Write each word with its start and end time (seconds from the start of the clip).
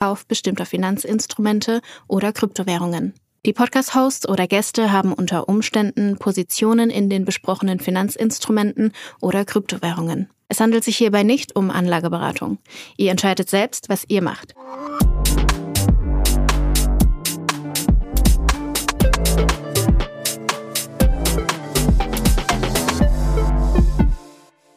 auf 0.00 0.26
bestimmter 0.26 0.66
Finanzinstrumente 0.66 1.80
oder 2.08 2.32
Kryptowährungen. 2.32 3.14
Die 3.46 3.52
Podcast-Hosts 3.52 4.28
oder 4.28 4.46
Gäste 4.46 4.92
haben 4.92 5.12
unter 5.12 5.48
Umständen 5.48 6.18
Positionen 6.18 6.90
in 6.90 7.08
den 7.08 7.24
besprochenen 7.24 7.80
Finanzinstrumenten 7.80 8.92
oder 9.20 9.44
Kryptowährungen. 9.44 10.28
Es 10.48 10.60
handelt 10.60 10.84
sich 10.84 10.96
hierbei 10.96 11.22
nicht 11.22 11.54
um 11.56 11.70
Anlageberatung. 11.70 12.58
Ihr 12.96 13.10
entscheidet 13.12 13.48
selbst, 13.48 13.88
was 13.88 14.04
ihr 14.08 14.20
macht. 14.20 14.54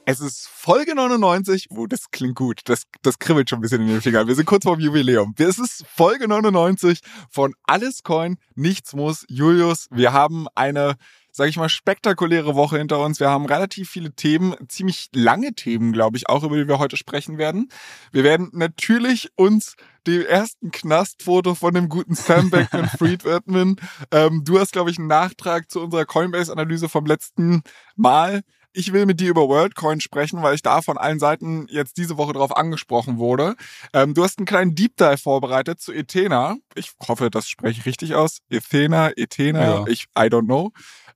Es 0.05 0.19
ist 0.19 0.49
Folge 0.49 0.95
99. 0.95 1.67
Oh, 1.69 1.87
das 1.87 2.11
klingt 2.11 2.35
gut. 2.35 2.61
Das, 2.65 2.83
das 3.03 3.19
kribbelt 3.19 3.49
schon 3.49 3.59
ein 3.59 3.61
bisschen 3.61 3.81
in 3.81 3.87
den 3.87 4.01
Fingern. 4.01 4.27
Wir 4.27 4.35
sind 4.35 4.45
kurz 4.45 4.65
vorm 4.65 4.81
Jubiläum. 4.81 5.33
Es 5.37 5.57
ist 5.57 5.85
Folge 5.87 6.27
99 6.27 6.99
von 7.29 7.53
Alles 7.63 8.03
Coin, 8.03 8.37
Nichts 8.55 8.93
muss. 8.93 9.25
Julius, 9.29 9.87
wir 9.91 10.11
haben 10.11 10.47
eine, 10.55 10.95
sag 11.31 11.47
ich 11.47 11.55
mal, 11.55 11.69
spektakuläre 11.69 12.53
Woche 12.53 12.79
hinter 12.79 12.99
uns. 12.99 13.21
Wir 13.21 13.29
haben 13.29 13.45
relativ 13.45 13.89
viele 13.89 14.13
Themen, 14.13 14.55
ziemlich 14.67 15.09
lange 15.13 15.53
Themen, 15.53 15.93
glaube 15.93 16.17
ich, 16.17 16.27
auch 16.27 16.43
über 16.43 16.57
die 16.57 16.67
wir 16.67 16.79
heute 16.79 16.97
sprechen 16.97 17.37
werden. 17.37 17.69
Wir 18.11 18.25
werden 18.25 18.49
natürlich 18.51 19.31
uns 19.35 19.75
dem 20.05 20.25
ersten 20.25 20.71
Knastfoto 20.71 21.55
von 21.55 21.73
dem 21.73 21.87
guten 21.87 22.15
Sam 22.15 22.49
Beckman 22.49 22.89
Fried 22.97 23.23
widmen. 23.23 23.77
Ähm, 24.11 24.43
du 24.43 24.59
hast, 24.59 24.73
glaube 24.73 24.91
ich, 24.91 24.97
einen 24.97 25.07
Nachtrag 25.07 25.71
zu 25.71 25.79
unserer 25.79 26.03
Coinbase-Analyse 26.03 26.89
vom 26.89 27.05
letzten 27.05 27.63
Mal 27.95 28.43
ich 28.73 28.93
will 28.93 29.05
mit 29.05 29.19
dir 29.19 29.29
über 29.29 29.47
WorldCoin 29.47 30.01
sprechen, 30.01 30.41
weil 30.41 30.55
ich 30.55 30.61
da 30.61 30.81
von 30.81 30.97
allen 30.97 31.19
Seiten 31.19 31.67
jetzt 31.69 31.97
diese 31.97 32.17
Woche 32.17 32.33
drauf 32.33 32.55
angesprochen 32.55 33.17
wurde. 33.17 33.55
Ähm, 33.93 34.13
du 34.13 34.23
hast 34.23 34.39
einen 34.39 34.45
kleinen 34.45 34.75
Deep 34.75 34.97
Dive 34.97 35.17
vorbereitet 35.17 35.79
zu 35.79 35.93
Ethena. 35.93 36.57
Ich 36.75 36.91
hoffe, 37.07 37.29
das 37.29 37.47
spreche 37.47 37.79
ich 37.79 37.85
richtig 37.85 38.15
aus. 38.15 38.39
Ethena, 38.49 39.11
Ethena, 39.15 39.63
ja. 39.63 39.85
ich, 39.87 40.05
I 40.17 40.23
don't 40.23 40.45
know. 40.45 40.71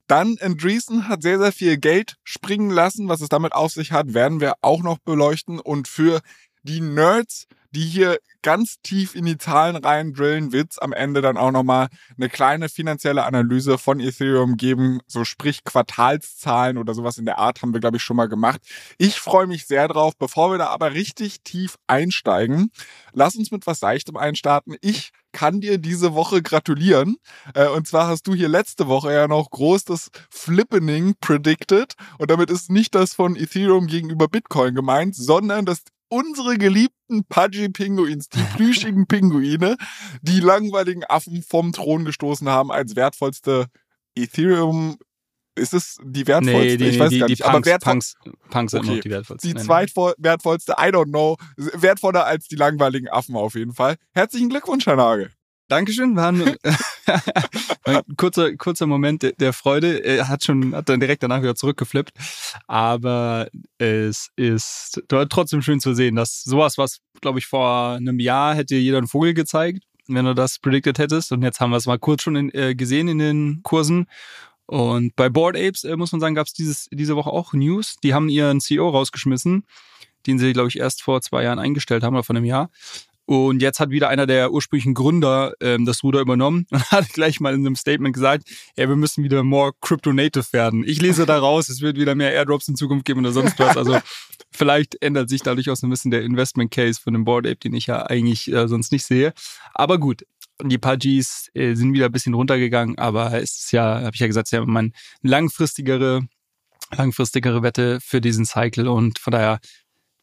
Dann 0.08 0.38
Andreessen 0.40 1.10
hat 1.10 1.22
sehr, 1.22 1.38
sehr 1.38 1.52
viel 1.52 1.78
Geld 1.78 2.16
springen 2.24 2.70
lassen. 2.70 3.10
Was 3.10 3.20
es 3.20 3.28
damit 3.28 3.52
auf 3.52 3.74
sich 3.74 3.92
hat, 3.92 4.14
werden 4.14 4.40
wir 4.40 4.54
auch 4.62 4.82
noch 4.82 5.00
beleuchten. 5.00 5.60
Und 5.60 5.90
für 5.90 6.22
die 6.68 6.82
Nerds, 6.82 7.48
die 7.72 7.86
hier 7.86 8.18
ganz 8.42 8.82
tief 8.82 9.14
in 9.14 9.26
die 9.26 9.38
Zahlen 9.38 9.76
rein 9.76 10.14
drillen, 10.14 10.52
wird's 10.54 10.80
am 10.80 10.94
Ende 10.94 11.22
dann 11.22 11.38
auch 11.38 11.52
nochmal 11.52 11.88
eine 12.16 12.30
kleine 12.30 12.70
finanzielle 12.70 13.26
Analyse 13.26 13.78
von 13.78 14.00
Ethereum 14.00 14.58
geben, 14.58 15.00
so 15.06 15.26
sprich 15.26 15.64
Quartalszahlen 15.64 16.78
oder 16.78 16.94
sowas 16.94 17.18
in 17.18 17.26
der 17.26 17.40
Art 17.40 17.62
haben 17.62 17.74
wir, 17.74 17.82
glaube 17.82 17.98
ich, 17.98 18.04
schon 18.04 18.16
mal 18.16 18.30
gemacht. 18.30 18.62
Ich 18.98 19.20
freue 19.20 19.48
mich 19.48 19.68
sehr 19.68 19.88
drauf. 19.88 20.14
Bevor 20.18 20.52
wir 20.52 20.58
da 20.58 20.68
aber 20.68 20.94
richtig 20.94 21.42
tief 21.44 21.78
einsteigen, 21.88 22.72
lass 23.12 23.36
uns 23.36 23.52
mit 23.52 23.68
was 23.68 23.80
Seichtem 23.80 24.16
einstarten. 24.16 24.76
Ich 24.82 25.12
kann 25.34 25.60
dir 25.60 25.78
diese 25.78 26.14
Woche 26.14 26.42
gratulieren. 26.42 27.18
Äh, 27.54 27.68
und 27.68 27.86
zwar 27.88 28.08
hast 28.08 28.28
du 28.28 28.34
hier 28.34 28.48
letzte 28.48 28.88
Woche 28.88 29.14
ja 29.14 29.28
noch 29.28 29.50
groß 29.52 29.84
das 29.84 30.10
Flippening 30.30 31.16
predicted. 31.20 31.94
Und 32.18 32.32
damit 32.32 32.50
ist 32.50 32.72
nicht 32.72 32.96
das 32.96 33.14
von 33.14 33.36
Ethereum 33.36 33.88
gegenüber 33.88 34.28
Bitcoin 34.28 34.74
gemeint, 34.74 35.16
sondern 35.16 35.66
das 35.66 35.84
unsere 36.10 36.58
geliebten 36.58 37.26
Pudgy-Pinguins, 37.26 38.30
die 38.30 38.44
plüschigen 38.56 39.08
Pinguine, 39.08 39.78
die 40.22 40.40
langweiligen 40.40 41.04
Affen 41.04 41.44
vom 41.44 41.74
Thron 41.74 42.06
gestoßen 42.06 42.50
haben 42.50 42.72
als 42.72 42.96
wertvollste 42.96 43.68
Ethereum 44.16 44.98
ist 45.58 45.74
es 45.74 45.98
die 46.04 46.28
wertvollste? 46.28 46.60
Nee, 46.60 46.78
die, 46.78 46.86
ich 46.86 47.00
weiß 47.00 47.10
die, 47.10 47.20
gar 47.20 47.28
die 47.28 47.34
nicht. 47.34 47.42
Punks, 47.42 47.56
aber 47.56 47.66
wertvoll 47.66 47.94
Punks, 47.94 48.16
Punks 48.50 48.72
sind 48.72 48.82
okay. 48.82 48.96
noch 48.96 49.02
die 49.02 49.10
wertvollste. 49.10 49.48
Die 49.48 49.56
zweitwertvollste, 49.56 50.74
I 50.74 50.90
don't 50.92 51.10
know. 51.10 51.38
Wertvoller 51.56 52.26
als 52.26 52.48
die 52.48 52.56
langweiligen 52.56 53.10
Affen 53.10 53.36
auf 53.36 53.56
jeden 53.56 53.74
Fall. 53.74 53.96
Herzlichen 54.14 54.50
Glückwunsch, 54.50 54.86
Herr 54.86 54.96
Nagel. 54.96 55.32
Dankeschön. 55.68 56.16
War 56.16 56.32
ein, 56.32 56.42
ein 57.84 58.02
kurzer, 58.16 58.56
kurzer 58.56 58.86
Moment 58.86 59.24
der, 59.24 59.34
der 59.34 59.54
Freude. 59.54 60.04
Er 60.04 60.28
hat 60.28 60.44
schon, 60.44 60.76
hat 60.76 60.90
dann 60.90 61.00
direkt 61.00 61.24
danach 61.24 61.42
wieder 61.42 61.56
zurückgeflippt. 61.56 62.14
Aber 62.68 63.48
es 63.78 64.30
ist 64.36 65.02
trotzdem 65.10 65.62
schön 65.62 65.80
zu 65.80 65.94
sehen, 65.94 66.16
dass 66.16 66.44
sowas, 66.44 66.78
was, 66.78 67.00
glaube 67.22 67.40
ich, 67.40 67.48
vor 67.48 67.94
einem 67.94 68.20
Jahr 68.20 68.56
hätte 68.56 68.76
jeder 68.76 68.98
einen 68.98 69.08
Vogel 69.08 69.34
gezeigt, 69.34 69.84
wenn 70.08 70.26
du 70.26 70.34
das 70.34 70.60
predicted 70.60 71.00
hättest. 71.00 71.32
Und 71.32 71.44
jetzt 71.44 71.60
haben 71.60 71.72
wir 71.72 71.78
es 71.78 71.86
mal 71.86 72.00
kurz 72.00 72.24
schon 72.24 72.36
in, 72.36 72.54
äh, 72.54 72.76
gesehen 72.76 73.08
in 73.08 73.20
den 73.20 73.60
Kursen. 73.64 74.08
Und 74.66 75.16
bei 75.16 75.30
Board 75.30 75.56
Apes, 75.56 75.84
äh, 75.84 75.96
muss 75.96 76.12
man 76.12 76.22
sagen, 76.22 76.36
gab 76.36 76.48
es 76.48 76.54
diese 76.92 77.16
Woche 77.16 77.30
auch 77.30 77.54
News. 77.54 77.96
Die 78.04 78.14
haben 78.14 78.30
ihren 78.30 78.60
CEO 78.60 78.90
rausgeschmissen, 78.90 79.66
den 80.26 80.40
sie, 80.40 80.54
glaube 80.54 80.70
ich, 80.70 80.78
erst 80.78 81.02
vor 81.02 81.22
zwei 81.22 81.44
Jahren 81.44 81.60
eingestellt 81.60 82.04
haben 82.04 82.16
oder 82.16 82.24
vor 82.24 82.36
einem 82.36 82.46
Jahr. 82.46 82.70
Und 83.28 83.62
jetzt 83.62 83.82
hat 83.82 83.90
wieder 83.90 84.08
einer 84.08 84.26
der 84.26 84.54
ursprünglichen 84.54 84.94
Gründer 84.94 85.52
ähm, 85.60 85.86
das 85.86 86.02
Ruder 86.02 86.22
übernommen 86.22 86.66
und 86.72 86.92
hat 86.92 87.10
gleich 87.10 87.42
mal 87.42 87.54
in 87.54 87.60
einem 87.60 87.76
Statement 87.76 88.16
gesagt, 88.16 88.48
ja, 88.78 88.88
wir 88.88 88.96
müssen 88.96 89.22
wieder 89.22 89.44
more 89.44 89.74
crypto-native 89.82 90.54
werden. 90.54 90.86
Ich 90.88 91.02
lese 91.02 91.26
da 91.26 91.38
raus, 91.38 91.68
es 91.68 91.82
wird 91.82 91.98
wieder 91.98 92.16
mehr 92.16 92.32
Airdrops 92.32 92.70
in 92.70 92.78
Zukunft 92.78 93.04
geben 93.04 93.20
oder 93.20 93.34
sonst 93.34 93.60
was. 93.60 93.76
Also 93.76 94.00
vielleicht 94.52 95.02
ändert 95.02 95.28
sich 95.28 95.42
dadurch 95.42 95.70
auch 95.70 95.76
so 95.76 95.88
ein 95.88 95.90
bisschen 95.90 96.10
der 96.10 96.22
Investment 96.24 96.72
Case 96.72 97.02
von 97.04 97.12
dem 97.12 97.26
Board 97.26 97.46
Ape, 97.46 97.58
den 97.58 97.74
ich 97.74 97.88
ja 97.88 98.06
eigentlich 98.06 98.50
äh, 98.50 98.66
sonst 98.70 98.94
nicht 98.94 99.04
sehe. 99.04 99.34
Aber 99.74 99.98
gut, 99.98 100.24
die 100.64 100.78
Pudgies 100.78 101.50
äh, 101.54 101.76
sind 101.76 101.92
wieder 101.92 102.06
ein 102.06 102.14
bisschen 102.14 102.34
runtergegangen, 102.34 102.98
aber 102.98 103.34
es 103.34 103.58
ist 103.58 103.74
ja, 103.74 104.04
habe 104.04 104.12
ich 104.14 104.22
ja 104.22 104.28
gesagt, 104.28 104.48
es 104.48 104.54
ist 104.54 104.58
ja 104.58 104.66
mein 104.66 104.94
langfristigere, 105.22 106.22
langfristigere 106.96 107.62
Wette 107.62 108.00
für 108.00 108.22
diesen 108.22 108.46
Cycle 108.46 108.88
und 108.88 109.20
von 109.20 109.32
daher 109.32 109.60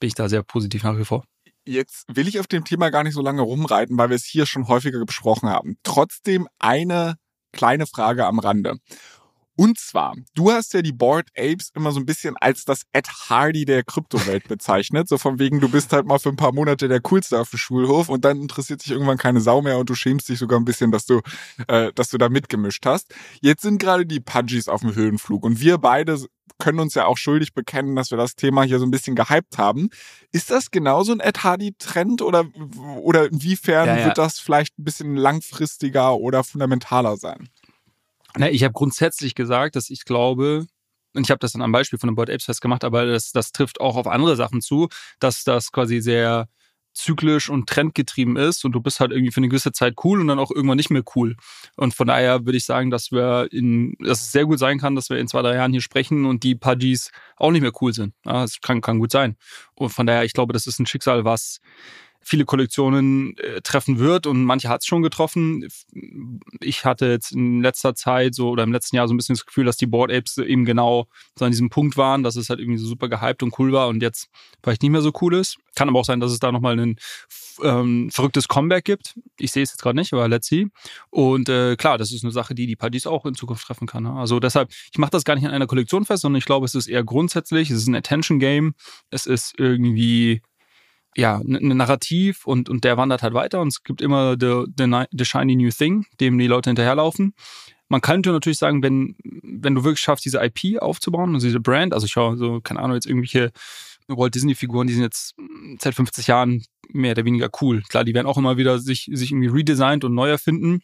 bin 0.00 0.08
ich 0.08 0.14
da 0.14 0.30
sehr 0.30 0.42
positiv 0.42 0.84
nach 0.84 0.96
wie 0.96 1.04
vor. 1.04 1.24
Jetzt 1.66 2.04
will 2.08 2.28
ich 2.28 2.38
auf 2.40 2.46
dem 2.46 2.64
Thema 2.64 2.90
gar 2.90 3.04
nicht 3.04 3.14
so 3.14 3.22
lange 3.22 3.42
rumreiten, 3.42 3.96
weil 3.96 4.10
wir 4.10 4.16
es 4.16 4.24
hier 4.24 4.44
schon 4.44 4.68
häufiger 4.68 5.02
besprochen 5.04 5.48
haben. 5.48 5.78
Trotzdem 5.82 6.46
eine 6.58 7.16
kleine 7.52 7.86
Frage 7.86 8.26
am 8.26 8.38
Rande. 8.38 8.76
Und 9.56 9.78
zwar, 9.78 10.14
du 10.34 10.50
hast 10.50 10.74
ja 10.74 10.82
die 10.82 10.92
Board 10.92 11.28
Apes 11.36 11.70
immer 11.74 11.92
so 11.92 12.00
ein 12.00 12.06
bisschen 12.06 12.36
als 12.36 12.64
das 12.64 12.82
Ed 12.92 13.08
Hardy 13.28 13.64
der 13.64 13.84
Kryptowelt 13.84 14.48
bezeichnet. 14.48 15.08
So 15.08 15.16
von 15.16 15.38
wegen, 15.38 15.60
du 15.60 15.68
bist 15.68 15.92
halt 15.92 16.06
mal 16.06 16.18
für 16.18 16.30
ein 16.30 16.36
paar 16.36 16.52
Monate 16.52 16.88
der 16.88 17.00
Coolste 17.00 17.40
auf 17.40 17.50
dem 17.50 17.58
Schulhof 17.58 18.08
und 18.08 18.24
dann 18.24 18.40
interessiert 18.40 18.82
sich 18.82 18.90
irgendwann 18.90 19.18
keine 19.18 19.40
Sau 19.40 19.62
mehr 19.62 19.78
und 19.78 19.88
du 19.88 19.94
schämst 19.94 20.28
dich 20.28 20.38
sogar 20.38 20.58
ein 20.58 20.64
bisschen, 20.64 20.90
dass 20.90 21.06
du, 21.06 21.20
äh, 21.68 21.92
dass 21.94 22.10
du 22.10 22.18
da 22.18 22.28
mitgemischt 22.28 22.84
hast. 22.84 23.14
Jetzt 23.40 23.62
sind 23.62 23.78
gerade 23.78 24.06
die 24.06 24.20
Pudgies 24.20 24.68
auf 24.68 24.80
dem 24.80 24.94
Höhenflug 24.94 25.44
und 25.44 25.60
wir 25.60 25.78
beide 25.78 26.18
können 26.58 26.80
uns 26.80 26.94
ja 26.94 27.06
auch 27.06 27.16
schuldig 27.16 27.54
bekennen, 27.54 27.96
dass 27.96 28.10
wir 28.10 28.18
das 28.18 28.36
Thema 28.36 28.62
hier 28.62 28.78
so 28.78 28.86
ein 28.86 28.90
bisschen 28.90 29.16
gehypt 29.16 29.58
haben. 29.58 29.90
Ist 30.32 30.50
das 30.50 30.70
genauso 30.70 31.12
ein 31.12 31.20
Ed 31.20 31.42
Hardy-Trend 31.42 32.22
oder, 32.22 32.44
oder 33.00 33.26
inwiefern 33.26 33.86
ja, 33.86 33.96
ja. 33.98 34.04
wird 34.06 34.18
das 34.18 34.38
vielleicht 34.38 34.78
ein 34.78 34.84
bisschen 34.84 35.16
langfristiger 35.16 36.16
oder 36.16 36.44
fundamentaler 36.44 37.16
sein? 37.16 37.48
Na, 38.36 38.50
ich 38.50 38.64
habe 38.64 38.72
grundsätzlich 38.72 39.34
gesagt, 39.34 39.76
dass 39.76 39.90
ich 39.90 40.04
glaube, 40.04 40.66
und 41.14 41.22
ich 41.22 41.30
habe 41.30 41.38
das 41.38 41.52
dann 41.52 41.62
am 41.62 41.72
Beispiel 41.72 41.98
von 41.98 42.08
dem 42.08 42.16
Board 42.16 42.30
Apes 42.30 42.44
festgemacht, 42.44 42.84
aber 42.84 43.06
das, 43.06 43.32
das 43.32 43.52
trifft 43.52 43.80
auch 43.80 43.96
auf 43.96 44.06
andere 44.08 44.36
Sachen 44.36 44.60
zu, 44.60 44.88
dass 45.20 45.44
das 45.44 45.70
quasi 45.70 46.00
sehr 46.00 46.48
zyklisch 46.94 47.50
und 47.50 47.68
trendgetrieben 47.68 48.36
ist 48.36 48.64
und 48.64 48.72
du 48.72 48.80
bist 48.80 49.00
halt 49.00 49.10
irgendwie 49.10 49.32
für 49.32 49.38
eine 49.38 49.48
gewisse 49.48 49.72
Zeit 49.72 49.94
cool 50.04 50.20
und 50.20 50.28
dann 50.28 50.38
auch 50.38 50.50
irgendwann 50.50 50.76
nicht 50.76 50.90
mehr 50.90 51.02
cool. 51.16 51.36
Und 51.76 51.92
von 51.92 52.06
daher 52.06 52.46
würde 52.46 52.56
ich 52.56 52.64
sagen, 52.64 52.90
dass 52.90 53.10
wir 53.10 53.48
in, 53.52 53.96
dass 53.98 54.22
es 54.22 54.32
sehr 54.32 54.46
gut 54.46 54.60
sein 54.60 54.78
kann, 54.78 54.94
dass 54.94 55.10
wir 55.10 55.18
in 55.18 55.26
zwei, 55.28 55.42
drei 55.42 55.56
Jahren 55.56 55.72
hier 55.72 55.80
sprechen 55.80 56.24
und 56.24 56.44
die 56.44 56.54
Pudgies 56.54 57.10
auch 57.36 57.50
nicht 57.50 57.62
mehr 57.62 57.72
cool 57.80 57.92
sind. 57.92 58.14
Ja, 58.24 58.42
das 58.42 58.60
kann, 58.60 58.80
kann 58.80 59.00
gut 59.00 59.10
sein. 59.10 59.36
Und 59.74 59.90
von 59.90 60.06
daher, 60.06 60.24
ich 60.24 60.32
glaube, 60.32 60.52
das 60.52 60.66
ist 60.68 60.78
ein 60.78 60.86
Schicksal, 60.86 61.24
was 61.24 61.60
viele 62.24 62.44
Kollektionen 62.44 63.36
äh, 63.38 63.60
treffen 63.60 63.98
wird 63.98 64.26
und 64.26 64.44
manche 64.44 64.68
hat 64.68 64.80
es 64.80 64.86
schon 64.86 65.02
getroffen. 65.02 65.68
Ich 66.60 66.84
hatte 66.84 67.06
jetzt 67.06 67.32
in 67.32 67.62
letzter 67.62 67.94
Zeit 67.94 68.34
so 68.34 68.50
oder 68.50 68.62
im 68.62 68.72
letzten 68.72 68.96
Jahr 68.96 69.08
so 69.08 69.14
ein 69.14 69.16
bisschen 69.16 69.34
das 69.34 69.46
Gefühl, 69.46 69.64
dass 69.64 69.76
die 69.76 69.86
Board 69.86 70.12
Apes 70.12 70.38
eben 70.38 70.64
genau 70.64 71.06
so 71.38 71.44
an 71.44 71.50
diesem 71.50 71.70
Punkt 71.70 71.96
waren, 71.96 72.22
dass 72.22 72.36
es 72.36 72.50
halt 72.50 72.60
irgendwie 72.60 72.78
so 72.78 72.86
super 72.86 73.08
gehypt 73.08 73.42
und 73.42 73.58
cool 73.58 73.72
war 73.72 73.88
und 73.88 74.02
jetzt 74.02 74.28
vielleicht 74.62 74.82
nicht 74.82 74.90
mehr 74.90 75.02
so 75.02 75.12
cool 75.20 75.34
ist. 75.34 75.56
Kann 75.74 75.88
aber 75.88 76.00
auch 76.00 76.04
sein, 76.04 76.20
dass 76.20 76.32
es 76.32 76.38
da 76.38 76.52
nochmal 76.52 76.78
ein 76.78 76.96
ähm, 77.62 78.10
verrücktes 78.10 78.48
Comeback 78.48 78.84
gibt. 78.84 79.14
Ich 79.38 79.52
sehe 79.52 79.62
es 79.62 79.70
jetzt 79.70 79.82
gerade 79.82 79.98
nicht, 79.98 80.12
aber 80.12 80.28
let's 80.28 80.46
see. 80.46 80.68
Und 81.10 81.48
äh, 81.48 81.76
klar, 81.76 81.98
das 81.98 82.12
ist 82.12 82.24
eine 82.24 82.32
Sache, 82.32 82.54
die 82.54 82.66
die 82.66 82.76
Partys 82.76 83.06
auch 83.06 83.26
in 83.26 83.34
Zukunft 83.34 83.66
treffen 83.66 83.86
kann. 83.86 84.04
Ne? 84.04 84.12
Also 84.12 84.40
deshalb, 84.40 84.70
ich 84.92 84.98
mache 84.98 85.10
das 85.10 85.24
gar 85.24 85.34
nicht 85.34 85.44
an 85.44 85.52
einer 85.52 85.66
Kollektion 85.66 86.04
fest, 86.04 86.22
sondern 86.22 86.38
ich 86.38 86.46
glaube, 86.46 86.66
es 86.66 86.74
ist 86.74 86.86
eher 86.86 87.04
grundsätzlich, 87.04 87.70
es 87.70 87.78
ist 87.78 87.88
ein 87.88 87.94
Attention 87.94 88.38
Game, 88.38 88.74
es 89.10 89.26
ist 89.26 89.54
irgendwie 89.58 90.42
ja, 91.16 91.38
ein 91.38 91.76
Narrativ 91.76 92.46
und, 92.46 92.68
und 92.68 92.84
der 92.84 92.96
wandert 92.96 93.22
halt 93.22 93.34
weiter 93.34 93.60
und 93.60 93.68
es 93.68 93.82
gibt 93.82 94.00
immer 94.00 94.36
the, 94.38 94.64
the, 94.76 95.04
the 95.12 95.24
shiny 95.24 95.56
new 95.56 95.70
thing, 95.70 96.06
dem 96.20 96.38
die 96.38 96.46
Leute 96.46 96.70
hinterherlaufen. 96.70 97.34
Man 97.88 98.00
könnte 98.00 98.32
natürlich 98.32 98.58
sagen, 98.58 98.82
wenn, 98.82 99.16
wenn 99.22 99.74
du 99.74 99.84
wirklich 99.84 100.00
schaffst, 100.00 100.24
diese 100.24 100.42
IP 100.42 100.80
aufzubauen, 100.80 101.34
also 101.34 101.46
diese 101.46 101.60
Brand, 101.60 101.92
also 101.92 102.06
ich 102.06 102.12
schaue 102.12 102.36
so, 102.36 102.60
keine 102.60 102.80
Ahnung, 102.80 102.94
jetzt 102.94 103.06
irgendwelche 103.06 103.52
Walt 104.08 104.34
Disney-Figuren, 104.34 104.86
die 104.86 104.94
sind 104.94 105.02
jetzt 105.02 105.34
seit 105.80 105.94
50 105.94 106.26
Jahren 106.26 106.64
mehr 106.88 107.12
oder 107.12 107.24
weniger 107.24 107.50
cool. 107.60 107.82
Klar, 107.88 108.04
die 108.04 108.14
werden 108.14 108.26
auch 108.26 108.38
immer 108.38 108.56
wieder 108.56 108.78
sich, 108.78 109.08
sich 109.12 109.32
irgendwie 109.32 109.48
redesigned 109.48 110.04
und 110.04 110.14
neu 110.14 110.28
erfinden. 110.28 110.80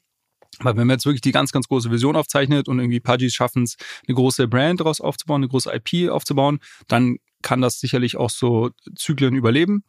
Aber 0.58 0.76
wenn 0.76 0.86
man 0.86 0.94
jetzt 0.94 1.06
wirklich 1.06 1.20
die 1.20 1.32
ganz, 1.32 1.52
ganz 1.52 1.68
große 1.68 1.90
Vision 1.90 2.16
aufzeichnet 2.16 2.68
und 2.68 2.78
irgendwie 2.78 3.00
Pudgies 3.00 3.34
schaffen 3.34 3.62
es, 3.62 3.76
eine 4.06 4.14
große 4.14 4.48
Brand 4.48 4.80
daraus 4.80 5.00
aufzubauen, 5.00 5.42
eine 5.42 5.48
große 5.48 5.72
IP 5.72 6.10
aufzubauen, 6.10 6.60
dann 6.88 7.16
kann 7.42 7.60
das 7.60 7.80
sicherlich 7.80 8.16
auch 8.16 8.30
so 8.30 8.70
Zyklen 8.96 9.34
überleben 9.36 9.84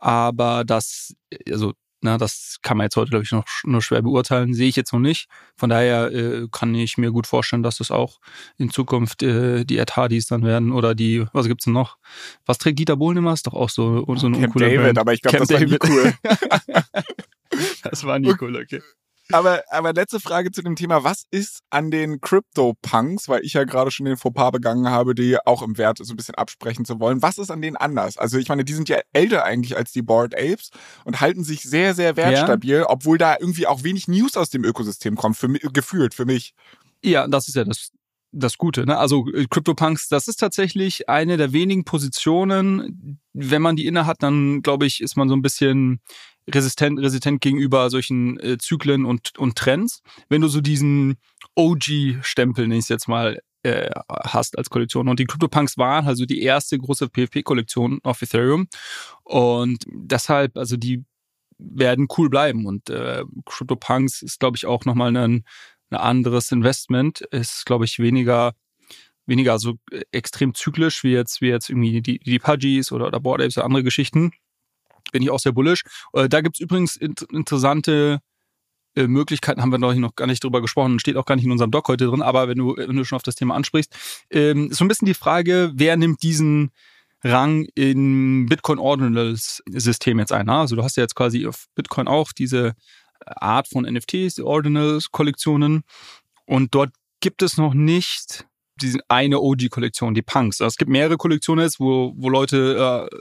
aber 0.00 0.64
das, 0.64 1.14
also 1.50 1.72
Na, 2.02 2.18
das 2.18 2.58
kann 2.62 2.76
man 2.76 2.84
jetzt 2.84 2.96
heute, 2.96 3.10
glaube 3.10 3.24
ich, 3.24 3.32
noch 3.32 3.44
nur 3.64 3.80
schwer 3.82 4.02
beurteilen. 4.02 4.52
Sehe 4.54 4.68
ich 4.68 4.76
jetzt 4.76 4.92
noch 4.92 5.00
nicht. 5.00 5.28
Von 5.56 5.70
daher 5.70 6.12
äh, 6.12 6.46
kann 6.52 6.74
ich 6.74 6.98
mir 6.98 7.10
gut 7.10 7.26
vorstellen, 7.26 7.62
dass 7.62 7.80
es 7.80 7.90
auch 7.90 8.20
in 8.58 8.70
Zukunft 8.70 9.22
äh, 9.22 9.64
die 9.64 9.78
Ed 9.78 9.96
Hardys 9.96 10.26
dann 10.26 10.44
werden 10.44 10.72
oder 10.72 10.94
die, 10.94 11.24
was 11.32 11.48
gibt's 11.48 11.64
denn 11.64 11.72
noch? 11.72 11.96
Was 12.44 12.58
trägt 12.58 12.78
Dieter 12.78 12.96
Bohlen 12.96 13.16
immer? 13.16 13.32
Ist 13.32 13.46
doch 13.46 13.54
auch 13.54 13.70
so, 13.70 14.04
so 14.16 14.26
eine 14.26 14.38
Camp 14.40 14.54
David, 14.54 14.80
Brand. 14.80 14.98
aber 14.98 15.14
ich 15.14 15.22
glaube, 15.22 15.38
das 15.38 15.48
David. 15.48 15.70
war 15.82 15.88
nie 15.88 15.94
cool. 15.96 16.14
das 17.82 18.04
war 18.04 18.18
nie 18.18 18.34
cool, 18.40 18.56
okay. 18.56 18.82
Aber, 19.32 19.62
aber 19.70 19.92
letzte 19.92 20.20
Frage 20.20 20.50
zu 20.52 20.62
dem 20.62 20.76
Thema. 20.76 21.04
Was 21.04 21.24
ist 21.30 21.60
an 21.70 21.90
den 21.90 22.20
Crypto-Punks, 22.20 23.28
weil 23.28 23.44
ich 23.44 23.54
ja 23.54 23.64
gerade 23.64 23.90
schon 23.90 24.06
den 24.06 24.16
Fauxpas 24.16 24.52
begangen 24.52 24.88
habe, 24.88 25.14
die 25.14 25.36
auch 25.44 25.62
im 25.62 25.78
Wert 25.78 25.98
so 25.98 26.12
ein 26.12 26.16
bisschen 26.16 26.34
absprechen 26.34 26.84
zu 26.84 27.00
wollen. 27.00 27.22
Was 27.22 27.38
ist 27.38 27.50
an 27.50 27.60
denen 27.60 27.76
anders? 27.76 28.18
Also 28.18 28.38
ich 28.38 28.48
meine, 28.48 28.64
die 28.64 28.72
sind 28.72 28.88
ja 28.88 28.98
älter 29.12 29.44
eigentlich 29.44 29.76
als 29.76 29.92
die 29.92 30.02
Bored 30.02 30.34
Apes 30.34 30.70
und 31.04 31.20
halten 31.20 31.44
sich 31.44 31.62
sehr, 31.62 31.94
sehr 31.94 32.16
wertstabil, 32.16 32.78
ja. 32.78 32.88
obwohl 32.88 33.18
da 33.18 33.36
irgendwie 33.38 33.66
auch 33.66 33.82
wenig 33.82 34.08
News 34.08 34.36
aus 34.36 34.50
dem 34.50 34.64
Ökosystem 34.64 35.16
kommt, 35.16 35.36
für, 35.36 35.48
gefühlt, 35.48 36.14
für 36.14 36.24
mich. 36.24 36.54
Ja, 37.02 37.26
das 37.26 37.48
ist 37.48 37.54
ja 37.54 37.64
das, 37.64 37.90
das 38.32 38.58
Gute. 38.58 38.84
Ne? 38.84 38.98
Also 38.98 39.26
äh, 39.32 39.46
CryptoPunks, 39.48 40.08
das 40.08 40.28
ist 40.28 40.36
tatsächlich 40.36 41.08
eine 41.08 41.36
der 41.36 41.52
wenigen 41.52 41.84
Positionen. 41.84 43.20
Wenn 43.32 43.62
man 43.62 43.76
die 43.76 43.86
inne 43.86 44.06
hat, 44.06 44.22
dann 44.22 44.62
glaube 44.62 44.86
ich, 44.86 45.00
ist 45.00 45.16
man 45.16 45.28
so 45.28 45.34
ein 45.34 45.42
bisschen 45.42 46.00
resistent, 46.48 47.00
resistent 47.00 47.40
gegenüber 47.40 47.90
solchen 47.90 48.38
äh, 48.40 48.58
Zyklen 48.58 49.04
und, 49.04 49.36
und 49.38 49.56
Trends. 49.56 50.02
Wenn 50.28 50.42
du 50.42 50.48
so 50.48 50.60
diesen 50.60 51.16
OG-Stempel, 51.56 52.66
nenne 52.66 52.78
ich 52.78 52.84
es 52.84 52.88
jetzt 52.88 53.08
mal, 53.08 53.40
äh, 53.62 53.90
hast 54.08 54.56
als 54.56 54.70
Kollektion. 54.70 55.08
Und 55.08 55.18
die 55.18 55.24
CryptoPunks 55.24 55.76
waren 55.76 56.06
also 56.06 56.24
die 56.24 56.42
erste 56.42 56.78
große 56.78 57.08
PFP-Kollektion 57.08 58.00
auf 58.04 58.22
Ethereum. 58.22 58.68
Und 59.24 59.84
deshalb, 59.88 60.56
also 60.56 60.76
die 60.76 61.04
werden 61.58 62.06
cool 62.16 62.28
bleiben. 62.30 62.66
Und 62.66 62.90
äh, 62.90 63.24
CryptoPunks 63.44 64.22
ist, 64.22 64.38
glaube 64.38 64.56
ich, 64.56 64.66
auch 64.66 64.84
nochmal 64.84 65.16
ein, 65.16 65.44
ein 65.90 65.96
anderes 65.96 66.52
Investment. 66.52 67.20
Ist, 67.20 67.66
glaube 67.66 67.84
ich, 67.84 67.98
weniger 67.98 68.54
weniger 69.28 69.58
so 69.58 69.74
extrem 70.12 70.54
zyklisch 70.54 71.02
wie 71.02 71.10
jetzt 71.10 71.40
wie 71.40 71.48
jetzt 71.48 71.68
irgendwie 71.68 72.00
die 72.00 72.20
die 72.20 72.38
Pudgies 72.38 72.92
oder 72.92 73.08
oder 73.08 73.18
Board 73.18 73.40
Apes 73.40 73.56
oder 73.56 73.66
andere 73.66 73.82
Geschichten 73.82 74.32
bin 75.12 75.22
ich 75.22 75.30
auch 75.30 75.38
sehr 75.38 75.52
bullish. 75.52 75.82
Äh, 76.12 76.28
da 76.28 76.40
gibt's 76.40 76.60
übrigens 76.60 76.96
interessante 76.96 78.20
äh, 78.94 79.06
Möglichkeiten, 79.06 79.62
haben 79.62 79.70
wir 79.70 79.78
noch 79.78 80.16
gar 80.16 80.26
nicht 80.26 80.42
drüber 80.42 80.60
gesprochen, 80.60 80.98
steht 80.98 81.16
auch 81.16 81.26
gar 81.26 81.36
nicht 81.36 81.44
in 81.44 81.52
unserem 81.52 81.70
Doc 81.70 81.88
heute 81.88 82.06
drin, 82.06 82.22
aber 82.22 82.48
wenn 82.48 82.58
du, 82.58 82.76
wenn 82.76 82.96
du 82.96 83.04
schon 83.04 83.16
auf 83.16 83.22
das 83.22 83.34
Thema 83.34 83.54
ansprichst, 83.54 83.94
ähm, 84.30 84.70
ist 84.70 84.78
so 84.78 84.84
ein 84.84 84.88
bisschen 84.88 85.06
die 85.06 85.14
Frage, 85.14 85.72
wer 85.74 85.96
nimmt 85.96 86.22
diesen 86.22 86.70
Rang 87.22 87.66
in 87.74 88.46
Bitcoin 88.46 88.78
Ordinals 88.78 89.62
System 89.68 90.18
jetzt 90.18 90.32
ein? 90.32 90.48
Also 90.48 90.76
du 90.76 90.82
hast 90.82 90.96
ja 90.96 91.02
jetzt 91.02 91.14
quasi 91.14 91.46
auf 91.46 91.66
Bitcoin 91.74 92.08
auch 92.08 92.32
diese 92.32 92.74
Art 93.24 93.68
von 93.68 93.84
NFTs, 93.84 94.36
die 94.36 94.42
Ordinals 94.42 95.10
Kollektionen 95.10 95.82
und 96.46 96.74
dort 96.74 96.90
gibt 97.20 97.42
es 97.42 97.56
noch 97.56 97.74
nicht 97.74 98.46
diese 98.80 98.98
eine 99.08 99.40
OG-Kollektion, 99.40 100.14
die 100.14 100.22
Punks. 100.22 100.60
Also 100.60 100.68
es 100.68 100.76
gibt 100.76 100.90
mehrere 100.90 101.16
Kollektionen, 101.16 101.68
wo, 101.78 102.12
wo 102.16 102.28
Leute 102.28 103.08
äh, 103.10 103.16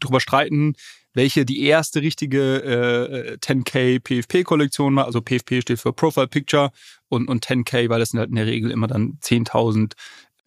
drüber 0.00 0.20
streiten, 0.20 0.74
welche 1.14 1.44
die 1.44 1.62
erste 1.62 2.02
richtige 2.02 2.62
äh, 2.62 3.36
10k 3.38 4.00
PFP-Kollektion 4.00 4.96
war. 4.96 5.06
Also 5.06 5.20
PFP 5.20 5.62
steht 5.62 5.80
für 5.80 5.92
Profile 5.92 6.26
Picture 6.26 6.70
und, 7.08 7.28
und 7.28 7.46
10k, 7.46 7.88
weil 7.88 8.00
das 8.00 8.10
sind 8.10 8.20
halt 8.20 8.30
in 8.30 8.36
der 8.36 8.46
Regel 8.46 8.70
immer 8.70 8.86
dann 8.88 9.18
10.000 9.22 9.92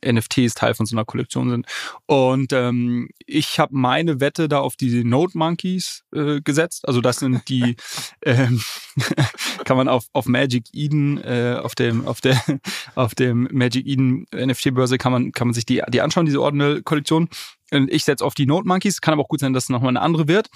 NFTs 0.05 0.53
Teil 0.53 0.73
von 0.73 0.85
so 0.85 0.95
einer 0.95 1.05
Kollektion 1.05 1.49
sind. 1.49 1.65
Und 2.05 2.53
ähm, 2.53 3.09
ich 3.25 3.59
habe 3.59 3.75
meine 3.75 4.19
Wette 4.19 4.47
da 4.47 4.59
auf 4.59 4.75
die 4.75 5.03
Node 5.03 5.37
Monkeys 5.37 6.03
äh, 6.13 6.41
gesetzt. 6.41 6.87
Also 6.87 7.01
das 7.01 7.19
sind 7.19 7.47
die, 7.49 7.75
ähm, 8.25 8.61
kann 9.65 9.77
man 9.77 9.87
auf, 9.87 10.05
auf 10.13 10.25
Magic 10.25 10.65
Eden, 10.73 11.17
äh, 11.23 11.59
auf 11.61 11.75
dem, 11.75 12.07
auf 12.07 12.21
der, 12.21 12.41
auf 12.95 13.15
dem 13.15 13.47
Magic 13.51 13.85
Eden 13.85 14.25
NFT-Börse 14.33 14.97
kann 14.97 15.11
man, 15.11 15.31
kann 15.31 15.47
man 15.47 15.53
sich 15.53 15.65
die, 15.65 15.81
die 15.89 16.01
anschauen, 16.01 16.25
diese 16.25 16.41
Ordinal-Kollektion. 16.41 17.29
Und 17.71 17.91
ich 17.91 18.03
setze 18.03 18.25
auf 18.25 18.33
die 18.33 18.45
Node 18.45 18.67
Monkeys. 18.67 19.01
Kann 19.01 19.13
aber 19.13 19.23
auch 19.23 19.29
gut 19.29 19.39
sein, 19.39 19.53
dass 19.53 19.65
es 19.65 19.69
nochmal 19.69 19.89
eine 19.89 20.01
andere 20.01 20.27
wird. 20.27 20.49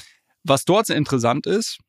Was 0.43 0.65
dort 0.65 0.87
sehr 0.87 0.97
interessant 0.97 1.45
ist, 1.45 1.79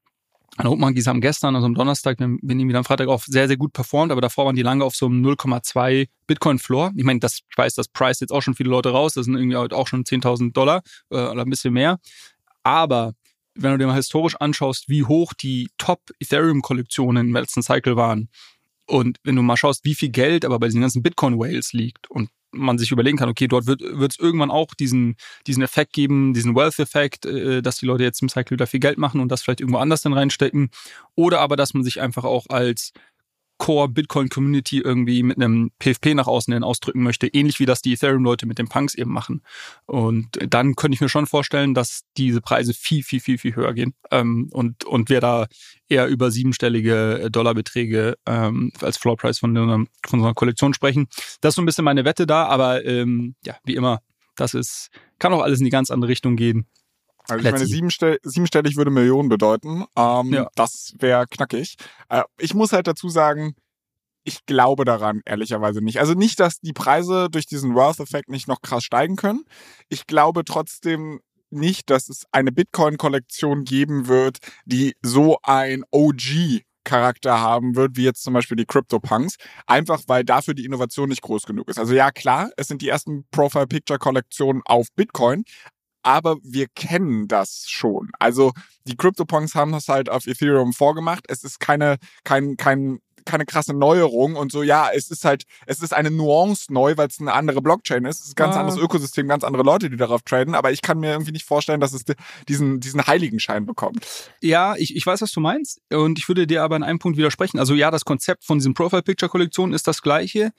Hope 0.63 0.81
Monkeys 0.81 1.09
haben 1.09 1.21
gestern, 1.21 1.57
also 1.57 1.67
am 1.67 1.75
Donnerstag, 1.75 2.21
wir 2.21 2.29
bin 2.41 2.69
wieder 2.69 2.79
am 2.79 2.85
Freitag 2.85 3.09
auch 3.09 3.23
sehr, 3.25 3.49
sehr 3.49 3.57
gut 3.57 3.73
performt, 3.73 4.13
aber 4.13 4.21
davor 4.21 4.47
waren 4.47 4.55
die 4.55 4.63
lange 4.63 4.85
auf 4.85 4.95
so 4.95 5.07
einem 5.07 5.25
0,2 5.25 6.07
Bitcoin-Floor. 6.29 6.93
Ich 6.95 7.05
meine, 7.05 7.19
das, 7.19 7.41
ich 7.51 7.59
weiß, 7.59 7.75
das 7.75 7.89
Price 7.89 8.21
jetzt 8.21 8.31
auch 8.31 8.41
schon 8.41 8.55
viele 8.55 8.71
Leute 8.71 8.91
raus, 8.91 9.15
das 9.15 9.25
sind 9.25 9.35
irgendwie 9.35 9.57
auch 9.57 9.89
schon 9.89 10.05
10.000 10.05 10.53
Dollar 10.53 10.83
äh, 11.11 11.17
oder 11.17 11.43
ein 11.43 11.51
bisschen 11.51 11.75
mehr. 11.75 11.99
Aber 12.63 13.15
wenn 13.57 13.73
du 13.73 13.79
dir 13.79 13.87
mal 13.87 13.97
historisch 13.97 14.37
anschaust, 14.37 14.89
wie 14.89 15.05
hoch 15.05 15.33
die 15.33 15.71
Top-Ethereum-Kollektionen 15.79 17.29
im 17.29 17.35
letzten 17.35 17.63
Cycle 17.63 17.97
waren 17.97 18.29
und 18.87 19.19
wenn 19.25 19.37
du 19.37 19.43
mal 19.43 19.57
schaust, 19.57 19.85
wie 19.85 19.95
viel 19.95 20.11
Geld 20.11 20.45
aber 20.45 20.61
bei 20.61 20.67
diesen 20.67 20.81
ganzen 20.81 21.03
Bitcoin-Whales 21.03 21.73
liegt 21.73 22.11
und 22.11 22.31
man 22.55 22.79
sich 22.79 22.91
überlegen 22.91 23.17
kann, 23.17 23.29
okay, 23.29 23.49
dort 23.49 23.67
wird 23.67 23.83
es 23.83 24.19
irgendwann 24.19 24.51
auch 24.51 24.75
diesen, 24.75 25.17
diesen 25.47 25.63
Effekt 25.63 25.93
geben, 25.93 26.35
diesen 26.35 26.55
Wealth-Effekt, 26.55 27.27
äh, 27.27 27.63
dass 27.63 27.77
die 27.77 27.87
Leute 27.87 28.05
jetzt 28.05 28.23
im 28.23 28.29
Cycle 28.29 28.57
wieder 28.57 28.67
viel 28.67 28.81
Geld 28.81 28.99
machen 28.99 29.21
und 29.21 29.29
das 29.31 29.43
vielleicht 29.43 29.61
irgendwo 29.61 29.79
anders 29.79 30.03
dann 30.03 30.13
reinstecken. 30.13 30.71
Oder 31.15 31.41
aber, 31.41 31.57
dass 31.57 31.75
man 31.75 31.85
sich 31.85 32.01
einfach 32.01 32.25
auch 32.25 32.47
als 32.49 32.93
Core 33.59 33.89
Bitcoin 33.89 34.29
Community 34.29 34.81
irgendwie 34.81 35.23
mit 35.23 35.37
einem 35.37 35.71
PFP 35.79 36.15
nach 36.15 36.27
außen 36.27 36.53
hin 36.53 36.65
ausdrücken 36.65 37.03
möchte, 37.03 37.27
ähnlich 37.29 37.61
wie 37.61 37.67
das 37.67 37.83
die 37.83 37.93
Ethereum 37.93 38.25
Leute 38.25 38.47
mit 38.47 38.59
den 38.59 38.69
Punks 38.69 38.95
eben 38.95 39.13
machen. 39.13 39.43
Und 39.87 40.39
dann 40.49 40.75
könnte 40.75 40.95
ich 40.95 41.01
mir 41.01 41.09
schon 41.09 41.27
vorstellen, 41.27 41.75
dass 41.75 42.03
diese 42.17 42.41
Preise 42.41 42.75
viel, 42.75 43.03
viel, 43.03 43.21
viel, 43.21 43.39
viel 43.39 43.55
höher 43.55 43.73
gehen 43.73 43.95
ähm, 44.11 44.49
und 44.53 44.85
und 44.85 45.09
wir 45.09 45.21
da 45.21 45.47
eher 45.89 46.09
über 46.09 46.31
siebenstellige 46.31 47.29
Dollarbeträge 47.31 48.17
ähm, 48.27 48.73
als 48.81 48.97
Floor 48.97 49.17
Price 49.17 49.39
von, 49.39 49.57
einer, 49.57 49.85
von 50.07 50.21
so 50.21 50.27
einer 50.27 50.35
Kollektion 50.35 50.75
sprechen. 50.75 51.07
Das 51.41 51.53
ist 51.53 51.57
so 51.57 51.63
ein 51.63 51.67
bisschen 51.67 51.85
meine 51.85 52.05
Wette 52.05 52.27
da, 52.27 52.47
aber 52.47 52.85
ähm, 52.85 53.35
ja, 53.45 53.57
wie 53.65 53.75
immer, 53.75 54.01
das 54.37 54.55
ist 54.55 54.91
kann 55.19 55.33
auch 55.33 55.43
alles 55.43 55.61
in 55.61 55.65
die 55.65 55.71
ganz 55.71 55.91
andere 55.91 56.11
Richtung 56.11 56.37
gehen. 56.37 56.67
Also 57.29 57.45
ich 57.45 57.53
meine, 57.53 57.67
siebenstell 57.67 58.19
siebenstellig 58.23 58.77
würde 58.77 58.91
Millionen 58.91 59.29
bedeuten. 59.29 59.85
Ähm, 59.97 60.33
ja. 60.33 60.49
Das 60.55 60.95
wäre 60.99 61.27
knackig. 61.27 61.77
Äh, 62.09 62.23
ich 62.39 62.55
muss 62.55 62.73
halt 62.73 62.87
dazu 62.87 63.09
sagen, 63.09 63.55
ich 64.25 64.47
glaube 64.47 64.85
daran 64.85 65.21
ehrlicherweise 65.25 65.83
nicht. 65.83 66.01
Also 66.01 66.15
nicht, 66.15 66.41
dass 66.41 66.61
die 66.61 66.73
Preise 66.73 67.29
durch 67.31 67.47
diesen 67.47 67.75
Wealth-Effekt 67.75 68.29
nicht 68.29 68.49
noch 68.49 68.63
krass 68.63 68.85
steigen 68.85 69.17
können. 69.17 69.45
Ich 69.89 70.07
glaube 70.07 70.45
trotzdem 70.45 71.21
nicht, 71.51 71.91
dass 71.91 72.09
es 72.09 72.25
eine 72.33 72.51
Bitcoin-Kollektion 72.51 73.65
geben 73.65 74.09
wird, 74.09 74.39
die 74.65 74.97
so 75.03 75.39
ein 75.43 75.85
OG 75.91 76.63
Charakter 76.85 77.41
haben 77.41 77.77
wird, 77.77 77.97
wie 77.97 78.05
jetzt 78.05 78.23
zum 78.23 78.35
Beispiel 78.35 78.57
die 78.57 78.67
CryptoPunks, 78.67 79.37
einfach 79.67 80.03
weil 80.07 80.23
dafür 80.23 80.55
die 80.55 80.65
Innovation 80.65 81.09
nicht 81.09 81.23
groß 81.23 81.45
genug 81.45 81.69
ist. 81.69 81.79
Also 81.79 81.95
ja, 81.95 82.11
klar, 82.11 82.51
es 82.57 82.69
sind 82.69 82.83
die 82.83 82.89
ersten 82.89 83.25
Profile-Picture-Kollektionen 83.31 84.63
auf 84.67 84.89
Bitcoin, 84.95 85.45
aber 86.05 86.37
wir 86.43 86.69
kennen 86.69 87.27
das 87.29 87.65
schon. 87.69 88.11
Also 88.19 88.53
die 88.87 88.97
CryptoPunks 88.97 89.55
haben 89.55 89.73
das 89.73 89.89
halt 89.89 90.09
auf 90.09 90.27
Ethereum 90.27 90.73
vorgemacht. 90.73 91.25
Es 91.29 91.43
ist 91.43 91.59
keine, 91.59 91.97
kein, 92.23 92.57
kein, 92.57 93.01
keine 93.25 93.47
krasse 93.47 93.73
Neuerung 93.73 94.37
und 94.37 94.53
so, 94.53 94.63
ja, 94.63 94.91
es 94.95 95.11
ist 95.11 95.25
halt, 95.25 95.45
es 95.67 95.81
ist 95.81 95.95
eine 95.95 96.11
Nuance 96.11 96.73
neu, 96.73 96.97
weil 96.97 97.09
es 97.09 97.21
eine 97.21 97.33
andere 97.33 97.63
Blockchain 97.63 98.05
ist. 98.05 98.21
Es 98.21 98.27
ist 98.27 98.33
ein 98.33 98.37
ganz 98.37 98.57
ah. 98.57 98.61
anderes 98.61 98.79
Ökosystem, 98.79 99.27
ganz 99.29 99.45
andere 99.45 99.63
Leute, 99.63 99.89
die 99.89 99.97
darauf 99.97 100.23
traden, 100.23 100.55
aber 100.55 100.73
ich 100.73 100.83
kann 100.83 100.99
mir 100.99 101.13
irgendwie 101.13 101.33
nicht 101.33 101.47
vorstellen, 101.47 101.81
dass 101.81 101.95
es 101.95 102.05
diesen, 102.49 102.81
diesen 102.81 103.07
Heiligenschein 103.07 103.65
bekommt. 103.65 104.07
Ja, 104.43 104.75
ich, 104.77 104.95
ich 104.95 105.07
weiß, 105.07 105.23
was 105.23 105.33
du 105.33 105.41
meinst 105.41 105.81
und 105.91 106.19
ich 106.19 106.29
würde 106.29 106.47
dir 106.47 106.63
aber 106.63 106.77
in 106.77 106.83
einem 106.83 106.99
Punkt 106.99 107.17
widersprechen. 107.17 107.59
Also 107.59 107.75
ja, 107.75 107.91
das 107.91 108.05
Konzept 108.05 108.45
von 108.45 108.59
diesen 108.59 108.75
Profile-Picture-Kollektionen 108.75 109.75
ist 109.75 109.89
das 109.89 110.03
gleiche, 110.03 110.53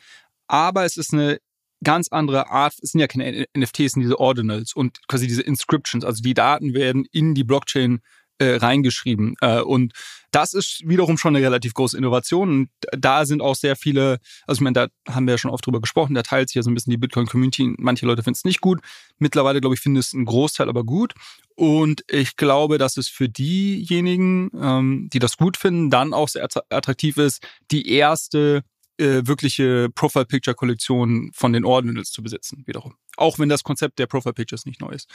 aber 0.47 0.85
es 0.85 0.97
ist 0.97 1.13
eine 1.13 1.39
ganz 1.83 2.07
andere 2.09 2.49
Art, 2.49 2.75
es 2.81 2.91
sind 2.91 3.01
ja 3.01 3.07
keine 3.07 3.45
NFTs, 3.57 3.79
es 3.79 3.91
sind 3.93 4.03
diese 4.03 4.19
Ordinals 4.19 4.73
und 4.73 5.07
quasi 5.07 5.27
diese 5.27 5.41
Inscriptions, 5.41 6.05
also 6.05 6.21
die 6.21 6.33
Daten 6.33 6.73
werden 6.73 7.05
in 7.11 7.35
die 7.35 7.43
Blockchain 7.43 8.01
äh, 8.37 8.55
reingeschrieben. 8.55 9.35
Äh, 9.41 9.61
und 9.61 9.93
das 10.31 10.53
ist 10.53 10.81
wiederum 10.85 11.17
schon 11.17 11.35
eine 11.35 11.45
relativ 11.45 11.73
große 11.73 11.97
Innovation. 11.97 12.49
Und 12.49 12.69
da 12.91 13.25
sind 13.25 13.41
auch 13.41 13.55
sehr 13.55 13.75
viele, 13.75 14.19
also 14.45 14.59
ich 14.59 14.61
meine, 14.61 14.73
da 14.73 15.13
haben 15.13 15.25
wir 15.25 15.35
ja 15.35 15.37
schon 15.37 15.51
oft 15.51 15.65
drüber 15.65 15.79
gesprochen, 15.79 16.13
da 16.13 16.23
teilt 16.23 16.49
sich 16.49 16.55
ja 16.55 16.61
so 16.61 16.69
ein 16.69 16.73
bisschen 16.73 16.91
die 16.91 16.97
Bitcoin-Community. 16.97 17.75
Manche 17.77 18.05
Leute 18.05 18.23
finden 18.23 18.35
es 18.37 18.43
nicht 18.43 18.61
gut. 18.61 18.81
Mittlerweile, 19.17 19.61
glaube 19.61 19.75
ich, 19.75 19.81
finden 19.81 19.99
es 19.99 20.13
ein 20.13 20.25
Großteil 20.25 20.67
aber 20.67 20.83
gut. 20.83 21.13
Und 21.55 22.03
ich 22.09 22.35
glaube, 22.35 22.77
dass 22.77 22.97
es 22.97 23.07
für 23.07 23.29
diejenigen, 23.29 24.51
ähm, 24.59 25.09
die 25.13 25.19
das 25.19 25.37
gut 25.37 25.55
finden, 25.55 25.89
dann 25.89 26.13
auch 26.13 26.27
sehr 26.27 26.45
attraktiv 26.69 27.17
ist, 27.17 27.41
die 27.71 27.87
erste 27.89 28.63
äh, 28.97 29.21
wirkliche 29.25 29.89
Profile-Picture-Kollektion 29.93 31.31
von 31.33 31.53
den 31.53 31.65
Ordinals 31.65 32.11
zu 32.11 32.23
besitzen, 32.23 32.63
wiederum. 32.65 32.95
Auch 33.17 33.39
wenn 33.39 33.49
das 33.49 33.63
Konzept 33.63 33.99
der 33.99 34.07
Profile-Pictures 34.07 34.65
nicht 34.65 34.81
neu 34.81 34.89
ist. 34.89 35.09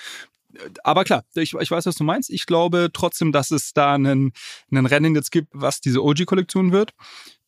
Aber 0.83 1.05
klar, 1.05 1.25
ich, 1.35 1.55
ich 1.55 1.71
weiß, 1.71 1.87
was 1.87 1.95
du 1.95 2.05
meinst. 2.05 2.31
Ich 2.31 2.47
glaube 2.47 2.91
trotzdem, 2.93 3.33
dass 3.33 3.51
es 3.51 3.73
da 3.73 3.95
einen, 3.95 4.33
einen 4.71 4.87
Rennen 4.87 5.15
jetzt 5.15 5.31
gibt, 5.31 5.49
was 5.53 5.81
diese 5.81 6.03
OG-Kollektion 6.03 6.73
wird. 6.73 6.93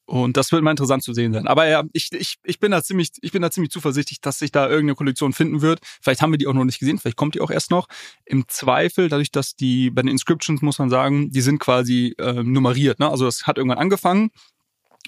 Und 0.05 0.37
das 0.37 0.51
wird 0.51 0.63
mal 0.63 0.73
interessant 0.73 1.03
zu 1.03 1.15
sehen 1.15 1.33
sein. 1.33 1.47
Aber 1.47 1.67
ja, 1.69 1.85
ich, 1.93 2.13
ich, 2.13 2.37
ich 2.45 2.59
bin 2.59 2.73
da 2.73 2.83
ziemlich, 2.83 3.11
ich 3.23 3.33
bin 3.33 3.41
da 3.41 3.51
ziemlich 3.51 3.71
zuversichtlich, 3.71 4.21
dass 4.21 4.39
sich 4.39 4.51
da 4.51 4.65
irgendeine 4.69 4.97
Kollektion 4.97 5.33
finden 5.33 5.63
wird. 5.63 5.81
Vielleicht 6.01 6.21
haben 6.21 6.33
wir 6.33 6.39
die 6.39 6.49
auch 6.49 6.53
noch 6.53 6.65
nicht 6.65 6.81
gesehen, 6.81 6.99
vielleicht 6.99 7.17
kommt 7.17 7.35
die 7.35 7.41
auch 7.41 7.51
erst 7.51 7.71
noch. 7.71 7.87
Im 8.25 8.49
Zweifel, 8.49 9.09
dadurch, 9.09 9.31
dass 9.31 9.55
die 9.55 9.91
bei 9.91 10.03
den 10.03 10.11
Inscriptions 10.11 10.61
muss 10.61 10.79
man 10.79 10.91
sagen, 10.91 11.31
die 11.31 11.41
sind 11.41 11.61
quasi 11.61 12.15
äh, 12.19 12.43
nummeriert. 12.43 12.99
Ne? 12.99 13.09
Also 13.09 13.27
das 13.27 13.47
hat 13.47 13.59
irgendwann 13.59 13.79
angefangen. 13.79 14.31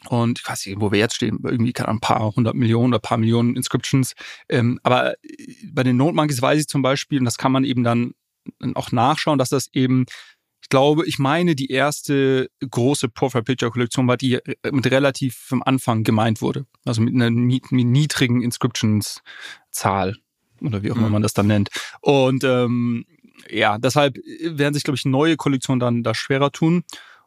Und 0.09 0.41
ich 0.41 0.49
weiß 0.49 0.67
nicht, 0.67 0.81
wo 0.81 0.93
wir 0.93 0.99
jetzt 0.99 1.17
stehen, 1.17 1.39
irgendwie 1.43 1.73
kann 1.73 1.87
ein 1.87 2.01
paar 2.01 2.35
hundert 2.35 2.55
Millionen 2.55 2.93
oder 2.93 2.99
ein 2.99 3.09
paar 3.09 3.19
Millionen 3.19 3.57
Inscriptions. 3.57 4.15
Ähm, 4.49 4.79
aber 4.83 5.15
bei 5.73 5.83
den 5.83 5.97
Note 5.97 6.15
Monkeys 6.15 6.43
weiß 6.43 6.61
ich 6.61 6.69
zum 6.69 6.83
Beispiel, 6.83 7.21
und 7.21 7.25
das 7.25 7.39
kann 7.39 7.53
man 7.53 7.65
eben 7.65 7.85
dann 7.85 8.13
auch 8.75 8.93
nachschauen, 8.93 9.39
dass 9.39 9.49
das 9.49 9.69
eben 9.73 10.05
ich 10.65 10.71
glaube, 10.71 11.07
ich 11.07 11.19
meine, 11.19 11.55
die 11.55 11.71
erste 11.71 12.49
große 12.59 13.11
Profile 13.11 13.45
Picture 13.45 13.71
Kollektion 13.71 14.09
war, 14.09 14.17
die 14.17 14.37
äh, 14.37 14.73
mit 14.73 14.91
relativ 14.91 15.49
am 15.51 15.63
Anfang 15.63 16.05
gemeint 16.05 16.41
wurde. 16.41 16.65
Also 16.87 17.03
mit 17.03 17.15
einer 17.15 17.29
niedrigen 17.29 18.41
Inscriptions-Zahl 18.41 20.17
oder 20.63 20.83
wie 20.83 20.91
auch 20.91 20.97
immer 20.97 21.09
mhm. 21.09 21.13
man 21.13 21.23
das 21.23 21.35
dann 21.35 21.49
nennt. 21.49 21.69
Und 22.01 22.45
ähm, 22.45 23.05
ja, 23.51 23.77
deshalb 23.77 24.17
werden 24.41 24.73
sich, 24.73 24.85
glaube 24.85 24.97
ich, 24.97 25.05
neue 25.05 25.37
Kollektionen 25.37 25.81
dann 25.81 26.03
da 26.03 26.15
schwerer 26.15 26.51
tun. 26.51 26.85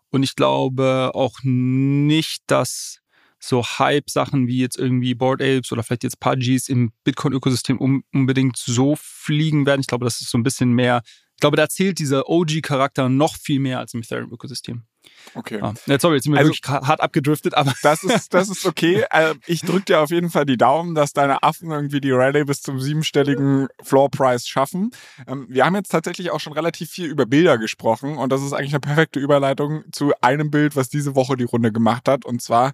Und 0.10 0.24
ich 0.24 0.36
glaube 0.36 1.12
auch 1.14 1.40
nicht, 1.44 2.44
dass 2.48 3.00
so 3.40 3.64
Hype-Sachen 3.64 4.48
wie 4.48 4.60
jetzt 4.60 4.78
irgendwie 4.78 5.14
Board 5.14 5.42
Apes 5.42 5.72
oder 5.72 5.84
vielleicht 5.84 6.04
jetzt 6.04 6.20
Pudgies 6.20 6.70
im 6.70 6.92
Bitcoin-Ökosystem 7.04 7.78
unbedingt 8.12 8.58
so 8.58 8.96
fliegen 9.00 9.66
werden. 9.66 9.82
Ich 9.82 9.88
glaube, 9.88 10.06
das 10.06 10.22
ist 10.22 10.32
so 10.32 10.38
ein 10.38 10.44
bisschen 10.44 10.72
mehr 10.72 11.02
ich 11.38 11.42
glaube, 11.42 11.56
da 11.56 11.70
zählt 11.70 12.00
dieser 12.00 12.28
OG-Charakter 12.28 13.10
noch 13.10 13.36
viel 13.36 13.60
mehr 13.60 13.78
als 13.78 13.94
im 13.94 14.02
Ethereum-Ökosystem. 14.02 14.88
Okay. 15.34 15.60
Ah, 15.62 15.74
sorry, 16.00 16.16
jetzt 16.16 16.24
sind 16.24 16.34
wir 16.34 16.40
also, 16.40 16.52
wirklich 16.52 16.68
hart 16.68 17.02
abgedriftet, 17.02 17.54
aber. 17.54 17.74
Das 17.84 18.04
ist, 18.04 18.34
das 18.34 18.50
ist 18.50 18.66
okay. 18.66 19.06
Äh, 19.12 19.36
ich 19.46 19.62
drücke 19.62 19.86
dir 19.86 20.02
auf 20.02 20.10
jeden 20.10 20.30
Fall 20.30 20.46
die 20.46 20.58
Daumen, 20.58 20.94
dass 20.94 21.14
deine 21.14 21.42
Affen 21.42 21.72
irgendwie 21.72 22.02
die 22.02 22.12
Rallye 22.12 22.44
bis 22.44 22.62
zum 22.62 22.80
siebenstelligen 22.80 23.68
Floor 23.82 24.10
Price 24.10 24.48
schaffen. 24.48 24.92
Ähm, 25.28 25.46
wir 25.50 25.66
haben 25.66 25.76
jetzt 25.76 25.90
tatsächlich 25.92 26.32
auch 26.32 26.40
schon 26.40 26.54
relativ 26.54 26.90
viel 26.90 27.06
über 27.06 27.26
Bilder 27.26 27.58
gesprochen 27.58 28.18
und 28.18 28.32
das 28.32 28.42
ist 28.42 28.54
eigentlich 28.54 28.74
eine 28.74 28.82
perfekte 28.82 29.20
Überleitung 29.20 29.84
zu 29.92 30.14
einem 30.22 30.52
Bild, 30.52 30.76
was 30.76 30.90
diese 30.90 31.16
Woche 31.16 31.38
die 31.38 31.46
Runde 31.46 31.72
gemacht 31.72 32.08
hat 32.08 32.26
und 32.26 32.42
zwar 32.42 32.74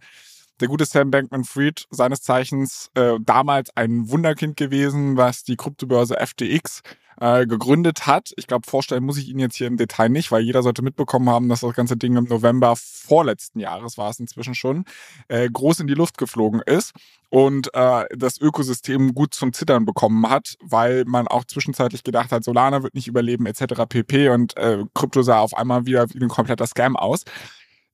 der 0.59 0.67
gute 0.67 0.85
Sam 0.85 1.11
Bankman-Fried, 1.11 1.87
seines 1.89 2.21
Zeichens 2.21 2.89
äh, 2.93 3.17
damals 3.19 3.75
ein 3.75 4.09
Wunderkind 4.09 4.55
gewesen, 4.55 5.17
was 5.17 5.43
die 5.43 5.55
Kryptobörse 5.55 6.15
FTX 6.15 6.81
äh, 7.19 7.45
gegründet 7.45 8.07
hat. 8.07 8.31
Ich 8.37 8.47
glaube, 8.47 8.69
vorstellen 8.69 9.03
muss 9.03 9.17
ich 9.17 9.29
Ihnen 9.29 9.39
jetzt 9.39 9.55
hier 9.55 9.67
im 9.67 9.77
Detail 9.77 10.09
nicht, 10.09 10.31
weil 10.31 10.41
jeder 10.43 10.63
sollte 10.63 10.81
mitbekommen 10.81 11.29
haben, 11.29 11.49
dass 11.49 11.61
das 11.61 11.73
ganze 11.75 11.97
Ding 11.97 12.15
im 12.15 12.25
November 12.25 12.75
vorletzten 12.75 13.59
Jahres 13.59 13.97
war 13.97 14.09
es 14.09 14.19
inzwischen 14.19 14.55
schon, 14.55 14.85
äh, 15.27 15.49
groß 15.49 15.81
in 15.81 15.87
die 15.87 15.93
Luft 15.93 16.17
geflogen 16.17 16.61
ist 16.65 16.93
und 17.29 17.73
äh, 17.73 18.05
das 18.15 18.39
Ökosystem 18.39 19.13
gut 19.13 19.33
zum 19.33 19.53
Zittern 19.53 19.85
bekommen 19.85 20.29
hat, 20.29 20.55
weil 20.61 21.03
man 21.05 21.27
auch 21.27 21.45
zwischenzeitlich 21.45 22.03
gedacht 22.03 22.31
hat, 22.31 22.43
Solana 22.43 22.83
wird 22.83 22.93
nicht 22.93 23.07
überleben 23.07 23.45
etc. 23.47 23.85
pp. 23.89 24.29
Und 24.29 24.55
äh, 24.57 24.83
Krypto 24.93 25.23
sah 25.23 25.39
auf 25.39 25.55
einmal 25.55 25.85
wieder 25.85 26.07
wie 26.13 26.21
ein 26.21 26.29
kompletter 26.29 26.67
Scam 26.67 26.95
aus. 26.95 27.23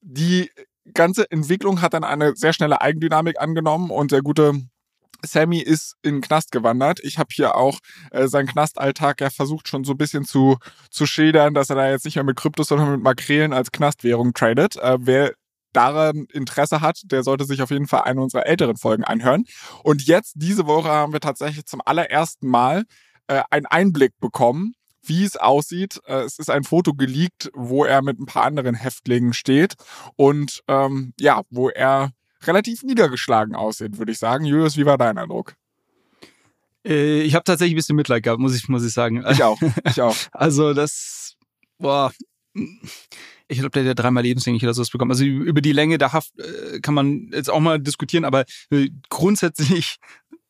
Die 0.02 0.50
ganze 0.94 1.30
Entwicklung 1.32 1.82
hat 1.82 1.94
dann 1.94 2.04
eine 2.04 2.36
sehr 2.36 2.54
schnelle 2.54 2.82
Eigendynamik 2.82 3.40
angenommen 3.40 3.92
und 3.92 4.12
der 4.12 4.22
gute 4.22 4.62
Sammy 5.26 5.60
ist 5.60 5.96
in 6.02 6.16
den 6.16 6.22
Knast 6.22 6.52
gewandert. 6.52 7.00
Ich 7.04 7.18
habe 7.18 7.30
hier 7.34 7.56
auch 7.56 7.80
äh, 8.12 8.28
seinen 8.28 8.48
Knastalltag 8.48 9.22
ja 9.22 9.30
versucht 9.30 9.68
schon 9.68 9.84
so 9.84 9.94
ein 9.94 9.98
bisschen 9.98 10.26
zu, 10.26 10.58
zu 10.90 11.06
schildern, 11.06 11.54
dass 11.54 11.70
er 11.70 11.76
da 11.76 11.90
jetzt 11.90 12.06
nicht 12.06 12.16
mehr 12.16 12.24
mit 12.24 12.38
Kryptos, 12.38 12.68
sondern 12.68 12.92
mit 12.92 13.04
Makrelen 13.04 13.54
als 13.54 13.72
Knastwährung 13.72 14.34
tradet. 14.34 14.78
Äh, 14.78 14.98
wer 15.02 15.34
daran 15.74 16.26
Interesse 16.32 16.82
hat, 16.82 17.02
der 17.06 17.24
sollte 17.24 17.46
sich 17.46 17.62
auf 17.62 17.72
jeden 17.72 17.88
Fall 17.88 18.02
eine 18.02 18.22
unserer 18.22 18.48
älteren 18.48 18.78
Folgen 18.78 19.04
anhören. 19.04 19.46
Und 19.84 20.06
jetzt, 20.06 20.34
diese 20.36 20.66
Woche, 20.66 20.90
haben 20.90 21.14
wir 21.14 21.20
tatsächlich 21.20 21.66
zum 21.66 21.82
allerersten 21.86 22.48
Mal 22.48 22.86
äh, 23.28 23.44
einen 23.52 23.66
Einblick 23.68 24.14
bekommen, 24.20 24.74
wie 25.04 25.24
es 25.24 25.38
aussieht. 25.38 26.00
Äh, 26.06 26.22
es 26.22 26.40
ist 26.40 26.50
ein 26.50 26.64
Foto 26.64 26.94
geleakt, 26.94 27.52
wo 27.54 27.86
er 27.86 28.02
mit 28.02 28.20
ein 28.20 28.26
paar 28.26 28.46
anderen 28.46 28.76
Häftlingen 28.76 29.34
steht 29.34 29.76
und 30.16 30.64
ähm, 30.68 31.14
ja, 31.20 31.42
wo 31.50 31.70
er 31.70 32.12
relativ 32.44 32.84
niedergeschlagen 32.84 33.56
aussieht, 33.56 33.98
würde 33.98 34.12
ich 34.12 34.20
sagen. 34.20 34.46
Julius, 34.46 34.78
wie 34.78 34.86
war 34.86 34.98
dein 34.98 35.18
Eindruck? 35.18 35.56
Äh, 36.86 37.22
ich 37.22 37.36
habe 37.36 37.44
tatsächlich 37.44 37.74
ein 37.74 37.78
bisschen 37.78 37.96
Mitleid 37.96 38.24
gehabt, 38.24 38.40
muss 38.40 38.56
ich, 38.56 38.68
muss 38.70 38.86
ich 38.86 38.94
sagen. 38.94 39.24
Ich 39.30 39.44
auch, 39.44 39.60
ich 39.86 40.02
auch. 40.02 40.16
Also 40.32 40.74
das, 40.74 41.36
boah, 41.78 42.12
ich 43.48 43.60
glaube, 43.60 43.72
der 43.72 43.90
hat 43.90 44.00
dreimal 44.00 44.24
lebenslänglich 44.24 44.64
oder 44.64 44.74
sowas 44.74 44.90
bekommen. 44.90 45.12
Also 45.12 45.26
über 45.26 45.62
die 45.62 45.72
Länge 45.72 45.98
der 45.98 46.14
Haft 46.14 46.38
äh, 46.40 46.80
kann 46.80 46.94
man 46.94 47.30
jetzt 47.34 47.50
auch 47.50 47.60
mal 47.60 47.80
diskutieren, 47.80 48.26
aber 48.26 48.46
äh, 48.70 48.90
grundsätzlich 49.10 49.98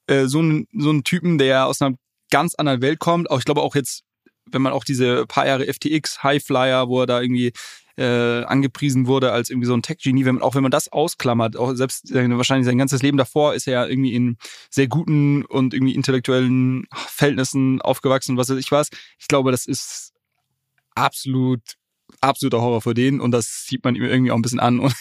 äh, 0.07 0.25
so 0.25 0.41
ein 0.41 0.67
so 0.73 0.91
ein 0.91 1.03
Typen, 1.03 1.37
der 1.37 1.67
aus 1.67 1.81
einer 1.81 1.95
ganz 2.29 2.55
anderen 2.55 2.81
Welt 2.81 2.99
kommt, 2.99 3.29
auch 3.31 3.39
ich 3.39 3.45
glaube 3.45 3.61
auch 3.61 3.75
jetzt, 3.75 4.03
wenn 4.45 4.61
man 4.61 4.73
auch 4.73 4.83
diese 4.83 5.25
paar 5.27 5.47
Jahre 5.47 5.71
FTX 5.71 6.23
Highflyer, 6.23 6.87
wo 6.89 7.01
er 7.01 7.07
da 7.07 7.21
irgendwie 7.21 7.53
äh, 7.99 8.43
angepriesen 8.45 9.07
wurde 9.07 9.33
als 9.33 9.49
irgendwie 9.49 9.67
so 9.67 9.73
ein 9.73 9.81
Tech-Genie, 9.81 10.23
wenn 10.23 10.35
man, 10.35 10.43
auch 10.43 10.55
wenn 10.55 10.63
man 10.63 10.71
das 10.71 10.89
ausklammert, 10.89 11.57
auch 11.57 11.73
selbst 11.73 12.11
äh, 12.11 12.37
wahrscheinlich 12.37 12.65
sein 12.65 12.77
ganzes 12.77 13.03
Leben 13.03 13.17
davor 13.17 13.53
ist 13.53 13.67
er 13.67 13.73
ja 13.73 13.85
irgendwie 13.85 14.13
in 14.13 14.37
sehr 14.69 14.87
guten 14.87 15.43
und 15.43 15.73
irgendwie 15.73 15.95
intellektuellen 15.95 16.87
Verhältnissen 16.93 17.81
aufgewachsen, 17.81 18.37
was 18.37 18.49
weiß 18.49 18.57
ich 18.57 18.71
was. 18.71 18.89
Ich 19.19 19.27
glaube, 19.27 19.51
das 19.51 19.65
ist 19.65 20.13
absolut 20.95 21.61
absoluter 22.21 22.61
Horror 22.61 22.81
für 22.81 22.93
den 22.93 23.19
und 23.19 23.31
das 23.31 23.65
sieht 23.65 23.83
man 23.83 23.95
ihm 23.95 24.03
irgendwie 24.03 24.31
auch 24.31 24.35
ein 24.35 24.41
bisschen 24.41 24.59
an 24.59 24.79
und 24.79 24.93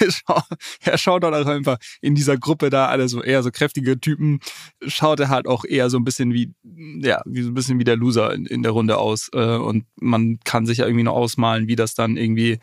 er 0.80 0.98
schaut 0.98 1.22
dann 1.22 1.34
auch 1.34 1.46
einfach 1.46 1.78
in 2.00 2.14
dieser 2.14 2.36
Gruppe 2.36 2.70
da 2.70 2.86
alle 2.86 3.08
so 3.08 3.22
eher 3.22 3.42
so 3.42 3.50
kräftige 3.50 4.00
Typen, 4.00 4.40
schaut 4.86 5.20
er 5.20 5.28
halt 5.28 5.46
auch 5.46 5.64
eher 5.64 5.90
so 5.90 5.98
ein 5.98 6.04
bisschen 6.04 6.32
wie, 6.32 6.52
ja, 6.62 7.22
wie 7.24 7.42
so 7.42 7.50
ein 7.50 7.54
bisschen 7.54 7.78
wie 7.78 7.84
der 7.84 7.96
Loser 7.96 8.32
in, 8.34 8.46
in 8.46 8.62
der 8.62 8.72
Runde 8.72 8.98
aus 8.98 9.30
äh, 9.32 9.56
und 9.56 9.84
man 9.96 10.38
kann 10.44 10.66
sich 10.66 10.78
ja 10.78 10.86
irgendwie 10.86 11.04
noch 11.04 11.14
ausmalen, 11.14 11.68
wie 11.68 11.76
das 11.76 11.94
dann 11.94 12.16
irgendwie 12.16 12.58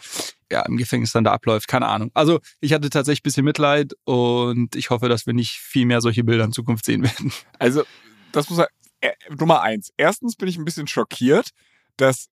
ja, 0.52 0.62
im 0.62 0.78
Gefängnis 0.78 1.12
dann 1.12 1.24
da 1.24 1.32
abläuft. 1.34 1.68
Keine 1.68 1.88
Ahnung. 1.88 2.12
Also 2.14 2.40
ich 2.62 2.74
hatte 2.74 2.90
tatsächlich 2.90 3.22
ein 3.22 3.24
bisschen 3.24 3.46
Mitleid 3.46 3.94
und 4.04 4.76
ich 4.76 4.90
hoffe, 4.90 5.10
dass 5.10 5.26
wir 5.26 5.34
nicht 5.34 5.58
viel 5.58 5.86
mehr 5.86 6.02
solche 6.02 6.24
Bilder 6.24 6.46
in 6.46 6.52
Zukunft 6.52 6.86
sehen 6.86 7.04
werden. 7.04 7.32
Also 7.58 7.84
das 8.32 8.50
muss 8.50 8.60
äh, 8.60 9.12
Nummer 9.38 9.62
eins. 9.62 9.92
Erstens 9.98 10.36
bin 10.36 10.48
ich 10.48 10.58
ein 10.58 10.66
bisschen 10.66 10.88
schockiert, 10.88 11.50
dass 11.98 12.28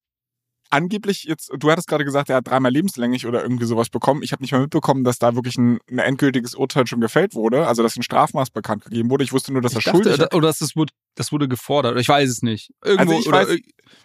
angeblich 0.74 1.26
jetzt, 1.26 1.52
du 1.56 1.72
hattest 1.72 1.88
gerade 1.88 2.04
gesagt, 2.04 2.30
er 2.30 2.38
hat 2.38 2.48
dreimal 2.48 2.72
lebenslänglich 2.72 3.28
oder 3.28 3.44
irgendwie 3.44 3.66
sowas 3.66 3.90
bekommen. 3.90 4.24
Ich 4.24 4.32
habe 4.32 4.42
nicht 4.42 4.52
mal 4.52 4.62
mitbekommen, 4.62 5.04
dass 5.04 5.20
da 5.20 5.36
wirklich 5.36 5.56
ein, 5.58 5.80
ein, 5.90 6.00
endgültiges 6.00 6.56
Urteil 6.56 6.88
schon 6.88 7.00
gefällt 7.00 7.36
wurde, 7.36 7.68
also 7.68 7.84
dass 7.84 7.96
ein 7.96 8.04
Strafmaß 8.04 8.50
bekannt 8.50 8.84
gegeben 8.86 9.10
wurde. 9.10 9.24
Ich 9.24 9.32
wusste 9.32 9.54
nur, 9.54 9.62
dass 9.62 9.74
ich 9.74 9.86
er 9.86 9.94
dachte, 9.94 10.04
schuldig 10.04 10.20
ist. 10.20 10.34
Oder 10.34 10.48
dass 10.48 10.60
das 10.60 10.76
wurde, 10.76 10.92
das 11.16 11.32
wurde 11.32 11.48
gefordert. 11.48 11.98
Ich 12.00 12.10
weiß 12.10 12.30
es 12.30 12.42
nicht. 12.42 12.72
Irgendwo, 12.84 13.14
also 13.14 13.30
ich, 13.30 13.32
weiß, 13.32 13.58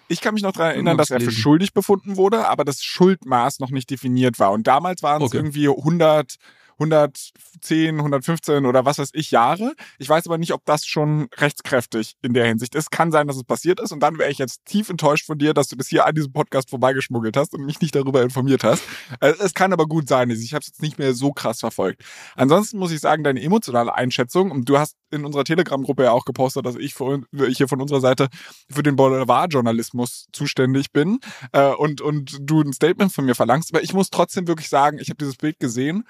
ich 0.08 0.20
kann 0.20 0.34
mich 0.34 0.42
noch 0.42 0.52
daran 0.52 0.72
erinnern, 0.72 0.98
dass 0.98 1.10
er 1.10 1.20
für 1.20 1.32
schuldig 1.32 1.72
befunden 1.72 2.16
wurde, 2.16 2.46
aber 2.46 2.64
das 2.64 2.82
Schuldmaß 2.82 3.60
noch 3.60 3.70
nicht 3.70 3.90
definiert 3.90 4.38
war. 4.38 4.52
Und 4.52 4.66
damals 4.66 5.02
waren 5.02 5.22
es 5.22 5.28
okay. 5.28 5.38
irgendwie 5.38 5.68
100 5.68 6.36
110, 6.78 7.96
115 7.96 8.64
oder 8.64 8.84
was 8.84 8.98
weiß 8.98 9.10
ich 9.12 9.30
Jahre. 9.30 9.74
Ich 9.98 10.08
weiß 10.08 10.26
aber 10.26 10.38
nicht, 10.38 10.52
ob 10.52 10.64
das 10.64 10.86
schon 10.86 11.28
rechtskräftig 11.36 12.14
in 12.22 12.34
der 12.34 12.46
Hinsicht 12.46 12.74
ist. 12.74 12.90
Kann 12.90 13.10
sein, 13.10 13.26
dass 13.26 13.36
es 13.36 13.44
passiert 13.44 13.80
ist 13.80 13.92
und 13.92 14.00
dann 14.00 14.18
wäre 14.18 14.30
ich 14.30 14.38
jetzt 14.38 14.64
tief 14.64 14.88
enttäuscht 14.88 15.26
von 15.26 15.38
dir, 15.38 15.54
dass 15.54 15.68
du 15.68 15.76
das 15.76 15.88
hier 15.88 16.06
an 16.06 16.14
diesem 16.14 16.32
Podcast 16.32 16.70
vorbeigeschmuggelt 16.70 17.36
hast 17.36 17.54
und 17.54 17.64
mich 17.64 17.80
nicht 17.80 17.94
darüber 17.94 18.22
informiert 18.22 18.64
hast. 18.64 18.82
Äh, 19.20 19.34
es 19.40 19.54
kann 19.54 19.72
aber 19.72 19.86
gut 19.86 20.08
sein, 20.08 20.30
ich 20.30 20.54
habe 20.54 20.60
es 20.60 20.68
jetzt 20.68 20.82
nicht 20.82 20.98
mehr 20.98 21.14
so 21.14 21.32
krass 21.32 21.60
verfolgt. 21.60 22.02
Ansonsten 22.36 22.78
muss 22.78 22.92
ich 22.92 23.00
sagen, 23.00 23.24
deine 23.24 23.42
emotionale 23.42 23.94
Einschätzung, 23.94 24.50
und 24.50 24.68
du 24.68 24.78
hast 24.78 24.96
in 25.10 25.24
unserer 25.24 25.44
Telegram-Gruppe 25.44 26.04
ja 26.04 26.12
auch 26.12 26.24
gepostet, 26.24 26.66
dass 26.66 26.76
ich, 26.76 26.94
für, 26.94 27.22
hier 27.48 27.68
von 27.68 27.80
unserer 27.80 28.00
Seite 28.00 28.28
für 28.70 28.82
den 28.82 28.96
Boulevard-Journalismus 28.96 30.26
zuständig 30.32 30.92
bin 30.92 31.18
äh, 31.52 31.72
und, 31.72 32.00
und 32.00 32.38
du 32.40 32.60
ein 32.60 32.72
Statement 32.72 33.12
von 33.12 33.24
mir 33.24 33.34
verlangst. 33.34 33.72
Aber 33.72 33.82
ich 33.82 33.92
muss 33.94 34.10
trotzdem 34.10 34.46
wirklich 34.46 34.68
sagen, 34.68 34.98
ich 34.98 35.08
habe 35.08 35.18
dieses 35.18 35.36
Bild 35.36 35.58
gesehen 35.58 36.04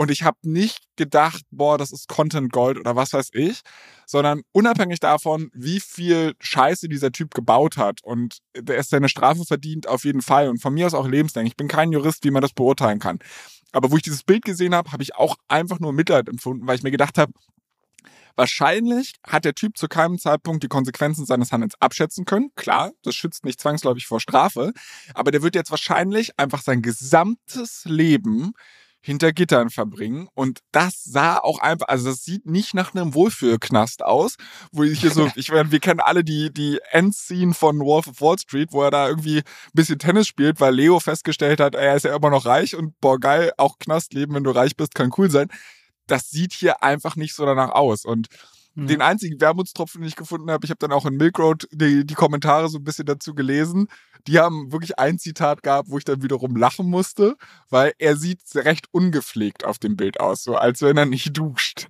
und 0.00 0.10
ich 0.10 0.22
habe 0.22 0.38
nicht 0.44 0.78
gedacht, 0.96 1.42
boah, 1.50 1.76
das 1.76 1.92
ist 1.92 2.08
Content 2.08 2.50
Gold 2.50 2.78
oder 2.78 2.96
was 2.96 3.12
weiß 3.12 3.28
ich, 3.34 3.60
sondern 4.06 4.40
unabhängig 4.50 4.98
davon, 4.98 5.50
wie 5.52 5.78
viel 5.78 6.32
Scheiße 6.40 6.88
dieser 6.88 7.12
Typ 7.12 7.34
gebaut 7.34 7.76
hat 7.76 8.02
und 8.02 8.38
der 8.56 8.78
ist 8.78 8.88
seine 8.88 9.10
Strafe 9.10 9.44
verdient 9.44 9.86
auf 9.86 10.06
jeden 10.06 10.22
Fall 10.22 10.48
und 10.48 10.62
von 10.62 10.72
mir 10.72 10.86
aus 10.86 10.94
auch 10.94 11.06
lebenslänglich. 11.06 11.52
Ich 11.52 11.56
bin 11.58 11.68
kein 11.68 11.92
Jurist, 11.92 12.24
wie 12.24 12.30
man 12.30 12.40
das 12.40 12.54
beurteilen 12.54 12.98
kann. 12.98 13.18
Aber 13.72 13.90
wo 13.90 13.96
ich 13.98 14.02
dieses 14.02 14.22
Bild 14.22 14.42
gesehen 14.42 14.74
habe, 14.74 14.90
habe 14.90 15.02
ich 15.02 15.16
auch 15.16 15.36
einfach 15.48 15.80
nur 15.80 15.92
Mitleid 15.92 16.30
empfunden, 16.30 16.66
weil 16.66 16.76
ich 16.76 16.82
mir 16.82 16.92
gedacht 16.92 17.18
habe, 17.18 17.34
Wahrscheinlich 18.36 19.16
hat 19.26 19.44
der 19.44 19.54
Typ 19.54 19.76
zu 19.76 19.86
keinem 19.86 20.18
Zeitpunkt 20.18 20.62
die 20.62 20.68
Konsequenzen 20.68 21.26
seines 21.26 21.52
Handelns 21.52 21.74
abschätzen 21.78 22.24
können. 22.24 22.50
Klar, 22.54 22.92
das 23.02 23.14
schützt 23.14 23.44
nicht 23.44 23.60
zwangsläufig 23.60 24.06
vor 24.06 24.20
Strafe, 24.20 24.72
aber 25.12 25.30
der 25.30 25.42
wird 25.42 25.54
jetzt 25.54 25.70
wahrscheinlich 25.70 26.38
einfach 26.38 26.62
sein 26.62 26.80
gesamtes 26.80 27.84
Leben 27.84 28.52
hinter 29.00 29.32
Gittern 29.32 29.70
verbringen. 29.70 30.28
Und 30.34 30.60
das 30.72 31.02
sah 31.04 31.38
auch 31.38 31.58
einfach, 31.60 31.88
also 31.88 32.10
das 32.10 32.24
sieht 32.24 32.46
nicht 32.46 32.74
nach 32.74 32.94
einem 32.94 33.14
Wohlfühlknast 33.14 34.04
aus, 34.04 34.36
wo 34.72 34.82
ich 34.82 35.00
hier 35.00 35.10
so, 35.10 35.30
ich 35.36 35.50
meine, 35.50 35.70
wir 35.72 35.80
kennen 35.80 36.00
alle 36.00 36.24
die, 36.24 36.52
die 36.52 36.78
Endscene 36.90 37.54
von 37.54 37.78
Wolf 37.80 38.08
of 38.08 38.20
Wall 38.20 38.38
Street, 38.38 38.68
wo 38.72 38.82
er 38.82 38.90
da 38.90 39.08
irgendwie 39.08 39.38
ein 39.38 39.44
bisschen 39.72 39.98
Tennis 39.98 40.26
spielt, 40.26 40.60
weil 40.60 40.74
Leo 40.74 41.00
festgestellt 41.00 41.60
hat, 41.60 41.74
er 41.74 41.96
ist 41.96 42.04
ja 42.04 42.14
immer 42.14 42.30
noch 42.30 42.46
reich 42.46 42.76
und 42.76 42.98
boah, 43.00 43.18
geil, 43.18 43.52
auch 43.56 43.78
Knastleben, 43.78 44.34
wenn 44.34 44.44
du 44.44 44.50
reich 44.50 44.76
bist, 44.76 44.94
kann 44.94 45.12
cool 45.16 45.30
sein. 45.30 45.48
das 46.06 46.30
sieht 46.30 46.52
hier 46.52 46.82
einfach 46.82 47.16
nicht 47.16 47.34
so 47.34 47.46
danach 47.46 47.70
aus. 47.70 48.04
Und 48.04 48.28
ja. 48.74 48.84
den 48.84 49.02
einzigen 49.02 49.40
Wermutstropfen, 49.40 50.00
den 50.00 50.08
ich 50.08 50.16
gefunden 50.16 50.50
habe, 50.50 50.64
ich 50.64 50.70
habe 50.70 50.78
dann 50.78 50.92
auch 50.92 51.06
in 51.06 51.16
Milk 51.16 51.38
Road 51.38 51.68
die, 51.72 52.06
die 52.06 52.14
Kommentare 52.14 52.68
so 52.68 52.78
ein 52.78 52.84
bisschen 52.84 53.06
dazu 53.06 53.34
gelesen. 53.34 53.88
Die 54.26 54.38
haben 54.38 54.70
wirklich 54.70 54.98
ein 54.98 55.18
Zitat 55.18 55.62
gehabt, 55.62 55.90
wo 55.90 55.98
ich 55.98 56.04
dann 56.04 56.22
wiederum 56.22 56.56
lachen 56.56 56.88
musste, 56.88 57.36
weil 57.70 57.92
er 57.98 58.16
sieht 58.16 58.40
recht 58.54 58.86
ungepflegt 58.90 59.64
auf 59.64 59.78
dem 59.78 59.96
Bild 59.96 60.20
aus, 60.20 60.42
so 60.42 60.56
als 60.56 60.82
wenn 60.82 60.96
er 60.96 61.06
nicht 61.06 61.36
duscht. 61.36 61.88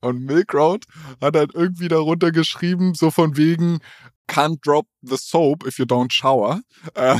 Und 0.00 0.24
Milk 0.24 0.52
Road 0.52 0.84
hat 1.20 1.36
halt 1.36 1.54
irgendwie 1.54 1.88
darunter 1.88 2.32
geschrieben, 2.32 2.94
so 2.94 3.10
von 3.10 3.36
wegen, 3.36 3.78
can't 4.28 4.58
drop 4.62 4.86
the 5.02 5.16
soap 5.16 5.66
if 5.66 5.78
you 5.78 5.84
don't 5.84 6.12
shower. 6.12 6.60
Äh, 6.94 7.16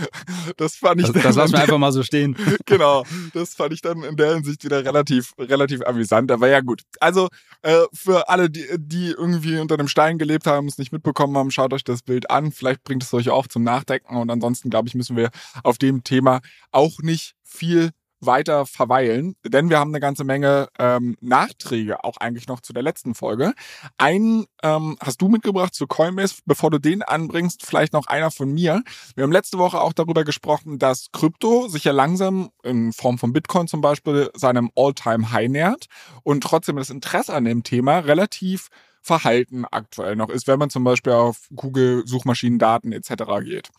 das 0.56 0.76
fand 0.76 1.00
ich. 1.00 1.10
Das, 1.10 1.22
das 1.22 1.36
lassen 1.36 1.52
wir 1.52 1.60
einfach 1.60 1.78
mal 1.78 1.92
so 1.92 2.02
stehen. 2.02 2.36
genau, 2.66 3.04
das 3.34 3.54
fand 3.54 3.72
ich 3.72 3.80
dann 3.80 4.02
in 4.02 4.16
der 4.16 4.34
Hinsicht 4.34 4.64
wieder 4.64 4.84
relativ, 4.84 5.32
relativ 5.38 5.82
amüsant. 5.82 6.30
Aber 6.30 6.48
ja 6.48 6.60
gut. 6.60 6.82
Also 7.00 7.28
äh, 7.62 7.82
für 7.92 8.28
alle, 8.28 8.50
die, 8.50 8.66
die 8.76 9.10
irgendwie 9.10 9.58
unter 9.58 9.74
einem 9.74 9.88
Stein 9.88 10.18
gelebt 10.18 10.46
haben, 10.46 10.68
es 10.68 10.78
nicht 10.78 10.92
mitbekommen 10.92 11.36
haben, 11.36 11.50
schaut 11.50 11.72
euch 11.72 11.84
das 11.84 12.02
Bild 12.02 12.30
an. 12.30 12.52
Vielleicht 12.52 12.82
bringt 12.84 13.02
es 13.02 13.12
euch 13.14 13.30
auch 13.30 13.46
zum 13.46 13.62
Nachdenken. 13.62 14.16
Und 14.16 14.30
ansonsten 14.30 14.70
glaube 14.70 14.88
ich, 14.88 14.94
müssen 14.94 15.16
wir 15.16 15.30
auf 15.62 15.78
dem 15.78 16.04
Thema 16.04 16.40
auch 16.70 16.98
nicht 17.00 17.34
viel 17.42 17.90
weiter 18.26 18.66
verweilen, 18.66 19.34
denn 19.44 19.70
wir 19.70 19.78
haben 19.78 19.90
eine 19.90 20.00
ganze 20.00 20.24
Menge 20.24 20.68
ähm, 20.78 21.16
Nachträge 21.20 22.04
auch 22.04 22.16
eigentlich 22.18 22.46
noch 22.46 22.60
zu 22.60 22.72
der 22.72 22.82
letzten 22.82 23.14
Folge. 23.14 23.54
Einen 23.98 24.46
ähm, 24.62 24.96
hast 25.00 25.20
du 25.20 25.28
mitgebracht 25.28 25.74
zu 25.74 25.86
Coinbase. 25.86 26.36
Bevor 26.46 26.70
du 26.70 26.78
den 26.78 27.02
anbringst, 27.02 27.64
vielleicht 27.66 27.92
noch 27.92 28.06
einer 28.06 28.30
von 28.30 28.52
mir. 28.52 28.82
Wir 29.14 29.24
haben 29.24 29.32
letzte 29.32 29.58
Woche 29.58 29.80
auch 29.80 29.92
darüber 29.92 30.24
gesprochen, 30.24 30.78
dass 30.78 31.06
Krypto 31.12 31.68
sich 31.68 31.84
ja 31.84 31.92
langsam 31.92 32.50
in 32.62 32.92
Form 32.92 33.18
von 33.18 33.32
Bitcoin 33.32 33.66
zum 33.66 33.80
Beispiel 33.80 34.30
seinem 34.34 34.70
All-Time-High 34.76 35.48
nähert 35.48 35.86
und 36.22 36.42
trotzdem 36.42 36.76
das 36.76 36.90
Interesse 36.90 37.34
an 37.34 37.44
dem 37.44 37.62
Thema 37.62 37.98
relativ 37.98 38.68
verhalten 39.02 39.64
aktuell 39.70 40.16
noch 40.16 40.30
ist, 40.30 40.46
wenn 40.46 40.58
man 40.58 40.70
zum 40.70 40.84
Beispiel 40.84 41.12
auf 41.12 41.48
Google 41.54 42.04
Suchmaschinendaten 42.06 42.92
etc. 42.92 43.24
geht. 43.44 43.70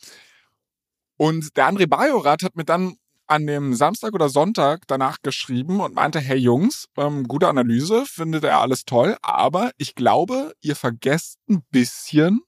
Und 1.18 1.56
der 1.56 1.70
André 1.70 1.88
Bajorat 1.88 2.44
hat 2.44 2.56
mir 2.56 2.66
dann 2.66 2.98
an 3.28 3.48
dem 3.48 3.74
Samstag 3.74 4.14
oder 4.14 4.30
Sonntag 4.30 4.84
danach 4.88 5.18
geschrieben 5.22 5.80
und 5.80 5.96
meinte, 5.96 6.20
hey 6.20 6.38
Jungs, 6.38 6.88
ähm, 6.98 7.24
gute 7.28 7.48
Analyse, 7.48 8.06
findet 8.06 8.44
er 8.44 8.60
alles 8.60 8.86
toll, 8.86 9.18
aber 9.22 9.72
ich 9.78 9.96
glaube, 9.96 10.54
ihr 10.62 10.76
vergesst 10.76 11.40
ein 11.50 11.64
bisschen, 11.72 12.42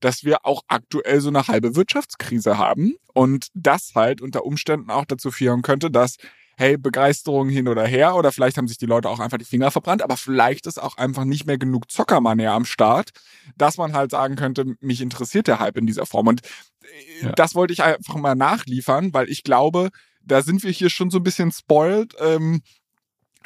dass 0.00 0.24
wir 0.24 0.44
auch 0.44 0.62
aktuell 0.68 1.20
so 1.20 1.28
eine 1.28 1.48
halbe 1.48 1.74
Wirtschaftskrise 1.76 2.58
haben 2.58 2.94
und 3.14 3.48
das 3.54 3.92
halt 3.94 4.20
unter 4.20 4.44
Umständen 4.44 4.90
auch 4.90 5.04
dazu 5.04 5.30
führen 5.30 5.62
könnte, 5.62 5.90
dass 5.90 6.16
hey, 6.58 6.76
Begeisterung 6.76 7.48
hin 7.48 7.68
oder 7.68 7.86
her 7.86 8.16
oder 8.16 8.32
vielleicht 8.32 8.58
haben 8.58 8.66
sich 8.66 8.78
die 8.78 8.86
Leute 8.86 9.08
auch 9.08 9.20
einfach 9.20 9.38
die 9.38 9.44
Finger 9.44 9.70
verbrannt, 9.70 10.02
aber 10.02 10.16
vielleicht 10.16 10.66
ist 10.66 10.82
auch 10.82 10.96
einfach 10.96 11.24
nicht 11.24 11.46
mehr 11.46 11.56
genug 11.56 11.88
Zockermoney 11.88 12.48
am 12.48 12.64
Start, 12.64 13.10
dass 13.56 13.76
man 13.76 13.92
halt 13.92 14.10
sagen 14.10 14.34
könnte, 14.34 14.74
mich 14.80 15.00
interessiert 15.00 15.46
der 15.46 15.60
Hype 15.60 15.78
in 15.78 15.86
dieser 15.86 16.04
Form 16.04 16.26
und 16.26 16.40
äh, 16.82 17.26
ja. 17.26 17.32
das 17.32 17.54
wollte 17.54 17.72
ich 17.72 17.84
einfach 17.84 18.16
mal 18.16 18.34
nachliefern, 18.34 19.14
weil 19.14 19.28
ich 19.30 19.44
glaube, 19.44 19.90
da 20.28 20.42
sind 20.42 20.62
wir 20.62 20.70
hier 20.70 20.90
schon 20.90 21.10
so 21.10 21.18
ein 21.18 21.24
bisschen 21.24 21.50
spoiled, 21.52 22.14
ähm, 22.20 22.62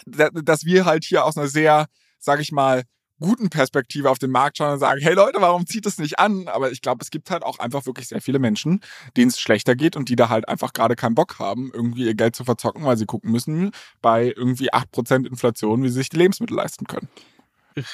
dass 0.06 0.64
wir 0.64 0.84
halt 0.84 1.04
hier 1.04 1.24
aus 1.24 1.36
einer 1.36 1.48
sehr, 1.48 1.86
sag 2.18 2.40
ich 2.40 2.52
mal, 2.52 2.82
guten 3.20 3.50
Perspektive 3.50 4.10
auf 4.10 4.18
den 4.18 4.30
Markt 4.30 4.58
schauen 4.58 4.72
und 4.72 4.78
sagen, 4.80 5.00
hey 5.00 5.14
Leute, 5.14 5.40
warum 5.40 5.66
zieht 5.66 5.86
es 5.86 5.98
nicht 5.98 6.18
an? 6.18 6.48
Aber 6.48 6.72
ich 6.72 6.82
glaube, 6.82 7.02
es 7.02 7.10
gibt 7.10 7.30
halt 7.30 7.44
auch 7.44 7.58
einfach 7.58 7.86
wirklich 7.86 8.08
sehr 8.08 8.20
viele 8.20 8.38
Menschen, 8.38 8.80
denen 9.16 9.28
es 9.28 9.38
schlechter 9.38 9.76
geht 9.76 9.96
und 9.96 10.08
die 10.08 10.16
da 10.16 10.28
halt 10.28 10.48
einfach 10.48 10.72
gerade 10.72 10.96
keinen 10.96 11.14
Bock 11.14 11.38
haben, 11.38 11.70
irgendwie 11.72 12.04
ihr 12.04 12.14
Geld 12.14 12.34
zu 12.34 12.44
verzocken, 12.44 12.84
weil 12.84 12.96
sie 12.96 13.06
gucken 13.06 13.30
müssen 13.30 13.70
bei 14.02 14.32
irgendwie 14.36 14.72
8% 14.72 15.26
Inflation, 15.26 15.82
wie 15.82 15.88
sie 15.88 15.94
sich 15.94 16.08
die 16.08 16.16
Lebensmittel 16.18 16.56
leisten 16.56 16.86
können. 16.86 17.08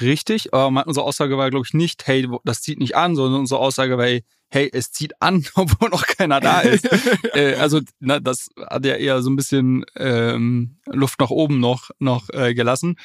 Richtig, 0.00 0.54
aber 0.54 0.86
unsere 0.86 1.06
Aussage 1.06 1.38
war, 1.38 1.50
glaube 1.50 1.66
ich, 1.66 1.74
nicht, 1.74 2.06
hey, 2.06 2.28
das 2.44 2.60
zieht 2.60 2.78
nicht 2.78 2.96
an, 2.96 3.16
sondern 3.16 3.40
unsere 3.40 3.60
Aussage 3.60 3.98
war, 3.98 4.06
hey, 4.50 4.70
es 4.72 4.90
zieht 4.92 5.20
an, 5.20 5.44
obwohl 5.54 5.90
noch 5.90 6.06
keiner 6.06 6.40
da 6.40 6.60
ist. 6.60 6.84
äh, 7.34 7.54
also 7.54 7.80
na, 8.00 8.20
das 8.20 8.48
hat 8.68 8.84
ja 8.84 8.94
eher 8.94 9.22
so 9.22 9.30
ein 9.30 9.36
bisschen 9.36 9.84
ähm, 9.96 10.78
Luft 10.86 11.20
nach 11.20 11.30
oben 11.30 11.60
noch, 11.60 11.90
noch 11.98 12.28
äh, 12.30 12.54
gelassen. 12.54 12.96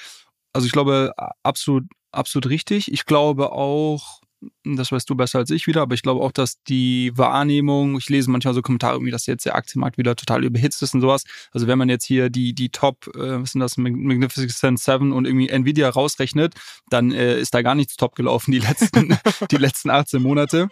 Also 0.54 0.66
ich 0.66 0.72
glaube, 0.72 1.14
absolut, 1.44 1.86
absolut 2.12 2.50
richtig. 2.50 2.92
Ich 2.92 3.06
glaube 3.06 3.52
auch, 3.52 4.22
das 4.64 4.92
weißt 4.92 5.10
du 5.10 5.16
besser 5.16 5.40
als 5.40 5.50
ich 5.52 5.68
wieder, 5.68 5.82
aber 5.82 5.96
ich 5.96 6.02
glaube 6.02 6.22
auch, 6.22 6.32
dass 6.32 6.62
die 6.64 7.12
Wahrnehmung, 7.16 7.98
ich 7.98 8.10
lese 8.10 8.32
manchmal 8.32 8.54
so 8.54 8.62
Kommentare 8.62 8.96
irgendwie, 8.96 9.12
dass 9.12 9.26
jetzt 9.26 9.46
der 9.46 9.56
Aktienmarkt 9.56 9.98
wieder 9.98 10.16
total 10.16 10.44
überhitzt 10.44 10.82
ist 10.82 10.94
und 10.94 11.02
sowas. 11.02 11.24
Also 11.52 11.68
wenn 11.68 11.78
man 11.78 11.90
jetzt 11.90 12.06
hier 12.06 12.30
die, 12.30 12.54
die 12.54 12.70
Top, 12.70 13.08
äh, 13.16 13.42
was 13.42 13.52
sind 13.52 13.62
das, 13.62 13.78
Magnificent 13.78 14.80
Seven 14.80 15.12
und 15.12 15.26
irgendwie 15.26 15.50
Nvidia 15.50 15.90
rausrechnet, 15.90 16.56
dann 16.90 17.12
äh, 17.12 17.40
ist 17.40 17.54
da 17.54 17.62
gar 17.62 17.76
nichts 17.76 17.98
top 17.98 18.16
gelaufen 18.16 18.52
die 18.52 18.60
letzten, 18.60 19.18
die 19.52 19.58
letzten 19.58 19.90
18 19.90 20.22
Monate. 20.22 20.70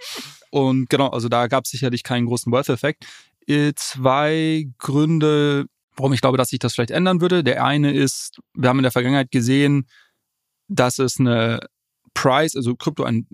Und 0.49 0.89
genau, 0.89 1.07
also 1.07 1.29
da 1.29 1.47
gab 1.47 1.65
es 1.65 1.71
sicherlich 1.71 2.03
keinen 2.03 2.25
großen 2.25 2.51
Worth-Effekt. 2.51 3.05
Äh, 3.47 3.73
zwei 3.75 4.67
Gründe, 4.77 5.65
warum 5.95 6.13
ich 6.13 6.21
glaube, 6.21 6.37
dass 6.37 6.49
sich 6.49 6.59
das 6.59 6.73
vielleicht 6.73 6.91
ändern 6.91 7.21
würde. 7.21 7.43
Der 7.43 7.63
eine 7.63 7.93
ist, 7.93 8.39
wir 8.53 8.69
haben 8.69 8.79
in 8.79 8.83
der 8.83 8.91
Vergangenheit 8.91 9.31
gesehen, 9.31 9.87
dass 10.67 10.99
es 10.99 11.19
eine 11.19 11.59
Price, 12.13 12.55
also 12.55 12.75
Krypto 12.75 13.03
ein 13.03 13.25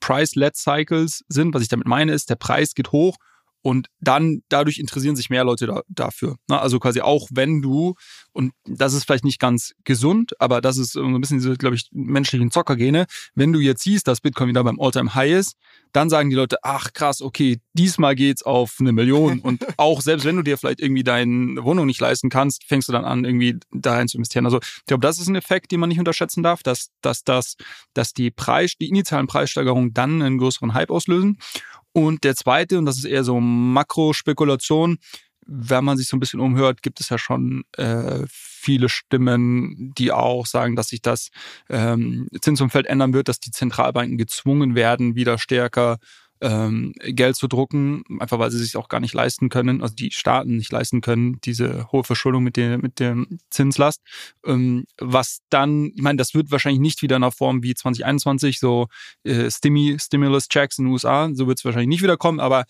Price-led 0.00 0.56
Cycles 0.56 1.24
sind. 1.28 1.54
Was 1.54 1.62
ich 1.62 1.68
damit 1.68 1.86
meine 1.86 2.12
ist, 2.12 2.30
der 2.30 2.36
Preis 2.36 2.74
geht 2.74 2.92
hoch 2.92 3.16
und 3.62 3.88
dann 4.00 4.42
dadurch 4.48 4.78
interessieren 4.78 5.16
sich 5.16 5.30
mehr 5.30 5.44
Leute 5.44 5.66
da, 5.66 5.82
dafür. 5.88 6.36
Ne? 6.48 6.60
Also 6.60 6.78
quasi 6.80 7.00
auch 7.00 7.28
wenn 7.32 7.62
du, 7.62 7.94
und 8.32 8.52
das 8.64 8.92
ist 8.92 9.04
vielleicht 9.04 9.24
nicht 9.24 9.40
ganz 9.40 9.72
gesund, 9.84 10.34
aber 10.40 10.60
das 10.60 10.76
ist 10.76 10.92
so 10.92 11.04
ein 11.04 11.20
bisschen 11.20 11.38
diese, 11.38 11.56
glaube 11.56 11.76
ich, 11.76 11.88
menschlichen 11.92 12.50
Zockergene, 12.50 13.06
wenn 13.34 13.52
du 13.52 13.60
jetzt 13.60 13.82
siehst, 13.82 14.08
dass 14.08 14.20
Bitcoin 14.20 14.48
wieder 14.48 14.64
beim 14.64 14.80
Alltime 14.80 15.14
high 15.14 15.32
ist, 15.32 15.56
dann 15.92 16.08
sagen 16.08 16.30
die 16.30 16.36
Leute, 16.36 16.56
ach 16.62 16.92
krass, 16.92 17.20
okay, 17.20 17.60
diesmal 17.74 18.14
geht's 18.14 18.42
auf 18.42 18.76
eine 18.80 18.92
Million. 18.92 19.40
Und 19.40 19.64
auch 19.78 20.00
selbst 20.00 20.24
wenn 20.24 20.36
du 20.36 20.42
dir 20.42 20.58
vielleicht 20.58 20.80
irgendwie 20.80 21.04
deine 21.04 21.62
Wohnung 21.64 21.86
nicht 21.86 22.00
leisten 22.00 22.30
kannst, 22.30 22.64
fängst 22.64 22.88
du 22.88 22.92
dann 22.92 23.04
an, 23.04 23.24
irgendwie 23.24 23.58
da 23.70 23.94
rein 23.94 24.08
zu 24.08 24.16
investieren. 24.16 24.46
Also 24.46 24.58
ich 24.62 24.86
glaube, 24.86 25.02
das 25.02 25.18
ist 25.18 25.28
ein 25.28 25.36
Effekt, 25.36 25.70
den 25.70 25.80
man 25.80 25.88
nicht 25.88 25.98
unterschätzen 25.98 26.42
darf, 26.42 26.62
dass, 26.62 26.88
dass, 27.02 27.24
dass, 27.24 27.56
dass 27.94 28.12
die 28.12 28.30
Preis, 28.30 28.74
die 28.80 28.88
initialen 28.88 29.26
Preissteigerungen 29.26 29.92
dann 29.92 30.22
einen 30.22 30.38
größeren 30.38 30.74
Hype 30.74 30.90
auslösen. 30.90 31.38
Und 31.92 32.24
der 32.24 32.34
zweite, 32.34 32.78
und 32.78 32.86
das 32.86 32.98
ist 32.98 33.04
eher 33.04 33.24
so 33.24 33.40
Makrospekulation, 33.40 34.98
wenn 35.46 35.84
man 35.84 35.96
sich 35.96 36.08
so 36.08 36.16
ein 36.16 36.20
bisschen 36.20 36.40
umhört, 36.40 36.82
gibt 36.82 37.00
es 37.00 37.08
ja 37.08 37.18
schon 37.18 37.64
äh, 37.76 38.24
viele 38.28 38.88
Stimmen, 38.88 39.92
die 39.98 40.12
auch 40.12 40.46
sagen, 40.46 40.76
dass 40.76 40.88
sich 40.88 41.02
das 41.02 41.30
ähm, 41.68 42.28
Zinsumfeld 42.40 42.86
ändern 42.86 43.12
wird, 43.12 43.28
dass 43.28 43.40
die 43.40 43.50
Zentralbanken 43.50 44.18
gezwungen 44.18 44.74
werden, 44.74 45.16
wieder 45.16 45.38
stärker 45.38 45.98
ähm, 46.42 46.92
Geld 46.98 47.36
zu 47.36 47.46
drucken, 47.46 48.02
einfach 48.18 48.38
weil 48.38 48.50
sie 48.50 48.58
sich 48.58 48.76
auch 48.76 48.88
gar 48.88 49.00
nicht 49.00 49.14
leisten 49.14 49.48
können, 49.48 49.80
also 49.80 49.94
die 49.94 50.10
Staaten 50.10 50.56
nicht 50.56 50.72
leisten 50.72 51.00
können, 51.00 51.40
diese 51.42 51.90
hohe 51.92 52.02
Verschuldung 52.02 52.42
mit 52.42 52.56
der, 52.56 52.78
mit 52.78 52.98
der 52.98 53.16
Zinslast. 53.50 54.02
Ähm, 54.44 54.84
was 54.98 55.40
dann, 55.50 55.92
ich 55.94 56.02
meine, 56.02 56.16
das 56.16 56.34
wird 56.34 56.50
wahrscheinlich 56.50 56.80
nicht 56.80 57.00
wieder 57.00 57.16
in 57.16 57.22
einer 57.22 57.30
Form 57.32 57.62
wie 57.62 57.74
2021, 57.74 58.58
so 58.58 58.88
äh, 59.22 59.50
Stimmy, 59.50 59.96
Stimulus-Checks 59.98 60.78
in 60.78 60.86
den 60.86 60.92
USA, 60.92 61.30
so 61.32 61.46
wird 61.46 61.58
es 61.58 61.64
wahrscheinlich 61.64 61.88
nicht 61.88 62.02
wieder 62.02 62.16
kommen, 62.16 62.40
aber 62.40 62.64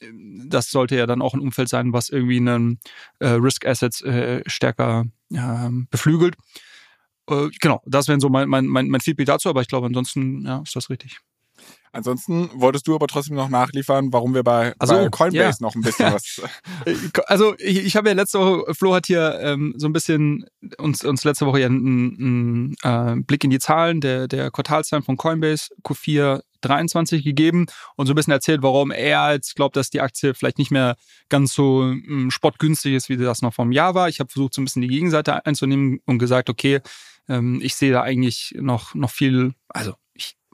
ähm, 0.00 0.46
das 0.48 0.70
sollte 0.70 0.96
ja 0.96 1.06
dann 1.06 1.20
auch 1.20 1.34
ein 1.34 1.40
Umfeld 1.40 1.68
sein, 1.68 1.92
was 1.92 2.08
irgendwie 2.08 2.38
einen 2.38 2.80
äh, 3.18 3.28
Risk 3.28 3.66
Assets 3.66 4.00
äh, 4.02 4.42
stärker 4.46 5.04
äh, 5.32 5.68
beflügelt. 5.90 6.34
Äh, 7.28 7.48
genau, 7.60 7.82
das 7.84 8.08
wäre 8.08 8.18
so 8.20 8.30
mein, 8.30 8.48
mein, 8.48 8.66
mein, 8.66 8.88
mein 8.88 9.02
Feedback 9.02 9.26
dazu, 9.26 9.50
aber 9.50 9.60
ich 9.60 9.68
glaube, 9.68 9.86
ansonsten 9.86 10.46
ja, 10.46 10.62
ist 10.62 10.74
das 10.74 10.88
richtig. 10.88 11.18
Ansonsten 11.92 12.50
wolltest 12.54 12.86
du 12.86 12.94
aber 12.94 13.06
trotzdem 13.06 13.36
noch 13.36 13.48
nachliefern, 13.48 14.12
warum 14.12 14.34
wir 14.34 14.42
bei, 14.42 14.74
also, 14.78 14.94
bei 14.94 15.08
Coinbase 15.08 15.58
ja. 15.60 15.66
noch 15.66 15.74
ein 15.74 15.82
bisschen 15.82 16.12
was. 16.12 16.42
Also 17.26 17.54
ich, 17.58 17.78
ich 17.84 17.96
habe 17.96 18.08
ja 18.08 18.14
letzte 18.14 18.38
Woche, 18.38 18.74
Flo 18.74 18.94
hat 18.94 19.06
hier 19.06 19.38
ähm, 19.40 19.74
so 19.76 19.86
ein 19.86 19.92
bisschen 19.92 20.46
uns, 20.78 21.04
uns 21.04 21.24
letzte 21.24 21.46
Woche 21.46 21.60
ja 21.60 21.66
einen, 21.66 22.76
einen 22.82 23.18
äh, 23.18 23.22
Blick 23.22 23.44
in 23.44 23.50
die 23.50 23.58
Zahlen 23.58 24.00
der, 24.00 24.28
der 24.28 24.50
Quartalzahlen 24.50 25.04
von 25.04 25.16
Coinbase 25.16 25.68
Q4 25.84 26.42
23 26.60 27.24
gegeben 27.24 27.66
und 27.96 28.06
so 28.06 28.12
ein 28.12 28.16
bisschen 28.16 28.32
erzählt, 28.32 28.62
warum 28.62 28.90
er 28.90 29.32
jetzt 29.32 29.54
glaubt, 29.54 29.76
dass 29.76 29.90
die 29.90 30.00
Aktie 30.00 30.34
vielleicht 30.34 30.58
nicht 30.58 30.70
mehr 30.70 30.96
ganz 31.28 31.52
so 31.52 31.82
ähm, 31.82 32.30
spottgünstig 32.30 32.94
ist, 32.94 33.08
wie 33.08 33.16
das 33.16 33.42
noch 33.42 33.54
vom 33.54 33.72
Jahr 33.72 33.94
war. 33.94 34.08
Ich 34.08 34.20
habe 34.20 34.30
versucht, 34.30 34.54
so 34.54 34.60
ein 34.60 34.64
bisschen 34.64 34.82
die 34.82 34.88
Gegenseite 34.88 35.44
einzunehmen 35.46 36.00
und 36.06 36.18
gesagt, 36.18 36.50
okay, 36.50 36.80
ähm, 37.28 37.60
ich 37.62 37.74
sehe 37.74 37.92
da 37.92 38.02
eigentlich 38.02 38.54
noch, 38.58 38.94
noch 38.94 39.10
viel, 39.10 39.54
also 39.68 39.94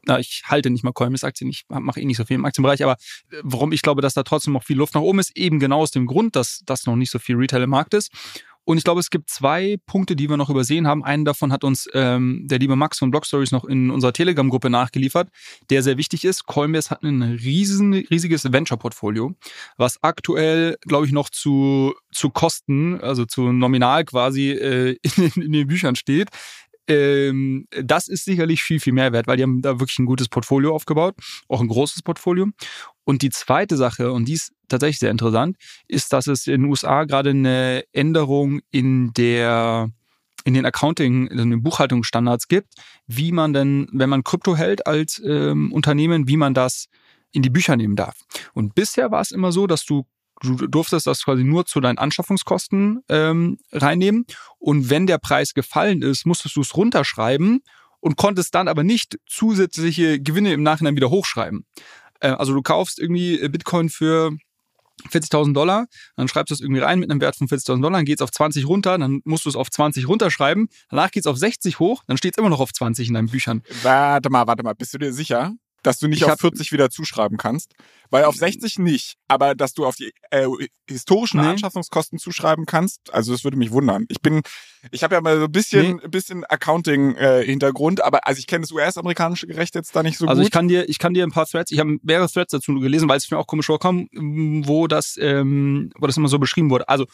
na, 0.07 0.19
ich 0.19 0.43
halte 0.47 0.71
nicht 0.71 0.85
mal 0.85 0.93
Coinbase-Aktien, 0.93 1.51
ich 1.51 1.65
mache 1.69 2.01
eh 2.01 2.05
nicht 2.05 2.17
so 2.17 2.25
viel 2.25 2.37
im 2.37 2.45
Aktienbereich, 2.45 2.83
aber 2.83 2.95
äh, 3.31 3.37
warum 3.43 3.73
ich 3.73 3.83
glaube, 3.83 4.03
dass 4.03 4.15
da 4.15 4.23
trotzdem 4.23 4.53
noch 4.53 4.65
viel 4.65 4.77
Luft 4.77 4.95
nach 4.95 5.03
oben 5.03 5.19
ist, 5.19 5.37
eben 5.37 5.59
genau 5.59 5.81
aus 5.81 5.91
dem 5.91 6.07
Grund, 6.07 6.37
dass 6.37 6.63
das 6.67 6.87
noch 6.87 6.97
nicht 6.97 7.11
so 7.11 7.19
viel 7.19 7.37
Retail 7.37 7.63
im 7.63 7.71
Markt 7.71 7.95
ist. 7.95 8.11
Und 8.65 8.79
ich 8.79 8.85
glaube, 8.85 9.01
es 9.01 9.11
gibt 9.11 9.29
zwei 9.29 9.77
Punkte, 9.87 10.17
die 10.17 10.29
wir 10.31 10.39
noch 10.39 10.49
übersehen 10.49 10.87
haben. 10.87 11.05
Einen 11.05 11.27
davon 11.27 11.53
hat 11.53 11.65
uns 11.65 11.87
ähm, 11.93 12.47
der 12.47 12.59
liebe 12.59 12.77
Max 12.77 12.99
von 12.99 13.11
Blog 13.11 13.27
Stories 13.27 13.53
noch 13.53 13.65
in 13.65 13.91
unserer 13.91 14.15
Telegram-Gruppe 14.15 14.71
nachgeliefert, 14.71 15.29
der 15.69 15.83
sehr 15.83 15.99
wichtig 15.99 16.25
ist. 16.25 16.47
Coinbase 16.47 16.91
hat 16.91 17.03
ein 17.03 17.23
riesen, 17.23 17.93
riesiges 17.93 18.51
Venture-Portfolio, 18.51 19.35
was 19.77 20.03
aktuell, 20.03 20.79
glaube 20.81 21.05
ich, 21.05 21.13
noch 21.13 21.29
zu, 21.29 21.95
zu 22.11 22.31
Kosten, 22.31 23.01
also 23.01 23.27
zu 23.27 23.53
nominal 23.53 24.05
quasi 24.05 24.53
äh, 24.53 24.97
in, 25.17 25.43
in 25.43 25.53
den 25.53 25.67
Büchern 25.67 25.95
steht. 25.95 26.31
Ähm, 26.87 27.67
das 27.71 28.09
ist 28.09 28.25
sicherlich 28.25 28.63
viel, 28.63 28.81
viel 28.81 28.93
mehr 28.93 29.13
wert, 29.13 29.27
weil 29.27 29.37
die 29.37 29.43
haben 29.43 29.63
da 29.63 29.81
wirklich 29.81 29.99
ein 29.99 30.07
gutes 30.07 30.29
Portfolio 30.29 30.75
aufgebaut, 30.75 31.15
auch 31.49 31.61
ein 31.61 31.69
großes 31.69 32.03
Portfolio. 32.03 32.49
Und 33.05 33.23
die 33.23 33.31
zweite 33.31 33.77
Sache, 33.77 34.13
und 34.13 34.27
die 34.27 34.35
ist 34.35 34.53
tatsächlich 34.69 34.99
sehr 34.99 35.11
interessant, 35.11 35.57
ist, 35.89 36.13
dass 36.13 36.27
es 36.27 36.47
in 36.47 36.63
den 36.63 36.71
USA 36.71 37.05
gerade 37.05 37.31
eine 37.31 37.85
Änderung 37.93 38.61
in 38.71 39.13
der 39.15 39.91
in 40.47 40.53
den 40.53 40.67
Accounting, 40.67 41.27
in 41.29 41.39
den 41.39 41.63
Buchhaltungsstandards 41.63 42.49
gibt, 42.49 42.75
wie 43.07 43.33
man 43.33 43.55
denn, 43.55 43.89
wenn 43.93 44.11
man 44.11 44.25
Krypto 44.25 44.55
hält 44.55 44.87
als 44.87 45.23
ähm, 45.25 45.73
Unternehmen, 45.73 46.29
wie 46.29 46.37
man 46.37 46.53
das 46.53 46.89
in 47.33 47.41
die 47.41 47.51
Bücher 47.51 47.77
nehmen 47.77 47.97
darf. 47.97 48.19
Und 48.53 48.75
bisher 48.75 49.11
war 49.11 49.23
es 49.23 49.31
immer 49.31 49.53
so, 49.53 49.67
dass 49.67 49.87
du 49.87 50.05
du 50.41 50.67
durftest 50.67 51.07
das 51.07 51.25
quasi 51.25 51.45
nur 51.45 51.67
zu 51.67 51.81
deinen 51.81 51.99
Anschaffungskosten 51.99 53.03
ähm, 53.09 53.59
reinnehmen. 53.73 54.27
Und 54.59 54.91
wenn 54.91 55.07
der 55.07 55.19
Preis 55.19 55.55
gefallen 55.55 56.03
ist, 56.03 56.27
musstest 56.27 56.57
du 56.57 56.61
es 56.61 56.77
runterschreiben 56.77 57.63
und 58.01 58.17
konntest 58.17 58.55
dann 58.55 58.69
aber 58.69 58.85
nicht 58.85 59.19
zusätzliche 59.27 60.21
Gewinne 60.21 60.53
im 60.53 60.63
Nachhinein 60.63 60.97
wieder 60.97 61.11
hochschreiben. 61.11 61.65
Äh, 62.21 62.29
also 62.29 62.53
du 62.53 62.63
kaufst 62.63 62.99
irgendwie 62.99 63.49
Bitcoin 63.49 63.89
für 63.89 64.33
40.000 65.11 65.55
Dollar, 65.55 65.87
dann 66.17 66.29
schreibst 66.29 66.51
du 66.51 66.55
es 66.55 66.61
irgendwie 66.61 66.81
rein 66.81 66.99
mit 66.99 67.11
einem 67.11 67.21
Wert 67.21 67.37
von 67.37 67.49
40.000 67.49 67.83
Dollar, 67.83 67.99
dann 67.99 68.05
geht 68.05 68.21
es 68.21 68.23
auf 68.23 68.31
20 68.31 68.67
runter, 68.67 68.97
dann 68.97 69.21
musst 69.25 69.45
du 69.45 69.49
es 69.49 69.57
auf 69.57 69.71
20 69.71 70.09
runterschreiben, 70.09 70.69
danach 70.89 71.11
geht 71.11 71.25
es 71.25 71.27
auf 71.27 71.37
60 71.37 71.79
hoch, 71.79 72.03
dann 72.07 72.17
steht 72.17 72.35
es 72.35 72.39
immer 72.39 72.49
noch 72.49 72.61
auf 72.61 72.73
20 72.73 73.09
in 73.09 73.15
deinen 73.15 73.29
Büchern. 73.29 73.63
Warte 73.83 74.31
mal, 74.31 74.47
warte 74.47 74.63
mal, 74.63 74.75
bist 74.75 74.95
du 74.95 74.99
dir 74.99 75.13
sicher? 75.13 75.53
Dass 75.85 75.99
du 75.99 76.09
nicht 76.09 76.23
ich 76.23 76.25
auf 76.25 76.41
40 76.41 76.73
wieder 76.73 76.91
zuschreiben 76.91 77.39
kannst. 77.39 77.75
Weil 78.11 78.25
auf 78.25 78.37
60 78.37 78.79
nicht, 78.79 79.17
aber 79.29 79.55
dass 79.55 79.75
du 79.75 79.87
auf 79.87 79.97
die 79.97 80.13
äh, 80.31 80.47
historischen 80.89 81.41
nee. 81.41 81.47
Anschaffungskosten 81.47 82.19
zuschreiben 82.19 82.65
kannst, 82.67 83.13
also 83.13 83.33
das 83.33 83.45
würde 83.45 83.57
mich 83.57 83.71
wundern. 83.71 84.05
Ich 84.09 84.21
bin, 84.21 84.43
ich 84.91 85.03
habe 85.03 85.15
ja 85.15 85.21
mal 85.21 85.39
so 85.39 85.45
ein 85.45 85.53
bisschen, 85.53 85.97
nee. 85.97 86.09
bisschen 86.09 86.45
Accounting-Hintergrund, 86.45 88.01
äh, 88.01 88.03
aber 88.03 88.27
also 88.27 88.39
ich 88.39 88.47
kenne 88.47 88.63
das 88.63 88.73
US-amerikanische 88.73 89.47
Gerecht 89.47 89.75
jetzt 89.75 89.95
da 89.97 90.03
nicht 90.03 90.19
so 90.19 90.27
also 90.27 90.35
gut. 90.35 90.39
Also 90.39 90.47
ich 90.47 90.51
kann 90.53 90.69
dir, 90.69 90.89
ich 90.89 90.99
kann 90.99 91.15
dir 91.15 91.25
ein 91.25 91.33
paar 91.33 91.47
Threads, 91.47 91.71
ich 91.71 91.79
habe 91.79 91.99
mehrere 92.03 92.31
Threads 92.31 92.53
dazu 92.53 92.75
gelesen, 92.75 93.09
weil 93.09 93.17
es 93.17 93.31
mir 93.31 93.39
auch 93.39 93.47
komisch 93.47 93.67
vorkam, 93.67 94.09
wo 94.13 94.87
das, 94.87 95.17
ähm, 95.21 95.91
wo 95.99 96.07
das 96.07 96.17
immer 96.17 96.29
so 96.29 96.39
beschrieben 96.39 96.71
wurde. 96.71 96.89
Also 96.89 97.07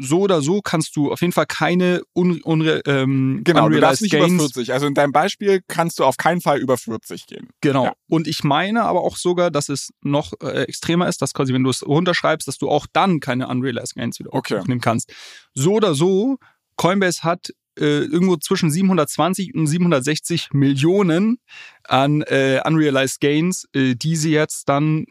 so 0.00 0.20
oder 0.20 0.40
so 0.40 0.60
kannst 0.62 0.96
du 0.96 1.12
auf 1.12 1.20
jeden 1.20 1.32
Fall 1.32 1.46
keine 1.46 2.02
un, 2.14 2.40
un, 2.44 2.80
ähm, 2.86 3.40
genau, 3.44 3.68
du 3.68 3.80
darfst 3.80 4.02
nicht 4.02 4.12
Gains. 4.12 4.32
über 4.32 4.42
40. 4.42 4.72
Also 4.72 4.86
in 4.86 4.94
deinem 4.94 5.12
Beispiel 5.12 5.62
kannst 5.66 5.98
du 5.98 6.04
auf 6.04 6.16
keinen 6.16 6.40
Fall 6.40 6.58
über 6.58 6.76
40 6.76 7.26
gehen. 7.26 7.48
Genau. 7.60 7.86
Ja. 7.86 7.92
Und 8.08 8.28
ich 8.28 8.44
meine 8.44 8.84
aber 8.84 9.02
auch 9.02 9.16
sogar, 9.16 9.50
dass 9.50 9.68
es 9.68 9.90
noch 10.02 10.32
äh, 10.42 10.62
extremer 10.62 11.08
ist, 11.08 11.22
dass 11.22 11.34
quasi, 11.34 11.52
wenn 11.52 11.64
du 11.64 11.70
es 11.70 11.84
runterschreibst, 11.84 12.46
dass 12.46 12.58
du 12.58 12.68
auch 12.68 12.86
dann 12.92 13.20
keine 13.20 13.48
Unrealized 13.48 13.94
Gains 13.96 14.18
wieder 14.18 14.32
okay. 14.32 14.58
aufnehmen 14.58 14.80
kannst. 14.80 15.12
So 15.54 15.74
oder 15.74 15.94
so, 15.94 16.38
Coinbase 16.76 17.24
hat 17.24 17.50
äh, 17.78 18.04
irgendwo 18.04 18.36
zwischen 18.36 18.70
720 18.70 19.54
und 19.54 19.66
760 19.66 20.50
Millionen 20.52 21.38
an 21.84 22.22
äh, 22.22 22.60
Unrealized 22.64 23.20
Gains, 23.20 23.68
äh, 23.72 23.94
die 23.94 24.16
sie 24.16 24.32
jetzt 24.32 24.68
dann 24.68 25.06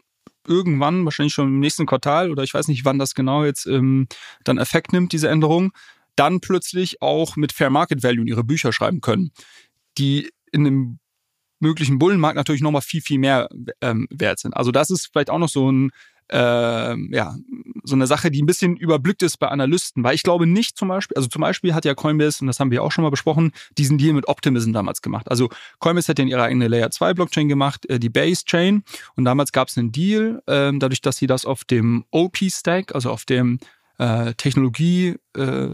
irgendwann, 0.48 1.04
wahrscheinlich 1.04 1.34
schon 1.34 1.48
im 1.48 1.60
nächsten 1.60 1.86
Quartal 1.86 2.30
oder 2.30 2.42
ich 2.42 2.54
weiß 2.54 2.68
nicht, 2.68 2.84
wann 2.84 2.98
das 2.98 3.14
genau 3.14 3.44
jetzt 3.44 3.66
ähm, 3.66 4.08
dann 4.44 4.58
Effekt 4.58 4.92
nimmt, 4.92 5.12
diese 5.12 5.28
Änderung, 5.28 5.72
dann 6.16 6.40
plötzlich 6.40 7.00
auch 7.00 7.36
mit 7.36 7.52
Fair 7.52 7.70
Market 7.70 8.02
Value 8.02 8.22
in 8.22 8.26
ihre 8.26 8.44
Bücher 8.44 8.72
schreiben 8.72 9.00
können, 9.00 9.30
die 9.98 10.30
in 10.50 10.66
einem 10.66 10.98
möglichen 11.60 11.98
Bullenmarkt 11.98 12.36
natürlich 12.36 12.62
nochmal 12.62 12.82
viel, 12.82 13.02
viel 13.02 13.18
mehr 13.18 13.48
ähm, 13.80 14.06
wert 14.10 14.38
sind. 14.38 14.56
Also 14.56 14.70
das 14.70 14.90
ist 14.90 15.08
vielleicht 15.12 15.30
auch 15.30 15.38
noch 15.38 15.48
so 15.48 15.70
ein 15.70 15.90
äh, 16.30 17.14
ja, 17.14 17.36
so 17.84 17.94
eine 17.94 18.06
Sache, 18.06 18.30
die 18.30 18.42
ein 18.42 18.46
bisschen 18.46 18.76
überblickt 18.76 19.22
ist 19.22 19.38
bei 19.38 19.48
Analysten, 19.48 20.04
weil 20.04 20.14
ich 20.14 20.22
glaube 20.22 20.46
nicht 20.46 20.76
zum 20.76 20.88
Beispiel, 20.88 21.16
also 21.16 21.28
zum 21.28 21.40
Beispiel 21.40 21.74
hat 21.74 21.84
ja 21.84 21.94
Coinbase, 21.94 22.42
und 22.42 22.46
das 22.46 22.60
haben 22.60 22.70
wir 22.70 22.82
auch 22.82 22.92
schon 22.92 23.02
mal 23.02 23.10
besprochen, 23.10 23.52
diesen 23.76 23.98
Deal 23.98 24.12
mit 24.14 24.28
Optimism 24.28 24.72
damals 24.72 25.02
gemacht. 25.02 25.30
Also 25.30 25.48
Coinbase 25.78 26.08
hat 26.08 26.18
ja 26.18 26.24
in 26.24 26.28
ihrer 26.28 26.44
eigenen 26.44 26.70
Layer 26.70 26.90
2 26.90 27.14
Blockchain 27.14 27.48
gemacht, 27.48 27.88
äh, 27.88 27.98
die 27.98 28.10
Base 28.10 28.44
Chain, 28.44 28.82
und 29.16 29.24
damals 29.24 29.52
gab 29.52 29.68
es 29.68 29.78
einen 29.78 29.92
Deal, 29.92 30.42
äh, 30.46 30.72
dadurch, 30.74 31.00
dass 31.00 31.16
sie 31.16 31.26
das 31.26 31.44
auf 31.44 31.64
dem 31.64 32.04
OP-Stack, 32.10 32.94
also 32.94 33.10
auf 33.10 33.24
dem 33.24 33.58
äh, 33.98 34.34
Technologie, 34.34 35.16
äh, 35.36 35.68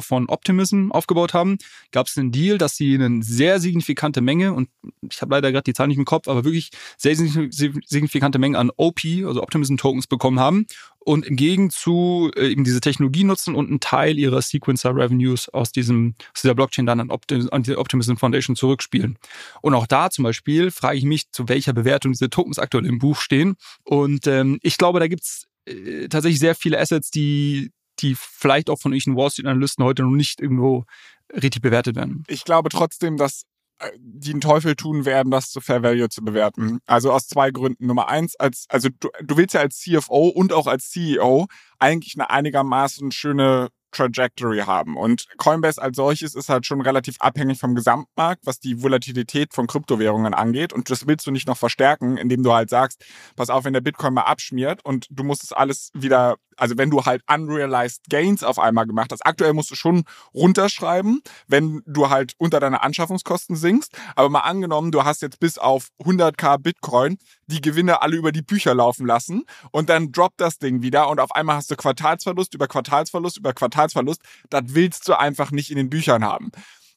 von 0.00 0.28
Optimism 0.28 0.90
aufgebaut 0.90 1.34
haben, 1.34 1.58
gab 1.92 2.06
es 2.06 2.18
einen 2.18 2.32
Deal, 2.32 2.58
dass 2.58 2.76
sie 2.76 2.94
eine 2.94 3.22
sehr 3.22 3.60
signifikante 3.60 4.20
Menge, 4.20 4.52
und 4.52 4.68
ich 5.08 5.22
habe 5.22 5.34
leider 5.34 5.52
gerade 5.52 5.64
die 5.64 5.74
Zahl 5.74 5.88
nicht 5.88 5.98
im 5.98 6.04
Kopf, 6.04 6.28
aber 6.28 6.44
wirklich 6.44 6.70
sehr 6.96 7.14
signifikante 7.16 8.38
Menge 8.38 8.58
an 8.58 8.70
OP, 8.76 9.00
also 9.24 9.42
Optimism 9.42 9.76
Tokens 9.76 10.06
bekommen 10.06 10.40
haben 10.40 10.66
und 11.04 11.26
im 11.26 11.36
Gegenzug 11.36 12.36
äh, 12.36 12.48
eben 12.48 12.64
diese 12.64 12.80
Technologie 12.80 13.24
nutzen 13.24 13.54
und 13.54 13.68
einen 13.68 13.80
Teil 13.80 14.18
ihrer 14.18 14.42
Sequencer 14.42 14.94
Revenues 14.96 15.48
aus 15.48 15.70
diesem 15.70 16.14
aus 16.34 16.42
dieser 16.42 16.54
Blockchain 16.54 16.86
dann 16.86 17.00
an, 17.00 17.10
Optim 17.10 17.48
an 17.52 17.62
die 17.62 17.76
Optimism 17.76 18.16
Foundation 18.16 18.56
zurückspielen. 18.56 19.18
Und 19.60 19.74
auch 19.74 19.86
da 19.86 20.10
zum 20.10 20.24
Beispiel 20.24 20.70
frage 20.70 20.98
ich 20.98 21.04
mich, 21.04 21.30
zu 21.30 21.48
welcher 21.48 21.72
Bewertung 21.72 22.12
diese 22.12 22.30
Tokens 22.30 22.58
aktuell 22.58 22.86
im 22.86 22.98
Buch 22.98 23.20
stehen. 23.20 23.56
Und 23.84 24.26
ähm, 24.26 24.58
ich 24.62 24.78
glaube, 24.78 25.00
da 25.00 25.06
gibt's 25.06 25.46
äh, 25.66 26.08
tatsächlich 26.08 26.40
sehr 26.40 26.54
viele 26.54 26.78
Assets, 26.78 27.10
die, 27.10 27.72
die 28.00 28.14
vielleicht 28.16 28.70
auch 28.70 28.78
von 28.78 28.92
irgendwelchen 28.92 29.16
Wall 29.16 29.30
Street 29.30 29.46
Analysten 29.46 29.84
heute 29.84 30.02
noch 30.02 30.10
nicht 30.10 30.40
irgendwo 30.40 30.84
richtig 31.32 31.62
bewertet 31.62 31.96
werden. 31.96 32.24
Ich 32.28 32.44
glaube 32.44 32.68
trotzdem, 32.68 33.16
dass 33.16 33.44
äh, 33.78 33.90
die 33.98 34.32
einen 34.32 34.40
Teufel 34.40 34.76
tun 34.76 35.04
werden, 35.04 35.30
das 35.30 35.50
zu 35.50 35.60
Fair 35.60 35.82
Value 35.82 36.08
zu 36.08 36.22
bewerten. 36.22 36.78
Also 36.86 37.12
aus 37.12 37.26
zwei 37.26 37.50
Gründen. 37.50 37.86
Nummer 37.86 38.08
eins, 38.08 38.36
als, 38.36 38.66
also 38.68 38.88
du, 39.00 39.08
du 39.22 39.36
willst 39.36 39.54
ja 39.54 39.60
als 39.60 39.78
CFO 39.78 40.28
und 40.28 40.52
auch 40.52 40.66
als 40.66 40.90
CEO 40.90 41.46
eigentlich 41.78 42.14
eine 42.16 42.30
einigermaßen 42.30 43.10
schöne 43.12 43.68
Trajectory 43.94 44.60
haben. 44.60 44.96
Und 44.96 45.26
Coinbase 45.36 45.80
als 45.80 45.96
solches 45.96 46.34
ist 46.34 46.48
halt 46.48 46.66
schon 46.66 46.80
relativ 46.80 47.16
abhängig 47.20 47.58
vom 47.58 47.74
Gesamtmarkt, 47.74 48.46
was 48.46 48.60
die 48.60 48.82
Volatilität 48.82 49.54
von 49.54 49.66
Kryptowährungen 49.66 50.34
angeht. 50.34 50.72
Und 50.72 50.90
das 50.90 51.06
willst 51.06 51.26
du 51.26 51.30
nicht 51.30 51.48
noch 51.48 51.56
verstärken, 51.56 52.16
indem 52.16 52.42
du 52.42 52.52
halt 52.52 52.70
sagst, 52.70 53.04
pass 53.36 53.50
auf, 53.50 53.64
wenn 53.64 53.72
der 53.72 53.80
Bitcoin 53.80 54.14
mal 54.14 54.22
abschmiert 54.22 54.84
und 54.84 55.06
du 55.10 55.24
musst 55.24 55.44
es 55.44 55.52
alles 55.52 55.90
wieder 55.94 56.36
also 56.56 56.76
wenn 56.78 56.90
du 56.90 57.04
halt 57.04 57.22
unrealized 57.30 58.08
gains 58.08 58.42
auf 58.42 58.58
einmal 58.58 58.86
gemacht 58.86 59.12
hast, 59.12 59.24
aktuell 59.24 59.52
musst 59.52 59.70
du 59.70 59.74
schon 59.74 60.04
runterschreiben, 60.34 61.22
wenn 61.46 61.82
du 61.86 62.10
halt 62.10 62.34
unter 62.38 62.60
deine 62.60 62.82
Anschaffungskosten 62.82 63.56
sinkst. 63.56 63.92
Aber 64.16 64.28
mal 64.28 64.40
angenommen, 64.40 64.90
du 64.90 65.04
hast 65.04 65.22
jetzt 65.22 65.40
bis 65.40 65.58
auf 65.58 65.88
100k 66.02 66.58
Bitcoin 66.58 67.18
die 67.46 67.60
Gewinne 67.60 68.02
alle 68.02 68.16
über 68.16 68.32
die 68.32 68.42
Bücher 68.42 68.74
laufen 68.74 69.06
lassen 69.06 69.44
und 69.70 69.88
dann 69.88 70.12
droppt 70.12 70.40
das 70.40 70.58
Ding 70.58 70.82
wieder 70.82 71.08
und 71.08 71.20
auf 71.20 71.32
einmal 71.32 71.56
hast 71.56 71.70
du 71.70 71.76
Quartalsverlust 71.76 72.54
über 72.54 72.68
Quartalsverlust 72.68 73.36
über 73.38 73.52
Quartalsverlust. 73.52 74.22
Das 74.50 74.62
willst 74.66 75.08
du 75.08 75.18
einfach 75.18 75.50
nicht 75.50 75.70
in 75.70 75.76
den 75.76 75.90
Büchern 75.90 76.24
haben 76.24 76.50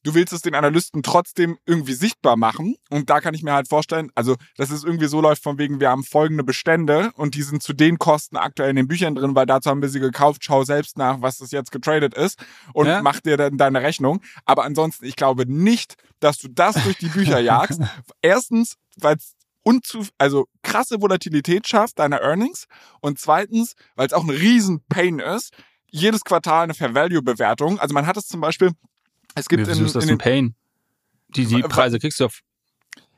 du 0.04 0.14
willst 0.14 0.34
es 0.34 0.42
den 0.42 0.56
Analysten 0.56 1.04
trotzdem 1.04 1.58
irgendwie 1.66 1.94
sichtbar 1.94 2.38
machen. 2.38 2.76
Und 2.90 3.10
da 3.10 3.20
kann 3.20 3.34
ich 3.34 3.44
mir 3.44 3.54
halt 3.54 3.68
vorstellen, 3.68 4.12
also, 4.16 4.36
dass 4.56 4.70
es 4.70 4.84
irgendwie 4.84 5.08
so 5.08 5.22
läuft 5.22 5.44
von 5.44 5.58
wegen, 5.58 5.80
wir 5.80 5.90
haben 5.90 6.04
folgende 6.04 6.44
Bestände 6.44 7.12
und 7.16 7.36
die 7.36 7.42
sind 7.42 7.62
zu 7.62 7.74
den 7.74 7.98
Kosten 7.98 8.38
aktuell 8.38 8.70
in 8.70 8.76
den 8.76 8.88
Büchern 8.88 9.16
drin, 9.16 9.36
weil 9.36 9.46
dazu 9.46 9.70
haben 9.70 9.82
wir 9.82 9.90
sie 9.90 10.00
gekauft. 10.00 10.44
Schau 10.44 10.64
selbst 10.64 10.98
nach, 10.98 11.22
was 11.22 11.38
das 11.38 11.52
jetzt 11.52 11.72
getradet 11.72 12.14
ist 12.14 12.40
und 12.74 12.88
ja. 12.88 13.02
mach 13.02 13.20
dir 13.20 13.38
dann 13.38 13.58
deine 13.58 13.82
Rechnung. 13.82 14.22
Aber 14.46 14.64
ansonsten, 14.64 15.06
ich 15.06 15.16
glaube 15.16 15.46
nicht, 15.46 15.96
dass 16.20 16.38
du 16.38 16.48
das 16.48 16.76
durch 16.84 16.98
die 16.98 17.10
Bücher 17.10 17.40
jagst. 17.40 17.82
Erstens, 18.22 18.76
weil 18.98 19.18
es 19.18 19.36
unzu 19.64 20.06
also 20.18 20.48
krasse 20.64 21.02
Volatilität 21.02 21.68
schafft 21.68 22.00
deiner 22.00 22.22
Earnings 22.22 22.68
und 23.02 23.20
zweitens, 23.20 23.74
weil 23.96 24.08
es 24.08 24.14
auch 24.14 24.24
ein 24.24 24.30
riesen 24.30 24.86
Pain 24.88 25.20
ist, 25.20 25.54
jedes 25.92 26.24
Quartal 26.24 26.64
eine 26.64 26.74
Fair 26.74 26.94
Value 26.94 27.22
Bewertung. 27.22 27.78
Also 27.80 27.94
man 27.94 28.08
hat 28.08 28.16
es 28.16 28.28
zum 28.28 28.40
Beispiel 28.40 28.72
es 29.40 29.48
gibt 29.48 29.68
in, 29.68 29.86
ist 29.86 29.96
das 29.96 30.04
in 30.04 30.12
ein 30.12 30.18
Pain? 30.18 30.56
Die, 31.36 31.46
die 31.46 31.62
Preise 31.62 32.00
kriegst 32.00 32.20
du 32.20 32.26
auf 32.26 32.42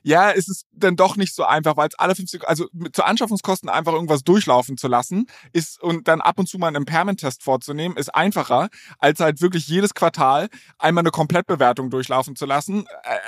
ja, 0.02 0.32
es 0.32 0.48
ist 0.48 0.66
dann 0.72 0.96
doch 0.96 1.18
nicht 1.18 1.36
so 1.36 1.44
einfach, 1.44 1.76
weil 1.78 1.90
es 1.90 2.00
alle 2.00 2.16
50, 2.16 2.48
also 2.48 2.68
zu 2.94 3.04
Anschaffungskosten 3.04 3.70
einfach 3.70 3.94
irgendwas 3.94 4.24
durchlaufen 4.24 4.78
zu 4.78 4.88
lassen, 4.88 5.28
ist 5.52 5.82
und 5.82 6.08
dann 6.08 6.22
ab 6.22 6.40
und 6.40 6.48
zu 6.48 6.58
mal 6.58 6.68
einen 6.68 6.78
Impairment-Test 6.78 7.44
vorzunehmen, 7.44 7.98
ist 7.98 8.14
einfacher, 8.16 8.70
als 8.98 9.20
halt 9.20 9.42
wirklich 9.42 9.68
jedes 9.68 9.94
Quartal 9.94 10.48
einmal 10.78 11.02
eine 11.02 11.12
Komplettbewertung 11.12 11.90
durchlaufen 11.90 12.36
zu 12.36 12.46
lassen, 12.46 12.86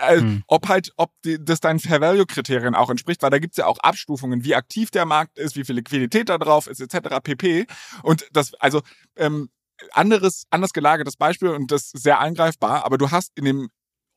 äh, 0.08 0.20
hm. 0.20 0.44
ob 0.48 0.70
halt, 0.70 0.94
ob 0.98 1.12
die, 1.26 1.44
das 1.44 1.60
deinen 1.60 1.80
Fair-Value-Kriterien 1.80 2.76
auch 2.76 2.90
entspricht, 2.90 3.22
weil 3.22 3.32
da 3.32 3.40
gibt's 3.40 3.58
ja 3.58 3.66
auch 3.66 3.80
Abstufungen, 3.80 4.44
wie 4.44 4.56
aktiv 4.56 4.92
der 4.92 5.06
Markt 5.06 5.38
ist, 5.38 5.56
wie 5.56 5.66
viel 5.66 5.76
Liquidität 5.76 6.30
da 6.30 6.38
drauf 6.38 6.68
ist, 6.68 6.80
etc. 6.80 7.20
pp. 7.22 7.68
Und 8.04 8.28
das, 8.32 8.54
also 8.56 8.82
ähm, 9.18 9.50
anderes, 9.92 10.44
anders 10.50 10.74
gelagertes 10.74 11.18
Beispiel 11.18 11.50
und 11.50 11.72
das 11.72 11.92
sehr 11.94 12.20
eingreifbar, 12.20 12.86
aber 12.86 12.98
du 12.98 13.12
hast 13.12 13.32
in 13.36 13.46
dem 13.46 13.70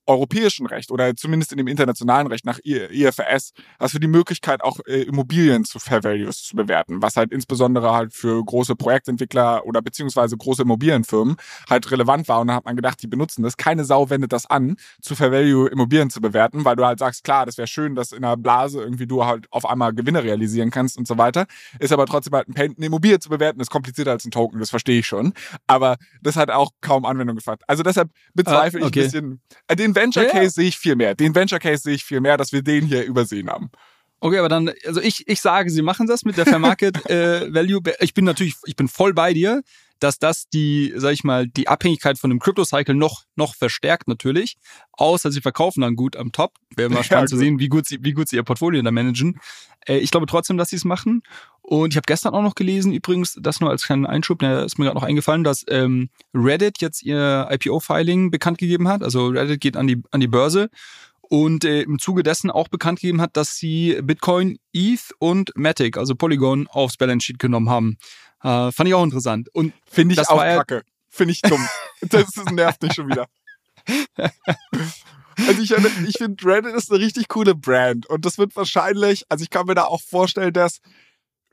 europäischen 0.07 0.67
Recht 0.67 0.91
oder 0.91 1.15
zumindest 1.17 1.53
in 1.53 1.59
dem 1.59 1.69
internationalen 1.69 2.27
Recht 2.27 2.45
nach 2.45 2.59
IFRS 2.65 3.53
hast 3.79 3.95
du 3.95 3.99
die 3.99 4.07
Möglichkeit 4.07 4.63
auch 4.63 4.79
äh, 4.87 5.03
Immobilien 5.03 5.65
zu 5.65 5.79
Fair 5.79 6.05
Values 6.05 6.43
zu 6.43 6.57
bewerten, 6.57 7.03
was 7.03 7.17
halt 7.17 7.33
insbesondere 7.33 7.93
halt 7.93 8.13
für 8.13 8.45
große 8.45 8.77
Projektentwickler 8.77 9.65
oder 9.67 9.83
beziehungsweise 9.83 10.37
große 10.37 10.63
Immobilienfirmen 10.63 11.37
halt 11.69 11.91
relevant 11.91 12.29
war 12.29 12.41
und 12.41 12.49
dann 12.49 12.57
hat 12.57 12.65
man 12.65 12.77
gedacht, 12.77 13.03
die 13.03 13.07
benutzen 13.07 13.43
das. 13.43 13.57
Keine 13.57 13.85
Sau 13.85 14.11
wendet 14.11 14.33
das 14.33 14.47
an, 14.47 14.77
zu 15.01 15.15
Fair 15.15 15.33
Value 15.33 15.69
Immobilien 15.69 16.11
zu 16.11 16.21
bewerten, 16.21 16.65
weil 16.65 16.77
du 16.77 16.85
halt 16.85 16.99
sagst, 16.99 17.25
klar, 17.25 17.47
das 17.47 17.59
wäre 17.59 17.69
schön, 17.69 17.95
dass 17.95 18.13
in 18.13 18.25
einer 18.25 18.37
Blase 18.37 18.81
irgendwie 18.81 19.07
du 19.07 19.25
halt 19.25 19.47
auf 19.51 19.67
einmal 19.67 19.95
Gewinne 19.95 20.23
realisieren 20.23 20.71
kannst 20.71 20.99
und 20.99 21.07
so 21.07 21.19
weiter. 21.19 21.47
Ist 21.79 21.93
aber 21.93 22.07
trotzdem 22.07 22.35
halt 22.35 22.49
ein 22.49 22.55
Paint, 22.55 22.79
eine 22.79 22.87
Immobilie 22.87 23.19
zu 23.19 23.29
bewerten, 23.29 23.61
ist 23.61 23.71
komplizierter 23.71 24.13
als 24.13 24.25
ein 24.25 24.31
Token, 24.31 24.61
das 24.61 24.71
verstehe 24.71 25.01
ich 25.01 25.07
schon. 25.07 25.33
Aber 25.67 25.97
das 26.23 26.37
hat 26.37 26.51
auch 26.51 26.71
kaum 26.81 27.05
Anwendung 27.05 27.37
gefasst. 27.37 27.63
Also 27.67 27.83
deshalb 27.83 28.11
bezweifle 28.35 28.83
ah, 28.83 28.87
okay. 28.87 29.01
ich 29.01 29.07
ein 29.07 29.13
bisschen. 29.13 29.41
Äh, 29.69 29.77
den 29.95 30.03
Venture 30.03 30.27
Case 30.27 30.43
ja, 30.43 30.51
sehe 30.51 30.69
ich 30.69 30.79
viel 30.79 30.97
mehr. 30.97 31.15
Den 31.15 31.35
Venture 31.35 31.59
Case 31.59 31.83
sehe 31.83 31.95
ich 31.95 32.05
viel 32.05 32.21
mehr, 32.21 32.37
dass 32.37 32.53
wir 32.53 32.63
den 32.63 32.87
hier 32.87 33.05
übersehen 33.05 33.49
haben. 33.49 33.71
Okay, 34.21 34.39
aber 34.39 34.49
dann, 34.49 34.73
also 34.87 35.01
ich, 35.01 35.29
ich 35.29 35.41
sage, 35.41 35.69
sie 35.71 35.83
machen 35.83 36.07
das 36.07 36.25
mit 36.25 36.37
der 36.37 36.47
Fair 36.47 36.59
Market 36.59 37.05
äh, 37.11 37.53
Value. 37.53 37.81
Ich 38.01 38.15
bin 38.15 38.25
natürlich, 38.25 38.55
ich 38.65 38.75
bin 38.75 38.89
voll 38.89 39.13
bei 39.13 39.35
dir, 39.35 39.63
dass 40.01 40.19
das 40.19 40.49
die, 40.49 40.93
sag 40.97 41.13
ich 41.13 41.25
mal, 41.25 41.47
die 41.47 41.69
Abhängigkeit 41.69 42.19
von 42.19 42.31
dem 42.31 42.39
Crypto-Cycle 42.39 42.95
noch, 42.95 43.25
noch 43.37 43.55
verstärkt 43.55 44.09
natürlich. 44.09 44.57
Außer 44.93 45.31
sie 45.31 45.41
verkaufen 45.41 45.81
dann 45.81 45.97
gut 45.97 46.17
am 46.17 46.33
Top. 46.33 46.55
Wäre 46.77 46.89
mal 46.91 47.05
spannend 47.05 47.31
ja, 47.31 47.35
zu 47.35 47.39
sehen, 47.39 47.59
wie 47.59 47.69
gut 47.69 47.87
sie, 47.87 47.99
wie 48.03 48.13
gut 48.13 48.29
sie 48.29 48.37
ihr 48.37 48.43
Portfolio 48.43 48.83
da 48.83 48.91
managen. 48.91 49.41
Äh, 49.87 49.99
ich 49.99 50.11
glaube 50.11 50.27
trotzdem, 50.27 50.57
dass 50.57 50.71
sie 50.71 50.77
es 50.77 50.85
machen. 50.85 51.23
Und 51.63 51.95
ich 51.95 51.97
habe 51.97 52.05
gestern 52.07 52.35
auch 52.35 52.43
noch 52.43 52.55
gelesen, 52.55 52.93
übrigens, 52.93 53.39
das 53.41 53.61
nur 53.61 53.71
als 53.71 53.85
kleinen 53.85 54.05
Einschub, 54.05 54.41
der 54.41 54.65
ist 54.65 54.79
mir 54.79 54.85
gerade 54.85 54.97
noch 54.97 55.03
eingefallen, 55.03 55.45
dass 55.45 55.65
ähm, 55.69 56.11
Reddit 56.35 56.83
jetzt 56.83 57.03
ihr 57.03 57.49
IPO-Filing 57.51 58.31
bekannt 58.31 58.59
gegeben 58.59 58.87
hat. 58.89 59.03
Also 59.03 59.29
Reddit 59.29 59.63
geht 59.63 59.77
an 59.77 59.87
die, 59.87 60.03
an 60.11 60.21
die 60.21 60.29
Börse 60.29 60.69
und 61.35 61.65
äh, 61.65 61.83
im 61.83 61.99
Zuge 61.99 62.23
dessen 62.23 62.49
auch 62.49 62.69
bekannt 62.69 63.01
gegeben 63.01 63.21
hat, 63.21 63.37
dass 63.37 63.57
sie 63.57 63.99
Bitcoin, 64.01 64.61
ETH 64.73 65.11
und 65.19 65.51
Matic, 65.57 65.97
also 65.97 66.15
Polygon, 66.15 66.69
aufs 66.69 66.97
Balance 66.97 67.27
Sheet 67.27 67.41
genommen 67.41 67.69
haben. 67.69 67.97
Äh, 68.45 68.71
fand 68.71 68.87
ich 68.87 68.95
auch 68.95 69.03
interessant. 69.03 69.49
Und 69.53 69.73
finde 69.85 70.15
ich 70.15 70.29
auch 70.29 70.39
kacke. 70.39 70.85
Finde 71.09 71.33
ich 71.33 71.43
dumm. 71.43 71.61
das, 72.03 72.31
das 72.31 72.45
nervt 72.53 72.81
mich 72.83 72.93
schon 72.93 73.09
wieder. 73.09 73.27
Also 75.49 75.61
ich, 75.61 75.73
ich 76.07 76.17
finde, 76.17 76.45
Reddit 76.45 76.77
ist 76.77 76.93
eine 76.93 77.01
richtig 77.01 77.27
coole 77.27 77.57
Brand. 77.57 78.07
Und 78.07 78.25
das 78.25 78.39
wird 78.39 78.55
wahrscheinlich, 78.55 79.25
also 79.29 79.43
ich 79.43 79.51
kann 79.51 79.67
mir 79.67 79.75
da 79.75 79.87
auch 79.87 80.03
vorstellen, 80.03 80.53
dass, 80.53 80.79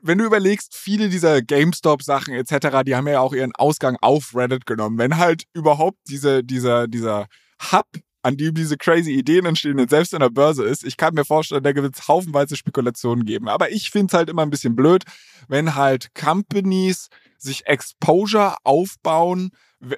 wenn 0.00 0.18
du 0.18 0.24
überlegst, 0.24 0.76
viele 0.76 1.08
dieser 1.08 1.42
GameStop-Sachen 1.42 2.34
etc., 2.34 2.84
die 2.86 2.94
haben 2.94 3.08
ja 3.08 3.18
auch 3.18 3.32
ihren 3.32 3.52
Ausgang 3.56 3.96
auf 4.00 4.36
Reddit 4.36 4.64
genommen. 4.64 4.98
Wenn 4.98 5.16
halt 5.16 5.42
überhaupt 5.52 5.98
diese, 6.06 6.44
dieser, 6.44 6.86
dieser 6.86 7.26
Hub 7.72 7.88
an 8.22 8.36
dem 8.36 8.54
diese 8.54 8.76
crazy 8.76 9.12
Ideen 9.12 9.46
entstehen 9.46 9.78
und 9.80 9.90
selbst 9.90 10.14
in 10.14 10.20
der 10.20 10.30
Börse 10.30 10.64
ist, 10.64 10.84
ich 10.84 10.96
kann 10.96 11.14
mir 11.14 11.24
vorstellen, 11.24 11.62
da 11.62 11.74
wird 11.74 11.96
es 11.96 12.08
haufenweise 12.08 12.56
Spekulationen 12.56 13.24
geben. 13.24 13.48
Aber 13.48 13.70
ich 13.70 13.90
finde 13.90 14.06
es 14.06 14.14
halt 14.14 14.30
immer 14.30 14.42
ein 14.42 14.50
bisschen 14.50 14.76
blöd, 14.76 15.04
wenn 15.48 15.74
halt 15.74 16.14
Companies 16.14 17.08
sich 17.36 17.66
Exposure 17.66 18.56
aufbauen, 18.62 19.50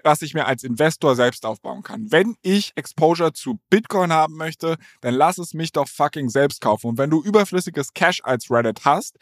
was 0.02 0.22
ich 0.22 0.32
mir 0.32 0.46
als 0.46 0.62
Investor 0.64 1.14
selbst 1.14 1.44
aufbauen 1.44 1.82
kann. 1.82 2.10
Wenn 2.10 2.36
ich 2.40 2.72
Exposure 2.74 3.34
zu 3.34 3.60
Bitcoin 3.68 4.12
haben 4.12 4.36
möchte, 4.36 4.76
dann 5.02 5.14
lass 5.14 5.36
es 5.36 5.52
mich 5.52 5.72
doch 5.72 5.88
fucking 5.88 6.30
selbst 6.30 6.62
kaufen. 6.62 6.88
Und 6.88 6.98
wenn 6.98 7.10
du 7.10 7.22
überflüssiges 7.22 7.92
Cash 7.92 8.20
als 8.24 8.50
Reddit 8.50 8.86
hast, 8.86 9.18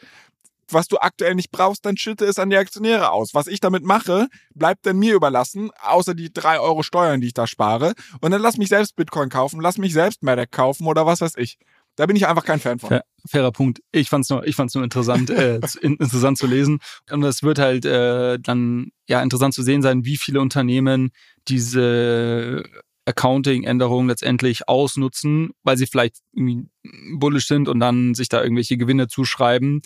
was 0.69 0.87
du 0.87 0.97
aktuell 0.97 1.35
nicht 1.35 1.51
brauchst, 1.51 1.85
dann 1.85 1.97
schütte 1.97 2.25
es 2.25 2.39
an 2.39 2.49
die 2.49 2.57
Aktionäre 2.57 3.11
aus. 3.11 3.33
Was 3.33 3.47
ich 3.47 3.59
damit 3.59 3.83
mache, 3.83 4.27
bleibt 4.53 4.85
dann 4.85 4.97
mir 4.97 5.13
überlassen, 5.13 5.71
außer 5.81 6.13
die 6.13 6.31
drei 6.31 6.59
Euro 6.59 6.83
Steuern, 6.83 7.21
die 7.21 7.27
ich 7.27 7.33
da 7.33 7.47
spare. 7.47 7.93
Und 8.21 8.31
dann 8.31 8.41
lass 8.41 8.57
mich 8.57 8.69
selbst 8.69 8.95
Bitcoin 8.95 9.29
kaufen, 9.29 9.61
lass 9.61 9.77
mich 9.77 9.93
selbst 9.93 10.23
Medic 10.23 10.51
kaufen 10.51 10.87
oder 10.87 11.05
was 11.05 11.21
weiß 11.21 11.33
ich. 11.37 11.57
Da 11.95 12.07
bin 12.07 12.15
ich 12.15 12.27
einfach 12.27 12.45
kein 12.45 12.59
Fan 12.59 12.79
von. 12.79 12.89
Fair, 12.89 13.03
fairer 13.29 13.51
Punkt. 13.51 13.81
Ich 13.91 14.09
fand's 14.09 14.29
nur, 14.29 14.45
ich 14.47 14.55
fand's 14.55 14.73
nur 14.73 14.83
interessant, 14.83 15.29
äh, 15.29 15.59
interessant 15.81 16.37
zu 16.37 16.47
lesen. 16.47 16.79
Und 17.11 17.23
es 17.23 17.43
wird 17.43 17.59
halt 17.59 17.85
äh, 17.85 18.39
dann 18.39 18.91
ja 19.07 19.21
interessant 19.21 19.53
zu 19.53 19.61
sehen 19.61 19.83
sein, 19.83 20.03
wie 20.03 20.17
viele 20.17 20.41
Unternehmen 20.41 21.11
diese 21.47 22.63
Accounting-Änderungen 23.05 24.07
letztendlich 24.07 24.67
ausnutzen, 24.67 25.51
weil 25.61 25.77
sie 25.77 25.87
vielleicht 25.87 26.17
irgendwie 26.31 26.67
bullish 27.15 27.47
sind 27.47 27.67
und 27.67 27.79
dann 27.79 28.15
sich 28.15 28.29
da 28.29 28.41
irgendwelche 28.41 28.77
Gewinne 28.77 29.07
zuschreiben 29.07 29.81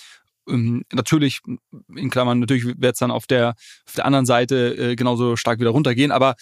natürlich, 0.48 1.42
in 1.96 2.10
Klammern, 2.10 2.40
natürlich 2.40 2.66
wird 2.66 2.94
es 2.94 3.00
dann 3.00 3.12
auf 3.12 3.28
der, 3.28 3.56
auf 3.86 3.96
der 3.96 4.06
anderen 4.06 4.26
Seite 4.26 4.76
äh, 4.76 4.96
genauso 4.96 5.36
stark 5.36 5.60
wieder 5.60 5.72
runtergehen. 5.72 6.12
Aber 6.12 6.36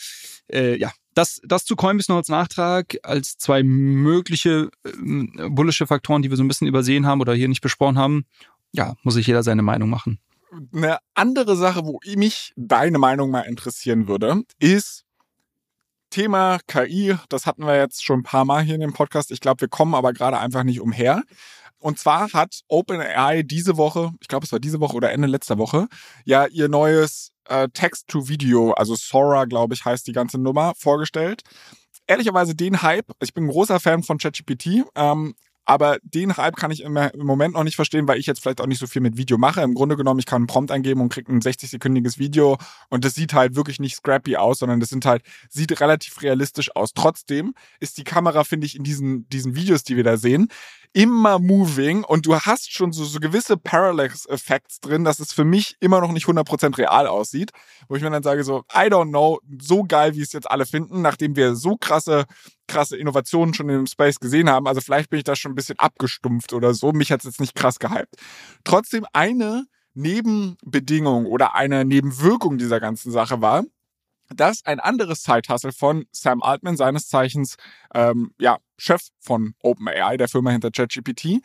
äh, 0.52 0.78
ja, 0.78 0.92
das, 1.14 1.42
das 1.44 1.66
zu 1.66 1.76
Coinbase 1.76 2.12
noch 2.12 2.18
als 2.18 2.30
Nachtrag, 2.30 2.98
als 3.04 3.38
zwei 3.38 3.64
mögliche 3.64 4.70
äh, 4.84 5.50
bullische 5.50 5.88
Faktoren, 5.88 6.22
die 6.22 6.30
wir 6.30 6.38
so 6.38 6.44
ein 6.44 6.48
bisschen 6.48 6.68
übersehen 6.68 7.06
haben 7.06 7.22
oder 7.22 7.34
hier 7.34 7.48
nicht 7.48 7.62
besprochen 7.62 7.98
haben. 7.98 8.26
Ja, 8.74 8.96
muss 9.04 9.14
sich 9.14 9.28
jeder 9.28 9.44
seine 9.44 9.62
Meinung 9.62 9.90
machen. 9.90 10.20
Eine 10.74 11.00
andere 11.14 11.56
Sache, 11.56 11.86
wo 11.86 12.00
mich 12.16 12.54
deine 12.56 12.98
Meinung 12.98 13.32
mal 13.32 13.42
interessieren 13.42 14.08
würde, 14.08 14.44
ist 14.60 15.06
Thema 16.10 16.60
KI. 16.68 17.16
Das 17.30 17.46
hatten 17.46 17.66
wir 17.66 17.78
jetzt 17.78 18.04
schon 18.04 18.20
ein 18.20 18.24
paar 18.24 18.46
Mal 18.46 18.64
hier 18.64 18.76
in 18.76 18.82
dem 18.82 18.94
Podcast. 18.94 19.32
Ich 19.32 19.42
glaube, 19.42 19.62
wir 19.62 19.68
kommen 19.68 19.96
aber 19.96 20.14
gerade 20.14 20.40
einfach 20.40 20.64
nicht 20.64 20.80
umher. 20.80 21.24
Und 21.86 22.00
zwar 22.00 22.34
hat 22.34 22.62
OpenAI 22.68 23.44
diese 23.44 23.78
Woche, 23.78 24.10
ich 24.20 24.28
glaube, 24.28 24.44
es 24.44 24.52
war 24.52 24.60
diese 24.60 24.80
Woche 24.80 24.96
oder 24.96 25.12
Ende 25.12 25.28
letzter 25.28 25.60
Woche, 25.60 25.88
ja 26.24 26.48
ihr 26.48 26.68
neues 26.68 27.32
äh, 27.48 27.70
Text-to-Video, 27.72 28.72
also 28.72 28.96
Sora, 28.96 29.46
glaube 29.46 29.76
ich, 29.76 29.86
heißt 29.86 30.08
die 30.08 30.12
ganze 30.12 30.40
Nummer, 30.40 30.74
vorgestellt. 30.76 31.44
Ehrlicherweise 32.08 32.56
den 32.56 32.82
Hype, 32.82 33.12
ich 33.22 33.36
bin 33.36 33.44
ein 33.44 33.52
großer 33.52 33.80
Fan 33.80 34.02
von 34.02 34.18
ChatGPT, 34.18 34.84
ähm, 34.96 35.36
aber 35.64 35.98
den 36.02 36.36
Hype 36.38 36.56
kann 36.56 36.72
ich 36.72 36.82
im, 36.82 36.98
im 36.98 37.26
Moment 37.26 37.54
noch 37.54 37.64
nicht 37.64 37.76
verstehen, 37.76 38.08
weil 38.08 38.18
ich 38.18 38.26
jetzt 38.26 38.42
vielleicht 38.42 38.62
auch 38.62 38.68
nicht 38.68 38.80
so 38.80 38.88
viel 38.88 39.04
mit 39.04 39.18
Video 39.18 39.38
mache. 39.38 39.62
Im 39.62 39.76
Grunde 39.76 39.96
genommen, 39.96 40.20
ich 40.20 40.26
kann 40.26 40.38
einen 40.38 40.48
Prompt 40.48 40.72
eingeben 40.72 41.02
und 41.02 41.10
kriege 41.10 41.32
ein 41.32 41.42
60-sekündiges 41.42 42.18
Video 42.18 42.58
und 42.90 43.06
das 43.06 43.14
sieht 43.14 43.34
halt 43.34 43.56
wirklich 43.56 43.80
nicht 43.80 43.96
scrappy 43.96 44.38
aus, 44.38 44.58
sondern 44.58 44.80
das 44.80 44.90
sind 44.90 45.06
halt, 45.06 45.22
sieht 45.50 45.80
relativ 45.82 46.24
realistisch 46.24 46.76
aus. 46.76 46.94
Trotzdem 46.96 47.54
ist 47.80 48.00
die 48.00 48.04
Kamera, 48.04 48.44
finde 48.44 48.66
ich, 48.66 48.76
in 48.76 48.84
diesen, 48.84 49.30
diesen 49.30 49.56
Videos, 49.56 49.84
die 49.84 49.98
wir 49.98 50.04
da 50.04 50.18
sehen, 50.18 50.50
immer 50.96 51.40
moving 51.40 52.06
und 52.06 52.26
du 52.26 52.38
hast 52.38 52.72
schon 52.72 52.94
so, 52.94 53.04
so 53.04 53.20
gewisse 53.20 53.58
Parallax-Effects 53.58 54.80
drin, 54.80 55.04
dass 55.04 55.20
es 55.20 55.34
für 55.34 55.44
mich 55.44 55.76
immer 55.82 56.00
noch 56.00 56.14
nicht 56.14 56.26
100% 56.26 56.78
real 56.78 57.06
aussieht. 57.08 57.52
Wo 57.90 57.98
ich 57.98 58.02
mir 58.02 58.10
dann 58.10 58.24
sage 58.24 58.46
so, 58.46 58.64
I 58.74 58.88
don't 58.88 59.10
know, 59.10 59.42
so 59.62 59.84
geil, 59.84 60.16
wie 60.16 60.22
es 60.22 60.32
jetzt 60.32 60.50
alle 60.50 60.66
finden, 60.66 61.02
nachdem 61.02 61.36
wir 61.36 61.56
so 61.56 61.76
krasse, 61.76 62.24
krasse 62.68 62.96
Innovationen 62.96 63.54
schon 63.54 63.68
im 63.68 63.88
Space 63.88 64.22
gesehen 64.22 64.50
haben. 64.50 64.68
Also 64.68 64.80
vielleicht 64.80 65.10
bin 65.10 65.18
ich 65.18 65.26
da 65.26 65.36
schon 65.36 65.52
ein 65.52 65.56
bisschen 65.56 65.78
abgestumpft 65.80 66.54
oder 66.54 66.74
so. 66.74 66.94
Mich 66.94 67.12
hat 67.12 67.20
es 67.20 67.26
jetzt 67.26 67.42
nicht 67.42 67.56
krass 67.56 67.78
gehypt. 67.78 68.16
Trotzdem 68.64 69.06
eine 69.12 69.66
Nebenbedingung 69.96 71.26
oder 71.26 71.56
eine 71.56 71.84
Nebenwirkung 71.84 72.58
dieser 72.58 72.80
ganzen 72.80 73.12
Sache 73.12 73.42
war, 73.42 73.66
dass 74.30 74.66
ein 74.66 74.80
anderes 74.80 75.22
Zeithustle 75.24 75.72
von 75.72 76.06
Sam 76.12 76.42
Altman, 76.42 76.78
seines 76.78 77.08
Zeichens 77.08 77.56
ähm, 77.94 78.32
ja, 78.40 78.58
Chef 78.78 79.02
von 79.20 79.54
OpenAI, 79.62 80.18
der 80.18 80.28
Firma 80.28 80.52
hinter 80.52 80.72
ChatGPT, 80.72 81.42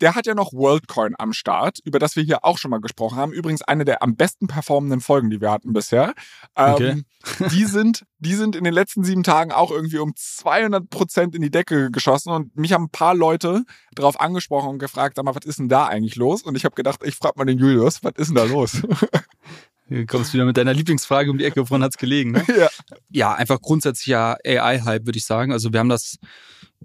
der 0.00 0.14
hat 0.14 0.26
ja 0.26 0.34
noch 0.34 0.52
WorldCoin 0.52 1.14
am 1.18 1.32
Start, 1.32 1.78
über 1.84 1.98
das 1.98 2.16
wir 2.16 2.22
hier 2.22 2.44
auch 2.44 2.58
schon 2.58 2.70
mal 2.70 2.80
gesprochen 2.80 3.16
haben. 3.16 3.32
Übrigens 3.32 3.62
eine 3.62 3.84
der 3.84 4.02
am 4.02 4.16
besten 4.16 4.46
performenden 4.46 5.00
Folgen, 5.00 5.30
die 5.30 5.40
wir 5.40 5.50
hatten 5.50 5.72
bisher. 5.72 6.14
Ähm, 6.56 6.74
okay. 6.74 7.02
die, 7.50 7.64
sind, 7.64 8.04
die 8.18 8.34
sind 8.34 8.56
in 8.56 8.64
den 8.64 8.74
letzten 8.74 9.04
sieben 9.04 9.22
Tagen 9.22 9.52
auch 9.52 9.70
irgendwie 9.70 9.98
um 9.98 10.12
200 10.14 10.90
Prozent 10.90 11.34
in 11.34 11.42
die 11.42 11.50
Decke 11.50 11.90
geschossen 11.90 12.32
und 12.32 12.56
mich 12.56 12.72
haben 12.72 12.84
ein 12.84 12.90
paar 12.90 13.14
Leute 13.14 13.64
darauf 13.94 14.20
angesprochen 14.20 14.70
und 14.70 14.78
gefragt, 14.78 15.16
sag 15.16 15.24
mal, 15.24 15.34
was 15.34 15.46
ist 15.46 15.58
denn 15.58 15.68
da 15.68 15.86
eigentlich 15.86 16.16
los? 16.16 16.42
Und 16.42 16.56
ich 16.56 16.64
habe 16.64 16.74
gedacht, 16.74 17.00
ich 17.04 17.14
frage 17.14 17.38
mal 17.38 17.44
den 17.44 17.58
Julius, 17.58 18.02
was 18.02 18.14
ist 18.16 18.28
denn 18.28 18.36
da 18.36 18.44
los? 18.44 18.82
Du 19.88 20.06
kommst 20.06 20.32
wieder 20.32 20.44
mit 20.46 20.56
deiner 20.56 20.72
Lieblingsfrage 20.72 21.30
um 21.30 21.38
die 21.38 21.44
Ecke, 21.44 21.68
woran 21.68 21.82
hat's 21.82 21.98
gelegen? 21.98 22.32
Ne? 22.32 22.44
Ja. 22.58 22.68
ja, 23.10 23.34
einfach 23.34 23.60
grundsätzlicher 23.60 24.38
AI-Hype, 24.44 25.06
würde 25.06 25.18
ich 25.18 25.26
sagen. 25.26 25.52
Also 25.52 25.72
wir 25.72 25.80
haben 25.80 25.88
das 25.88 26.18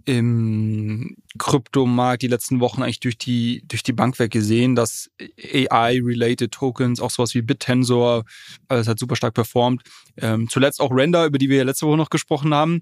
im 0.05 1.15
Kryptomarkt 1.37 2.21
die 2.21 2.27
letzten 2.27 2.59
Wochen 2.59 2.81
eigentlich 2.81 2.99
durch 2.99 3.17
die, 3.17 3.63
durch 3.67 3.83
die 3.83 3.93
Bank 3.93 4.17
weg 4.19 4.31
gesehen, 4.31 4.75
dass 4.75 5.09
AI-related 5.19 6.51
Tokens, 6.51 6.99
auch 6.99 7.11
sowas 7.11 7.33
wie 7.35 7.41
BitTensor, 7.41 8.23
alles 8.67 8.87
hat 8.87 8.99
super 8.99 9.15
stark 9.15 9.33
performt. 9.33 9.83
Ähm, 10.17 10.49
zuletzt 10.49 10.79
auch 10.79 10.91
Render, 10.91 11.25
über 11.25 11.37
die 11.37 11.49
wir 11.49 11.57
ja 11.57 11.63
letzte 11.63 11.87
Woche 11.87 11.97
noch 11.97 12.09
gesprochen 12.09 12.53
haben, 12.53 12.81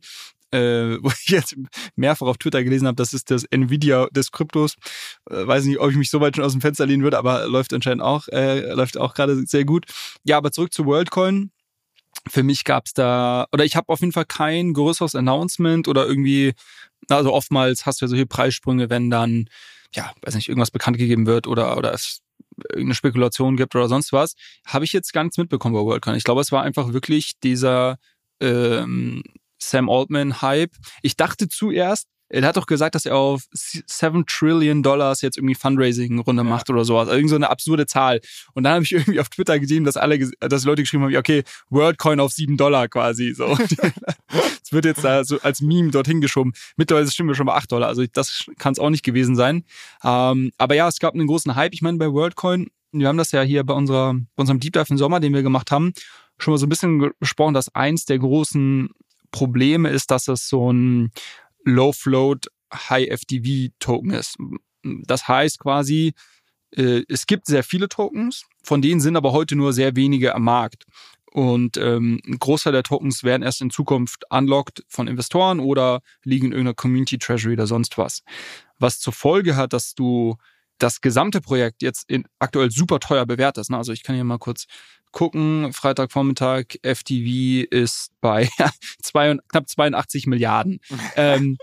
äh, 0.51 0.97
wo 1.01 1.10
ich 1.10 1.29
jetzt 1.29 1.55
mehrfach 1.95 2.27
auf 2.27 2.38
Twitter 2.38 2.63
gelesen 2.63 2.88
habe, 2.88 2.95
das 2.95 3.13
ist 3.13 3.31
das 3.31 3.43
Nvidia 3.45 4.07
des 4.12 4.31
Kryptos. 4.31 4.75
Äh, 5.29 5.47
weiß 5.47 5.65
nicht, 5.65 5.79
ob 5.79 5.91
ich 5.91 5.97
mich 5.97 6.10
so 6.10 6.21
weit 6.21 6.36
schon 6.36 6.45
aus 6.45 6.53
dem 6.53 6.62
Fenster 6.62 6.86
lehnen 6.86 7.03
würde, 7.03 7.17
aber 7.17 7.47
läuft 7.47 7.73
anscheinend 7.73 8.01
auch, 8.01 8.27
äh, 8.29 8.71
läuft 8.73 8.97
auch 8.97 9.13
gerade 9.13 9.36
sehr 9.45 9.65
gut. 9.65 9.86
Ja, 10.23 10.38
aber 10.38 10.51
zurück 10.51 10.73
zu 10.73 10.86
WorldCoin. 10.86 11.51
Für 12.29 12.43
mich 12.43 12.63
gab's 12.63 12.93
da, 12.93 13.47
oder 13.53 13.63
ich 13.63 13.75
habe 13.75 13.89
auf 13.89 14.01
jeden 14.01 14.12
Fall 14.12 14.25
kein 14.25 14.73
größeres 14.73 15.15
Announcement 15.15 15.88
oder 15.88 16.05
irgendwie, 16.05 16.53
also 17.10 17.31
oftmals 17.31 17.86
hast 17.86 18.01
du 18.01 18.05
ja 18.05 18.10
solche 18.10 18.25
Preissprünge, 18.25 18.89
wenn 18.89 19.10
dann, 19.10 19.49
ja, 19.93 20.12
weiß 20.23 20.36
nicht, 20.36 20.49
irgendwas 20.49 20.71
bekannt 20.71 20.97
gegeben 20.97 21.25
wird 21.25 21.47
oder, 21.47 21.77
oder 21.77 21.93
es 21.93 22.21
irgendeine 22.69 22.95
Spekulation 22.95 23.55
gibt 23.55 23.75
oder 23.75 23.88
sonst 23.88 24.12
was, 24.13 24.36
habe 24.65 24.83
ich 24.83 24.93
jetzt 24.93 25.13
gar 25.13 25.23
nichts 25.23 25.38
mitbekommen 25.38 25.75
bei 25.75 25.81
WorldCoin. 25.81 26.15
Ich 26.15 26.23
glaube, 26.23 26.41
es 26.41 26.51
war 26.51 26.63
einfach 26.63 26.91
wirklich 26.91 27.33
dieser 27.43 27.97
ähm, 28.39 29.23
Sam 29.60 29.89
Altman-Hype. 29.89 30.72
Ich 31.02 31.15
dachte 31.15 31.50
zuerst, 31.50 32.08
er 32.30 32.46
hat 32.46 32.58
doch 32.58 32.65
gesagt, 32.65 32.96
dass 32.96 33.06
er 33.06 33.15
auf 33.15 33.43
7 33.54 34.26
Trillion 34.26 34.84
Dollars 34.84 35.22
jetzt 35.22 35.38
irgendwie 35.38 35.56
Fundraising-Runde 35.56 36.43
ja. 36.43 36.50
macht 36.50 36.70
oder 36.70 36.84
sowas. 36.84 37.08
Also 37.08 37.15
irgend 37.15 37.30
so 37.30 37.36
eine 37.38 37.50
absurde 37.50 37.86
Zahl. 37.86 38.20
Und 38.54 38.63
dann 38.63 38.74
habe 38.74 38.84
ich 38.84 38.91
irgendwie 38.93 39.20
auf 39.20 39.30
Twitter 39.30 39.60
gesehen, 39.60 39.86
dass 39.86 39.96
alle, 39.96 40.20
dass 40.39 40.65
Leute 40.65 40.84
geschrieben 40.84 41.04
haben, 41.04 41.15
okay, 41.15 41.43
WorldCoin 41.70 42.20
auf 42.20 42.34
7 42.34 42.58
Dollar 42.58 42.88
quasi. 42.88 43.34
So. 43.34 43.58
Es 44.67 44.74
wird 44.74 44.84
jetzt 44.84 45.02
da 45.06 45.24
so 45.24 45.39
als 45.39 45.62
Meme 45.62 45.91
dorthin 45.91 46.20
geschoben. 46.20 46.52
Mittlerweile 46.76 47.10
stimmen 47.10 47.30
wir 47.30 47.36
schon 47.36 47.46
bei 47.46 47.54
8 47.54 47.72
Dollar. 47.72 47.88
Also 47.88 48.04
das 48.12 48.48
kann 48.58 48.74
es 48.74 48.80
auch 48.80 48.89
nicht 48.89 49.04
gewesen 49.04 49.38
sein. 49.38 49.63
Ähm, 50.04 50.52
aber 50.58 50.76
ja, 50.76 50.89
es 50.89 51.00
gab 51.00 51.13
einen 51.13 51.26
großen 51.26 51.56
Hype. 51.56 51.74
Ich 51.74 51.82
meine, 51.82 51.98
bei 51.98 52.12
WorldCoin, 52.12 52.67
wir 52.91 53.08
haben 53.08 53.17
das 53.17 53.32
ja 53.32 53.43
hier 53.43 53.63
bei, 53.63 53.74
unserer, 53.74 54.15
bei 54.15 54.41
unserem 54.41 54.60
Deep 54.60 54.74
Dive 54.74 54.88
im 54.89 54.98
Sommer, 54.98 55.22
den 55.22 55.34
wir 55.34 55.41
gemacht 55.41 55.72
haben, 55.72 55.93
schon 56.38 56.54
mal 56.54 56.58
so 56.58 56.65
ein 56.65 56.70
bisschen 56.70 57.12
besprochen, 57.17 57.54
dass 57.54 57.74
eins 57.74 58.04
der 58.04 58.20
großen 58.20 58.89
Probleme 59.32 59.90
ist, 59.90 60.12
dass 60.12 60.28
es 60.28 60.48
so 60.48 60.72
ein 60.72 61.12
Low-Float 61.63 62.48
High-FTV-Token 62.74 64.12
ist. 64.12 64.38
Das 64.84 65.28
heißt 65.28 65.60
quasi, 65.60 66.13
äh, 66.72 67.04
es 67.08 67.28
gibt 67.28 67.48
sehr 67.48 67.63
viele 67.63 67.90
Tokens, 67.90 68.44
von 68.63 68.82
denen 68.82 69.00
sind 69.00 69.16
aber 69.16 69.32
heute 69.32 69.56
nur 69.56 69.74
sehr 69.74 69.96
wenige 69.96 70.36
am 70.36 70.44
Markt. 70.44 70.86
Und 71.32 71.78
ähm, 71.78 72.20
ein 72.26 72.40
Großteil 72.40 72.74
der 72.74 72.84
Tokens 72.84 73.24
werden 73.24 73.44
erst 73.44 73.62
in 73.62 73.70
Zukunft 73.70 74.24
unlocked 74.32 74.84
von 74.88 75.08
Investoren 75.08 75.60
oder 75.60 76.02
liegen 76.24 76.48
in 76.48 76.52
irgendeiner 76.54 76.74
Community 76.74 77.18
Treasury 77.18 77.54
oder 77.54 77.68
sonst 77.68 77.98
was. 77.98 78.24
Was 78.80 79.00
zur 79.00 79.13
Folge 79.13 79.56
hat, 79.56 79.74
dass 79.74 79.94
du 79.94 80.38
das 80.80 81.02
gesamte 81.02 81.42
Projekt 81.42 81.82
jetzt 81.82 82.10
in, 82.10 82.26
aktuell 82.40 82.72
super 82.72 83.00
teuer 83.00 83.26
bewertest. 83.26 83.72
Also 83.72 83.92
ich 83.92 84.04
kann 84.04 84.16
hier 84.16 84.24
mal 84.24 84.38
kurz 84.38 84.66
gucken. 85.12 85.74
Freitagvormittag, 85.74 86.78
FTV 86.84 87.67
ist 87.70 88.12
bei 88.22 88.50
zwei, 89.02 89.38
knapp 89.48 89.70
82 89.70 90.28
Milliarden. 90.28 90.80
ähm, 91.15 91.58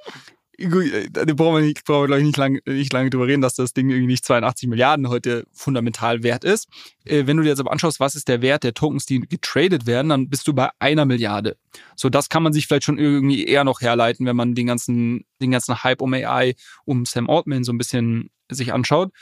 äh, 0.57 1.09
da 1.11 1.25
brauchen 1.35 1.57
wir, 1.57 1.61
nicht, 1.63 1.85
brauchen 1.85 2.03
wir 2.03 2.07
glaube 2.07 2.21
ich, 2.21 2.27
nicht 2.27 2.37
lange, 2.37 2.61
nicht 2.67 2.93
lange 2.93 3.11
drüber 3.11 3.27
reden, 3.27 3.43
dass 3.43 3.55
das 3.55 3.73
Ding 3.73 3.91
irgendwie 3.91 4.13
nicht 4.13 4.25
82 4.25 4.69
Milliarden 4.69 5.09
heute 5.09 5.47
fundamental 5.53 6.23
wert 6.23 6.45
ist. 6.45 6.69
Äh, 7.05 7.27
wenn 7.27 7.37
du 7.37 7.43
dir 7.43 7.51
jetzt 7.51 7.61
aber 7.61 7.73
anschaust, 7.73 8.01
was 8.01 8.15
ist 8.15 8.29
der 8.29 8.43
Wert 8.43 8.65
der 8.65 8.75
Tokens, 8.75 9.07
die 9.07 9.21
getradet 9.21 9.87
werden, 9.87 10.09
dann 10.09 10.29
bist 10.29 10.47
du 10.47 10.55
bei 10.55 10.71
einer 10.79 11.05
Milliarde. 11.05 11.57
So, 11.97 12.09
das 12.09 12.29
kann 12.29 12.43
man 12.43 12.53
sich 12.53 12.67
vielleicht 12.67 12.85
schon 12.85 12.99
irgendwie 12.99 13.45
eher 13.45 13.65
noch 13.65 13.81
herleiten, 13.81 14.27
wenn 14.27 14.37
man 14.37 14.55
den 14.55 14.67
ganzen, 14.67 15.25
den 15.41 15.51
ganzen 15.51 15.83
Hype 15.83 16.03
um 16.03 16.15
AI, 16.15 16.55
um 16.85 17.05
Sam 17.05 17.29
Altman 17.29 17.65
so 17.65 17.73
ein 17.73 17.79
bisschen 17.79 18.31
sich 18.51 18.73
anschaut. 18.73 19.13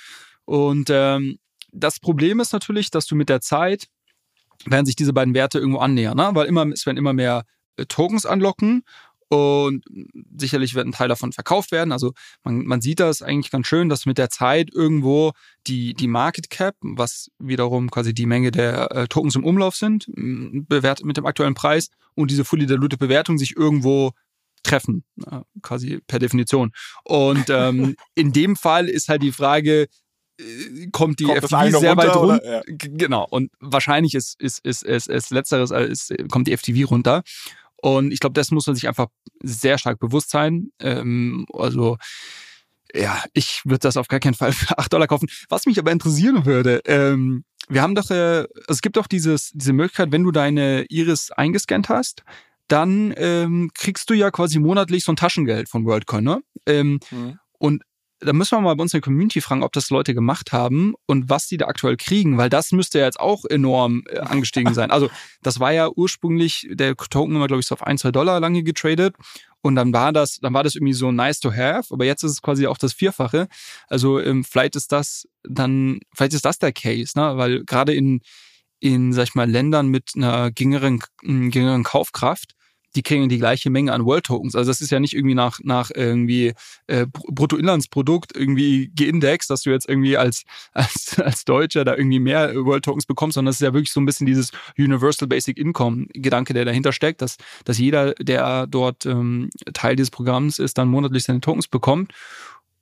Und 0.44 0.90
ähm, 0.90 1.38
das 1.72 2.00
Problem 2.00 2.40
ist 2.40 2.52
natürlich, 2.52 2.90
dass 2.90 3.06
du 3.06 3.14
mit 3.14 3.28
der 3.28 3.40
Zeit 3.40 3.88
werden 4.66 4.86
sich 4.86 4.96
diese 4.96 5.12
beiden 5.12 5.34
Werte 5.34 5.58
irgendwo 5.58 5.80
annähern, 5.80 6.16
ne? 6.16 6.30
weil 6.34 6.46
immer, 6.46 6.66
es 6.66 6.86
werden 6.86 6.98
immer 6.98 7.12
mehr 7.12 7.44
äh, 7.76 7.86
Tokens 7.86 8.26
anlocken 8.26 8.84
und 9.28 9.84
sicherlich 10.36 10.74
wird 10.74 10.86
ein 10.86 10.92
Teil 10.92 11.08
davon 11.08 11.32
verkauft 11.32 11.72
werden. 11.72 11.90
Also 11.90 12.12
man, 12.44 12.66
man 12.66 12.82
sieht 12.82 13.00
das 13.00 13.22
eigentlich 13.22 13.50
ganz 13.50 13.66
schön, 13.66 13.88
dass 13.88 14.04
mit 14.04 14.18
der 14.18 14.28
Zeit 14.28 14.68
irgendwo 14.72 15.32
die, 15.66 15.94
die 15.94 16.06
Market 16.06 16.50
Cap, 16.50 16.76
was 16.82 17.30
wiederum 17.38 17.90
quasi 17.90 18.12
die 18.12 18.26
Menge 18.26 18.50
der 18.50 18.90
äh, 18.92 19.08
Tokens 19.08 19.34
im 19.34 19.44
Umlauf 19.44 19.74
sind, 19.74 20.06
bewertet 20.14 21.06
mit 21.06 21.16
dem 21.16 21.24
aktuellen 21.24 21.54
Preis 21.54 21.88
und 22.14 22.30
diese 22.30 22.44
fully 22.44 22.66
diluted 22.66 22.98
Bewertung 22.98 23.38
sich 23.38 23.56
irgendwo 23.56 24.12
treffen, 24.62 25.02
äh, 25.26 25.40
quasi 25.62 26.00
per 26.06 26.18
Definition. 26.18 26.72
Und 27.04 27.46
ähm, 27.48 27.96
in 28.14 28.32
dem 28.32 28.54
Fall 28.54 28.88
ist 28.88 29.08
halt 29.08 29.22
die 29.22 29.32
Frage, 29.32 29.88
kommt 30.92 31.20
die 31.20 31.24
kommt 31.24 31.44
FTV 31.44 31.78
sehr 31.78 31.96
weit 31.96 32.16
runter. 32.16 32.44
Ja. 32.44 32.62
Genau. 32.66 33.26
Und 33.28 33.50
wahrscheinlich 33.60 34.14
ist, 34.14 34.40
ist, 34.40 34.64
ist, 34.64 34.82
ist, 34.82 35.08
ist 35.08 35.30
letzteres, 35.30 35.70
ist, 35.70 36.14
kommt 36.30 36.48
die 36.48 36.56
FTV 36.56 36.88
runter. 36.88 37.22
Und 37.76 38.12
ich 38.12 38.20
glaube, 38.20 38.34
das 38.34 38.50
muss 38.50 38.66
man 38.66 38.76
sich 38.76 38.88
einfach 38.88 39.08
sehr 39.42 39.76
stark 39.76 39.98
bewusst 39.98 40.30
sein. 40.30 40.70
Ähm, 40.78 41.46
also, 41.52 41.98
ja, 42.94 43.22
ich 43.32 43.62
würde 43.64 43.80
das 43.80 43.96
auf 43.96 44.08
gar 44.08 44.20
keinen 44.20 44.34
Fall 44.34 44.52
für 44.52 44.78
8 44.78 44.92
Dollar 44.92 45.06
kaufen. 45.06 45.28
Was 45.48 45.66
mich 45.66 45.78
aber 45.78 45.90
interessieren 45.90 46.46
würde, 46.46 46.80
ähm, 46.86 47.44
wir 47.68 47.82
haben 47.82 47.94
doch, 47.94 48.10
äh, 48.10 48.46
es 48.68 48.82
gibt 48.82 48.96
doch 48.96 49.06
dieses, 49.06 49.50
diese 49.52 49.72
Möglichkeit, 49.72 50.12
wenn 50.12 50.24
du 50.24 50.30
deine 50.30 50.84
Iris 50.88 51.30
eingescannt 51.30 51.88
hast, 51.88 52.22
dann 52.68 53.12
ähm, 53.16 53.70
kriegst 53.74 54.08
du 54.08 54.14
ja 54.14 54.30
quasi 54.30 54.58
monatlich 54.58 55.04
so 55.04 55.12
ein 55.12 55.16
Taschengeld 55.16 55.68
von 55.68 55.84
WorldCoin, 55.84 56.24
ne? 56.24 56.42
Ähm, 56.66 57.00
mhm. 57.10 57.38
Und 57.58 57.82
da 58.24 58.32
müssen 58.32 58.56
wir 58.56 58.60
mal 58.60 58.74
bei 58.76 58.82
uns 58.82 58.94
in 58.94 58.98
der 58.98 59.04
Community 59.04 59.40
fragen, 59.40 59.62
ob 59.62 59.72
das 59.72 59.90
Leute 59.90 60.14
gemacht 60.14 60.52
haben 60.52 60.94
und 61.06 61.28
was 61.28 61.46
die 61.46 61.56
da 61.56 61.66
aktuell 61.66 61.96
kriegen, 61.96 62.38
weil 62.38 62.48
das 62.48 62.72
müsste 62.72 62.98
ja 62.98 63.06
jetzt 63.06 63.20
auch 63.20 63.44
enorm 63.44 64.02
äh, 64.08 64.18
angestiegen 64.18 64.74
sein. 64.74 64.90
Also 64.90 65.10
das 65.42 65.60
war 65.60 65.72
ja 65.72 65.88
ursprünglich, 65.94 66.68
der 66.70 66.96
Token 66.96 67.36
immer, 67.36 67.46
glaube 67.46 67.60
ich, 67.60 67.66
so 67.66 67.74
auf 67.74 67.82
ein, 67.82 67.98
zwei 67.98 68.12
Dollar 68.12 68.40
lange 68.40 68.62
getradet 68.62 69.16
und 69.60 69.76
dann 69.76 69.92
war 69.92 70.12
das, 70.12 70.38
dann 70.40 70.54
war 70.54 70.64
das 70.64 70.74
irgendwie 70.74 70.92
so 70.92 71.12
nice 71.12 71.40
to 71.40 71.52
have, 71.52 71.92
aber 71.92 72.04
jetzt 72.04 72.22
ist 72.22 72.32
es 72.32 72.42
quasi 72.42 72.66
auch 72.66 72.78
das 72.78 72.92
Vierfache. 72.92 73.48
Also 73.88 74.20
ähm, 74.20 74.44
vielleicht 74.44 74.76
ist 74.76 74.92
das 74.92 75.28
dann, 75.44 76.00
vielleicht 76.14 76.34
ist 76.34 76.44
das 76.44 76.58
der 76.58 76.72
Case, 76.72 77.12
ne? 77.16 77.36
Weil 77.36 77.64
gerade 77.64 77.94
in, 77.94 78.20
in, 78.80 79.12
sag 79.12 79.24
ich 79.24 79.34
mal, 79.34 79.50
Ländern 79.50 79.88
mit 79.88 80.10
einer 80.16 80.50
geringeren, 80.50 81.00
geringeren 81.20 81.84
Kaufkraft 81.84 82.54
die 82.94 83.02
kriegen 83.02 83.28
die 83.28 83.38
gleiche 83.38 83.70
Menge 83.70 83.92
an 83.92 84.04
World 84.04 84.24
Tokens. 84.24 84.54
Also 84.54 84.70
das 84.70 84.80
ist 84.80 84.90
ja 84.90 85.00
nicht 85.00 85.14
irgendwie 85.14 85.34
nach, 85.34 85.60
nach 85.62 85.90
irgendwie 85.94 86.54
äh, 86.86 87.06
Bruttoinlandsprodukt 87.06 88.36
irgendwie 88.36 88.92
geindext, 88.94 89.50
dass 89.50 89.62
du 89.62 89.70
jetzt 89.70 89.88
irgendwie 89.88 90.16
als, 90.16 90.44
als, 90.72 91.18
als 91.18 91.44
Deutscher 91.44 91.84
da 91.84 91.96
irgendwie 91.96 92.20
mehr 92.20 92.54
World 92.54 92.84
Tokens 92.84 93.06
bekommst, 93.06 93.34
sondern 93.34 93.50
das 93.50 93.56
ist 93.56 93.66
ja 93.66 93.72
wirklich 93.72 93.92
so 93.92 94.00
ein 94.00 94.06
bisschen 94.06 94.26
dieses 94.26 94.50
Universal 94.78 95.28
Basic 95.28 95.58
Income 95.58 96.06
Gedanke, 96.12 96.54
der 96.54 96.64
dahinter 96.64 96.92
steckt, 96.92 97.22
dass, 97.22 97.36
dass 97.64 97.78
jeder, 97.78 98.14
der 98.14 98.66
dort 98.66 99.06
ähm, 99.06 99.50
Teil 99.72 99.96
dieses 99.96 100.10
Programms 100.10 100.58
ist, 100.58 100.78
dann 100.78 100.88
monatlich 100.88 101.24
seine 101.24 101.40
Tokens 101.40 101.68
bekommt. 101.68 102.12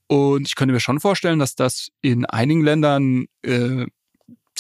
Und 0.07 0.49
ich 0.49 0.57
könnte 0.57 0.73
mir 0.73 0.81
schon 0.81 0.99
vorstellen, 0.99 1.39
dass 1.39 1.55
das 1.55 1.91
in 2.03 2.25
einigen 2.25 2.63
Ländern 2.63 3.27
äh, 3.43 3.87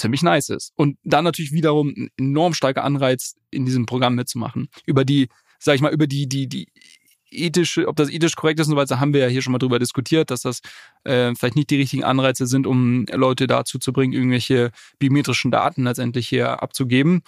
ziemlich 0.01 0.23
nice 0.23 0.49
ist. 0.49 0.73
Und 0.77 0.99
dann 1.05 1.25
natürlich 1.25 1.53
wiederum 1.53 1.95
ein 1.97 2.11
enorm 2.17 2.55
starker 2.55 2.85
Anreiz, 2.85 3.37
in 3.51 3.65
diesem 3.65 3.87
Programm 3.87 4.15
mitzumachen. 4.15 4.69
Über 4.87 5.05
die, 5.05 5.29
sag 5.59 5.75
ich 5.75 5.81
mal, 5.81 5.93
über 5.93 6.07
die, 6.07 6.29
die, 6.29 6.49
die 6.49 6.69
ethische, 7.31 7.87
ob 7.87 7.97
das 7.97 8.11
ethisch 8.11 8.35
korrekt 8.35 8.61
ist 8.61 8.67
und 8.67 8.73
so 8.73 8.77
weiter, 8.77 9.01
haben 9.01 9.13
wir 9.13 9.21
ja 9.21 9.29
hier 9.29 9.43
schon 9.43 9.53
mal 9.53 9.59
drüber 9.59 9.79
diskutiert, 9.79 10.31
dass 10.31 10.43
das 10.43 10.61
äh, 11.05 11.35
vielleicht 11.35 11.57
nicht 11.57 11.71
die 11.71 11.77
richtigen 11.77 12.05
Anreize 12.05 12.47
sind, 12.47 12.67
um 12.67 13.07
Leute 13.13 13.47
dazu 13.47 13.79
zu 13.79 13.93
bringen, 13.93 14.13
irgendwelche 14.13 14.73
biometrischen 14.99 15.51
Daten 15.51 15.85
letztendlich 15.85 16.29
hier 16.29 16.63
abzugeben. 16.63 17.23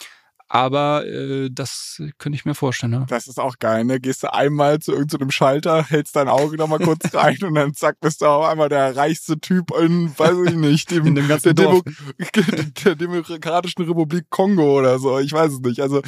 Aber 0.54 1.06
äh, 1.06 1.48
das 1.50 2.02
könnte 2.18 2.36
ich 2.36 2.44
mir 2.44 2.54
vorstellen. 2.54 2.92
Ne? 2.92 3.06
Das 3.08 3.26
ist 3.26 3.40
auch 3.40 3.58
geil, 3.58 3.86
ne? 3.86 4.00
Gehst 4.00 4.22
du 4.22 4.34
einmal 4.34 4.80
zu 4.80 4.92
irgendeinem 4.92 5.30
Schalter, 5.30 5.82
hältst 5.82 6.14
dein 6.14 6.28
Auge 6.28 6.58
nochmal 6.58 6.78
kurz 6.78 7.02
rein 7.14 7.38
und 7.42 7.54
dann 7.54 7.72
zack, 7.72 7.98
bist 8.00 8.20
du 8.20 8.26
auf 8.26 8.44
einmal 8.44 8.68
der 8.68 8.94
reichste 8.94 9.40
Typ 9.40 9.70
in, 9.80 10.12
weiß 10.14 10.50
ich 10.50 10.56
nicht, 10.56 10.90
dem, 10.90 11.06
in 11.06 11.14
dem 11.14 11.26
ganzen 11.26 11.54
der, 11.54 11.68
Demo 11.68 11.80
der 12.84 12.96
Demokratischen 12.96 13.84
Republik 13.84 14.26
Kongo 14.28 14.78
oder 14.78 14.98
so. 14.98 15.18
Ich 15.20 15.32
weiß 15.32 15.52
es 15.52 15.60
nicht. 15.60 15.80
Also 15.80 16.02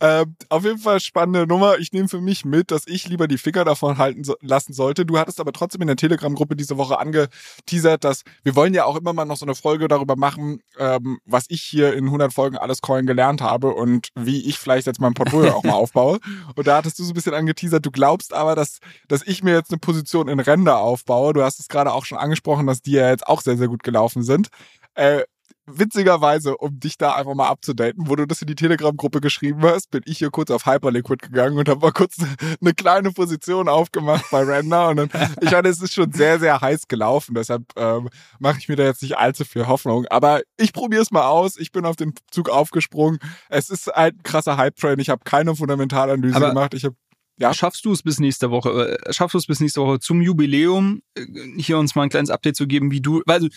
äh, 0.00 0.26
auf 0.50 0.64
jeden 0.64 0.78
Fall 0.78 1.00
spannende 1.00 1.46
Nummer. 1.46 1.78
Ich 1.78 1.90
nehme 1.92 2.08
für 2.08 2.20
mich 2.20 2.44
mit, 2.44 2.70
dass 2.70 2.82
ich 2.86 3.08
lieber 3.08 3.28
die 3.28 3.38
Finger 3.38 3.64
davon 3.64 3.96
halten 3.96 4.24
so, 4.24 4.36
lassen 4.42 4.74
sollte. 4.74 5.06
Du 5.06 5.18
hattest 5.18 5.40
aber 5.40 5.52
trotzdem 5.52 5.80
in 5.80 5.86
der 5.86 5.96
Telegram-Gruppe 5.96 6.54
diese 6.54 6.76
Woche 6.76 6.98
angeteasert, 6.98 8.04
dass 8.04 8.24
wir 8.42 8.54
wollen 8.56 8.74
ja 8.74 8.84
auch 8.84 8.96
immer 8.96 9.14
mal 9.14 9.24
noch 9.24 9.38
so 9.38 9.46
eine 9.46 9.54
Folge 9.54 9.88
darüber 9.88 10.16
machen, 10.16 10.60
ähm, 10.78 11.18
was 11.24 11.46
ich 11.48 11.62
hier 11.62 11.94
in 11.94 12.04
100 12.04 12.34
Folgen 12.34 12.58
alles 12.58 12.82
Coin 12.82 13.06
gelernt 13.06 13.40
habe 13.40 13.68
und 13.68 13.85
und 13.86 14.08
wie 14.14 14.48
ich 14.48 14.58
vielleicht 14.58 14.86
jetzt 14.86 15.00
mein 15.00 15.14
Portfolio 15.14 15.52
auch 15.52 15.62
mal 15.62 15.72
aufbaue. 15.74 16.18
Und 16.54 16.66
da 16.66 16.76
hattest 16.76 16.98
du 16.98 17.04
so 17.04 17.12
ein 17.12 17.14
bisschen 17.14 17.34
angeteasert, 17.34 17.84
du 17.84 17.90
glaubst 17.90 18.34
aber, 18.34 18.54
dass, 18.54 18.78
dass 19.08 19.22
ich 19.26 19.42
mir 19.42 19.54
jetzt 19.54 19.70
eine 19.70 19.78
Position 19.78 20.28
in 20.28 20.40
Render 20.40 20.78
aufbaue. 20.78 21.32
Du 21.32 21.42
hast 21.42 21.60
es 21.60 21.68
gerade 21.68 21.92
auch 21.92 22.04
schon 22.04 22.18
angesprochen, 22.18 22.66
dass 22.66 22.82
die 22.82 22.92
ja 22.92 23.10
jetzt 23.10 23.26
auch 23.26 23.40
sehr, 23.40 23.56
sehr 23.56 23.68
gut 23.68 23.82
gelaufen 23.82 24.22
sind. 24.22 24.48
Äh, 24.94 25.22
witzigerweise, 25.66 26.56
um 26.56 26.78
dich 26.78 26.96
da 26.96 27.14
einfach 27.14 27.34
mal 27.34 27.48
abzudaten, 27.48 28.08
wo 28.08 28.16
du 28.16 28.26
das 28.26 28.40
in 28.42 28.46
die 28.46 28.54
Telegram-Gruppe 28.54 29.20
geschrieben 29.20 29.62
hast, 29.62 29.90
bin 29.90 30.02
ich 30.04 30.18
hier 30.18 30.30
kurz 30.30 30.50
auf 30.50 30.66
Hyperliquid 30.66 31.22
gegangen 31.22 31.58
und 31.58 31.68
habe 31.68 31.80
mal 31.80 31.92
kurz 31.92 32.16
eine 32.60 32.74
kleine 32.74 33.10
Position 33.12 33.68
aufgemacht 33.68 34.24
bei 34.30 34.42
Render. 34.42 34.88
Und 34.88 34.96
dann, 34.96 35.10
ich 35.40 35.50
meine, 35.50 35.68
es 35.68 35.80
ist 35.80 35.94
schon 35.94 36.12
sehr, 36.12 36.38
sehr 36.38 36.60
heiß 36.60 36.88
gelaufen, 36.88 37.34
deshalb 37.34 37.64
ähm, 37.76 38.08
mache 38.38 38.58
ich 38.58 38.68
mir 38.68 38.76
da 38.76 38.84
jetzt 38.84 39.02
nicht 39.02 39.18
allzu 39.18 39.44
viel 39.44 39.66
Hoffnung. 39.66 40.06
Aber 40.06 40.42
ich 40.56 40.72
probiere 40.72 41.02
es 41.02 41.10
mal 41.10 41.26
aus. 41.26 41.56
Ich 41.56 41.72
bin 41.72 41.84
auf 41.84 41.96
den 41.96 42.14
Zug 42.30 42.48
aufgesprungen. 42.48 43.18
Es 43.48 43.70
ist 43.70 43.94
ein 43.94 44.22
krasser 44.22 44.56
Hype-Train. 44.56 44.98
Ich 44.98 45.10
habe 45.10 45.22
keine 45.24 45.54
Fundamentalanalyse 45.54 46.36
Aber 46.36 46.48
gemacht. 46.48 46.74
Ich 46.74 46.84
habe 46.84 46.96
ja. 47.38 47.52
Schaffst 47.52 47.84
du 47.84 47.92
es 47.92 48.02
bis 48.02 48.18
nächste 48.18 48.50
Woche? 48.50 48.98
Äh, 48.98 49.12
schaffst 49.12 49.34
du 49.34 49.38
es 49.38 49.46
bis 49.46 49.60
nächste 49.60 49.82
Woche 49.82 49.98
zum 49.98 50.22
Jubiläum, 50.22 51.02
äh, 51.14 51.26
hier 51.58 51.78
uns 51.78 51.94
mal 51.94 52.04
ein 52.04 52.08
kleines 52.08 52.30
Update 52.30 52.56
zu 52.56 52.66
geben, 52.66 52.90
wie 52.90 53.00
du, 53.00 53.22
weil 53.26 53.36
also 53.36 53.48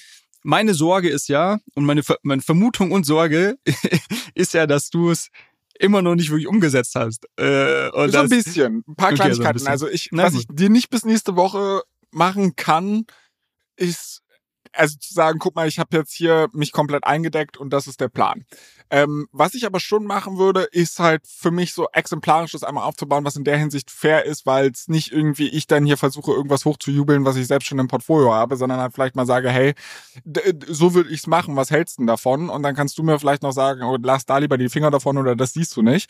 meine 0.43 0.73
Sorge 0.73 1.10
ist 1.10 1.28
ja, 1.28 1.60
und 1.75 1.86
meine, 1.86 2.02
meine 2.23 2.41
Vermutung 2.41 2.91
und 2.91 3.06
Sorge 3.06 3.58
ist 4.36 4.54
ja, 4.54 4.67
dass 4.67 4.89
du 4.89 5.10
es 5.10 5.30
immer 5.80 6.02
noch 6.02 6.15
nicht 6.15 6.30
wirklich 6.30 6.47
umgesetzt 6.47 6.95
hast. 6.95 7.25
Äh, 7.38 7.89
und 7.91 8.12
so 8.12 8.19
ein 8.19 8.30
bisschen. 8.30 8.84
Ein 8.88 8.95
paar 8.95 9.10
okay, 9.10 9.15
Kleinigkeiten. 9.15 9.60
So 9.60 9.65
ein 9.65 9.71
also 9.71 9.88
ich, 9.88 10.10
Na, 10.12 10.23
was 10.23 10.34
gut. 10.34 10.41
ich 10.41 10.56
dir 10.56 10.69
nicht 10.69 10.89
bis 10.89 11.06
nächste 11.06 11.36
Woche 11.36 11.82
machen 12.12 12.56
kann, 12.56 13.06
ist 13.78 14.22
also 14.74 14.97
zu 14.99 15.13
sagen, 15.13 15.39
guck 15.39 15.55
mal, 15.55 15.67
ich 15.67 15.80
habe 15.80 15.97
jetzt 15.97 16.13
hier 16.13 16.47
mich 16.53 16.72
komplett 16.72 17.05
eingedeckt 17.05 17.57
und 17.57 17.72
das 17.72 17.88
ist 17.88 17.99
der 17.99 18.09
Plan. 18.09 18.45
Ähm, 18.91 19.28
was 19.32 19.53
ich 19.53 19.65
aber 19.67 19.80
schon 19.80 20.05
machen 20.05 20.38
würde, 20.38 20.61
ist 20.63 20.99
halt 20.99 21.22
für 21.28 21.51
mich 21.51 21.74
so 21.74 21.88
exemplarisch 21.93 22.53
das 22.53 22.63
einmal 22.63 22.86
aufzubauen, 22.86 23.24
was 23.24 23.36
in 23.36 23.43
der 23.43 23.57
Hinsicht 23.57 23.91
fair 23.91 24.26
ist, 24.26 24.47
weil 24.47 24.72
es 24.72 24.88
nicht 24.88 25.11
irgendwie 25.11 25.47
ich 25.47 25.67
dann 25.67 25.86
hier 25.86 25.97
versuche, 25.97 26.32
irgendwas 26.32 26.65
hochzujubeln, 26.65 27.24
was 27.24 27.36
ich 27.36 27.45
selbst 27.45 27.67
schon 27.67 27.78
im 27.78 27.88
Portfolio 27.88 28.34
habe, 28.34 28.57
sondern 28.57 28.80
halt 28.80 28.93
vielleicht 28.93 29.15
mal 29.15 29.28
sage, 29.28 29.51
hey, 29.51 29.76
so 30.67 30.95
würde 30.95 31.11
ich's 31.11 31.28
machen, 31.28 31.55
was 31.55 31.70
hältst 31.70 31.97
du 31.97 32.01
denn 32.01 32.07
davon? 32.07 32.49
Und 32.49 32.63
dann 32.63 32.76
kannst 32.76 32.97
du 32.97 33.03
mir 33.03 33.20
vielleicht 33.20 33.43
noch 33.43 33.53
sagen, 33.53 33.84
oh, 33.84 33.97
lass 34.01 34.26
da 34.26 34.39
lieber 34.39 34.57
die 34.57 34.70
Finger 34.70 34.89
davon 34.89 35.17
oder 35.20 35.36
das 35.36 35.53
siehst 35.53 35.76
du 35.78 35.84
nicht. 35.84 36.09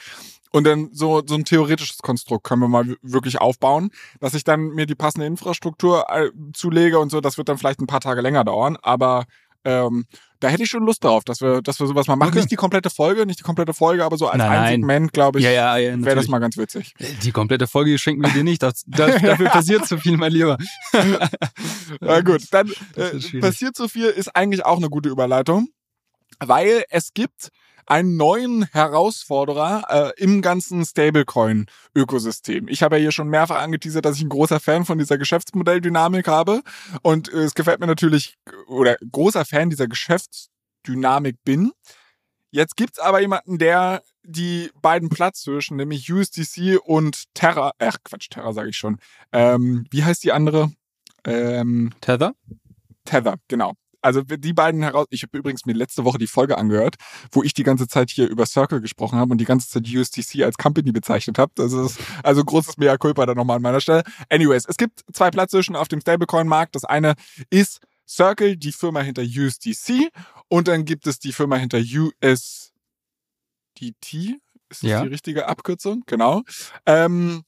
Und 0.51 0.63
dann 0.63 0.89
so, 0.93 1.21
so 1.25 1.35
ein 1.35 1.45
theoretisches 1.45 1.99
Konstrukt 1.99 2.43
können 2.43 2.61
wir 2.61 2.67
mal 2.67 2.95
wirklich 3.01 3.39
aufbauen, 3.39 3.91
dass 4.19 4.33
ich 4.33 4.43
dann 4.43 4.69
mir 4.69 4.87
die 4.87 4.95
passende 4.95 5.27
Infrastruktur 5.27 6.09
äh, 6.09 6.31
zulege 6.53 6.97
und 6.97 7.11
so. 7.11 7.21
Das 7.21 7.37
wird 7.37 7.49
dann 7.49 7.57
vielleicht 7.57 7.81
ein 7.81 7.87
paar 7.87 7.99
Tage 7.99 8.21
länger 8.21 8.43
dauern, 8.49 8.77
aber 8.81 9.25
ähm, 9.65 10.05
da 10.39 10.47
hätte 10.47 10.63
ich 10.63 10.69
schon 10.69 10.85
Lust 10.85 11.03
drauf, 11.03 11.23
dass 11.25 11.41
wir, 11.41 11.61
dass 11.61 11.79
wir 11.79 11.87
sowas 11.87 12.07
mal 12.07 12.15
machen. 12.15 12.29
Okay. 12.29 12.39
Nicht 12.39 12.51
die 12.51 12.55
komplette 12.55 12.89
Folge, 12.89 13.25
nicht 13.25 13.39
die 13.39 13.43
komplette 13.43 13.73
Folge, 13.73 14.05
aber 14.05 14.17
so 14.17 14.27
als 14.27 14.37
nein, 14.37 14.51
ein 14.51 14.81
Segment, 14.81 15.13
glaube 15.13 15.39
ich, 15.39 15.45
ja, 15.45 15.51
ja, 15.51 15.77
ja, 15.77 16.03
wäre 16.03 16.15
das 16.15 16.29
mal 16.29 16.39
ganz 16.39 16.55
witzig. 16.57 16.93
Die 17.23 17.31
komplette 17.31 17.67
Folge 17.67 17.97
schenken 17.97 18.23
wir 18.23 18.31
dir 18.31 18.43
nicht. 18.43 18.63
Das, 18.63 18.83
das, 18.87 19.21
dafür 19.21 19.49
passiert 19.49 19.85
zu 19.85 19.97
viel, 19.97 20.15
mein 20.17 20.31
Lieber. 20.31 20.57
Na 21.99 22.21
gut, 22.21 22.43
dann 22.51 22.71
äh, 22.95 23.39
passiert 23.39 23.75
zu 23.75 23.89
viel 23.89 24.05
ist 24.05 24.33
eigentlich 24.35 24.65
auch 24.65 24.77
eine 24.77 24.89
gute 24.89 25.09
Überleitung, 25.09 25.67
weil 26.39 26.85
es 26.89 27.13
gibt 27.13 27.49
einen 27.89 28.17
neuen 28.17 28.65
Herausforderer 28.71 30.13
äh, 30.17 30.23
im 30.23 30.41
ganzen 30.41 30.85
Stablecoin-Ökosystem. 30.85 32.67
Ich 32.67 32.83
habe 32.83 32.97
ja 32.97 33.01
hier 33.01 33.11
schon 33.11 33.29
mehrfach 33.29 33.61
angeteasert, 33.61 34.05
dass 34.05 34.15
ich 34.17 34.21
ein 34.21 34.29
großer 34.29 34.59
Fan 34.59 34.85
von 34.85 34.99
dieser 34.99 35.17
Geschäftsmodelldynamik 35.17 36.27
habe. 36.27 36.61
Und 37.01 37.33
äh, 37.33 37.39
es 37.39 37.55
gefällt 37.55 37.79
mir 37.79 37.87
natürlich, 37.87 38.35
oder 38.67 38.97
großer 39.11 39.43
Fan 39.43 39.71
dieser 39.71 39.87
Geschäftsdynamik 39.87 41.37
bin. 41.43 41.71
Jetzt 42.51 42.77
gibt's 42.77 42.99
aber 42.99 43.21
jemanden, 43.21 43.57
der 43.57 44.03
die 44.23 44.69
beiden 44.81 45.09
Platzhirschen, 45.09 45.77
nämlich 45.77 46.11
USDC 46.11 46.79
und 46.83 47.23
Terra, 47.33 47.73
ach 47.79 47.97
Quatsch, 48.03 48.29
Terra 48.29 48.53
sage 48.53 48.69
ich 48.69 48.77
schon. 48.77 48.97
Ähm, 49.31 49.85
wie 49.89 50.03
heißt 50.03 50.23
die 50.23 50.31
andere? 50.31 50.71
Ähm, 51.25 51.91
Tether? 52.01 52.33
Tether, 53.05 53.35
genau 53.47 53.73
also 54.01 54.21
die 54.21 54.53
beiden 54.53 54.81
heraus. 54.81 55.07
Ich 55.09 55.23
habe 55.23 55.37
übrigens 55.37 55.65
mir 55.65 55.73
letzte 55.73 56.05
Woche 56.05 56.17
die 56.17 56.27
Folge 56.27 56.57
angehört, 56.57 56.95
wo 57.31 57.43
ich 57.43 57.53
die 57.53 57.63
ganze 57.63 57.87
Zeit 57.87 58.09
hier 58.09 58.27
über 58.27 58.45
Circle 58.45 58.81
gesprochen 58.81 59.17
habe 59.17 59.31
und 59.31 59.39
die 59.39 59.45
ganze 59.45 59.69
Zeit 59.69 59.87
USDC 59.87 60.43
als 60.43 60.57
Company 60.57 60.91
bezeichnet 60.91 61.37
habe. 61.37 61.51
Das 61.55 61.73
ist 61.73 61.99
also 62.23 62.43
großes 62.43 62.77
Mea 62.77 62.97
culpa 62.97 63.25
da 63.25 63.35
nochmal 63.35 63.57
an 63.57 63.61
meiner 63.61 63.81
Stelle. 63.81 64.03
Anyways, 64.29 64.65
es 64.65 64.77
gibt 64.77 65.03
zwei 65.13 65.31
Platzhirschen 65.31 65.75
auf 65.75 65.87
dem 65.87 66.01
Stablecoin-Markt. 66.01 66.75
Das 66.75 66.85
eine 66.85 67.15
ist 67.49 67.79
Circle, 68.07 68.57
die 68.57 68.71
Firma 68.71 69.01
hinter 69.01 69.21
USDC, 69.21 70.09
und 70.47 70.67
dann 70.67 70.83
gibt 70.83 71.05
es 71.05 71.19
die 71.19 71.31
Firma 71.31 71.57
hinter 71.57 71.77
USDT. 71.77 72.71
Ist 74.69 74.83
das 74.83 74.89
ja. 74.89 75.01
die 75.01 75.09
richtige 75.09 75.47
Abkürzung? 75.47 76.03
Genau. 76.07 76.43
Ähm, 76.85 77.43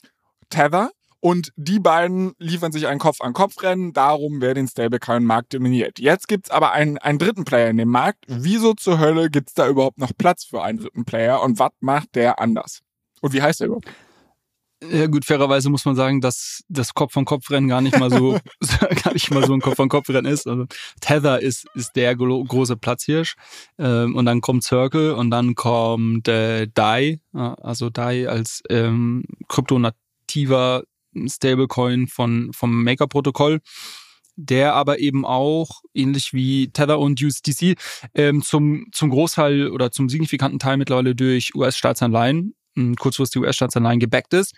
Tether 0.49 0.91
und 1.22 1.53
die 1.55 1.80
beiden 1.80 2.34
liefern 2.39 2.72
sich 2.72 2.88
ein 2.88 2.97
Kopf-an-Kopf-Rennen 2.97 3.93
darum, 3.93 4.41
wer 4.41 4.55
den 4.55 4.67
Stablecoin-Markt 4.67 5.53
dominiert. 5.53 5.99
Jetzt 5.99 6.28
gibt's 6.28 6.49
aber 6.49 6.72
einen, 6.72 6.97
einen 6.97 7.19
dritten 7.19 7.45
Player 7.45 7.69
in 7.69 7.78
dem 7.78 7.89
Markt. 7.89 8.26
Wieso 8.28 8.74
zur 8.74 8.99
Hölle 8.99 9.30
gibt's 9.30 9.53
da 9.53 9.67
überhaupt 9.67 9.99
noch 9.99 10.11
Platz 10.17 10.45
für 10.45 10.63
einen 10.63 10.80
dritten 10.80 11.05
Player 11.05 11.41
und 11.41 11.59
was 11.59 11.72
macht 11.80 12.15
der 12.15 12.39
anders? 12.39 12.82
Und 13.22 13.34
wie 13.34 13.41
heißt 13.41 13.59
der 13.59 13.67
überhaupt? 13.67 13.88
Ja 14.84 15.05
gut, 15.05 15.26
fairerweise 15.26 15.69
muss 15.69 15.86
man 15.86 15.95
sagen, 15.95 16.22
dass 16.22 16.63
das 16.67 16.95
Kopf-an-Kopf-Rennen 16.95 17.67
gar 17.67 17.82
nicht 17.82 17.99
mal 17.99 18.09
so 18.09 18.39
gar 19.03 19.13
nicht 19.13 19.30
mal 19.30 19.45
so 19.45 19.53
ein 19.53 19.61
Kopf-an-Kopf-Rennen 19.61 20.32
ist. 20.32 20.47
Also 20.47 20.65
Tether 21.01 21.39
ist 21.39 21.67
ist 21.76 21.95
der 21.95 22.15
große 22.15 22.78
Platzhirsch 22.78 23.36
ähm, 23.78 24.15
und 24.15 24.26
dann 24.26 24.41
kommt 24.41 24.63
Circle 24.63 25.13
und 25.13 25.30
dann 25.30 25.53
kommt 25.53 26.28
äh, 26.28 26.67
DAI, 26.74 27.19
also 27.32 27.91
DAI 27.91 28.28
als 28.28 28.63
ähm, 28.69 29.24
kryptonativer 29.47 30.82
Stablecoin 31.28 32.07
von, 32.07 32.51
vom 32.53 32.84
Maker-Protokoll 32.84 33.59
der 34.38 34.74
aber 34.74 34.99
eben 34.99 35.26
auch, 35.26 35.82
ähnlich 35.93 36.34
wie 36.34 36.70
Tether 36.70 36.99
und 36.99 37.22
USDC, 37.22 37.76
ähm, 38.16 38.41
zum, 38.41 38.88
zum 38.91 39.09
Großteil 39.09 39.68
oder 39.68 39.91
zum 39.91 40.09
signifikanten 40.09 40.57
Teil 40.57 40.78
mittlerweile 40.78 41.14
durch 41.16 41.53
US-Staatsanleihen, 41.53 42.55
kurzfristige 42.97 43.45
US-Staatsanleihen 43.45 43.99
gebackt 43.99 44.34
ist 44.34 44.55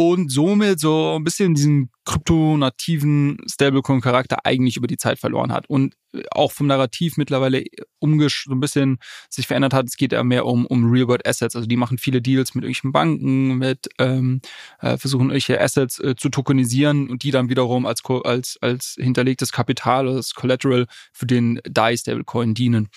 und 0.00 0.30
somit 0.30 0.78
so 0.78 1.16
ein 1.18 1.24
bisschen 1.24 1.54
diesen 1.54 1.90
kryptonativen 2.04 3.36
Stablecoin-Charakter 3.50 4.38
eigentlich 4.44 4.76
über 4.76 4.86
die 4.86 4.96
Zeit 4.96 5.18
verloren 5.18 5.52
hat 5.52 5.68
und 5.68 5.96
äh, 6.14 6.22
auch 6.30 6.52
vom 6.52 6.68
Narrativ 6.68 7.16
mittlerweile 7.16 7.64
umgesch 7.98 8.44
so 8.44 8.52
ein 8.52 8.60
bisschen 8.60 8.98
sich 9.28 9.48
verändert 9.48 9.74
hat. 9.74 9.86
Es 9.88 9.96
geht 9.96 10.12
ja 10.12 10.22
mehr 10.22 10.46
um, 10.46 10.66
um 10.66 10.88
Real-World 10.88 11.26
Assets. 11.26 11.56
Also 11.56 11.66
die 11.66 11.76
machen 11.76 11.98
viele 11.98 12.22
Deals 12.22 12.54
mit 12.54 12.62
irgendwelchen 12.62 12.92
Banken, 12.92 13.58
mit 13.58 13.88
ähm, 13.98 14.40
äh, 14.80 14.96
versuchen 14.98 15.30
irgendwelche 15.30 15.60
Assets 15.60 15.98
äh, 15.98 16.14
zu 16.14 16.28
tokenisieren 16.28 17.10
und 17.10 17.24
die 17.24 17.32
dann 17.32 17.48
wiederum 17.48 17.84
als, 17.84 18.00
als, 18.22 18.56
als 18.60 18.94
hinterlegtes 19.00 19.50
Kapital, 19.50 20.08
als 20.08 20.32
Collateral 20.32 20.86
für 21.12 21.26
den 21.26 21.60
DAI-Stablecoin 21.64 22.54
dienen. 22.54 22.88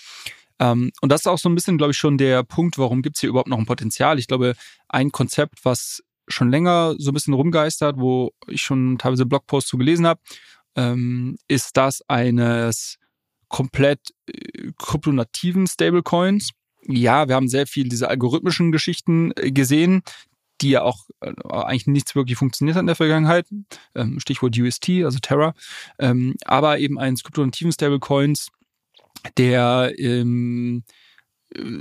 Ähm, 0.60 0.92
und 1.00 1.10
das 1.10 1.22
ist 1.22 1.26
auch 1.26 1.38
so 1.38 1.48
ein 1.48 1.56
bisschen, 1.56 1.78
glaube 1.78 1.90
ich, 1.90 1.98
schon 1.98 2.16
der 2.16 2.44
Punkt, 2.44 2.78
warum 2.78 3.02
gibt 3.02 3.16
es 3.16 3.20
hier 3.20 3.30
überhaupt 3.30 3.48
noch 3.48 3.58
ein 3.58 3.66
Potenzial. 3.66 4.20
Ich 4.20 4.28
glaube, 4.28 4.54
ein 4.88 5.10
Konzept, 5.10 5.64
was 5.64 6.04
schon 6.32 6.50
länger 6.50 6.94
so 6.98 7.10
ein 7.10 7.14
bisschen 7.14 7.34
rumgeistert, 7.34 7.98
wo 7.98 8.32
ich 8.46 8.62
schon 8.62 8.98
teilweise 8.98 9.26
Blogposts 9.26 9.70
zu 9.70 9.78
gelesen 9.78 10.06
habe, 10.06 10.20
ähm, 10.76 11.36
ist 11.48 11.76
das 11.76 12.02
eines 12.08 12.98
komplett 13.48 14.00
äh, 14.26 14.72
kryptonativen 14.78 15.66
Stablecoins. 15.66 16.50
Ja, 16.86 17.28
wir 17.28 17.36
haben 17.36 17.48
sehr 17.48 17.66
viel 17.66 17.88
diese 17.88 18.08
algorithmischen 18.08 18.72
Geschichten 18.72 19.32
äh, 19.36 19.52
gesehen, 19.52 20.02
die 20.60 20.70
ja 20.70 20.82
auch 20.82 21.06
äh, 21.20 21.32
eigentlich 21.50 21.86
nichts 21.86 22.14
wirklich 22.14 22.38
funktioniert 22.38 22.76
hat 22.76 22.82
in 22.82 22.86
der 22.86 22.96
Vergangenheit. 22.96 23.46
Ähm, 23.94 24.18
Stichwort 24.20 24.58
UST, 24.58 24.88
also 25.04 25.18
Terra. 25.18 25.54
Ähm, 25.98 26.34
aber 26.44 26.78
eben 26.78 26.98
eines 26.98 27.22
kryptonativen 27.22 27.72
Stablecoins, 27.72 28.48
der 29.36 29.92
ähm, 29.98 30.84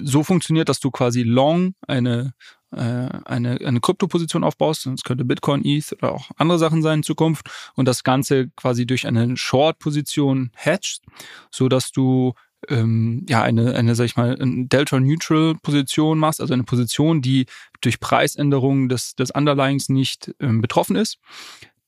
so 0.04 0.24
funktioniert, 0.24 0.70
dass 0.70 0.80
du 0.80 0.92
quasi 0.92 1.24
long 1.24 1.76
eine 1.88 2.20
äh, 2.20 2.61
eine, 2.72 3.60
eine 3.66 3.80
Kryptoposition 3.82 4.44
aufbaust, 4.44 4.86
das 4.86 5.04
könnte 5.04 5.26
Bitcoin, 5.26 5.66
ETH 5.66 5.94
oder 5.94 6.14
auch 6.14 6.32
andere 6.38 6.60
Sachen 6.60 6.82
sein 6.82 7.00
in 7.00 7.04
Zukunft 7.04 7.50
und 7.76 7.86
das 7.88 8.04
Ganze 8.04 8.50
quasi 8.56 8.86
durch 8.86 9.08
eine 9.08 9.36
Short-Position 9.36 10.52
hedgst, 10.56 11.04
so 11.52 11.68
dass 11.68 11.92
du 11.92 12.34
ähm, 12.70 13.26
ja 13.28 13.42
eine, 13.42 13.76
eine, 13.76 13.96
sag 13.96 14.06
ich 14.06 14.16
mal, 14.16 14.38
Delta-Neutral-Position 14.40 16.18
machst, 16.18 16.40
also 16.40 16.54
eine 16.54 16.64
Position, 16.64 17.22
die 17.22 17.48
durch 17.82 18.00
Preisänderungen 18.00 18.88
des, 18.88 19.16
des 19.16 19.32
Underlyings 19.32 19.90
nicht 19.90 20.34
ähm, 20.40 20.62
betroffen 20.62 20.96
ist 20.96 21.18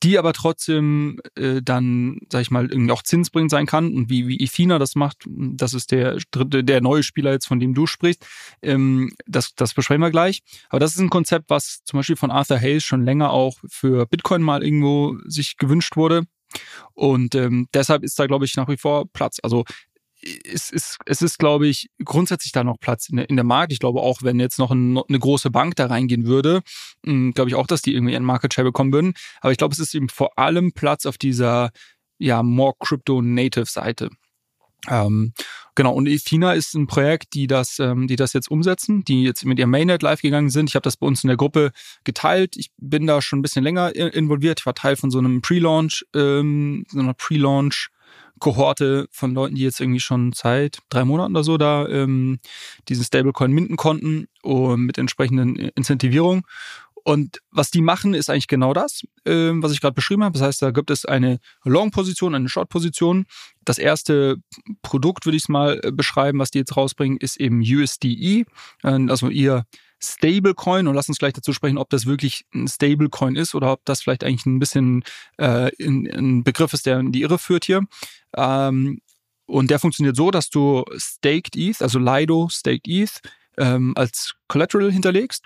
die 0.04 0.20
aber 0.20 0.34
trotzdem 0.34 1.20
äh, 1.36 1.62
dann, 1.62 2.20
sag 2.30 2.42
ich 2.42 2.52
mal, 2.52 2.70
irgendwie 2.70 2.92
auch 2.92 3.04
zinsbringend 3.04 3.52
sein 3.52 3.66
kann. 3.66 3.94
Und 3.94 4.10
wie, 4.10 4.28
wie 4.28 4.38
Ethina 4.38 4.78
das 4.78 4.96
macht, 4.96 5.24
das 5.26 5.74
ist 5.74 5.92
der 5.92 6.18
dritte, 6.32 6.64
der 6.64 6.82
neue 6.82 7.04
Spieler 7.04 7.32
jetzt, 7.32 7.48
von 7.48 7.60
dem 7.60 7.74
du 7.74 7.88
sprichst, 7.88 8.26
ähm, 8.62 9.14
das, 9.26 9.56
das 9.56 9.74
besprechen 9.74 10.02
wir 10.02 10.12
gleich. 10.12 10.42
Aber 10.70 10.80
das 10.80 10.94
ist 10.94 11.00
ein 11.00 11.10
Konzept, 11.10 11.50
was 11.50 11.84
zum 11.86 12.00
Beispiel 12.00 12.18
von 12.18 12.32
Arthur 12.32 12.60
Hayes 12.60 12.84
schon 12.84 13.06
länger 13.06 13.32
auch 13.32 13.58
für 13.68 14.06
Bitcoin 14.06 14.42
mal 14.42 14.64
irgendwo 14.64 15.18
sich 15.26 15.58
gewünscht 15.58 15.96
wurde. 15.96 16.24
Und 16.94 17.34
ähm, 17.36 17.68
deshalb 17.74 18.04
ist 18.04 18.20
da, 18.20 18.28
glaube 18.28 18.46
ich, 18.46 18.56
nach 18.56 18.68
wie 18.68 18.78
vor 18.78 19.06
Platz. 19.12 19.40
Also 19.42 19.64
es 20.46 20.70
ist, 20.70 20.98
es 21.06 21.22
ist, 21.22 21.38
glaube 21.38 21.68
ich, 21.68 21.90
grundsätzlich 22.04 22.52
da 22.52 22.64
noch 22.64 22.80
Platz 22.80 23.10
in 23.10 23.18
der, 23.18 23.30
in 23.30 23.36
der 23.36 23.46
Markt. 23.46 23.72
Ich 23.72 23.80
glaube 23.80 24.02
auch, 24.02 24.22
wenn 24.22 24.40
jetzt 24.40 24.60
noch 24.60 24.72
ein, 24.72 24.98
eine 24.98 25.20
große 25.20 25.50
Bank 25.52 25.76
da 25.76 25.88
reingehen 25.88 26.26
würde, 26.26 26.62
hm, 27.06 27.34
glaube 27.34 27.50
ich 27.50 27.56
auch, 27.56 27.68
dass 27.68 27.82
die 27.82 27.94
irgendwie 27.94 28.16
einen 28.16 28.26
Market 28.26 28.54
Share 28.54 28.66
bekommen 28.66 28.94
würden. 28.94 29.14
Aber 29.42 29.52
ich 29.52 29.58
glaube, 29.58 29.74
es 29.74 29.80
ist 29.80 29.96
eben 29.96 30.10
vor 30.10 30.38
allem 30.38 30.72
Platz 30.74 31.06
auf 31.06 31.18
dieser, 31.18 31.72
ja, 32.18 32.44
more 32.44 32.74
crypto-native 32.80 33.66
Seite. 33.66 34.10
Ähm, 34.90 35.34
genau, 35.76 35.94
und 35.94 36.08
Ethina 36.08 36.54
ist 36.54 36.74
ein 36.74 36.88
Projekt, 36.88 37.34
die 37.34 37.48
das, 37.48 37.80
ähm, 37.80 38.08
die 38.08 38.18
das 38.18 38.34
jetzt 38.34 38.52
umsetzen, 38.52 39.06
die 39.06 39.24
jetzt 39.24 39.46
mit 39.46 39.58
ihrem 39.58 39.70
Mainnet 39.70 40.02
live 40.04 40.22
gegangen 40.22 40.50
sind. 40.50 40.70
Ich 40.70 40.76
habe 40.76 40.84
das 40.84 40.98
bei 40.98 41.08
uns 41.08 41.24
in 41.24 41.30
der 41.30 41.38
Gruppe 41.38 41.72
geteilt. 42.04 42.58
Ich 42.58 42.72
bin 42.78 43.08
da 43.08 43.22
schon 43.22 43.40
ein 43.40 43.42
bisschen 43.42 43.64
länger 43.64 43.96
involviert. 43.96 44.60
Ich 44.60 44.66
war 44.66 44.76
Teil 44.76 44.98
von 44.98 45.10
so 45.10 45.20
einem 45.20 45.42
Pre-Launch, 45.42 46.06
ähm, 46.14 46.86
so 46.90 47.00
einer 47.00 47.14
Pre-Launch 47.14 47.93
Kohorte 48.44 49.08
von 49.10 49.34
Leuten, 49.34 49.56
die 49.56 49.62
jetzt 49.62 49.80
irgendwie 49.80 50.02
schon 50.02 50.34
seit 50.34 50.80
drei 50.90 51.06
Monaten 51.06 51.34
oder 51.34 51.46
so 51.46 51.58
da 51.58 51.88
ähm, 51.88 52.40
diesen 52.90 53.06
Stablecoin 53.06 53.54
minden 53.54 53.78
konnten 53.78 54.28
und 54.42 54.82
mit 54.82 54.98
entsprechenden 54.98 55.56
Incentivierungen. 55.56 56.44
Und 57.06 57.40
was 57.52 57.72
die 57.72 57.82
machen, 57.82 58.14
ist 58.14 58.30
eigentlich 58.30 58.50
genau 58.50 58.74
das, 58.74 59.04
äh, 59.24 59.52
was 59.54 59.72
ich 59.72 59.80
gerade 59.80 59.94
beschrieben 59.94 60.26
habe. 60.26 60.38
Das 60.38 60.46
heißt, 60.46 60.62
da 60.62 60.72
gibt 60.72 60.90
es 60.90 61.06
eine 61.06 61.40
Long-Position, 61.64 62.36
eine 62.36 62.50
Short-Position. 62.50 63.28
Das 63.64 63.78
erste 63.78 64.36
Produkt, 64.82 65.26
würde 65.26 65.38
ich 65.38 65.44
es 65.44 65.50
mal 65.50 65.80
äh, 65.82 65.92
beschreiben, 65.94 66.40
was 66.40 66.52
die 66.52 66.60
jetzt 66.60 66.76
rausbringen, 66.76 67.18
ist 67.20 67.40
eben 67.40 67.62
USDE, 67.62 68.46
äh, 68.84 69.10
also 69.10 69.30
ihr 69.30 69.64
Stablecoin 70.04 70.88
und 70.88 70.96
lass 70.96 71.08
uns 71.08 71.18
gleich 71.18 71.34
dazu 71.34 71.54
sprechen, 71.54 71.78
ob 71.78 71.90
das 71.90 72.06
wirklich 72.06 72.46
ein 72.54 72.68
Stablecoin 72.68 73.36
ist 73.36 73.56
oder 73.56 73.72
ob 73.72 73.86
das 73.86 74.02
vielleicht 74.02 74.24
eigentlich 74.24 74.46
ein 74.46 74.60
bisschen 74.60 75.04
äh, 75.38 75.72
ein 75.80 76.44
Begriff 76.44 76.74
ist, 76.74 76.86
der 76.86 77.00
in 77.00 77.12
die 77.12 77.22
Irre 77.22 77.40
führt 77.40 77.66
hier. 77.66 77.82
Ähm, 78.36 79.00
Und 79.46 79.70
der 79.70 79.80
funktioniert 79.80 80.16
so, 80.16 80.32
dass 80.32 80.50
du 80.50 80.84
Staked 80.98 81.56
ETH, 81.56 81.82
also 81.82 82.00
Lido 82.00 82.48
Staked 82.50 82.88
ETH, 82.88 83.20
ähm, 83.58 83.94
als 83.96 84.34
Collateral 84.48 84.92
hinterlegst. 84.92 85.46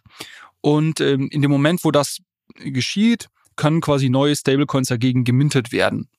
Und 0.61 1.01
ähm, 1.01 1.27
in 1.31 1.41
dem 1.41 1.51
Moment, 1.51 1.83
wo 1.83 1.91
das 1.91 2.19
geschieht, 2.55 3.27
können 3.55 3.81
quasi 3.81 4.09
neue 4.09 4.35
Stablecoins 4.35 4.87
dagegen 4.89 5.23
gemintet 5.23 5.71
werden. 5.71 6.09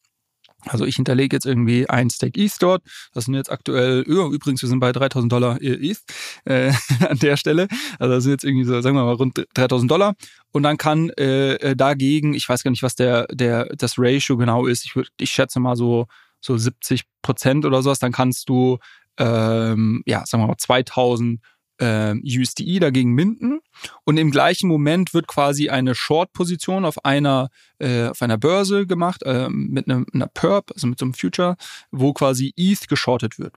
Also 0.67 0.85
ich 0.85 0.97
hinterlege 0.97 1.37
jetzt 1.37 1.47
irgendwie 1.47 1.89
ein 1.89 2.11
Stake 2.11 2.41
ETH 2.41 2.57
dort. 2.61 2.83
Das 3.13 3.27
sind 3.27 3.35
jetzt 3.35 3.51
aktuell, 3.51 4.05
oh, 4.09 4.33
übrigens, 4.33 4.61
wir 4.61 4.69
sind 4.69 4.81
bei 4.81 4.91
3000 4.91 5.31
Dollar 5.31 5.59
ETH 5.61 5.99
äh, 6.45 6.73
an 7.09 7.19
der 7.19 7.37
Stelle. 7.37 7.69
Also 7.99 8.15
das 8.15 8.25
sind 8.25 8.33
jetzt 8.33 8.45
irgendwie 8.45 8.65
so, 8.65 8.81
sagen 8.81 8.97
wir 8.97 9.05
mal, 9.05 9.15
rund 9.15 9.47
3000 9.55 9.91
Dollar. 9.91 10.15
Und 10.51 10.65
dann 10.65 10.77
kann 10.77 11.11
äh, 11.11 11.55
äh, 11.55 11.77
dagegen, 11.77 12.35
ich 12.35 12.49
weiß 12.49 12.65
gar 12.65 12.71
nicht, 12.71 12.83
was 12.83 12.97
der, 12.97 13.27
der, 13.29 13.67
das 13.77 13.95
Ratio 13.99 14.37
genau 14.37 14.67
ist. 14.67 14.85
Ich, 14.85 14.97
würd, 14.97 15.09
ich 15.21 15.31
schätze 15.31 15.61
mal 15.61 15.77
so, 15.77 16.07
so 16.41 16.57
70 16.57 17.05
Prozent 17.23 17.65
oder 17.65 17.83
sowas. 17.83 18.01
Dann 18.01 18.13
kannst 18.13 18.49
du, 18.49 18.79
ähm, 19.17 20.03
ja, 20.07 20.25
sagen 20.27 20.43
wir 20.43 20.49
mal, 20.49 20.59
2000 20.59 21.41
äh, 21.79 22.15
USDE 22.15 22.81
dagegen 22.81 23.13
minden 23.13 23.61
und 24.05 24.17
im 24.17 24.31
gleichen 24.31 24.69
Moment 24.69 25.15
wird 25.15 25.27
quasi 25.27 25.69
eine 25.69 25.95
Short-Position 25.95 26.85
auf 26.85 27.05
einer 27.05 27.49
äh, 27.79 28.09
auf 28.09 28.23
einer 28.23 28.39
Börse 28.39 28.87
gemacht 28.87 29.23
äh, 29.23 29.49
mit 29.49 29.89
einer, 29.89 30.05
einer 30.13 30.27
Perp, 30.27 30.73
also 30.75 30.87
mit 30.87 30.99
so 30.99 31.07
einem 31.07 31.15
Future, 31.15 31.57
wo 31.91 32.13
quasi 32.13 32.53
ETH 32.57 32.89
geschortet 32.89 33.39
wird. 33.39 33.55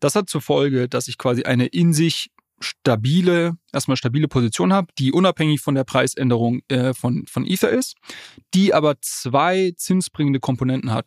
Das 0.00 0.14
hat 0.14 0.28
zur 0.28 0.40
Folge, 0.40 0.88
dass 0.88 1.08
ich 1.08 1.18
quasi 1.18 1.42
eine 1.42 1.66
in 1.66 1.92
sich 1.92 2.30
stabile, 2.60 3.56
erstmal 3.72 3.96
stabile 3.96 4.28
Position 4.28 4.72
habe, 4.72 4.88
die 4.98 5.12
unabhängig 5.12 5.60
von 5.60 5.74
der 5.74 5.84
Preisänderung 5.84 6.62
äh, 6.68 6.94
von, 6.94 7.26
von 7.26 7.46
Ether 7.46 7.70
ist, 7.70 7.96
die 8.54 8.74
aber 8.74 8.96
zwei 9.00 9.72
zinsbringende 9.76 10.40
Komponenten 10.40 10.92
hat. 10.92 11.06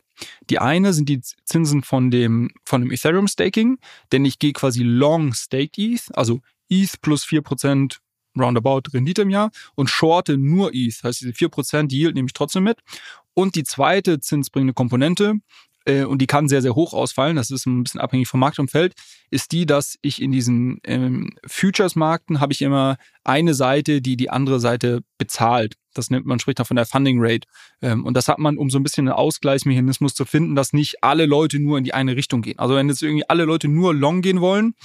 Die 0.50 0.60
eine 0.60 0.94
sind 0.94 1.10
die 1.10 1.22
Zinsen 1.22 1.84
von 1.84 2.12
dem, 2.12 2.52
von 2.66 2.82
dem 2.82 2.92
Ethereum 2.92 3.28
Staking, 3.28 3.78
denn 4.12 4.26
ich 4.26 4.40
gehe 4.40 4.54
quasi 4.54 4.84
long 4.84 5.34
staked 5.34 5.78
ETH, 5.78 6.10
also 6.14 6.42
ETH 6.70 7.02
plus 7.02 7.26
4% 7.26 7.98
roundabout 8.38 8.94
Rendite 8.94 9.24
im 9.24 9.30
Jahr 9.30 9.52
und 9.76 9.90
shorte 9.90 10.38
nur 10.38 10.72
ETH. 10.74 11.04
Heißt, 11.04 11.22
diese 11.22 11.32
4% 11.32 11.92
Yield 11.92 12.16
nehme 12.16 12.28
ich 12.28 12.34
trotzdem 12.34 12.64
mit. 12.64 12.80
Und 13.34 13.56
die 13.56 13.64
zweite 13.64 14.20
zinsbringende 14.20 14.74
Komponente, 14.74 15.36
äh, 15.88 16.04
und 16.04 16.22
die 16.22 16.28
kann 16.28 16.48
sehr, 16.48 16.62
sehr 16.62 16.76
hoch 16.76 16.94
ausfallen, 16.94 17.36
das 17.36 17.50
ist 17.50 17.66
ein 17.66 17.84
bisschen 17.84 18.02
abhängig 18.02 18.28
vom 18.28 18.40
Marktumfeld, 18.40 18.94
ist 19.32 19.52
die, 19.52 19.66
dass 19.66 19.98
ich 20.02 20.22
in 20.22 20.32
diesen 20.32 20.80
ähm, 20.84 21.32
Futures-Markten 21.46 22.40
habe 22.40 22.54
ich 22.54 22.62
immer 22.62 22.98
eine 23.24 23.54
Seite, 23.54 24.02
die 24.02 24.18
die 24.18 24.30
andere 24.30 24.60
Seite 24.60 25.02
bezahlt. 25.18 25.76
Das 25.94 26.10
nennt 26.10 26.26
man, 26.26 26.40
spricht 26.40 26.60
da 26.60 26.64
von 26.64 26.76
der 26.76 26.86
Funding 26.86 27.18
Rate. 27.20 27.48
Ähm, 27.82 28.06
und 28.06 28.16
das 28.16 28.28
hat 28.28 28.38
man, 28.40 28.58
um 28.58 28.70
so 28.70 28.78
ein 28.78 28.84
bisschen 28.84 29.08
einen 29.08 29.18
Ausgleichsmechanismus 29.18 30.14
zu 30.14 30.26
finden, 30.26 30.56
dass 30.56 30.74
nicht 30.74 31.04
alle 31.04 31.26
Leute 31.26 31.60
nur 31.60 31.78
in 31.78 31.84
die 31.84 31.94
eine 31.94 32.16
Richtung 32.16 32.42
gehen. 32.42 32.60
Also 32.60 32.76
wenn 32.76 32.90
jetzt 32.90 33.02
irgendwie 33.02 33.28
alle 33.30 33.46
Leute 33.46 33.68
nur 33.68 33.94
long 33.94 34.22
gehen 34.22 34.42
wollen, 34.42 34.76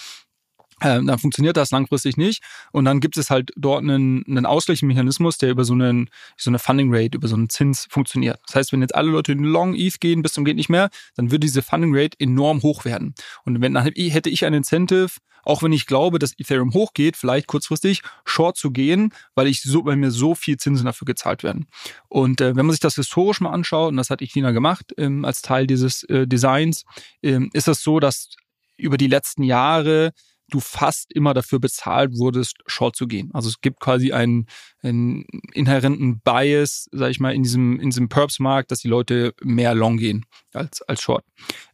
ähm, 0.82 1.06
dann 1.06 1.18
funktioniert 1.18 1.56
das 1.56 1.70
langfristig 1.70 2.16
nicht. 2.16 2.42
Und 2.72 2.84
dann 2.84 3.00
gibt 3.00 3.16
es 3.16 3.30
halt 3.30 3.50
dort 3.56 3.82
einen, 3.82 4.24
einen 4.26 4.46
Ausgleichsmechanismus, 4.46 5.38
der 5.38 5.50
über 5.50 5.64
so, 5.64 5.74
einen, 5.74 6.10
so 6.36 6.50
eine 6.50 6.58
Funding 6.58 6.88
Rate, 6.92 7.16
über 7.16 7.28
so 7.28 7.36
einen 7.36 7.48
Zins 7.48 7.86
funktioniert. 7.90 8.40
Das 8.46 8.56
heißt, 8.56 8.72
wenn 8.72 8.80
jetzt 8.80 8.94
alle 8.94 9.10
Leute 9.10 9.32
in 9.32 9.44
Long 9.44 9.74
ETH 9.74 10.00
gehen 10.00 10.22
bis 10.22 10.32
zum 10.32 10.44
geht 10.44 10.56
nicht 10.56 10.68
mehr, 10.68 10.90
dann 11.16 11.30
würde 11.30 11.40
diese 11.40 11.62
Funding 11.62 11.92
Rate 11.94 12.18
enorm 12.20 12.62
hoch 12.62 12.84
werden. 12.84 13.14
Und 13.44 13.60
wenn 13.60 13.74
dann 13.74 13.84
hätte 13.84 14.30
ich 14.30 14.44
ein 14.44 14.54
Incentive, 14.54 15.10
auch 15.44 15.62
wenn 15.62 15.72
ich 15.72 15.86
glaube, 15.86 16.18
dass 16.18 16.38
Ethereum 16.38 16.72
hochgeht, 16.72 17.16
vielleicht 17.16 17.46
kurzfristig 17.46 18.02
Short 18.24 18.56
zu 18.56 18.70
gehen, 18.70 19.12
weil 19.34 19.48
ich 19.48 19.62
so, 19.62 19.84
weil 19.84 19.96
mir 19.96 20.10
so 20.10 20.34
viel 20.34 20.56
Zinsen 20.56 20.86
dafür 20.86 21.04
gezahlt 21.04 21.42
werden. 21.42 21.66
Und 22.08 22.40
äh, 22.40 22.54
wenn 22.54 22.66
man 22.66 22.72
sich 22.72 22.80
das 22.80 22.94
historisch 22.94 23.40
mal 23.40 23.50
anschaut, 23.50 23.90
und 23.90 23.96
das 23.96 24.10
hat 24.10 24.22
Echina 24.22 24.52
gemacht 24.52 24.94
ähm, 24.96 25.24
als 25.24 25.42
Teil 25.42 25.66
dieses 25.66 26.04
äh, 26.04 26.26
Designs, 26.26 26.84
ähm, 27.22 27.50
ist 27.52 27.68
das 27.68 27.82
so, 27.82 27.98
dass 28.00 28.30
über 28.76 28.96
die 28.96 29.08
letzten 29.08 29.42
Jahre 29.42 30.12
du 30.52 30.60
fast 30.60 31.12
immer 31.12 31.34
dafür 31.34 31.58
bezahlt 31.58 32.16
wurdest, 32.16 32.58
Short 32.66 32.94
zu 32.94 33.06
gehen. 33.06 33.30
Also 33.32 33.48
es 33.48 33.60
gibt 33.60 33.80
quasi 33.80 34.12
einen, 34.12 34.46
einen 34.82 35.24
inhärenten 35.52 36.20
Bias, 36.20 36.88
sag 36.92 37.10
ich 37.10 37.20
mal, 37.20 37.34
in 37.34 37.42
diesem, 37.42 37.80
in 37.80 37.90
diesem 37.90 38.08
Perps-Markt, 38.08 38.70
dass 38.70 38.80
die 38.80 38.88
Leute 38.88 39.34
mehr 39.42 39.74
Long 39.74 39.96
gehen 39.96 40.26
als, 40.52 40.82
als 40.82 41.00
Short. 41.00 41.24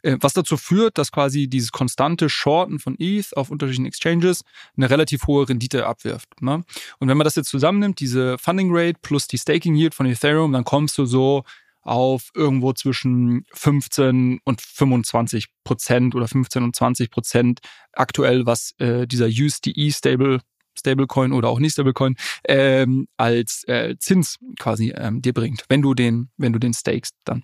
Äh, 0.03 0.17
was 0.21 0.33
dazu 0.33 0.57
führt, 0.57 0.99
dass 0.99 1.13
quasi 1.13 1.49
dieses 1.49 1.73
konstante 1.73 2.29
Shorten 2.29 2.79
von 2.79 2.97
ETH 2.99 3.37
auf 3.37 3.51
unterschiedlichen 3.51 3.87
Exchanges 3.87 4.43
eine 4.77 4.89
relativ 4.89 5.27
hohe 5.27 5.49
Rendite 5.49 5.87
abwirft. 5.87 6.41
Ne? 6.41 6.65
Und 6.99 7.09
wenn 7.09 7.17
man 7.17 7.25
das 7.25 7.35
jetzt 7.35 7.51
zusammennimmt, 7.51 8.01
diese 8.01 8.39
Funding 8.39 8.69
Rate 8.71 8.99
plus 9.03 9.27
die 9.27 9.39
Staking 9.39 9.75
Yield 9.75 9.95
von 9.95 10.07
Ethereum, 10.07 10.53
dann 10.53 10.65
kommst 10.65 10.97
du 10.99 11.05
so 11.05 11.45
auf 11.89 12.31
irgendwo 12.35 12.73
zwischen 12.73 13.45
15 13.53 14.41
und 14.45 14.61
25 14.61 15.47
Prozent 15.65 16.15
oder 16.15 16.29
15 16.29 16.63
und 16.63 16.77
20 16.77 17.11
Prozent 17.11 17.61
aktuell, 17.93 18.47
was 18.47 18.73
äh, 18.79 19.07
dieser 19.07 19.27
USDE 19.27 19.91
Stable 19.91 20.41
Stablecoin 20.79 21.33
oder 21.33 21.49
auch 21.49 21.59
nicht 21.59 21.73
Stablecoin 21.73 22.17
ähm, 22.47 23.09
als 23.17 23.65
äh, 23.67 23.97
Zins 23.99 24.37
quasi 24.59 24.93
ähm, 24.97 25.21
dir 25.23 25.33
bringt, 25.33 25.65
wenn 25.69 25.83
du 25.83 25.95
den, 25.95 26.31
wenn 26.37 26.53
du 26.53 26.59
den 26.59 26.73
stakest 26.73 27.17
dann. 27.25 27.43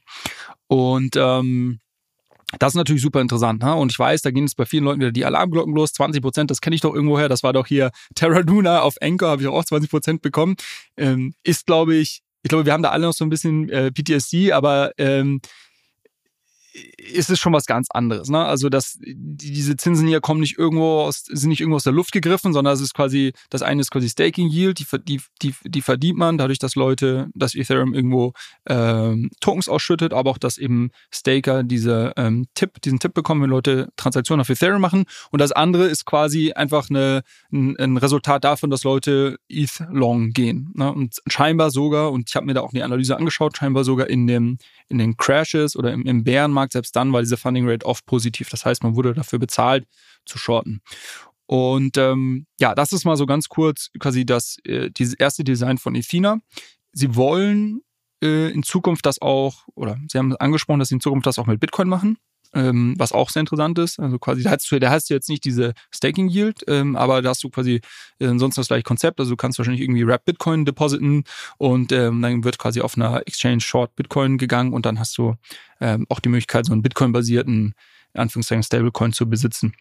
Und 0.69 1.17
ähm, 1.17 1.81
das 2.59 2.73
ist 2.73 2.77
natürlich 2.77 3.03
super 3.03 3.21
interessant. 3.21 3.63
Ne? 3.63 3.75
Und 3.75 3.91
ich 3.91 3.99
weiß, 3.99 4.23
da 4.23 4.31
gehen 4.31 4.45
jetzt 4.45 4.57
bei 4.57 4.67
vielen 4.67 4.85
Leuten 4.85 5.01
wieder 5.01 5.13
die 5.13 5.25
Alarmglocken 5.25 5.75
los. 5.75 5.93
20 5.93 6.23
Prozent, 6.23 6.51
das 6.51 6.61
kenne 6.61 6.77
ich 6.77 6.83
doch 6.83 6.95
irgendwoher. 6.95 7.29
Das 7.29 7.43
war 7.43 7.53
doch 7.53 7.67
hier 7.67 7.91
Terra 8.15 8.39
Luna 8.41 8.83
auf 8.83 8.95
Anchor, 9.01 9.31
habe 9.31 9.43
ich 9.43 9.49
auch 9.49 9.65
20 9.65 9.91
Prozent 9.91 10.23
bekommen. 10.23 10.57
Ähm, 10.97 11.35
ist, 11.43 11.67
glaube 11.67 11.97
ich, 11.97 12.23
ich 12.45 12.51
glaube, 12.51 12.67
wir 12.67 12.75
haben 12.75 12.83
da 12.83 12.91
alle 12.91 13.07
noch 13.07 13.15
so 13.15 13.25
ein 13.25 13.31
bisschen 13.31 13.71
äh, 13.71 13.91
PTSD, 13.91 14.53
aber 14.53 14.93
ähm, 14.99 15.41
ist 16.99 17.31
es 17.31 17.39
schon 17.39 17.53
was 17.53 17.67
ganz 17.67 17.89
anderes. 17.91 18.29
Ne? 18.29 18.45
Also 18.45 18.69
dass 18.69 18.99
diese 19.01 19.77
Zinsen 19.77 20.09
hier 20.09 20.21
kommen 20.21 20.41
nicht 20.41 20.59
irgendwo 20.59 21.03
aus, 21.03 21.25
sind 21.25 21.51
nicht 21.51 21.61
irgendwo 21.61 21.77
aus 21.77 21.85
der 21.85 21.93
Luft 21.93 22.13
gegriffen, 22.13 22.53
sondern 22.53 22.75
es 22.75 22.81
ist 22.81 22.95
quasi, 22.95 23.33
das 23.51 23.63
eine 23.63 23.81
ist 23.81 23.91
quasi 23.91 24.09
Staking 24.09 24.49
Yield, 24.49 24.81
die, 24.81 24.87
die, 25.05 25.21
die, 25.43 25.55
die 25.65 25.83
verdient 25.83 26.19
man 26.19 26.37
dadurch, 26.37 26.59
dass 26.59 26.75
Leute, 26.75 27.29
dass 27.35 27.55
Ethereum 27.55 27.95
irgendwo 27.95 28.33
ähm, 28.67 29.31
Tokens 29.41 29.69
ausschüttet, 29.69 30.13
aber 30.13 30.31
auch, 30.31 30.39
dass 30.39 30.59
eben 30.59 30.91
Staker 31.13 31.63
diese 31.63 32.13
ähm, 32.17 32.47
Tipp, 32.55 32.81
diesen 32.83 32.99
Tipp 32.99 33.15
bekommen, 33.15 33.43
wenn 33.43 33.51
Leute 33.51 33.91
Transaktionen 33.97 34.41
auf 34.41 34.49
Ethereum 34.49 34.81
machen. 34.81 35.05
Und 35.31 35.41
das 35.41 35.53
andere 35.53 35.87
ist 35.87 36.05
quasi 36.05 36.53
einfach 36.53 36.91
eine, 36.91 37.23
ein, 37.53 37.77
ein 37.79 37.97
Resultat 37.97 38.43
davon, 38.45 38.71
dass 38.71 38.83
Leute 38.83 39.37
ETH 39.49 39.81
long 39.91 40.31
gehen. 40.31 40.73
Ne? 40.75 40.93
Und 40.93 41.21
scheinbar 41.29 41.71
sogar, 41.71 42.11
und 42.11 42.29
ich 42.29 42.37
habe 42.37 42.47
mir 42.47 42.55
da 42.55 42.63
auch 42.63 42.73
die 42.73 42.83
Analyse 42.83 43.17
angeschaut, 43.17 43.57
scheinbar 43.57 43.85
sogar 43.85 44.09
in 44.09 44.27
dem 44.27 44.59
in 44.89 44.99
den 44.99 45.17
Crashes 45.17 45.77
oder 45.77 45.93
im, 45.93 46.03
im 46.07 46.25
Bärenmarkt, 46.25 46.64
selbst 46.73 46.97
dann 46.97 47.13
war 47.13 47.21
diese 47.23 47.37
Funding 47.37 47.69
Rate 47.69 47.87
oft 47.87 48.07
positiv. 48.07 48.49
Das 48.51 48.65
heißt, 48.65 48.83
man 48.83 48.97
wurde 48.97 49.15
dafür 49.15 49.39
bezahlt 49.39 49.87
zu 50.25 50.39
shorten. 50.39 50.81
Und 51.47 51.99
ähm, 51.99 52.47
ja, 52.59 52.75
das 52.75 52.93
ist 52.93 53.05
mal 53.05 53.17
so 53.17 53.27
ganz 53.27 53.49
kurz 53.49 53.91
quasi 53.99 54.25
das 54.25 54.57
äh, 54.65 54.91
dieses 54.91 55.15
erste 55.15 55.45
Design 55.45 55.79
von 55.79 55.95
Ethina. 55.95 56.39
Sie 56.93 57.15
wollen 57.17 57.83
äh, 58.23 58.51
in 58.51 58.63
Zukunft 58.63 59.05
das 59.05 59.21
auch, 59.21 59.67
oder 59.75 59.99
Sie 60.09 60.19
haben 60.19 60.35
angesprochen, 60.37 60.79
dass 60.79 60.89
Sie 60.89 60.95
in 60.95 61.01
Zukunft 61.01 61.27
das 61.27 61.39
auch 61.39 61.47
mit 61.47 61.61
Bitcoin 61.61 61.89
machen 61.89 62.17
ähm, 62.55 62.95
was 62.99 63.13
auch 63.13 63.31
sehr 63.31 63.41
interessant 63.41 63.79
ist. 63.79 63.99
Also 63.99 64.19
quasi, 64.19 64.43
da 64.43 64.51
hast 64.51 64.71
du, 64.71 64.79
da 64.79 64.91
hast 64.91 65.11
du 65.11 65.15
jetzt 65.15 65.29
nicht 65.29 65.45
diese 65.45 65.75
Staking 65.93 66.29
Yield, 66.29 66.65
ähm, 66.69 66.97
aber 66.97 67.23
da 67.23 67.31
hast 67.31 67.43
du 67.43 67.51
quasi 67.51 67.81
äh, 68.19 68.27
ansonsten 68.27 68.61
das 68.61 68.69
gleiche 68.69 68.85
Konzept. 68.85 69.19
Also 69.21 69.33
du 69.33 69.37
kannst 69.37 69.59
wahrscheinlich 69.59 69.83
irgendwie 69.83 70.07
Wrap 70.07 70.25
Bitcoin 70.25 70.65
depositen 70.65 71.25
und 71.59 71.93
ähm, 71.93 72.23
dann 72.23 72.45
wird 72.45 72.59
quasi 72.59 72.81
auf 72.81 72.97
einer 72.97 73.27
Exchange 73.27 73.61
Short 73.61 73.95
Bitcoin 73.97 74.39
gegangen 74.39 74.73
und 74.73 74.87
dann 74.87 74.99
hast 74.99 75.19
du 75.19 75.35
ähm, 75.81 76.07
auch 76.09 76.21
die 76.21 76.29
Möglichkeit, 76.29 76.67
so 76.67 76.73
einen 76.73 76.83
Bitcoin-basierten, 76.83 77.75
Anführungszeichen, 78.15 78.63
Stablecoin 78.63 79.13
zu 79.13 79.29
besitzen. 79.29 79.75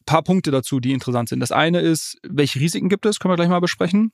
Ein 0.00 0.04
paar 0.06 0.22
Punkte 0.22 0.50
dazu, 0.50 0.80
die 0.80 0.92
interessant 0.92 1.28
sind. 1.28 1.40
Das 1.40 1.52
eine 1.52 1.80
ist, 1.80 2.18
welche 2.22 2.60
Risiken 2.60 2.88
gibt 2.88 3.06
es? 3.06 3.18
Können 3.18 3.32
wir 3.32 3.36
gleich 3.36 3.48
mal 3.48 3.60
besprechen. 3.60 4.12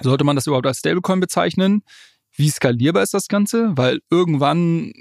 Sollte 0.00 0.24
man 0.24 0.36
das 0.36 0.46
überhaupt 0.46 0.66
als 0.66 0.78
Stablecoin 0.78 1.20
bezeichnen? 1.20 1.82
Wie 2.34 2.48
skalierbar 2.48 3.02
ist 3.02 3.14
das 3.14 3.28
Ganze? 3.28 3.72
Weil 3.76 4.00
irgendwann 4.10 4.92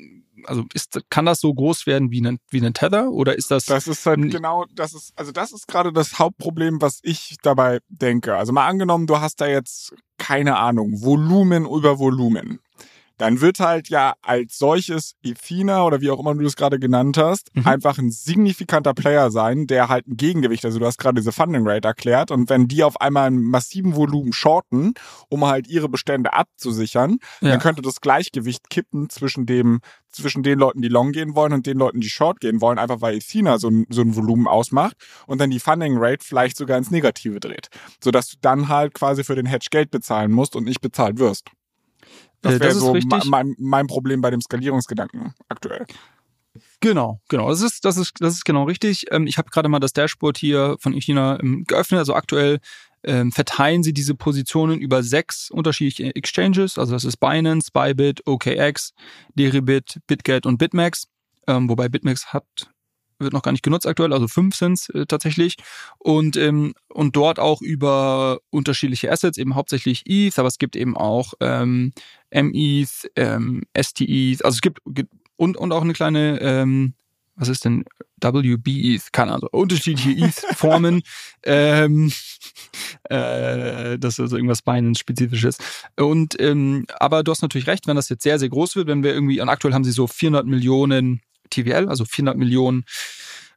also 0.46 0.66
ist, 0.74 1.00
kann 1.10 1.26
das 1.26 1.40
so 1.40 1.54
groß 1.54 1.86
werden 1.86 2.12
wie 2.12 2.22
ein, 2.22 2.40
wie 2.50 2.66
ein 2.66 2.74
Tether 2.74 3.12
oder 3.12 3.38
ist 3.38 3.52
das? 3.52 3.66
Das 3.66 3.88
ist 3.88 4.06
halt 4.06 4.32
genau, 4.32 4.66
das 4.74 4.94
ist, 4.94 5.14
also 5.16 5.32
das 5.32 5.52
ist 5.52 5.68
gerade 5.68 5.92
das 5.94 6.20
Hauptproblem, 6.20 6.82
was 6.82 7.00
ich 7.04 7.38
dabei 7.42 7.80
denke. 7.90 8.36
Also 8.36 8.54
mal 8.54 8.68
angenommen, 8.68 9.08
du 9.08 9.20
hast 9.20 9.42
da 9.42 9.48
jetzt 9.48 9.94
keine 10.18 10.58
Ahnung, 10.58 11.02
Volumen 11.02 11.66
über 11.66 12.00
Volumen 12.00 12.60
dann 13.22 13.40
wird 13.40 13.60
halt 13.60 13.90
ja 13.90 14.16
als 14.24 14.58
solches 14.58 15.14
Ethina 15.22 15.86
oder 15.86 16.02
wie 16.02 16.10
auch 16.10 16.20
immer 16.20 16.34
du 16.34 16.42
das 16.44 16.56
gerade 16.56 16.80
genannt 16.80 17.18
hast, 17.18 17.56
mhm. 17.56 17.68
einfach 17.68 18.00
ein 18.00 18.10
signifikanter 18.10 18.96
Player 18.96 19.30
sein, 19.30 19.68
der 19.68 19.90
halt 19.90 20.08
ein 20.08 20.18
Gegengewicht, 20.18 20.66
also 20.66 20.80
du 20.80 20.88
hast 20.88 20.98
gerade 20.98 21.22
diese 21.22 21.32
Funding 21.32 21.68
Rate 21.68 21.88
erklärt 21.88 22.32
und 22.32 22.50
wenn 22.50 22.68
die 22.68 22.84
auf 22.84 23.00
einmal 23.00 23.28
einen 23.28 23.44
massiven 23.44 23.96
Volumen 23.96 24.34
shorten, 24.34 24.96
um 25.30 25.46
halt 25.46 25.68
ihre 25.68 25.88
Bestände 25.88 26.34
abzusichern, 26.34 27.20
ja. 27.42 27.52
dann 27.52 27.60
könnte 27.60 27.84
das 27.84 28.02
Gleichgewicht 28.02 28.72
kippen 28.72 29.08
zwischen 29.10 29.46
dem 29.46 29.82
zwischen 30.10 30.44
den 30.44 30.60
Leuten, 30.60 30.82
die 30.82 30.90
long 30.90 31.12
gehen 31.12 31.36
wollen 31.36 31.54
und 31.54 31.66
den 31.66 31.78
Leuten, 31.78 32.02
die 32.02 32.10
short 32.10 32.40
gehen 32.40 32.60
wollen, 32.60 32.80
einfach 32.80 33.02
weil 33.02 33.16
Ethina 33.16 33.60
so 33.60 33.70
ein, 33.70 33.86
so 33.90 34.02
ein 34.02 34.16
Volumen 34.16 34.48
ausmacht 34.48 34.98
und 35.26 35.40
dann 35.40 35.52
die 35.52 35.60
Funding 35.60 35.98
Rate 35.98 36.26
vielleicht 36.26 36.58
sogar 36.58 36.78
ins 36.78 36.92
Negative 36.92 37.40
dreht, 37.40 37.70
sodass 38.04 38.30
du 38.30 38.38
dann 38.42 38.68
halt 38.68 38.94
quasi 38.94 39.24
für 39.24 39.36
den 39.36 39.46
Hedge 39.46 39.68
Geld 39.70 39.92
bezahlen 39.92 40.32
musst 40.32 40.56
und 40.56 40.66
nicht 40.66 40.82
bezahlt 40.82 41.18
wirst. 41.20 41.52
Das 42.42 42.56
äh, 42.56 42.60
wäre 42.60 42.74
so 42.74 42.98
mein, 43.26 43.56
mein 43.58 43.88
Problem 43.88 44.22
bei 44.22 44.32
dem 44.32 44.42
Skalierungsgedanken 44.42 45.34
aktuell. 45.48 45.86
Genau, 46.82 47.22
genau. 47.30 47.50
Das 47.50 47.62
ist, 47.62 47.86
das 47.86 47.98
ist, 47.98 48.14
das 48.20 48.34
ist 48.34 48.46
genau 48.46 48.64
richtig. 48.64 49.06
Ähm, 49.12 49.28
ich 49.28 49.38
habe 49.38 49.50
gerade 49.50 49.70
mal 49.70 49.80
das 49.80 49.94
Dashboard 49.94 50.38
hier 50.38 50.76
von 50.80 50.94
China 50.94 51.40
ähm, 51.42 51.64
geöffnet. 51.66 52.00
Also 52.00 52.14
aktuell 52.14 52.60
ähm, 53.04 53.32
verteilen 53.32 53.84
sie 53.84 53.94
diese 53.94 54.16
Positionen 54.16 54.80
über 54.80 55.04
sechs 55.04 55.50
unterschiedliche 55.50 56.16
Exchanges. 56.16 56.78
Also 56.78 56.94
das 56.94 57.04
ist 57.04 57.18
Binance, 57.18 57.70
Bybit, 57.72 58.28
OKX, 58.28 58.94
Deribit, 59.36 60.00
Bitget 60.08 60.46
und 60.46 60.58
Bitmax. 60.58 61.08
Ähm, 61.48 61.70
wobei 61.70 61.90
Bitmax 61.90 62.34
hat 62.34 62.71
wird 63.22 63.34
noch 63.34 63.44
gar 63.44 63.52
nicht 63.52 63.64
genutzt 63.64 63.88
aktuell, 63.88 64.14
also 64.14 64.28
fünf 64.28 64.56
sind 64.56 64.90
äh, 64.94 65.06
tatsächlich. 65.06 65.58
Und, 65.98 66.38
ähm, 66.38 66.74
und 66.90 67.16
dort 67.16 67.40
auch 67.40 67.62
über 67.62 68.40
unterschiedliche 68.50 69.12
Assets, 69.12 69.38
eben 69.38 69.56
hauptsächlich 69.56 70.04
ETH, 70.06 70.38
aber 70.40 70.48
es 70.48 70.58
gibt 70.58 70.76
eben 70.76 70.96
auch 70.98 71.34
ähm, 71.40 71.94
METH, 72.32 73.10
ähm, 73.16 73.64
STETH, 73.78 74.44
also 74.44 74.56
es 74.56 74.62
gibt, 74.62 74.80
und, 75.38 75.58
und 75.58 75.72
auch 75.72 75.82
eine 75.82 75.94
kleine 75.94 76.40
ähm, 76.42 76.94
was 77.36 77.50
ist 77.50 77.66
denn 77.66 77.86
WB 78.22 78.96
ETH? 78.96 79.12
Keine 79.12 79.34
Ahnung, 79.34 79.50
unterschiedliche 79.52 80.12
ETH-Formen. 80.12 81.02
ähm, 81.44 82.12
äh, 83.10 83.98
das 83.98 84.14
ist 84.14 84.20
also 84.20 84.36
irgendwas 84.36 84.62
Binance-spezifisches. 84.62 85.58
Und 85.98 86.40
ähm, 86.40 86.86
aber 87.00 87.24
du 87.24 87.32
hast 87.32 87.42
natürlich 87.42 87.68
recht, 87.68 87.88
wenn 87.88 87.96
das 87.96 88.10
jetzt 88.10 88.24
sehr, 88.24 88.38
sehr 88.38 88.50
groß 88.50 88.76
wird, 88.76 88.88
wenn 88.88 89.04
wir 89.04 89.14
irgendwie, 89.14 89.42
und 89.42 89.50
aktuell 89.50 89.74
haben 89.74 89.84
sie 89.84 89.92
so 89.92 90.08
400 90.08 90.46
Millionen 90.46 91.22
TVL, 91.52 91.88
also 91.88 92.06
400 92.06 92.38
Millionen 92.38 92.86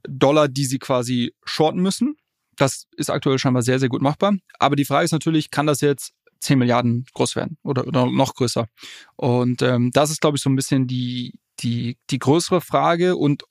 Dollar, 0.07 0.49
die 0.49 0.65
sie 0.67 0.79
quasi 0.79 1.35
shorten 1.45 1.81
müssen. 1.81 2.17
Das 2.57 2.87
ist 2.97 3.11
aktuell 3.11 3.39
scheinbar 3.39 3.63
sehr, 3.63 3.79
sehr 3.79 3.89
gut 3.89 4.03
machbar. 4.03 4.37
Aber 4.59 4.77
die 4.77 4.85
Frage 4.85 5.05
ist 5.05 5.13
natürlich, 5.13 5.51
kann 5.51 5.67
das 5.67 5.81
jetzt 5.81 6.13
10 6.41 6.59
Milliarden 6.59 7.07
groß 7.15 7.37
werden 7.37 7.57
oder, 7.63 7.87
oder 7.87 8.07
noch 8.07 8.35
größer? 8.35 8.69
Und 9.17 9.63
ähm, 9.63 9.91
das 9.93 10.11
ist, 10.11 10.21
glaube 10.21 10.37
ich, 10.37 10.43
so 10.43 10.51
ein 10.51 10.57
bisschen 10.57 10.87
die, 10.87 11.33
die, 11.61 11.97
die 12.11 12.19
größere 12.19 12.61
Frage. 12.61 13.17
Und 13.17 13.45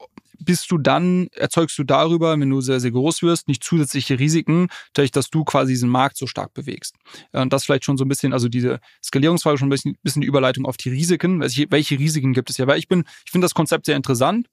bist 0.43 0.71
du 0.71 0.77
dann, 0.77 1.27
erzeugst 1.33 1.77
du 1.77 1.83
darüber, 1.83 2.39
wenn 2.39 2.49
du 2.49 2.61
sehr, 2.61 2.79
sehr 2.79 2.91
groß 2.91 3.21
wirst, 3.23 3.47
nicht 3.47 3.63
zusätzliche 3.63 4.19
Risiken, 4.19 4.67
dadurch, 4.93 5.11
dass 5.11 5.29
du 5.29 5.43
quasi 5.43 5.73
diesen 5.73 5.89
Markt 5.89 6.17
so 6.17 6.27
stark 6.27 6.53
bewegst. 6.53 6.95
Und 7.31 7.53
das 7.53 7.65
vielleicht 7.65 7.85
schon 7.85 7.97
so 7.97 8.05
ein 8.05 8.09
bisschen, 8.09 8.33
also 8.33 8.49
diese 8.49 8.79
Skalierungsfrage 9.03 9.57
schon 9.57 9.67
ein 9.67 9.71
bisschen, 9.71 9.97
bisschen 10.03 10.21
die 10.21 10.27
Überleitung 10.27 10.65
auf 10.65 10.77
die 10.77 10.89
Risiken. 10.89 11.39
Welche, 11.39 11.67
welche 11.69 11.97
Risiken 11.97 12.33
gibt 12.33 12.49
es 12.49 12.57
ja? 12.57 12.67
Weil 12.67 12.79
ich 12.79 12.87
bin, 12.87 13.03
ich 13.25 13.31
finde 13.31 13.45
das 13.45 13.53
Konzept 13.53 13.85
sehr 13.85 13.95
interessant. 13.95 14.47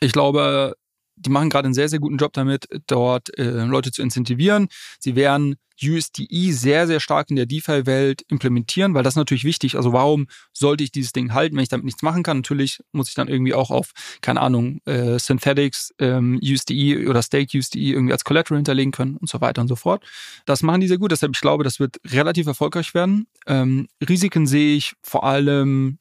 Ich 0.00 0.12
glaube, 0.12 0.76
die 1.16 1.30
machen 1.30 1.50
gerade 1.50 1.66
einen 1.66 1.74
sehr, 1.74 1.88
sehr 1.88 1.98
guten 1.98 2.18
Job 2.18 2.32
damit, 2.32 2.68
dort 2.86 3.36
äh, 3.38 3.64
Leute 3.64 3.90
zu 3.90 4.02
incentivieren. 4.02 4.68
Sie 4.98 5.16
werden 5.16 5.56
USDE 5.82 6.52
sehr, 6.52 6.86
sehr 6.86 7.00
stark 7.00 7.30
in 7.30 7.36
der 7.36 7.46
DeFi-Welt 7.46 8.22
implementieren, 8.28 8.94
weil 8.94 9.02
das 9.02 9.12
ist 9.12 9.18
natürlich 9.18 9.44
wichtig. 9.44 9.76
Also 9.76 9.92
warum 9.92 10.26
sollte 10.52 10.84
ich 10.84 10.90
dieses 10.90 11.12
Ding 11.12 11.34
halten, 11.34 11.56
wenn 11.56 11.62
ich 11.62 11.68
damit 11.68 11.84
nichts 11.84 12.02
machen 12.02 12.22
kann? 12.22 12.38
Natürlich 12.38 12.80
muss 12.92 13.08
ich 13.08 13.14
dann 13.14 13.28
irgendwie 13.28 13.54
auch 13.54 13.70
auf, 13.70 13.90
keine 14.20 14.40
Ahnung, 14.40 14.80
äh, 14.86 15.18
Synthetics, 15.18 15.94
ähm, 15.98 16.40
USDE 16.42 17.06
oder 17.08 17.22
Stake 17.22 17.56
USDE 17.56 17.92
irgendwie 17.92 18.12
als 18.12 18.24
Collateral 18.24 18.58
hinterlegen 18.58 18.92
können 18.92 19.16
und 19.16 19.28
so 19.28 19.40
weiter 19.40 19.60
und 19.60 19.68
so 19.68 19.76
fort. 19.76 20.04
Das 20.46 20.62
machen 20.62 20.80
die 20.80 20.88
sehr 20.88 20.98
gut, 20.98 21.12
deshalb 21.12 21.32
ich 21.34 21.40
glaube, 21.40 21.64
das 21.64 21.78
wird 21.78 21.96
relativ 22.06 22.46
erfolgreich 22.46 22.94
werden. 22.94 23.26
Ähm, 23.46 23.88
Risiken 24.06 24.46
sehe 24.46 24.76
ich 24.76 24.94
vor 25.02 25.24
allem 25.24 25.98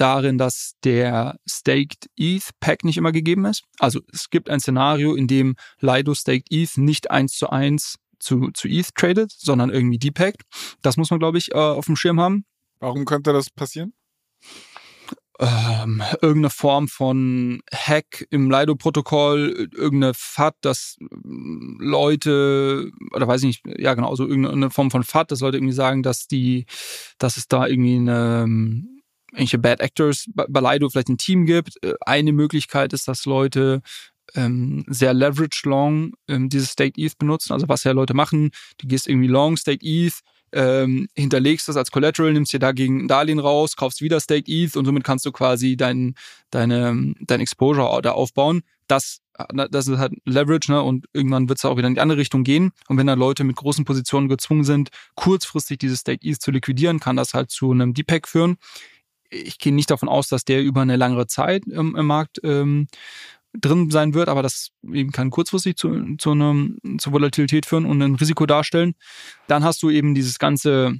darin, 0.00 0.38
dass 0.38 0.72
der 0.84 1.38
Staked 1.48 2.08
ETH 2.16 2.50
Pack 2.60 2.84
nicht 2.84 2.96
immer 2.96 3.12
gegeben 3.12 3.44
ist. 3.44 3.64
Also 3.78 4.00
es 4.12 4.30
gibt 4.30 4.48
ein 4.48 4.60
Szenario, 4.60 5.14
in 5.14 5.26
dem 5.26 5.56
Lido 5.80 6.14
Staked 6.14 6.46
ETH 6.50 6.78
nicht 6.78 7.10
eins 7.10 7.32
zu 7.32 7.50
eins 7.50 7.96
zu, 8.18 8.50
zu 8.52 8.68
ETH 8.68 8.94
tradet, 8.94 9.32
sondern 9.32 9.70
irgendwie 9.70 9.98
depackt. 9.98 10.42
Das 10.82 10.96
muss 10.96 11.10
man, 11.10 11.20
glaube 11.20 11.38
ich, 11.38 11.52
äh, 11.52 11.58
auf 11.58 11.86
dem 11.86 11.96
Schirm 11.96 12.20
haben. 12.20 12.44
Warum 12.80 13.04
könnte 13.04 13.32
das 13.32 13.50
passieren? 13.50 13.92
Ähm, 15.40 16.02
irgendeine 16.20 16.50
Form 16.50 16.88
von 16.88 17.60
Hack 17.72 18.26
im 18.30 18.50
Lido-Protokoll, 18.50 19.68
irgendeine 19.72 20.14
FAT, 20.14 20.56
dass 20.62 20.96
Leute, 20.98 22.90
oder 23.12 23.28
weiß 23.28 23.44
ich 23.44 23.62
nicht, 23.64 23.78
ja 23.78 23.94
genau, 23.94 24.16
so 24.16 24.26
irgendeine 24.26 24.70
Form 24.70 24.90
von 24.90 25.04
FAT, 25.04 25.30
dass 25.30 25.40
Leute 25.40 25.58
irgendwie 25.58 25.74
sagen, 25.74 26.02
dass 26.02 26.26
die, 26.26 26.66
dass 27.18 27.36
es 27.36 27.46
da 27.46 27.68
irgendwie 27.68 27.96
eine 27.96 28.97
irgendwelche 29.30 29.58
Bad 29.58 29.80
Actors 29.80 30.26
bei 30.34 30.60
Lido 30.60 30.88
vielleicht 30.88 31.08
ein 31.08 31.18
Team 31.18 31.46
gibt. 31.46 31.82
Äh, 31.82 31.94
eine 32.00 32.32
Möglichkeit 32.32 32.92
ist, 32.92 33.08
dass 33.08 33.24
Leute 33.24 33.82
ähm, 34.34 34.84
sehr 34.88 35.14
leverage 35.14 35.62
long 35.64 36.12
ähm, 36.28 36.48
dieses 36.48 36.72
Staked 36.72 36.98
ETH 36.98 37.18
benutzen. 37.18 37.52
Also 37.52 37.68
was 37.68 37.84
ja 37.84 37.92
Leute 37.92 38.14
machen, 38.14 38.50
du 38.78 38.86
gehst 38.86 39.08
irgendwie 39.08 39.28
long 39.28 39.56
Staked 39.56 39.82
ETH, 39.82 40.20
ähm, 40.52 41.08
hinterlegst 41.14 41.68
das 41.68 41.76
als 41.76 41.90
Collateral, 41.90 42.32
nimmst 42.32 42.52
dir 42.52 42.58
dagegen 42.58 43.04
ein 43.04 43.08
Darlehen 43.08 43.38
raus, 43.38 43.76
kaufst 43.76 44.00
wieder 44.00 44.20
Staked 44.20 44.48
ETH 44.48 44.76
und 44.76 44.84
somit 44.84 45.04
kannst 45.04 45.26
du 45.26 45.32
quasi 45.32 45.76
dein, 45.76 46.14
deine, 46.50 47.14
dein 47.20 47.40
Exposure 47.40 48.00
da 48.02 48.12
aufbauen. 48.12 48.62
Das, 48.86 49.20
das 49.70 49.86
ist 49.86 49.98
halt 49.98 50.14
Leverage, 50.24 50.72
ne? 50.72 50.82
Und 50.82 51.06
irgendwann 51.12 51.50
wird 51.50 51.58
es 51.58 51.64
auch 51.66 51.76
wieder 51.76 51.88
in 51.88 51.94
die 51.94 52.00
andere 52.00 52.18
Richtung 52.18 52.42
gehen. 52.42 52.72
Und 52.88 52.96
wenn 52.96 53.06
dann 53.06 53.18
Leute 53.18 53.44
mit 53.44 53.56
großen 53.56 53.84
Positionen 53.84 54.28
gezwungen 54.28 54.64
sind, 54.64 54.88
kurzfristig 55.14 55.78
dieses 55.78 56.00
Staked 56.00 56.24
ETH 56.24 56.40
zu 56.40 56.50
liquidieren, 56.50 56.98
kann 56.98 57.16
das 57.16 57.34
halt 57.34 57.50
zu 57.50 57.70
einem 57.70 57.92
Depack 57.92 58.26
führen 58.26 58.56
ich 59.30 59.58
gehe 59.58 59.74
nicht 59.74 59.90
davon 59.90 60.08
aus, 60.08 60.28
dass 60.28 60.44
der 60.44 60.62
über 60.62 60.82
eine 60.82 60.96
langere 60.96 61.26
Zeit 61.26 61.64
im, 61.66 61.96
im 61.96 62.06
Markt 62.06 62.40
ähm, 62.42 62.86
drin 63.52 63.90
sein 63.90 64.14
wird, 64.14 64.28
aber 64.28 64.42
das 64.42 64.70
eben 64.82 65.10
kann 65.10 65.30
kurzfristig 65.30 65.76
zu, 65.76 66.16
zu 66.18 66.32
einer 66.32 66.54
zur 66.98 67.12
Volatilität 67.12 67.66
führen 67.66 67.86
und 67.86 68.02
ein 68.02 68.14
Risiko 68.14 68.46
darstellen. 68.46 68.94
Dann 69.46 69.64
hast 69.64 69.82
du 69.82 69.90
eben 69.90 70.14
dieses 70.14 70.38
ganze, 70.38 70.98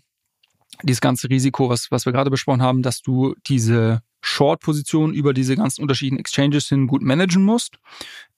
dieses 0.83 1.01
ganze 1.01 1.29
Risiko, 1.31 1.69
was, 1.69 1.91
was 1.91 2.07
wir 2.07 2.13
gerade 2.13 2.31
besprochen 2.31 2.63
haben, 2.63 2.83
dass 2.83 3.03
du 3.03 3.35
diese 3.47 4.03
Short-Position 4.21 5.15
über 5.15 5.33
diese 5.33 5.57
ganzen 5.57 5.83
unterschiedlichen 5.83 6.19
Exchanges 6.19 6.69
hin 6.69 6.87
gut 6.87 7.03
managen 7.03 7.45
musst 7.45 7.79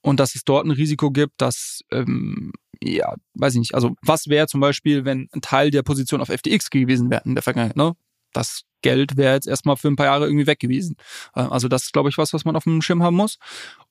und 0.01 0.19
dass 0.19 0.35
es 0.35 0.43
dort 0.43 0.65
ein 0.65 0.71
Risiko 0.71 1.11
gibt, 1.11 1.41
dass, 1.41 1.81
ähm, 1.91 2.51
ja, 2.83 3.15
weiß 3.33 3.53
ich 3.53 3.59
nicht, 3.59 3.75
also 3.75 3.95
was 4.01 4.27
wäre 4.27 4.47
zum 4.47 4.61
Beispiel, 4.61 5.05
wenn 5.05 5.27
ein 5.33 5.41
Teil 5.41 5.71
der 5.71 5.83
Position 5.83 6.21
auf 6.21 6.29
FTX 6.29 6.69
gewesen 6.69 7.09
wäre 7.09 7.23
in 7.25 7.35
der 7.35 7.41
Vergangenheit, 7.41 7.77
ne? 7.77 7.93
Das 8.33 8.63
Geld 8.81 9.17
wäre 9.17 9.35
jetzt 9.35 9.47
erstmal 9.47 9.77
für 9.77 9.87
ein 9.87 9.95
paar 9.95 10.07
Jahre 10.07 10.25
irgendwie 10.25 10.47
weg 10.47 10.59
gewesen. 10.59 10.95
Äh, 11.35 11.41
also 11.41 11.67
das 11.67 11.83
ist, 11.83 11.93
glaube 11.93 12.09
ich, 12.09 12.17
was, 12.17 12.33
was 12.33 12.45
man 12.45 12.55
auf 12.55 12.63
dem 12.63 12.81
Schirm 12.81 13.03
haben 13.03 13.15
muss. 13.15 13.37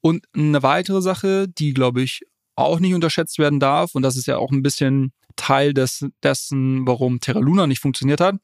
Und 0.00 0.24
eine 0.34 0.62
weitere 0.62 1.02
Sache, 1.02 1.48
die, 1.48 1.72
glaube 1.72 2.02
ich, 2.02 2.22
auch 2.56 2.80
nicht 2.80 2.94
unterschätzt 2.94 3.38
werden 3.38 3.60
darf, 3.60 3.94
und 3.94 4.02
das 4.02 4.16
ist 4.16 4.26
ja 4.26 4.36
auch 4.36 4.50
ein 4.50 4.62
bisschen 4.62 5.12
Teil 5.36 5.72
des, 5.72 6.06
dessen, 6.22 6.86
warum 6.86 7.20
Terra 7.20 7.38
Luna 7.38 7.66
nicht 7.66 7.80
funktioniert 7.80 8.20
hat. 8.20 8.36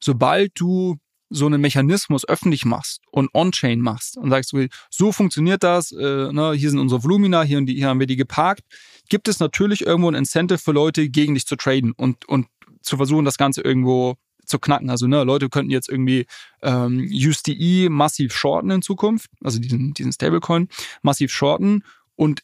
Sobald 0.00 0.52
du 0.54 0.96
so 1.28 1.46
einen 1.46 1.60
Mechanismus 1.60 2.28
öffentlich 2.28 2.64
machst 2.64 3.02
und 3.10 3.30
on-chain 3.34 3.80
machst 3.80 4.16
und 4.16 4.30
sagst, 4.30 4.54
so 4.90 5.12
funktioniert 5.12 5.62
das, 5.62 5.92
äh, 5.92 6.32
ne, 6.32 6.52
hier 6.52 6.70
sind 6.70 6.78
unsere 6.78 7.02
Volumina, 7.02 7.42
hier, 7.42 7.60
die, 7.62 7.74
hier 7.74 7.88
haben 7.88 8.00
wir 8.00 8.06
die 8.06 8.16
geparkt, 8.16 8.62
gibt 9.08 9.28
es 9.28 9.40
natürlich 9.40 9.86
irgendwo 9.86 10.10
ein 10.10 10.14
Incentive 10.14 10.58
für 10.58 10.72
Leute, 10.72 11.08
gegen 11.08 11.34
dich 11.34 11.46
zu 11.46 11.56
traden 11.56 11.92
und, 11.92 12.28
und 12.28 12.46
zu 12.82 12.96
versuchen, 12.96 13.24
das 13.24 13.38
Ganze 13.38 13.62
irgendwo 13.62 14.16
zu 14.46 14.58
knacken. 14.58 14.90
Also 14.90 15.06
ne, 15.06 15.24
Leute 15.24 15.48
könnten 15.48 15.70
jetzt 15.70 15.88
irgendwie 15.88 16.26
ähm, 16.62 17.08
USDE 17.12 17.88
massiv 17.88 18.34
shorten 18.34 18.70
in 18.70 18.82
Zukunft, 18.82 19.30
also 19.42 19.58
diesen, 19.58 19.94
diesen 19.94 20.12
Stablecoin 20.12 20.68
massiv 21.02 21.32
shorten 21.32 21.82
und 22.16 22.42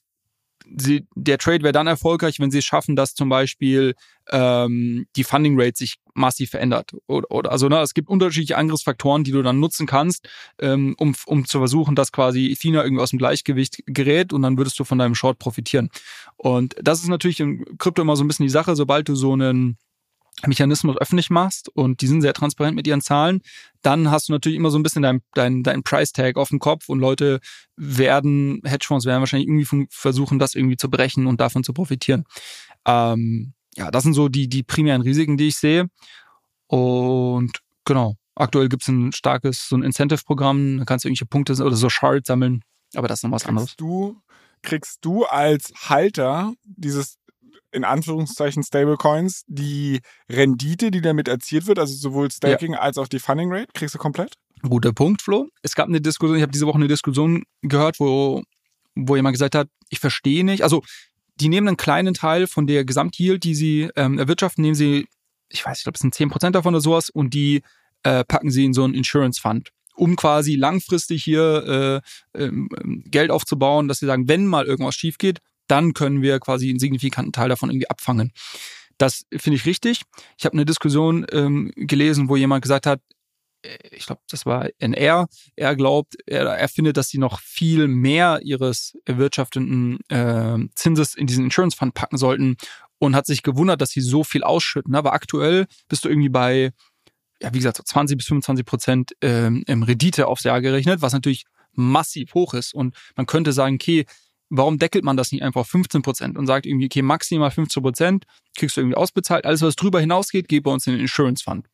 sie, 0.76 1.06
der 1.14 1.38
Trade 1.38 1.62
wäre 1.62 1.72
dann 1.72 1.86
erfolgreich, 1.86 2.40
wenn 2.40 2.50
sie 2.50 2.58
es 2.58 2.64
schaffen, 2.64 2.96
dass 2.96 3.14
zum 3.14 3.28
Beispiel 3.28 3.94
ähm, 4.30 5.06
die 5.16 5.24
Funding 5.24 5.58
Rate 5.58 5.76
sich 5.76 5.96
massiv 6.14 6.50
verändert. 6.50 6.92
Oder, 7.06 7.30
oder 7.30 7.52
also 7.52 7.68
ne, 7.68 7.80
es 7.80 7.94
gibt 7.94 8.08
unterschiedliche 8.08 8.56
Angriffsfaktoren, 8.56 9.24
die 9.24 9.32
du 9.32 9.42
dann 9.42 9.60
nutzen 9.60 9.86
kannst, 9.86 10.28
ähm, 10.58 10.94
um, 10.98 11.14
um 11.26 11.46
zu 11.46 11.58
versuchen, 11.58 11.94
dass 11.94 12.12
quasi 12.12 12.48
Ethina 12.50 12.82
irgendwie 12.82 13.02
aus 13.02 13.10
dem 13.10 13.18
Gleichgewicht 13.18 13.82
gerät 13.86 14.32
und 14.32 14.42
dann 14.42 14.58
würdest 14.58 14.78
du 14.78 14.84
von 14.84 14.98
deinem 14.98 15.14
Short 15.14 15.38
profitieren. 15.38 15.90
Und 16.36 16.76
das 16.82 17.00
ist 17.00 17.08
natürlich 17.08 17.40
im 17.40 17.64
Krypto 17.78 18.02
immer 18.02 18.16
so 18.16 18.24
ein 18.24 18.28
bisschen 18.28 18.46
die 18.46 18.50
Sache, 18.50 18.76
sobald 18.76 19.08
du 19.08 19.14
so 19.14 19.32
einen 19.32 19.78
Mechanismus 20.46 20.96
öffentlich 20.98 21.30
machst 21.30 21.68
und 21.74 22.00
die 22.00 22.06
sind 22.06 22.22
sehr 22.22 22.34
transparent 22.34 22.76
mit 22.76 22.86
ihren 22.86 23.00
Zahlen, 23.00 23.40
dann 23.82 24.10
hast 24.10 24.28
du 24.28 24.32
natürlich 24.32 24.56
immer 24.56 24.70
so 24.70 24.78
ein 24.78 24.82
bisschen 24.82 25.02
dein, 25.02 25.20
dein, 25.34 25.62
dein 25.62 25.82
Price 25.82 26.12
Tag 26.12 26.36
auf 26.36 26.50
dem 26.50 26.58
Kopf 26.58 26.88
und 26.88 27.00
Leute 27.00 27.40
werden, 27.76 28.60
Hedgefonds 28.64 29.06
werden 29.06 29.20
wahrscheinlich 29.20 29.48
irgendwie 29.48 29.86
versuchen, 29.90 30.38
das 30.38 30.54
irgendwie 30.54 30.76
zu 30.76 30.90
brechen 30.90 31.26
und 31.26 31.40
davon 31.40 31.64
zu 31.64 31.72
profitieren. 31.72 32.24
Ähm, 32.86 33.52
ja, 33.76 33.90
das 33.90 34.02
sind 34.02 34.14
so 34.14 34.28
die, 34.28 34.48
die 34.48 34.62
primären 34.62 35.02
Risiken, 35.02 35.36
die 35.36 35.48
ich 35.48 35.56
sehe. 35.56 35.88
Und 36.66 37.60
genau, 37.84 38.16
aktuell 38.34 38.68
gibt 38.68 38.82
es 38.82 38.88
ein 38.88 39.12
starkes, 39.12 39.68
so 39.68 39.76
ein 39.76 39.82
Incentive-Programm, 39.82 40.78
da 40.78 40.84
kannst 40.84 41.04
du 41.04 41.08
irgendwelche 41.08 41.26
Punkte 41.26 41.52
oder 41.64 41.76
so 41.76 41.88
Shard 41.88 42.26
sammeln, 42.26 42.62
aber 42.94 43.08
das 43.08 43.20
ist 43.20 43.22
noch 43.24 43.30
was 43.30 43.42
kriegst 43.42 43.48
anderes. 43.48 43.76
Du, 43.76 44.20
kriegst 44.62 45.04
du 45.04 45.24
als 45.24 45.72
Halter 45.88 46.52
dieses 46.64 47.18
in 47.72 47.84
Anführungszeichen 47.84 48.62
Stablecoins 48.62 49.44
die 49.46 50.00
Rendite, 50.28 50.90
die 50.90 51.00
damit 51.00 51.28
erzielt 51.28 51.66
wird, 51.66 51.78
also 51.78 51.94
sowohl 51.94 52.30
Staking 52.30 52.72
ja. 52.72 52.80
als 52.80 52.98
auch 52.98 53.08
die 53.08 53.18
Funding 53.18 53.52
Rate, 53.52 53.68
kriegst 53.74 53.94
du 53.94 53.98
komplett? 53.98 54.34
Guter 54.62 54.92
Punkt, 54.92 55.22
Flo. 55.22 55.48
Es 55.62 55.74
gab 55.74 55.88
eine 55.88 56.00
Diskussion, 56.00 56.36
ich 56.36 56.42
habe 56.42 56.52
diese 56.52 56.66
Woche 56.66 56.76
eine 56.76 56.88
Diskussion 56.88 57.44
gehört, 57.62 58.00
wo, 58.00 58.42
wo 58.94 59.16
jemand 59.16 59.34
gesagt 59.34 59.54
hat, 59.54 59.68
ich 59.88 60.00
verstehe 60.00 60.44
nicht, 60.44 60.62
also 60.62 60.82
die 61.36 61.48
nehmen 61.48 61.68
einen 61.68 61.76
kleinen 61.76 62.14
Teil 62.14 62.46
von 62.46 62.66
der 62.66 62.84
Gesamtyield, 62.84 63.44
die 63.44 63.54
sie 63.54 63.90
ähm, 63.94 64.18
erwirtschaften, 64.18 64.62
nehmen 64.62 64.74
sie, 64.74 65.06
ich 65.48 65.64
weiß, 65.64 65.78
ich 65.78 65.84
glaube, 65.84 65.94
es 65.94 66.00
sind 66.00 66.14
10% 66.14 66.50
davon 66.50 66.74
oder 66.74 66.80
sowas 66.80 67.10
und 67.10 67.32
die 67.34 67.62
äh, 68.02 68.24
packen 68.24 68.50
sie 68.50 68.64
in 68.64 68.74
so 68.74 68.84
einen 68.84 68.94
Insurance 68.94 69.40
Fund. 69.40 69.70
um 69.94 70.14
quasi 70.16 70.54
langfristig 70.54 71.24
hier 71.24 72.02
äh, 72.34 72.40
ähm, 72.40 72.68
Geld 73.06 73.30
aufzubauen, 73.30 73.88
dass 73.88 73.98
sie 73.98 74.06
sagen, 74.06 74.28
wenn 74.28 74.46
mal 74.46 74.66
irgendwas 74.66 74.94
schief 74.94 75.18
geht, 75.18 75.40
dann 75.68 75.94
können 75.94 76.22
wir 76.22 76.40
quasi 76.40 76.68
einen 76.68 76.78
signifikanten 76.78 77.32
Teil 77.32 77.48
davon 77.48 77.70
irgendwie 77.70 77.90
abfangen. 77.90 78.32
Das 78.98 79.26
finde 79.36 79.56
ich 79.56 79.66
richtig. 79.66 80.02
Ich 80.36 80.44
habe 80.44 80.54
eine 80.54 80.64
Diskussion 80.64 81.24
ähm, 81.30 81.72
gelesen, 81.76 82.28
wo 82.28 82.36
jemand 82.36 82.62
gesagt 82.62 82.86
hat, 82.86 83.00
äh, 83.62 83.78
ich 83.92 84.06
glaube, 84.06 84.20
das 84.28 84.46
war 84.46 84.68
NR, 84.78 85.28
er 85.56 85.76
glaubt, 85.76 86.16
er, 86.26 86.46
er 86.46 86.68
findet, 86.68 86.96
dass 86.96 87.08
sie 87.08 87.18
noch 87.18 87.40
viel 87.40 87.88
mehr 87.88 88.40
ihres 88.42 88.96
erwirtschafteten 89.04 89.98
äh, 90.08 90.58
Zinses 90.74 91.14
in 91.14 91.26
diesen 91.26 91.44
Insurance 91.44 91.76
Fund 91.76 91.94
packen 91.94 92.18
sollten 92.18 92.56
und 92.98 93.14
hat 93.14 93.26
sich 93.26 93.42
gewundert, 93.42 93.80
dass 93.80 93.90
sie 93.90 94.00
so 94.00 94.24
viel 94.24 94.42
ausschütten. 94.42 94.94
Aber 94.94 95.12
aktuell 95.12 95.66
bist 95.88 96.04
du 96.04 96.08
irgendwie 96.08 96.28
bei, 96.28 96.72
ja, 97.40 97.52
wie 97.54 97.58
gesagt, 97.58 97.76
so 97.76 97.82
20 97.84 98.16
bis 98.16 98.26
25 98.26 98.66
Prozent 98.66 99.12
ähm, 99.22 99.64
Rendite 99.68 100.26
aufs 100.26 100.44
Jahr 100.44 100.60
gerechnet, 100.60 101.02
was 101.02 101.12
natürlich 101.12 101.44
massiv 101.72 102.34
hoch 102.34 102.54
ist. 102.54 102.74
Und 102.74 102.96
man 103.16 103.26
könnte 103.26 103.52
sagen, 103.52 103.76
okay, 103.76 104.04
warum 104.50 104.78
deckelt 104.78 105.04
man 105.04 105.16
das 105.16 105.32
nicht 105.32 105.42
einfach 105.42 105.62
auf 105.62 105.68
15 105.68 106.02
Prozent 106.02 106.38
und 106.38 106.46
sagt 106.46 106.66
irgendwie, 106.66 106.86
okay, 106.86 107.02
maximal 107.02 107.50
15 107.50 107.82
Prozent 107.82 108.24
kriegst 108.56 108.76
du 108.76 108.80
irgendwie 108.80 108.96
ausbezahlt. 108.96 109.46
Alles, 109.46 109.62
was 109.62 109.76
drüber 109.76 110.00
hinausgeht, 110.00 110.48
geht 110.48 110.62
bei 110.64 110.70
uns 110.70 110.86
in 110.86 110.94
den 110.94 111.00
Insurance 111.02 111.44
Fund. 111.44 111.66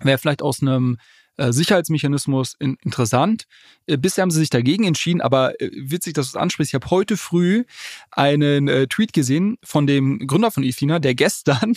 Wäre 0.00 0.18
vielleicht 0.18 0.42
aus 0.42 0.62
einem 0.62 0.98
äh, 1.36 1.52
Sicherheitsmechanismus 1.52 2.54
in, 2.60 2.76
interessant. 2.84 3.46
Äh, 3.86 3.96
bisher 3.96 4.22
haben 4.22 4.30
sie 4.30 4.38
sich 4.38 4.50
dagegen 4.50 4.84
entschieden, 4.84 5.20
aber 5.20 5.60
äh, 5.60 5.68
witzig, 5.72 6.14
dass 6.14 6.30
du 6.30 6.38
es 6.38 6.40
ansprichst. 6.40 6.70
Ich 6.70 6.74
habe 6.74 6.90
heute 6.90 7.16
früh 7.16 7.64
einen 8.12 8.68
äh, 8.68 8.86
Tweet 8.86 9.12
gesehen 9.12 9.58
von 9.64 9.88
dem 9.88 10.26
Gründer 10.28 10.52
von 10.52 10.62
Ethina, 10.62 11.00
der 11.00 11.14
gestern 11.14 11.74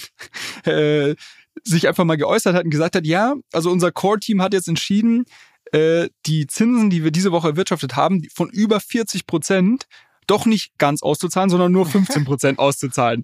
sich 1.63 1.87
einfach 1.87 2.03
mal 2.03 2.17
geäußert 2.17 2.53
hat 2.53 2.65
und 2.65 2.69
gesagt 2.69 2.95
hat, 2.95 3.05
ja, 3.07 3.33
also 3.51 3.71
unser 3.71 3.91
Core-Team 3.91 4.41
hat 4.43 4.53
jetzt 4.53 4.67
entschieden, 4.67 5.25
die 5.73 6.47
Zinsen, 6.47 6.89
die 6.89 7.03
wir 7.03 7.11
diese 7.11 7.33
Woche 7.33 7.49
erwirtschaftet 7.49 7.97
haben, 7.97 8.25
von 8.33 8.49
über 8.49 8.79
40 8.79 9.27
Prozent 9.27 9.87
doch 10.27 10.45
nicht 10.45 10.77
ganz 10.77 11.01
auszuzahlen, 11.01 11.49
sondern 11.49 11.71
nur 11.71 11.85
15 11.87 12.25
Prozent 12.25 12.59
auszuzahlen. 12.59 13.23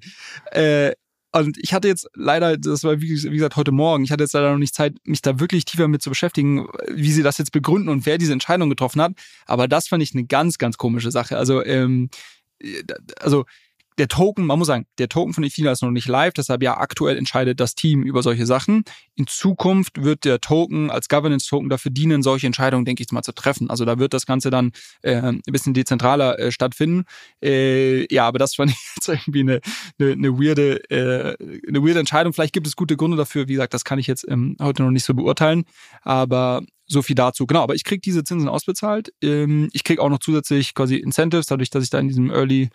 Äh, 0.51 0.93
und 1.35 1.57
ich 1.57 1.73
hatte 1.73 1.87
jetzt 1.87 2.07
leider, 2.13 2.57
das 2.57 2.83
war 2.83 3.01
wie, 3.01 3.07
gesagt 3.07 3.55
heute 3.55 3.71
Morgen, 3.71 4.03
ich 4.03 4.11
hatte 4.11 4.23
jetzt 4.23 4.33
leider 4.33 4.51
noch 4.51 4.59
nicht 4.59 4.75
Zeit, 4.75 4.93
mich 5.03 5.23
da 5.23 5.39
wirklich 5.39 5.65
tiefer 5.65 5.87
mit 5.87 6.03
zu 6.03 6.11
beschäftigen, 6.11 6.67
wie 6.91 7.11
sie 7.11 7.23
das 7.23 7.39
jetzt 7.39 7.51
begründen 7.51 7.89
und 7.89 8.05
wer 8.05 8.19
diese 8.19 8.33
Entscheidung 8.33 8.69
getroffen 8.69 9.01
hat. 9.01 9.13
Aber 9.47 9.67
das 9.67 9.87
fand 9.87 10.03
ich 10.03 10.13
eine 10.13 10.25
ganz, 10.25 10.59
ganz 10.59 10.77
komische 10.77 11.09
Sache. 11.09 11.37
Also, 11.37 11.65
ähm, 11.65 12.09
also 13.19 13.45
der 13.97 14.07
Token, 14.07 14.45
man 14.45 14.59
muss 14.59 14.67
sagen, 14.67 14.85
der 14.97 15.09
Token 15.09 15.33
von 15.33 15.43
Ethereum 15.43 15.73
ist 15.73 15.81
noch 15.81 15.91
nicht 15.91 16.07
live, 16.07 16.33
deshalb 16.33 16.63
ja 16.63 16.77
aktuell 16.77 17.17
entscheidet 17.17 17.59
das 17.59 17.75
Team 17.75 18.03
über 18.03 18.23
solche 18.23 18.45
Sachen. 18.45 18.83
In 19.15 19.27
Zukunft 19.27 20.03
wird 20.03 20.25
der 20.25 20.39
Token 20.41 20.89
als 20.89 21.09
Governance-Token 21.09 21.69
dafür 21.69 21.91
dienen, 21.91 22.23
solche 22.23 22.47
Entscheidungen, 22.47 22.85
denke 22.85 23.03
ich 23.03 23.11
mal, 23.11 23.21
zu 23.21 23.33
treffen. 23.33 23.69
Also 23.69 23.85
da 23.85 23.99
wird 23.99 24.13
das 24.13 24.25
Ganze 24.25 24.49
dann 24.49 24.71
äh, 25.01 25.15
ein 25.15 25.41
bisschen 25.45 25.73
dezentraler 25.73 26.39
äh, 26.39 26.51
stattfinden. 26.51 27.03
Äh, 27.43 28.11
ja, 28.13 28.27
aber 28.27 28.39
das 28.39 28.55
fand 28.55 28.71
ich 28.71 28.77
jetzt 28.95 29.07
irgendwie 29.07 29.41
eine, 29.41 29.61
eine, 29.99 30.11
eine, 30.11 30.39
weirde, 30.39 30.89
äh, 30.89 31.35
eine 31.67 31.83
weirde 31.83 31.99
Entscheidung. 31.99 32.33
Vielleicht 32.33 32.53
gibt 32.53 32.67
es 32.67 32.75
gute 32.75 32.97
Gründe 32.97 33.17
dafür. 33.17 33.47
Wie 33.47 33.53
gesagt, 33.53 33.73
das 33.73 33.83
kann 33.83 33.99
ich 33.99 34.07
jetzt 34.07 34.25
ähm, 34.27 34.57
heute 34.61 34.83
noch 34.83 34.91
nicht 34.91 35.05
so 35.05 35.13
beurteilen. 35.13 35.65
Aber 36.01 36.63
so 36.85 37.01
viel 37.01 37.15
dazu. 37.15 37.45
Genau, 37.45 37.63
aber 37.63 37.75
ich 37.75 37.83
kriege 37.83 38.01
diese 38.01 38.23
Zinsen 38.23 38.49
ausbezahlt. 38.49 39.13
Ähm, 39.21 39.69
ich 39.73 39.83
kriege 39.83 40.01
auch 40.01 40.09
noch 40.09 40.19
zusätzlich 40.19 40.73
quasi 40.73 40.95
Incentives, 40.95 41.47
dadurch, 41.47 41.69
dass 41.69 41.83
ich 41.83 41.89
da 41.89 41.99
in 41.99 42.07
diesem 42.07 42.29
Early 42.29 42.69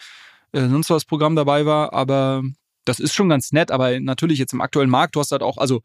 äh, 0.52 0.68
sonst 0.68 0.90
was 0.90 1.04
Programm 1.04 1.36
dabei 1.36 1.66
war, 1.66 1.92
aber 1.92 2.42
das 2.84 3.00
ist 3.00 3.14
schon 3.14 3.28
ganz 3.28 3.52
nett, 3.52 3.70
aber 3.70 3.98
natürlich 4.00 4.38
jetzt 4.38 4.52
im 4.52 4.60
aktuellen 4.60 4.90
Markt, 4.90 5.16
du 5.16 5.20
hast 5.20 5.32
halt 5.32 5.42
auch, 5.42 5.58
also 5.58 5.82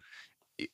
äh, 0.57 0.67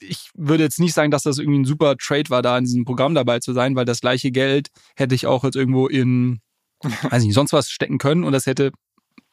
ich 0.00 0.30
würde 0.34 0.64
jetzt 0.64 0.80
nicht 0.80 0.94
sagen, 0.94 1.10
dass 1.10 1.22
das 1.22 1.38
irgendwie 1.38 1.60
ein 1.60 1.64
super 1.64 1.96
Trade 1.96 2.28
war, 2.28 2.42
da 2.42 2.58
in 2.58 2.64
diesem 2.64 2.84
Programm 2.84 3.14
dabei 3.14 3.40
zu 3.40 3.52
sein, 3.52 3.74
weil 3.74 3.86
das 3.86 4.00
gleiche 4.00 4.30
Geld 4.30 4.68
hätte 4.96 5.14
ich 5.14 5.26
auch 5.26 5.44
jetzt 5.44 5.56
irgendwo 5.56 5.86
in, 5.86 6.40
weiß 6.82 7.24
nicht, 7.24 7.34
sonst 7.34 7.52
was 7.52 7.70
stecken 7.70 7.98
können 7.98 8.24
und 8.24 8.32
das 8.32 8.46
hätte 8.46 8.72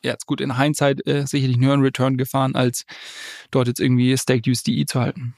ja, 0.04 0.12
jetzt 0.12 0.26
gut 0.26 0.42
in 0.42 0.58
Hindsight 0.58 1.06
äh, 1.08 1.28
sicherlich 1.28 1.58
einen 1.58 1.66
höheren 1.66 1.82
Return 1.82 2.18
gefahren, 2.18 2.56
als 2.56 2.86
dort 3.52 3.68
jetzt 3.68 3.80
irgendwie 3.80 4.18
Staked 4.18 4.48
USDE 4.48 4.86
zu 4.86 5.00
halten. 5.00 5.36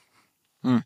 Hm. 0.63 0.83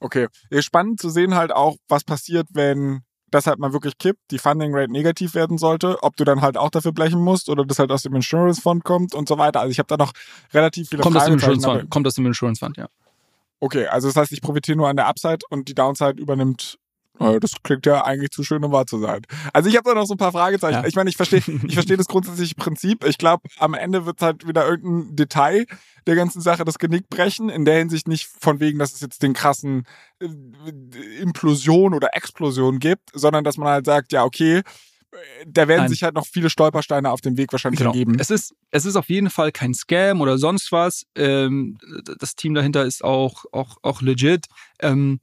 Okay. 0.00 0.28
Spannend 0.60 1.00
zu 1.00 1.10
sehen 1.10 1.34
halt 1.34 1.52
auch, 1.52 1.76
was 1.88 2.04
passiert, 2.04 2.48
wenn 2.52 3.02
das 3.30 3.46
halt 3.46 3.58
mal 3.58 3.72
wirklich 3.72 3.98
kippt, 3.98 4.20
die 4.30 4.38
Funding 4.38 4.74
Rate 4.74 4.90
negativ 4.90 5.34
werden 5.34 5.58
sollte, 5.58 6.02
ob 6.02 6.16
du 6.16 6.24
dann 6.24 6.40
halt 6.40 6.56
auch 6.56 6.70
dafür 6.70 6.92
blechen 6.92 7.20
musst 7.20 7.48
oder 7.48 7.64
das 7.64 7.78
halt 7.78 7.90
aus 7.92 8.02
dem 8.02 8.14
Insurance 8.14 8.60
Fund 8.60 8.84
kommt 8.84 9.14
und 9.14 9.28
so 9.28 9.38
weiter. 9.38 9.60
Also 9.60 9.70
ich 9.70 9.78
habe 9.78 9.88
da 9.88 9.96
noch 9.96 10.12
relativ 10.52 10.88
viele 10.88 11.02
kommt 11.02 11.16
aus 11.16 11.24
dem 11.24 11.34
Insurance 11.34 11.66
Fund, 11.66 11.90
kommt 11.90 12.06
aus 12.06 12.14
dem 12.14 12.26
Insurance 12.26 12.58
Fund, 12.58 12.76
ja. 12.76 12.88
Okay, 13.60 13.86
also 13.86 14.08
das 14.08 14.16
heißt, 14.16 14.32
ich 14.32 14.40
profitiere 14.40 14.76
nur 14.76 14.88
an 14.88 14.96
der 14.96 15.06
Upside 15.06 15.40
und 15.50 15.68
die 15.68 15.74
Downside 15.74 16.20
übernimmt 16.20 16.78
das 17.40 17.52
klingt 17.62 17.86
ja 17.86 18.04
eigentlich 18.04 18.30
zu 18.30 18.42
schön, 18.42 18.64
um 18.64 18.72
wahr 18.72 18.86
zu 18.86 18.98
sein. 18.98 19.20
Also 19.52 19.68
ich 19.68 19.76
habe 19.76 19.88
da 19.88 19.94
noch 19.94 20.06
so 20.06 20.14
ein 20.14 20.18
paar 20.18 20.32
Fragezeichen. 20.32 20.82
Ja. 20.82 20.86
Ich 20.86 20.96
meine, 20.96 21.10
ich 21.10 21.16
verstehe 21.16 21.42
ich 21.66 21.74
verstehe 21.74 21.96
das 21.96 22.06
grundsätzliche 22.06 22.54
Prinzip. 22.54 23.04
Ich 23.04 23.18
glaube, 23.18 23.48
am 23.58 23.74
Ende 23.74 24.06
wird 24.06 24.22
halt 24.22 24.48
wieder 24.48 24.66
irgendein 24.66 25.16
Detail 25.16 25.66
der 26.06 26.14
ganzen 26.14 26.40
Sache 26.40 26.64
das 26.64 26.78
Genick 26.78 27.08
brechen. 27.10 27.50
In 27.50 27.64
der 27.64 27.78
Hinsicht 27.78 28.08
nicht 28.08 28.26
von 28.26 28.58
wegen, 28.58 28.78
dass 28.78 28.94
es 28.94 29.00
jetzt 29.00 29.22
den 29.22 29.34
krassen 29.34 29.86
äh, 30.20 30.28
Implosion 31.20 31.94
oder 31.94 32.14
Explosion 32.14 32.78
gibt, 32.78 33.10
sondern 33.12 33.44
dass 33.44 33.58
man 33.58 33.68
halt 33.68 33.86
sagt, 33.86 34.12
ja, 34.12 34.24
okay, 34.24 34.62
da 35.46 35.68
werden 35.68 35.82
Nein. 35.82 35.88
sich 35.88 36.02
halt 36.02 36.14
noch 36.14 36.26
viele 36.26 36.50
Stolpersteine 36.50 37.10
auf 37.10 37.20
dem 37.20 37.36
Weg 37.36 37.52
wahrscheinlich 37.52 37.78
genau. 37.78 37.90
ergeben. 37.90 38.18
Es 38.18 38.30
ist, 38.30 38.54
es 38.70 38.84
ist 38.84 38.96
auf 38.96 39.08
jeden 39.08 39.30
Fall 39.30 39.52
kein 39.52 39.74
Scam 39.74 40.20
oder 40.20 40.38
sonst 40.38 40.72
was. 40.72 41.04
Ähm, 41.16 41.78
das 42.18 42.36
Team 42.36 42.54
dahinter 42.54 42.84
ist 42.84 43.02
auch, 43.02 43.44
auch, 43.52 43.76
auch 43.82 44.02
legit. 44.02 44.46
Ähm, 44.80 45.20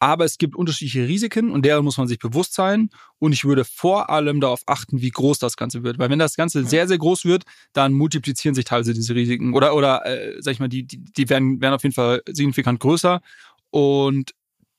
aber 0.00 0.24
es 0.24 0.38
gibt 0.38 0.56
unterschiedliche 0.56 1.06
Risiken 1.06 1.50
und 1.50 1.64
deren 1.64 1.84
muss 1.84 1.98
man 1.98 2.08
sich 2.08 2.18
bewusst 2.18 2.54
sein. 2.54 2.88
Und 3.18 3.32
ich 3.32 3.44
würde 3.44 3.64
vor 3.66 4.08
allem 4.08 4.40
darauf 4.40 4.62
achten, 4.66 5.02
wie 5.02 5.10
groß 5.10 5.38
das 5.38 5.58
Ganze 5.58 5.82
wird. 5.82 5.98
Weil 5.98 6.08
wenn 6.08 6.18
das 6.18 6.36
Ganze 6.36 6.64
sehr, 6.64 6.88
sehr 6.88 6.96
groß 6.96 7.26
wird, 7.26 7.44
dann 7.74 7.92
multiplizieren 7.92 8.54
sich 8.54 8.64
teilweise 8.64 8.94
diese 8.94 9.14
Risiken. 9.14 9.52
Oder, 9.52 9.74
oder 9.74 10.06
äh, 10.06 10.40
sag 10.40 10.52
ich 10.52 10.58
mal, 10.58 10.68
die, 10.68 10.84
die, 10.86 11.04
die 11.04 11.28
werden, 11.28 11.60
werden 11.60 11.74
auf 11.74 11.82
jeden 11.82 11.94
Fall 11.94 12.22
signifikant 12.26 12.80
größer. 12.80 13.20
Und 13.68 14.34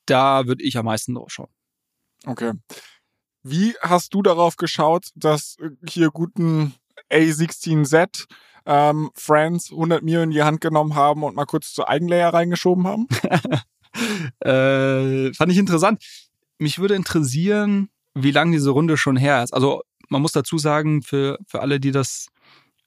da 0.06 0.48
würde 0.48 0.64
ich 0.64 0.76
am 0.76 0.86
meisten 0.86 1.14
drauf 1.14 1.30
schauen. 1.30 1.50
Okay. 2.26 2.52
Wie 3.44 3.74
hast 3.80 4.14
du 4.14 4.22
darauf 4.22 4.56
geschaut, 4.56 5.10
dass 5.14 5.56
hier 5.88 6.10
guten 6.10 6.74
A16Z 7.12 8.26
ähm, 8.66 9.10
Friends 9.14 9.70
100 9.70 10.02
Mio 10.02 10.20
in 10.22 10.30
die 10.30 10.42
Hand 10.42 10.60
genommen 10.60 10.96
haben 10.96 11.22
und 11.22 11.36
mal 11.36 11.46
kurz 11.46 11.72
zu 11.72 11.86
Eigenlayer 11.86 12.34
reingeschoben 12.34 12.88
haben? 12.88 13.06
äh, 14.40 15.32
fand 15.34 15.52
ich 15.52 15.58
interessant. 15.58 16.02
Mich 16.58 16.78
würde 16.78 16.94
interessieren, 16.94 17.88
wie 18.14 18.30
lange 18.30 18.52
diese 18.52 18.70
Runde 18.70 18.96
schon 18.96 19.16
her 19.16 19.42
ist. 19.42 19.52
Also 19.52 19.82
man 20.08 20.22
muss 20.22 20.32
dazu 20.32 20.58
sagen, 20.58 21.02
für, 21.02 21.38
für 21.46 21.60
alle, 21.60 21.80
die 21.80 21.90
das 21.90 22.26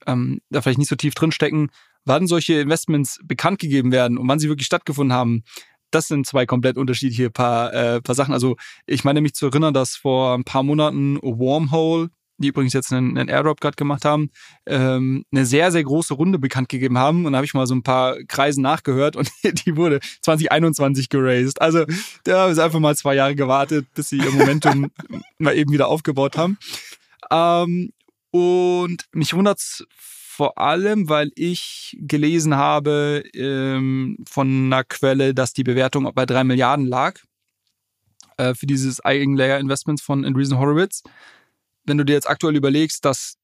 ähm, 0.05 0.41
da 0.49 0.61
vielleicht 0.61 0.77
nicht 0.77 0.89
so 0.89 0.95
tief 0.95 1.15
drinstecken, 1.15 1.69
wann 2.05 2.27
solche 2.27 2.59
Investments 2.59 3.19
bekannt 3.23 3.59
gegeben 3.59 3.91
werden 3.91 4.17
und 4.17 4.27
wann 4.27 4.39
sie 4.39 4.49
wirklich 4.49 4.67
stattgefunden 4.67 5.13
haben, 5.13 5.43
das 5.91 6.07
sind 6.07 6.27
zwei 6.27 6.45
komplett 6.45 6.77
unterschiedliche 6.77 7.29
paar, 7.29 7.73
äh, 7.73 8.01
paar 8.01 8.15
Sachen. 8.15 8.33
Also 8.33 8.55
ich 8.85 9.03
meine 9.03 9.21
mich 9.21 9.33
zu 9.33 9.47
erinnern, 9.47 9.73
dass 9.73 9.95
vor 9.95 10.33
ein 10.35 10.43
paar 10.43 10.63
Monaten 10.63 11.17
Wormhole 11.21 12.09
die 12.37 12.49
übrigens 12.49 12.73
jetzt 12.73 12.91
einen, 12.91 13.17
einen 13.17 13.29
Airdrop 13.29 13.61
gerade 13.61 13.75
gemacht 13.75 14.05
haben, 14.05 14.29
ähm, 14.65 15.25
eine 15.31 15.45
sehr, 15.45 15.71
sehr 15.71 15.83
große 15.83 16.13
Runde 16.13 16.39
bekannt 16.39 16.69
gegeben 16.69 16.97
haben. 16.97 17.25
Und 17.25 17.33
da 17.33 17.37
habe 17.37 17.45
ich 17.45 17.53
mal 17.53 17.67
so 17.67 17.75
ein 17.75 17.83
paar 17.83 18.17
Kreisen 18.27 18.61
nachgehört 18.61 19.15
und 19.15 19.29
die 19.65 19.75
wurde 19.77 19.99
2021 20.21 21.09
geraced. 21.09 21.61
Also 21.61 21.85
da 22.23 22.43
haben 22.43 22.53
sie 22.53 22.63
einfach 22.63 22.79
mal 22.79 22.95
zwei 22.95 23.15
Jahre 23.15 23.35
gewartet, 23.35 23.87
bis 23.95 24.09
sie 24.09 24.17
ihr 24.17 24.31
Momentum 24.31 24.91
mal 25.37 25.55
eben 25.55 25.71
wieder 25.71 25.87
aufgebaut 25.87 26.37
haben. 26.37 26.57
Ähm, 27.31 27.91
und 28.31 29.05
mich 29.13 29.33
wundert's 29.33 29.85
vor 30.35 30.57
allem, 30.57 31.07
weil 31.07 31.31
ich 31.35 31.95
gelesen 32.01 32.55
habe 32.55 33.23
ähm, 33.33 34.17
von 34.29 34.65
einer 34.65 34.83
Quelle, 34.83 35.33
dass 35.33 35.53
die 35.53 35.63
Bewertung 35.63 36.11
bei 36.13 36.25
drei 36.25 36.43
Milliarden 36.43 36.85
lag 36.85 37.21
äh, 38.35 38.53
für 38.53 38.65
dieses 38.65 38.99
Eigenlayer 38.99 39.59
Investments 39.59 40.01
von 40.01 40.25
Andreessen 40.25 40.59
Horowitz 40.59 41.03
wenn 41.85 41.97
du 41.97 42.05
dir 42.05 42.13
jetzt 42.13 42.29
aktuell 42.29 42.55
überlegst, 42.55 43.05
dass 43.05 43.37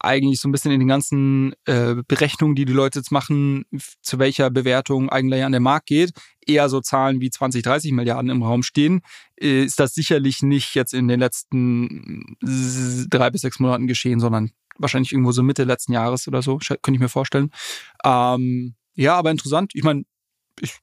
eigentlich 0.00 0.40
so 0.40 0.48
ein 0.48 0.52
bisschen 0.52 0.72
in 0.72 0.80
den 0.80 0.88
ganzen 0.88 1.54
äh, 1.66 1.96
Berechnungen, 2.08 2.56
die 2.56 2.64
die 2.64 2.72
Leute 2.72 3.00
jetzt 3.00 3.12
machen, 3.12 3.66
zu 4.00 4.18
welcher 4.18 4.50
Bewertung 4.50 5.10
eigentlich 5.10 5.44
an 5.44 5.52
den 5.52 5.62
Markt 5.62 5.86
geht, 5.86 6.12
eher 6.46 6.68
so 6.70 6.80
Zahlen 6.80 7.20
wie 7.20 7.30
20, 7.30 7.62
30 7.62 7.92
Milliarden 7.92 8.30
im 8.30 8.42
Raum 8.42 8.62
stehen, 8.62 9.02
äh, 9.38 9.64
ist 9.64 9.78
das 9.78 9.94
sicherlich 9.94 10.42
nicht 10.42 10.74
jetzt 10.74 10.94
in 10.94 11.06
den 11.06 11.20
letzten 11.20 12.36
drei 13.10 13.30
bis 13.30 13.42
sechs 13.42 13.60
Monaten 13.60 13.86
geschehen, 13.86 14.20
sondern 14.20 14.52
wahrscheinlich 14.78 15.12
irgendwo 15.12 15.32
so 15.32 15.42
Mitte 15.42 15.64
letzten 15.64 15.92
Jahres 15.92 16.26
oder 16.26 16.40
so, 16.40 16.58
könnte 16.58 16.94
ich 16.94 17.00
mir 17.00 17.10
vorstellen. 17.10 17.50
Ähm, 18.02 18.74
ja, 18.94 19.16
aber 19.16 19.30
interessant. 19.30 19.72
Ich 19.74 19.82
meine, 19.82 20.04
ich 20.60 20.78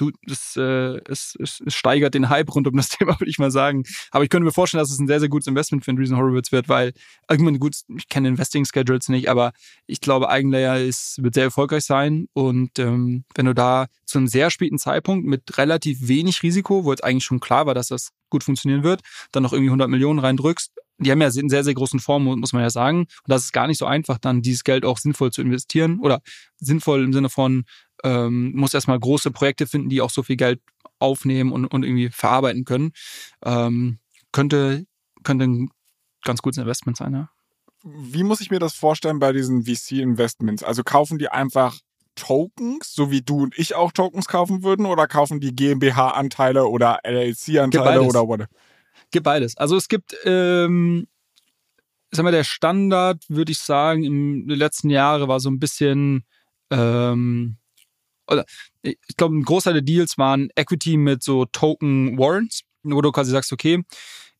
du, 0.00 0.10
das, 0.26 0.56
äh, 0.56 1.00
es, 1.08 1.36
es, 1.40 1.60
es 1.64 1.74
steigert 1.74 2.14
den 2.14 2.28
Hype 2.28 2.54
rund 2.54 2.66
um 2.66 2.76
das 2.76 2.88
Thema, 2.98 3.18
würde 3.18 3.30
ich 3.30 3.38
mal 3.38 3.50
sagen. 3.50 3.84
Aber 4.10 4.24
ich 4.24 4.30
könnte 4.30 4.44
mir 4.44 4.52
vorstellen, 4.52 4.80
dass 4.80 4.90
es 4.90 4.98
ein 4.98 5.06
sehr, 5.06 5.20
sehr 5.20 5.28
gutes 5.28 5.46
Investment 5.46 5.84
für 5.84 5.90
Andreessen 5.90 6.16
Horowitz 6.16 6.52
wird, 6.52 6.68
weil 6.68 6.92
irgendwann 7.28 7.58
gut, 7.58 7.76
ich 7.96 8.08
kenne 8.08 8.28
Investing 8.28 8.64
Schedules 8.64 9.08
nicht, 9.08 9.28
aber 9.28 9.52
ich 9.86 10.00
glaube, 10.00 10.28
Eigenlayer 10.28 10.80
ist, 10.80 11.22
wird 11.22 11.34
sehr 11.34 11.44
erfolgreich 11.44 11.84
sein. 11.84 12.26
Und 12.32 12.78
ähm, 12.78 13.24
wenn 13.34 13.46
du 13.46 13.54
da 13.54 13.86
zu 14.04 14.18
einem 14.18 14.28
sehr 14.28 14.50
späten 14.50 14.78
Zeitpunkt 14.78 15.26
mit 15.26 15.58
relativ 15.58 16.08
wenig 16.08 16.42
Risiko, 16.42 16.84
wo 16.84 16.92
jetzt 16.92 17.04
eigentlich 17.04 17.24
schon 17.24 17.40
klar 17.40 17.66
war, 17.66 17.74
dass 17.74 17.88
das 17.88 18.10
gut 18.30 18.44
funktionieren 18.44 18.84
wird, 18.84 19.02
dann 19.32 19.42
noch 19.42 19.52
irgendwie 19.52 19.70
100 19.70 19.88
Millionen 19.88 20.20
reindrückst, 20.20 20.72
die 21.00 21.10
haben 21.10 21.20
ja 21.20 21.28
einen 21.28 21.48
sehr, 21.48 21.64
sehr 21.64 21.74
großen 21.74 21.98
Fonds, 21.98 22.38
muss 22.38 22.52
man 22.52 22.62
ja 22.62 22.70
sagen. 22.70 23.00
Und 23.00 23.08
das 23.26 23.44
ist 23.44 23.52
gar 23.52 23.66
nicht 23.66 23.78
so 23.78 23.86
einfach, 23.86 24.18
dann 24.18 24.42
dieses 24.42 24.64
Geld 24.64 24.84
auch 24.84 24.98
sinnvoll 24.98 25.32
zu 25.32 25.40
investieren 25.40 25.98
oder 26.00 26.20
sinnvoll 26.58 27.02
im 27.02 27.12
Sinne 27.12 27.30
von, 27.30 27.64
ähm, 28.04 28.52
muss 28.54 28.74
erstmal 28.74 28.98
große 28.98 29.30
Projekte 29.30 29.66
finden, 29.66 29.88
die 29.88 30.00
auch 30.00 30.10
so 30.10 30.22
viel 30.22 30.36
Geld 30.36 30.60
aufnehmen 30.98 31.52
und, 31.52 31.66
und 31.66 31.82
irgendwie 31.84 32.10
verarbeiten 32.10 32.64
können. 32.64 32.92
Ähm, 33.44 33.98
könnte, 34.32 34.84
könnte 35.22 35.44
ein 35.44 35.70
ganz 36.24 36.42
gutes 36.42 36.58
Investment 36.58 36.96
sein, 36.96 37.12
ja. 37.14 37.30
Wie 37.82 38.24
muss 38.24 38.42
ich 38.42 38.50
mir 38.50 38.58
das 38.58 38.74
vorstellen 38.74 39.18
bei 39.18 39.32
diesen 39.32 39.64
VC-Investments? 39.64 40.62
Also 40.62 40.82
kaufen 40.82 41.18
die 41.18 41.30
einfach 41.30 41.78
Tokens, 42.14 42.92
so 42.92 43.10
wie 43.10 43.22
du 43.22 43.44
und 43.44 43.58
ich 43.58 43.74
auch 43.74 43.92
Tokens 43.92 44.28
kaufen 44.28 44.62
würden, 44.62 44.84
oder 44.84 45.06
kaufen 45.06 45.40
die 45.40 45.54
GmbH-Anteile 45.56 46.66
oder 46.66 46.98
LLC-Anteile 47.04 48.02
oder 48.02 48.28
whatever? 48.28 48.48
Gibt 49.10 49.24
beides. 49.24 49.56
Also 49.56 49.76
es 49.76 49.88
gibt, 49.88 50.14
ähm, 50.24 51.06
sag 52.10 52.24
mal, 52.24 52.32
der 52.32 52.44
Standard, 52.44 53.24
würde 53.28 53.52
ich 53.52 53.58
sagen, 53.58 54.04
im 54.04 54.48
letzten 54.48 54.90
Jahre 54.90 55.28
war 55.28 55.40
so 55.40 55.48
ein 55.48 55.58
bisschen, 55.58 56.24
ähm, 56.70 57.56
oder 58.30 58.44
ich 58.82 58.96
glaube, 59.16 59.36
ein 59.36 59.42
Großteil 59.42 59.74
der 59.74 59.82
Deals 59.82 60.18
waren 60.18 60.48
Equity 60.56 60.96
mit 60.96 61.22
so 61.22 61.44
Token 61.46 62.18
Warrants, 62.18 62.62
wo 62.82 63.00
du 63.00 63.12
quasi 63.12 63.30
sagst, 63.30 63.52
okay, 63.52 63.82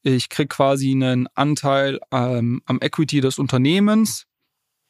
ich 0.02 0.28
krieg 0.28 0.48
quasi 0.48 0.92
einen 0.92 1.26
Anteil 1.34 2.00
ähm, 2.10 2.62
am 2.64 2.78
Equity 2.80 3.20
des 3.20 3.38
Unternehmens, 3.38 4.26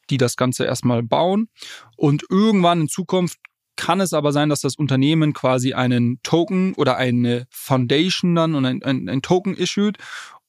die 0.09 0.19
das 0.19 0.37
Ganze 0.37 0.65
erstmal 0.65 1.03
bauen. 1.03 1.49
Und 1.97 2.25
irgendwann 2.29 2.83
in 2.83 2.89
Zukunft 2.89 3.39
kann 3.77 4.01
es 4.01 4.13
aber 4.13 4.33
sein, 4.33 4.51
dass 4.51 4.61
das 4.61 4.77
Unternehmen 4.77 5.33
quasi 5.33 5.73
einen 5.73 6.21
Token 6.23 6.75
oder 6.75 6.97
eine 6.97 7.47
Foundation 7.51 8.35
dann 8.35 8.55
und 8.55 8.67
ein, 8.67 8.83
ein, 8.83 9.09
ein 9.09 9.23
Token 9.23 9.57
issued 9.57 9.97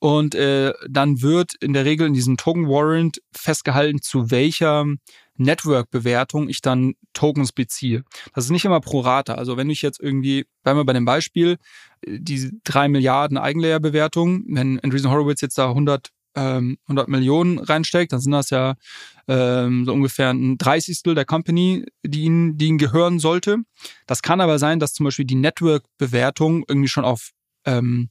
und 0.02 0.34
äh, 0.34 0.74
dann 0.90 1.22
wird 1.22 1.54
in 1.62 1.74
der 1.74 1.86
Regel 1.86 2.08
in 2.08 2.16
diesem 2.16 2.36
Token 2.36 2.68
Warrant 2.68 3.22
festgehalten, 3.38 4.02
zu 4.02 4.32
welcher 4.32 4.88
Network-Bewertung 5.38 6.50
ich 6.50 6.62
dann 6.62 6.96
Tokens 7.14 7.52
beziehe. 7.52 8.04
Das 8.34 8.46
ist 8.46 8.50
nicht 8.50 8.66
immer 8.66 8.80
pro 8.80 9.02
Rata. 9.02 9.36
Also 9.36 9.58
wenn 9.58 9.70
ich 9.70 9.84
jetzt 9.84 10.00
irgendwie, 10.00 10.48
bleiben 10.64 10.80
wir 10.80 10.86
bei 10.86 10.94
dem 10.94 11.06
Beispiel, 11.06 11.58
die 12.04 12.50
drei 12.64 12.90
Milliarden 12.90 13.38
Eigenlayer-Bewertung, 13.38 14.44
wenn 14.48 14.80
Andreessen 14.80 15.12
Horowitz 15.12 15.42
jetzt 15.42 15.60
da 15.60 15.70
100 15.70 16.10
ähm, 16.34 16.78
100 16.86 17.08
Millionen 17.08 17.60
reinsteckt, 17.60 18.12
dann 18.12 18.22
sind 18.22 18.32
das 18.32 18.50
ja 18.50 18.76
ähm, 19.28 19.86
so 19.86 19.94
ungefähr 19.94 20.32
ein 20.32 20.58
Dreißigstel 20.58 21.14
der 21.14 21.26
Company, 21.26 21.86
die 22.04 22.22
ihnen, 22.24 22.58
die 22.58 22.68
ihnen 22.68 22.78
gehören 22.80 23.20
sollte. 23.20 23.58
Das 24.08 24.24
kann 24.24 24.42
aber 24.42 24.58
sein, 24.58 24.80
dass 24.80 24.94
zum 24.94 25.04
Beispiel 25.04 25.26
die 25.26 25.36
Network-Bewertung 25.36 26.64
irgendwie 26.68 26.88
schon 26.88 27.06
auf 27.06 27.32
ähm, 27.66 28.10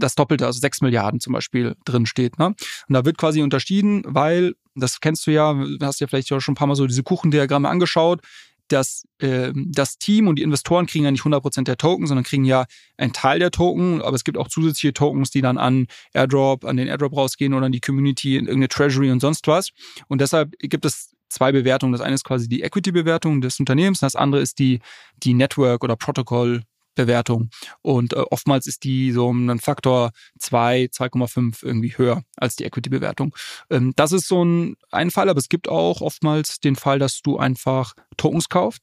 das 0.00 0.14
Doppelte, 0.14 0.46
also 0.46 0.58
6 0.60 0.80
Milliarden 0.80 1.20
zum 1.20 1.32
Beispiel 1.32 1.76
drin 1.84 2.06
steht. 2.06 2.38
Ne? 2.38 2.46
Und 2.46 2.56
da 2.88 3.04
wird 3.04 3.18
quasi 3.18 3.42
unterschieden, 3.42 4.02
weil, 4.06 4.54
das 4.74 5.00
kennst 5.00 5.26
du 5.26 5.30
ja, 5.30 5.54
hast 5.80 6.00
ja 6.00 6.06
vielleicht 6.06 6.28
schon 6.28 6.40
ein 6.48 6.54
paar 6.54 6.66
Mal 6.66 6.76
so 6.76 6.86
diese 6.86 7.02
Kuchendiagramme 7.02 7.68
angeschaut, 7.68 8.20
dass 8.68 9.04
äh, 9.18 9.52
das 9.54 9.98
Team 9.98 10.28
und 10.28 10.36
die 10.36 10.42
Investoren 10.42 10.86
kriegen 10.86 11.04
ja 11.04 11.10
nicht 11.10 11.24
100% 11.24 11.64
der 11.64 11.76
Token, 11.76 12.06
sondern 12.06 12.24
kriegen 12.24 12.44
ja 12.44 12.66
einen 12.96 13.12
Teil 13.12 13.38
der 13.38 13.50
Token, 13.50 14.00
aber 14.00 14.14
es 14.14 14.24
gibt 14.24 14.38
auch 14.38 14.48
zusätzliche 14.48 14.92
Tokens, 14.92 15.30
die 15.30 15.42
dann 15.42 15.58
an 15.58 15.86
Airdrop, 16.14 16.64
an 16.64 16.76
den 16.76 16.86
Airdrop 16.86 17.16
rausgehen 17.16 17.54
oder 17.54 17.66
an 17.66 17.72
die 17.72 17.80
Community, 17.80 18.36
in 18.36 18.46
irgendeine 18.46 18.68
Treasury 18.68 19.10
und 19.10 19.20
sonst 19.20 19.46
was. 19.46 19.70
Und 20.08 20.20
deshalb 20.20 20.52
gibt 20.58 20.84
es 20.84 21.14
zwei 21.28 21.52
Bewertungen. 21.52 21.92
Das 21.92 22.00
eine 22.00 22.14
ist 22.14 22.24
quasi 22.24 22.48
die 22.48 22.62
Equity-Bewertung 22.62 23.40
des 23.40 23.58
Unternehmens, 23.58 24.00
das 24.00 24.16
andere 24.16 24.40
ist 24.40 24.58
die, 24.58 24.80
die 25.22 25.34
Network- 25.34 25.84
oder 25.84 25.96
Protocol- 25.96 26.62
Bewertung. 26.94 27.50
Und 27.82 28.12
äh, 28.12 28.16
oftmals 28.30 28.66
ist 28.66 28.84
die 28.84 29.12
so 29.12 29.28
um 29.28 29.48
einen 29.48 29.60
Faktor 29.60 30.10
2, 30.38 30.90
2,5 30.92 31.64
irgendwie 31.64 31.96
höher 31.96 32.22
als 32.36 32.56
die 32.56 32.64
Equity-Bewertung. 32.64 33.34
Ähm, 33.70 33.92
das 33.96 34.12
ist 34.12 34.28
so 34.28 34.44
ein, 34.44 34.76
ein 34.90 35.10
Fall, 35.10 35.28
aber 35.28 35.38
es 35.38 35.48
gibt 35.48 35.68
auch 35.68 36.00
oftmals 36.00 36.60
den 36.60 36.76
Fall, 36.76 36.98
dass 36.98 37.22
du 37.22 37.38
einfach 37.38 37.94
Tokens 38.16 38.48
kaufst 38.48 38.82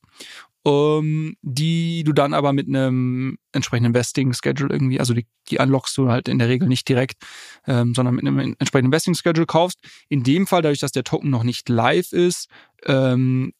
ähm, 0.68 1.38
die 1.42 2.04
du 2.04 2.12
dann 2.12 2.34
aber 2.34 2.52
mit 2.52 2.68
einem 2.68 3.38
entsprechenden 3.54 3.92
Investing-Schedule 3.92 4.74
irgendwie, 4.74 5.00
also 5.00 5.14
die, 5.14 5.26
die 5.50 5.60
unlockst 5.60 5.98
du 5.98 6.10
halt 6.10 6.28
in 6.28 6.40
der 6.40 6.50
Regel 6.50 6.68
nicht 6.68 6.90
direkt, 6.90 7.24
ähm, 7.66 7.96
sondern 7.96 8.16
mit 8.16 8.28
einem 8.28 8.56
entsprechenden 8.60 8.88
Investing-Schedule 8.88 9.46
kaufst. 9.46 9.80
In 10.10 10.24
dem 10.24 10.46
Fall, 10.46 10.62
dadurch, 10.62 10.80
dass 10.80 10.92
der 10.92 11.06
Token 11.06 11.30
noch 11.30 11.44
nicht 11.44 11.70
live 11.70 12.12
ist, 12.12 12.50
ähm, 12.86 13.54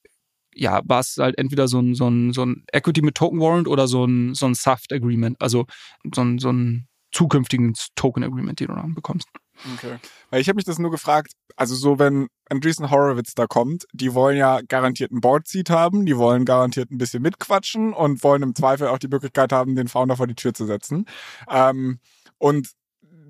ja, 0.58 0.82
war 0.86 1.00
es 1.00 1.18
halt 1.18 1.38
entweder 1.38 1.68
so 1.68 1.80
ein, 1.80 1.96
so 1.96 2.08
ein, 2.08 2.34
so 2.34 2.46
ein 2.46 2.64
Equity 2.72 3.02
mit 3.02 3.16
Token 3.16 3.40
Warrant 3.40 3.68
oder 3.68 3.88
so 3.88 4.06
ein, 4.06 4.34
so 4.34 4.46
ein 4.46 4.56
Soft 4.56 4.92
Agreement, 4.92 5.42
also 5.42 5.66
so 6.14 6.22
ein, 6.22 6.40
so 6.40 6.52
ein 6.52 6.88
zukünftiges 7.12 7.90
Token 7.96 8.24
Agreement, 8.24 8.60
den 8.60 8.68
du 8.68 8.76
dann 8.76 8.94
bekommst. 8.94 9.28
Okay. 9.76 9.98
Weil 10.30 10.42
ich 10.42 10.50
habe 10.50 10.58
mich 10.58 10.66
das 10.66 10.78
nur 10.78 10.92
gefragt, 10.92 11.32
also 11.56 11.74
so 11.76 11.98
wenn 11.98 12.28
Andreessen 12.50 12.92
Horowitz 12.92 13.34
da 13.34 13.48
kommt, 13.48 13.86
die 13.92 14.14
wollen 14.14 14.38
ja 14.38 14.62
garantiert 14.68 15.12
ein 15.12 15.22
Board 15.22 15.48
Seat 15.48 15.70
haben, 15.70 16.06
die 16.06 16.18
wollen 16.18 16.46
garantiert 16.46 16.92
ein 16.92 16.98
bisschen 16.98 17.24
mitquatschen 17.24 17.94
und 17.94 18.24
wollen 18.24 18.44
im 18.44 18.56
Zweifel 18.56 18.88
auch 18.88 19.00
die 19.00 19.08
Möglichkeit 19.08 19.52
haben, 19.52 19.76
den 19.76 19.88
Founder 19.88 20.16
vor 20.16 20.28
die 20.28 20.36
Tür 20.36 20.54
zu 20.54 20.66
setzen. 20.66 21.06
Ähm, 21.50 22.00
und 22.38 22.70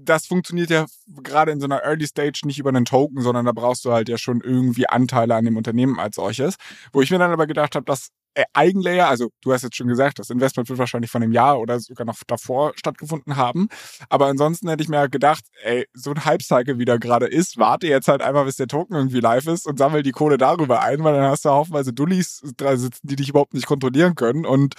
das 0.09 0.25
funktioniert 0.25 0.69
ja 0.69 0.85
gerade 1.07 1.51
in 1.51 1.59
so 1.59 1.65
einer 1.65 1.83
Early 1.83 2.07
Stage 2.07 2.41
nicht 2.45 2.59
über 2.59 2.69
einen 2.69 2.85
Token, 2.85 3.21
sondern 3.21 3.45
da 3.45 3.51
brauchst 3.51 3.85
du 3.85 3.91
halt 3.91 4.09
ja 4.09 4.17
schon 4.17 4.41
irgendwie 4.41 4.87
Anteile 4.87 5.35
an 5.35 5.45
dem 5.45 5.57
Unternehmen 5.57 5.99
als 5.99 6.15
solches. 6.15 6.55
Wo 6.91 7.01
ich 7.01 7.11
mir 7.11 7.19
dann 7.19 7.31
aber 7.31 7.47
gedacht 7.47 7.75
habe, 7.75 7.85
dass 7.85 8.09
äh, 8.37 8.45
Eigenlayer, 8.53 9.07
also 9.07 9.31
du 9.41 9.51
hast 9.51 9.63
jetzt 9.63 9.75
schon 9.75 9.87
gesagt, 9.87 10.19
das 10.19 10.29
Investment 10.29 10.69
wird 10.69 10.77
wahrscheinlich 10.77 11.09
von 11.09 11.23
einem 11.23 11.31
Jahr 11.31 11.59
oder 11.59 11.79
sogar 11.79 12.05
noch 12.05 12.17
davor 12.27 12.73
stattgefunden 12.75 13.35
haben. 13.35 13.67
Aber 14.09 14.27
ansonsten 14.27 14.69
hätte 14.69 14.83
ich 14.83 14.89
mir 14.89 14.99
halt 14.99 15.11
gedacht, 15.11 15.43
ey, 15.63 15.87
so 15.93 16.11
ein 16.11 16.23
Hype-Cycle, 16.23 16.77
wie 16.77 16.85
der 16.85 16.99
gerade 16.99 17.25
ist, 17.25 17.57
warte 17.57 17.87
jetzt 17.87 18.07
halt 18.07 18.21
einfach, 18.21 18.45
bis 18.45 18.57
der 18.57 18.67
Token 18.67 18.95
irgendwie 18.95 19.21
live 19.21 19.47
ist 19.47 19.65
und 19.65 19.79
sammel 19.79 20.03
die 20.03 20.11
Kohle 20.11 20.37
darüber 20.37 20.83
ein, 20.83 21.03
weil 21.03 21.15
dann 21.15 21.31
hast 21.31 21.45
du 21.45 21.49
haufenweise 21.49 21.93
Dullis 21.93 22.43
da 22.57 22.77
sitzen, 22.77 23.07
die 23.07 23.15
dich 23.15 23.29
überhaupt 23.29 23.55
nicht 23.55 23.65
kontrollieren 23.65 24.13
können 24.13 24.45
und 24.45 24.75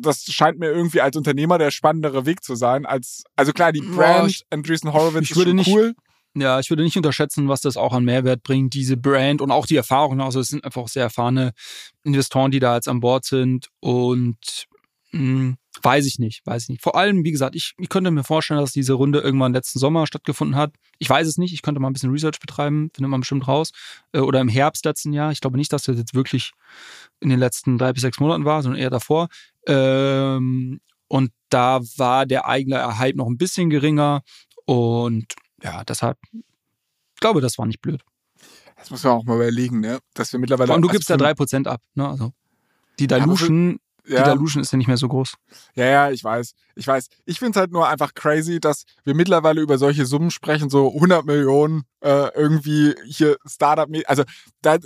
das 0.00 0.24
scheint 0.24 0.58
mir 0.58 0.70
irgendwie 0.70 1.00
als 1.00 1.16
Unternehmer 1.16 1.58
der 1.58 1.70
spannendere 1.70 2.26
Weg 2.26 2.42
zu 2.42 2.54
sein, 2.54 2.86
als, 2.86 3.24
also 3.36 3.52
klar, 3.52 3.72
die 3.72 3.80
Brand 3.80 4.38
ja, 4.38 4.46
Andreessen 4.50 4.92
Horowitz 4.92 5.30
ich 5.30 5.36
würde 5.36 5.54
nicht, 5.54 5.68
cool. 5.68 5.94
Ja, 6.34 6.60
ich 6.60 6.68
würde 6.68 6.82
nicht 6.82 6.96
unterschätzen, 6.96 7.48
was 7.48 7.62
das 7.62 7.78
auch 7.78 7.94
an 7.94 8.04
Mehrwert 8.04 8.42
bringt, 8.42 8.74
diese 8.74 8.96
Brand 8.96 9.40
und 9.40 9.50
auch 9.50 9.64
die 9.64 9.76
Erfahrung. 9.76 10.20
Also 10.20 10.40
es 10.40 10.48
sind 10.48 10.64
einfach 10.64 10.86
sehr 10.88 11.04
erfahrene 11.04 11.52
Investoren, 12.04 12.50
die 12.50 12.60
da 12.60 12.74
jetzt 12.74 12.88
an 12.88 13.00
Bord 13.00 13.24
sind 13.24 13.68
und 13.80 14.66
mh, 15.12 15.20
hm, 15.20 15.56
weiß 15.82 16.06
ich 16.06 16.18
nicht, 16.18 16.46
weiß 16.46 16.64
ich 16.64 16.68
nicht. 16.68 16.82
Vor 16.82 16.96
allem, 16.96 17.24
wie 17.24 17.32
gesagt, 17.32 17.54
ich, 17.54 17.74
ich 17.78 17.88
könnte 17.88 18.10
mir 18.10 18.24
vorstellen, 18.24 18.60
dass 18.60 18.72
diese 18.72 18.94
Runde 18.94 19.20
irgendwann 19.20 19.52
letzten 19.52 19.78
Sommer 19.78 20.06
stattgefunden 20.06 20.56
hat. 20.56 20.72
Ich 20.98 21.08
weiß 21.08 21.26
es 21.26 21.38
nicht, 21.38 21.52
ich 21.52 21.62
könnte 21.62 21.80
mal 21.80 21.88
ein 21.88 21.92
bisschen 21.92 22.10
Research 22.10 22.40
betreiben, 22.40 22.90
findet 22.94 23.10
man 23.10 23.20
bestimmt 23.20 23.46
raus. 23.48 23.72
Äh, 24.12 24.20
oder 24.20 24.40
im 24.40 24.48
Herbst 24.48 24.84
letzten 24.84 25.12
Jahr. 25.12 25.32
Ich 25.32 25.40
glaube 25.40 25.56
nicht, 25.56 25.72
dass 25.72 25.84
das 25.84 25.96
jetzt 25.96 26.14
wirklich 26.14 26.52
in 27.20 27.28
den 27.28 27.38
letzten 27.38 27.78
drei 27.78 27.92
bis 27.92 28.02
sechs 28.02 28.20
Monaten 28.20 28.44
war, 28.44 28.62
sondern 28.62 28.80
eher 28.80 28.90
davor. 28.90 29.28
Ähm, 29.66 30.80
und 31.08 31.30
da 31.50 31.80
war 31.96 32.26
der 32.26 32.46
eigene 32.46 32.98
Hype 32.98 33.16
noch 33.16 33.26
ein 33.26 33.38
bisschen 33.38 33.70
geringer. 33.70 34.22
Und 34.64 35.34
ja, 35.62 35.84
deshalb, 35.84 36.18
ich 36.32 37.20
glaube, 37.20 37.40
das 37.40 37.58
war 37.58 37.66
nicht 37.66 37.80
blöd. 37.80 38.02
Das 38.76 38.90
muss 38.90 39.04
man 39.04 39.14
auch 39.14 39.24
mal 39.24 39.36
überlegen, 39.36 39.80
ne? 39.80 40.00
Dass 40.14 40.32
wir 40.32 40.40
mittlerweile. 40.40 40.74
Und 40.74 40.82
du 40.82 40.88
gibst 40.88 41.08
ja 41.08 41.16
drei 41.16 41.34
Prozent 41.34 41.66
ab, 41.66 41.80
ne? 41.94 42.08
Also 42.08 42.32
die 42.98 43.06
Dilution 43.06 43.78
ja. 44.08 44.24
die 44.24 44.30
Dilution 44.30 44.62
ist 44.62 44.72
ja 44.72 44.78
nicht 44.78 44.86
mehr 44.86 44.96
so 44.96 45.08
groß. 45.08 45.34
Ja, 45.74 45.84
ja, 45.84 46.10
ich 46.10 46.22
weiß. 46.22 46.54
Ich 46.74 46.86
weiß. 46.86 47.08
Ich 47.24 47.38
finde 47.38 47.52
es 47.52 47.60
halt 47.60 47.72
nur 47.72 47.88
einfach 47.88 48.14
crazy, 48.14 48.60
dass 48.60 48.84
wir 49.04 49.14
mittlerweile 49.14 49.60
über 49.60 49.78
solche 49.78 50.06
Summen 50.06 50.30
sprechen, 50.30 50.70
so 50.70 50.92
100 50.94 51.24
Millionen 51.24 51.82
äh, 52.00 52.28
irgendwie 52.34 52.94
hier 53.06 53.36
Startup, 53.46 53.88
also 54.06 54.24
da, 54.62 54.78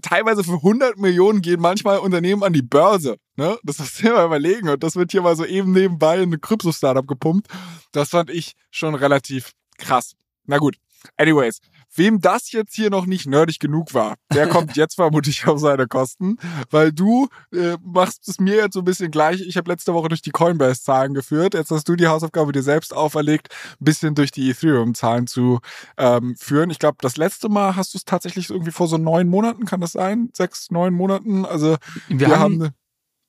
teilweise 0.00 0.44
für 0.44 0.54
100 0.54 0.98
Millionen 0.98 1.42
gehen 1.42 1.60
manchmal 1.60 1.98
Unternehmen 1.98 2.42
an 2.42 2.52
die 2.52 2.62
Börse. 2.62 3.16
Ne? 3.36 3.58
Das 3.62 3.78
musst 3.78 3.98
du 3.98 4.04
dir 4.04 4.14
mal 4.14 4.26
überlegen. 4.26 4.68
Und 4.68 4.82
das 4.82 4.96
wird 4.96 5.10
hier 5.10 5.22
mal 5.22 5.36
so 5.36 5.44
eben 5.44 5.72
nebenbei 5.72 6.16
in 6.16 6.24
eine 6.24 6.38
Krypto-Startup 6.38 7.06
gepumpt. 7.06 7.48
Das 7.92 8.10
fand 8.10 8.30
ich 8.30 8.54
schon 8.70 8.94
relativ 8.94 9.52
krass. 9.78 10.14
Na 10.46 10.58
gut. 10.58 10.76
Anyways, 11.16 11.58
Wem 11.94 12.20
das 12.20 12.52
jetzt 12.52 12.74
hier 12.74 12.90
noch 12.90 13.06
nicht 13.06 13.26
nerdig 13.26 13.58
genug 13.58 13.92
war, 13.92 14.16
der 14.32 14.48
kommt 14.48 14.76
jetzt 14.76 14.94
vermutlich 14.94 15.46
auf 15.46 15.58
seine 15.58 15.86
Kosten, 15.86 16.38
weil 16.70 16.92
du 16.92 17.28
äh, 17.52 17.76
machst 17.82 18.28
es 18.28 18.40
mir 18.40 18.56
jetzt 18.56 18.74
so 18.74 18.80
ein 18.80 18.84
bisschen 18.84 19.10
gleich. 19.10 19.40
Ich 19.40 19.56
habe 19.56 19.70
letzte 19.70 19.92
Woche 19.92 20.08
durch 20.08 20.22
die 20.22 20.30
Coinbase-Zahlen 20.30 21.14
geführt. 21.14 21.54
Jetzt 21.54 21.70
hast 21.70 21.88
du 21.88 21.96
die 21.96 22.06
Hausaufgabe 22.06 22.52
dir 22.52 22.62
selbst 22.62 22.94
auferlegt, 22.94 23.48
ein 23.80 23.84
bisschen 23.84 24.14
durch 24.14 24.30
die 24.30 24.50
Ethereum-Zahlen 24.50 25.26
zu 25.26 25.60
ähm, 25.98 26.34
führen. 26.38 26.70
Ich 26.70 26.78
glaube, 26.78 26.98
das 27.00 27.16
letzte 27.16 27.48
Mal 27.48 27.76
hast 27.76 27.94
du 27.94 27.98
es 27.98 28.04
tatsächlich 28.04 28.50
irgendwie 28.50 28.72
vor 28.72 28.88
so 28.88 28.96
neun 28.96 29.28
Monaten, 29.28 29.64
kann 29.66 29.80
das 29.80 29.92
sein? 29.92 30.30
Sechs, 30.32 30.70
neun 30.70 30.94
Monaten? 30.94 31.44
Also 31.44 31.76
wir, 32.08 32.28
wir 32.28 32.40
haben, 32.40 32.62
haben 32.62 32.74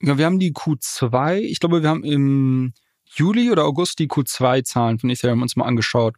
Ja, 0.01 0.17
wir 0.17 0.25
haben 0.25 0.39
die 0.39 0.53
Q2, 0.53 1.39
ich 1.39 1.59
glaube, 1.59 1.81
wir 1.81 1.89
haben 1.89 2.03
im 2.03 2.73
Juli 3.15 3.51
oder 3.51 3.65
August 3.65 3.99
die 3.99 4.07
Q2-Zahlen 4.07 4.99
von 4.99 5.09
Ethereum 5.09 5.41
uns 5.41 5.55
mal 5.55 5.65
angeschaut. 5.65 6.15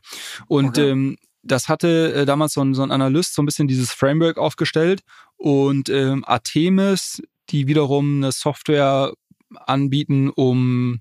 Und 0.48 0.78
okay. 0.78 0.89
ähm, 0.89 1.18
das 1.46 1.70
hatte 1.70 2.14
äh, 2.14 2.26
damals 2.26 2.54
so 2.54 2.62
ein, 2.62 2.74
so 2.74 2.84
ein 2.84 2.91
Analyst 2.91 3.36
so 3.36 3.41
ein 3.41 3.46
bisschen 3.46 3.68
dieses 3.68 3.91
Framework 3.91 4.38
aufgestellt 4.38 5.02
und 5.38 5.89
ähm, 5.89 6.24
Artemis, 6.26 7.22
die 7.50 7.68
wiederum 7.68 8.18
eine 8.18 8.32
Software 8.32 9.14
anbieten, 9.54 10.30
um 10.30 11.00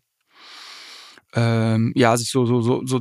ähm, 1.32 1.92
ja, 1.96 2.16
sich 2.16 2.30
so, 2.30 2.46
so, 2.46 2.60
so, 2.60 2.82
so 2.84 3.00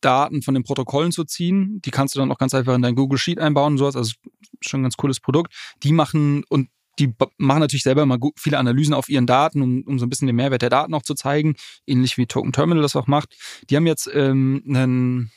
Daten 0.00 0.42
von 0.42 0.54
den 0.54 0.64
Protokollen 0.64 1.12
zu 1.12 1.24
ziehen. 1.24 1.80
Die 1.84 1.90
kannst 1.90 2.14
du 2.14 2.18
dann 2.18 2.32
auch 2.32 2.38
ganz 2.38 2.54
einfach 2.54 2.74
in 2.74 2.82
dein 2.82 2.96
Google 2.96 3.18
Sheet 3.18 3.38
einbauen 3.38 3.74
und 3.74 3.78
sowas. 3.78 3.94
Also 3.94 4.14
schon 4.60 4.80
ein 4.80 4.84
ganz 4.84 4.96
cooles 4.96 5.20
Produkt. 5.20 5.54
Die 5.82 5.92
machen 5.92 6.42
und 6.48 6.68
die 6.98 7.14
machen 7.36 7.60
natürlich 7.60 7.84
selber 7.84 8.06
mal 8.06 8.18
viele 8.36 8.58
Analysen 8.58 8.94
auf 8.94 9.08
ihren 9.08 9.26
Daten, 9.26 9.62
um, 9.62 9.82
um 9.82 10.00
so 10.00 10.06
ein 10.06 10.10
bisschen 10.10 10.26
den 10.26 10.34
Mehrwert 10.34 10.62
der 10.62 10.70
Daten 10.70 10.94
auch 10.94 11.02
zu 11.02 11.14
zeigen, 11.14 11.54
ähnlich 11.86 12.16
wie 12.18 12.26
Token 12.26 12.52
Terminal 12.52 12.82
das 12.82 12.96
auch 12.96 13.06
macht. 13.06 13.36
Die 13.70 13.76
haben 13.76 13.86
jetzt 13.86 14.10
ähm, 14.12 14.64
einen 14.66 15.30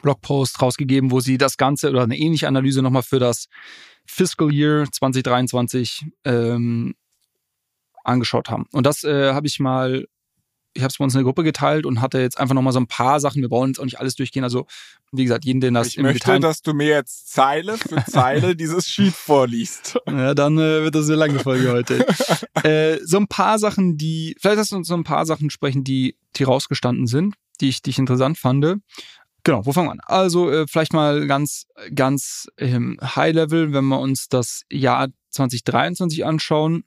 Blogpost 0.00 0.60
rausgegeben, 0.62 1.10
wo 1.10 1.20
sie 1.20 1.38
das 1.38 1.56
Ganze 1.56 1.90
oder 1.90 2.02
eine 2.02 2.16
ähnliche 2.16 2.48
Analyse 2.48 2.82
nochmal 2.82 3.02
für 3.02 3.18
das 3.18 3.48
Fiscal 4.06 4.52
Year 4.52 4.86
2023 4.90 6.06
ähm, 6.24 6.94
angeschaut 8.04 8.48
haben. 8.50 8.66
Und 8.72 8.86
das 8.86 9.04
äh, 9.04 9.32
habe 9.32 9.46
ich 9.46 9.60
mal 9.60 10.06
ich 10.74 10.82
habe 10.82 10.90
es 10.90 10.98
bei 10.98 11.04
uns 11.04 11.14
in 11.14 11.18
der 11.18 11.24
Gruppe 11.24 11.42
geteilt 11.42 11.86
und 11.86 12.00
hatte 12.00 12.20
jetzt 12.20 12.38
einfach 12.38 12.54
nochmal 12.54 12.72
so 12.72 12.80
ein 12.80 12.86
paar 12.86 13.20
Sachen. 13.20 13.42
Wir 13.42 13.50
wollen 13.50 13.70
jetzt 13.70 13.78
auch 13.78 13.84
nicht 13.84 14.00
alles 14.00 14.14
durchgehen. 14.14 14.44
Also, 14.44 14.66
wie 15.12 15.24
gesagt, 15.24 15.44
jeden, 15.44 15.60
den 15.60 15.74
das 15.74 15.88
ich 15.88 15.98
im 15.98 16.04
möchte, 16.04 16.20
Detail... 16.20 16.40
dass 16.40 16.62
du 16.62 16.72
mir 16.72 16.88
jetzt 16.88 17.30
Zeile 17.30 17.76
für 17.76 18.02
Zeile 18.06 18.56
dieses 18.56 18.88
Sheet 18.88 19.12
vorliest. 19.12 19.98
Ja, 20.06 20.34
dann 20.34 20.56
äh, 20.58 20.82
wird 20.82 20.94
das 20.94 21.06
eine 21.06 21.16
lange 21.16 21.38
Folge 21.40 21.70
heute. 21.70 22.06
äh, 22.64 22.98
so 23.04 23.18
ein 23.18 23.28
paar 23.28 23.58
Sachen, 23.58 23.98
die, 23.98 24.36
vielleicht 24.40 24.58
hast 24.58 24.72
du 24.72 24.76
uns 24.76 24.88
so 24.88 24.94
ein 24.94 25.04
paar 25.04 25.26
Sachen 25.26 25.50
sprechen, 25.50 25.84
die, 25.84 26.16
die 26.36 26.44
rausgestanden 26.44 27.06
sind, 27.06 27.34
die 27.60 27.68
ich, 27.68 27.82
die 27.82 27.90
ich 27.90 27.98
interessant 27.98 28.38
fand. 28.38 28.78
Genau, 29.44 29.66
wo 29.66 29.72
fangen 29.72 29.88
wir 29.88 29.92
an? 29.92 30.00
Also, 30.04 30.50
äh, 30.50 30.66
vielleicht 30.68 30.92
mal 30.92 31.26
ganz, 31.26 31.66
ganz 31.94 32.46
ähm, 32.58 32.98
High 33.02 33.34
Level, 33.34 33.72
wenn 33.72 33.86
wir 33.86 33.98
uns 33.98 34.28
das 34.28 34.62
Jahr 34.70 35.08
2023 35.30 36.24
anschauen. 36.24 36.84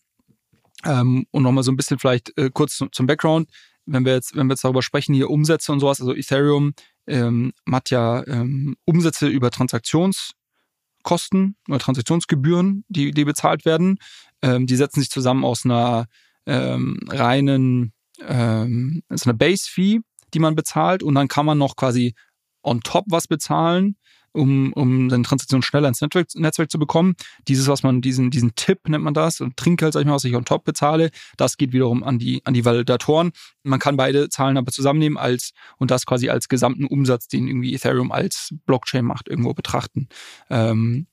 Ähm, 0.86 1.26
und 1.32 1.43
nochmal 1.43 1.64
so 1.64 1.72
ein 1.72 1.78
bisschen 1.78 1.99
vielleicht 1.99 2.38
äh, 2.38 2.49
kurz 2.53 2.78
zum, 2.78 2.91
zum 2.91 3.08
Background 3.08 3.49
wenn 3.86 4.06
wir 4.06 4.14
jetzt, 4.14 4.36
wenn 4.36 4.47
wir 4.47 4.53
jetzt 4.53 4.64
darüber 4.64 4.82
sprechen, 4.82 5.14
hier 5.14 5.30
Umsätze 5.30 5.72
und 5.72 5.80
sowas, 5.80 6.01
also 6.01 6.16
Ethereum 6.16 6.74
ähm, 7.08 7.53
hat 7.72 7.91
ja 7.91 8.26
ähm, 8.28 8.76
Umsätze 8.86 9.28
über 9.28 9.51
Transaktionskosten 9.51 11.56
oder 11.68 11.80
Transaktionsgebühren, 11.80 12.84
die, 12.88 13.12
die 13.12 13.26
bezahlt 13.26 13.66
werden. 13.66 13.99
Ähm, 14.41 14.66
die 14.66 14.76
setzen 14.76 15.01
sich 15.01 15.10
zusammen 15.10 15.45
aus 15.45 15.66
einer 15.66 16.08
ähm, 16.45 16.99
reinen, 17.10 17.93
ähm, 18.22 19.03
ist 19.10 19.28
eine 19.28 19.36
Base-Fee, 19.36 19.99
die 20.34 20.39
man 20.39 20.56
bezahlt 20.56 21.03
und 21.03 21.16
dann 21.16 21.28
kann 21.28 21.45
man 21.45 21.58
noch 21.58 21.76
quasi 21.76 22.16
on 22.66 22.82
top 22.82 23.05
was 23.07 23.28
bezahlen 23.28 23.95
um, 24.36 24.74
um 24.74 25.09
seine 25.09 25.24
Transaktion 25.24 25.61
schneller 25.61 25.88
ins 25.88 26.01
Netzwerk, 26.01 26.28
Netzwerk 26.36 26.70
zu 26.70 26.78
bekommen. 26.78 27.16
Dieses, 27.47 27.68
was 27.68 27.84
man, 27.84 28.01
diesen, 28.01 28.30
diesen 28.30 28.53
Tipp 28.55 28.88
nennt 28.88 29.03
man 29.03 29.13
das, 29.13 29.41
und 29.41 29.57
Trinkgeld, 29.57 29.93
sag 29.93 30.01
ich 30.01 30.07
mal, 30.07 30.13
was 30.13 30.24
ich 30.26 30.36
on 30.36 30.45
top 30.45 30.66
bezahle, 30.66 31.09
das 31.38 31.57
geht 31.57 31.72
wiederum 31.72 32.03
an 32.03 32.20
die, 32.20 32.41
an 32.45 32.53
die 32.53 32.66
Validatoren. 32.66 33.32
Man 33.63 33.80
kann 33.80 33.97
beide 33.97 34.30
Zahlen 34.30 34.57
aber 34.57 34.72
zusammennehmen 34.72 35.18
als, 35.18 35.53
und 35.78 35.89
das 35.89 36.05
quasi 36.05 36.30
als 36.30 36.49
gesamten 36.49 36.86
Umsatz, 36.86 37.28
den 37.28 37.47
irgendwie 37.47 37.74
Ethereum 37.74 38.11
als 38.11 38.53
Blockchain 38.66 39.05
macht, 39.05 39.30
irgendwo 39.30 39.53
betrachten. 39.53 40.09
Ähm, 40.49 41.07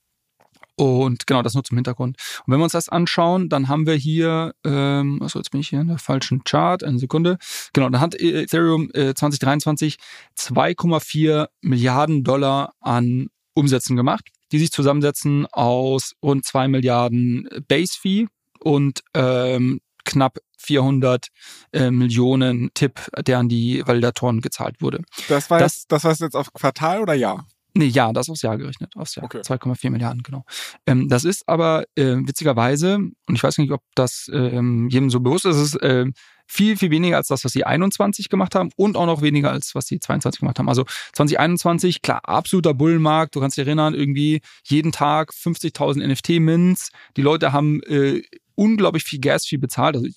und 0.77 1.27
genau, 1.27 1.43
das 1.43 1.55
nur 1.55 1.65
zum 1.65 1.77
Hintergrund. 1.77 2.17
Und 2.47 2.53
wenn 2.53 2.61
wir 2.61 2.65
uns 2.65 2.73
das 2.73 2.89
anschauen, 2.89 3.49
dann 3.49 3.69
haben 3.69 3.87
wir 3.87 3.95
hier, 3.95 4.55
ähm, 4.65 5.19
also 5.23 5.39
jetzt 5.39 5.51
bin 5.51 5.61
ich 5.61 5.69
hier 5.69 5.81
in 5.81 5.89
der 5.89 5.99
falschen 5.99 6.45
Chart, 6.45 6.83
eine 6.83 6.99
Sekunde. 6.99 7.39
Genau, 7.73 7.89
dann 7.91 8.01
hat 8.01 8.15
Ethereum 8.15 8.91
äh, 8.95 9.15
2023 9.15 9.99
2,4 10.39 11.49
Milliarden 11.61 12.25
Dollar 12.25 12.75
an 12.81 13.29
Umsätzen 13.55 13.97
gemacht, 13.97 14.29
die 14.51 14.59
sich 14.59 14.73
zusammensetzen 14.73 15.47
aus 15.47 16.15
rund 16.23 16.45
2 16.45 16.69
Milliarden 16.69 17.49
Base 17.69 17.99
Fee 18.01 18.27
und 18.61 19.03
ähm, 19.15 19.81
knapp 20.05 20.39
400 20.59 21.29
äh, 21.73 21.91
Millionen 21.91 22.71
Tipp, 22.75 23.01
der 23.27 23.39
an 23.39 23.49
die 23.49 23.83
Validatoren 23.87 24.41
gezahlt 24.41 24.81
wurde. 24.81 25.03
Das 25.29 25.51
war, 25.51 25.59
das, 25.59 25.75
jetzt, 25.75 25.93
das 25.93 26.05
war 26.05 26.13
jetzt 26.13 26.37
auf 26.37 26.53
Quartal 26.53 27.01
oder 27.01 27.15
Jahr? 27.15 27.47
Nee, 27.75 27.87
ja, 27.87 28.13
das 28.13 28.29
aufs 28.29 28.43
Jahr 28.43 28.59
gerechnet, 28.59 28.95
aufs 28.97 29.15
Jahr. 29.15 29.25
Okay. 29.25 29.41
2,4 29.41 29.91
Milliarden, 29.91 30.23
genau. 30.23 30.45
Ähm, 30.87 31.09
das 31.09 31.25
ist 31.25 31.49
aber 31.49 31.85
äh, 31.95 32.17
witzigerweise, 32.17 32.97
und 32.97 33.35
ich 33.35 33.43
weiß 33.43 33.59
nicht, 33.59 33.73
ob 33.73 33.83
das 33.95 34.31
ähm, 34.33 34.89
jedem 34.91 35.09
so 35.09 35.21
bewusst 35.21 35.47
ist, 35.47 35.57
ist 35.57 35.77
äh, 35.83 36.07
viel, 36.47 36.77
viel 36.77 36.91
weniger 36.91 37.17
als 37.17 37.29
das, 37.29 37.45
was 37.45 37.53
sie 37.53 37.65
21 37.65 38.29
gemacht 38.29 38.55
haben 38.55 38.71
und 38.77 38.97
auch 38.97 39.07
noch 39.07 39.23
weniger 39.23 39.51
als 39.51 39.75
was 39.75 39.87
sie 39.87 40.01
22 40.01 40.41
gemacht 40.41 40.59
haben. 40.59 40.69
Also 40.69 40.85
2021, 41.15 42.03
klar, 42.03 42.21
absoluter 42.25 42.75
Bullenmarkt. 42.75 43.35
Du 43.35 43.41
kannst 43.41 43.57
dich 43.57 43.67
erinnern, 43.67 43.95
irgendwie 43.95 44.43
jeden 44.65 44.93
Tag 44.93 45.31
50.000 45.31 46.07
NFT-Mints. 46.07 46.91
Die 47.17 47.23
Leute 47.23 47.53
haben 47.53 47.83
äh, 47.85 48.23
unglaublich 48.55 49.05
viel 49.05 49.21
Gas-Fee 49.21 49.57
bezahlt. 49.57 49.97
Also 49.97 50.07
ich 50.07 50.17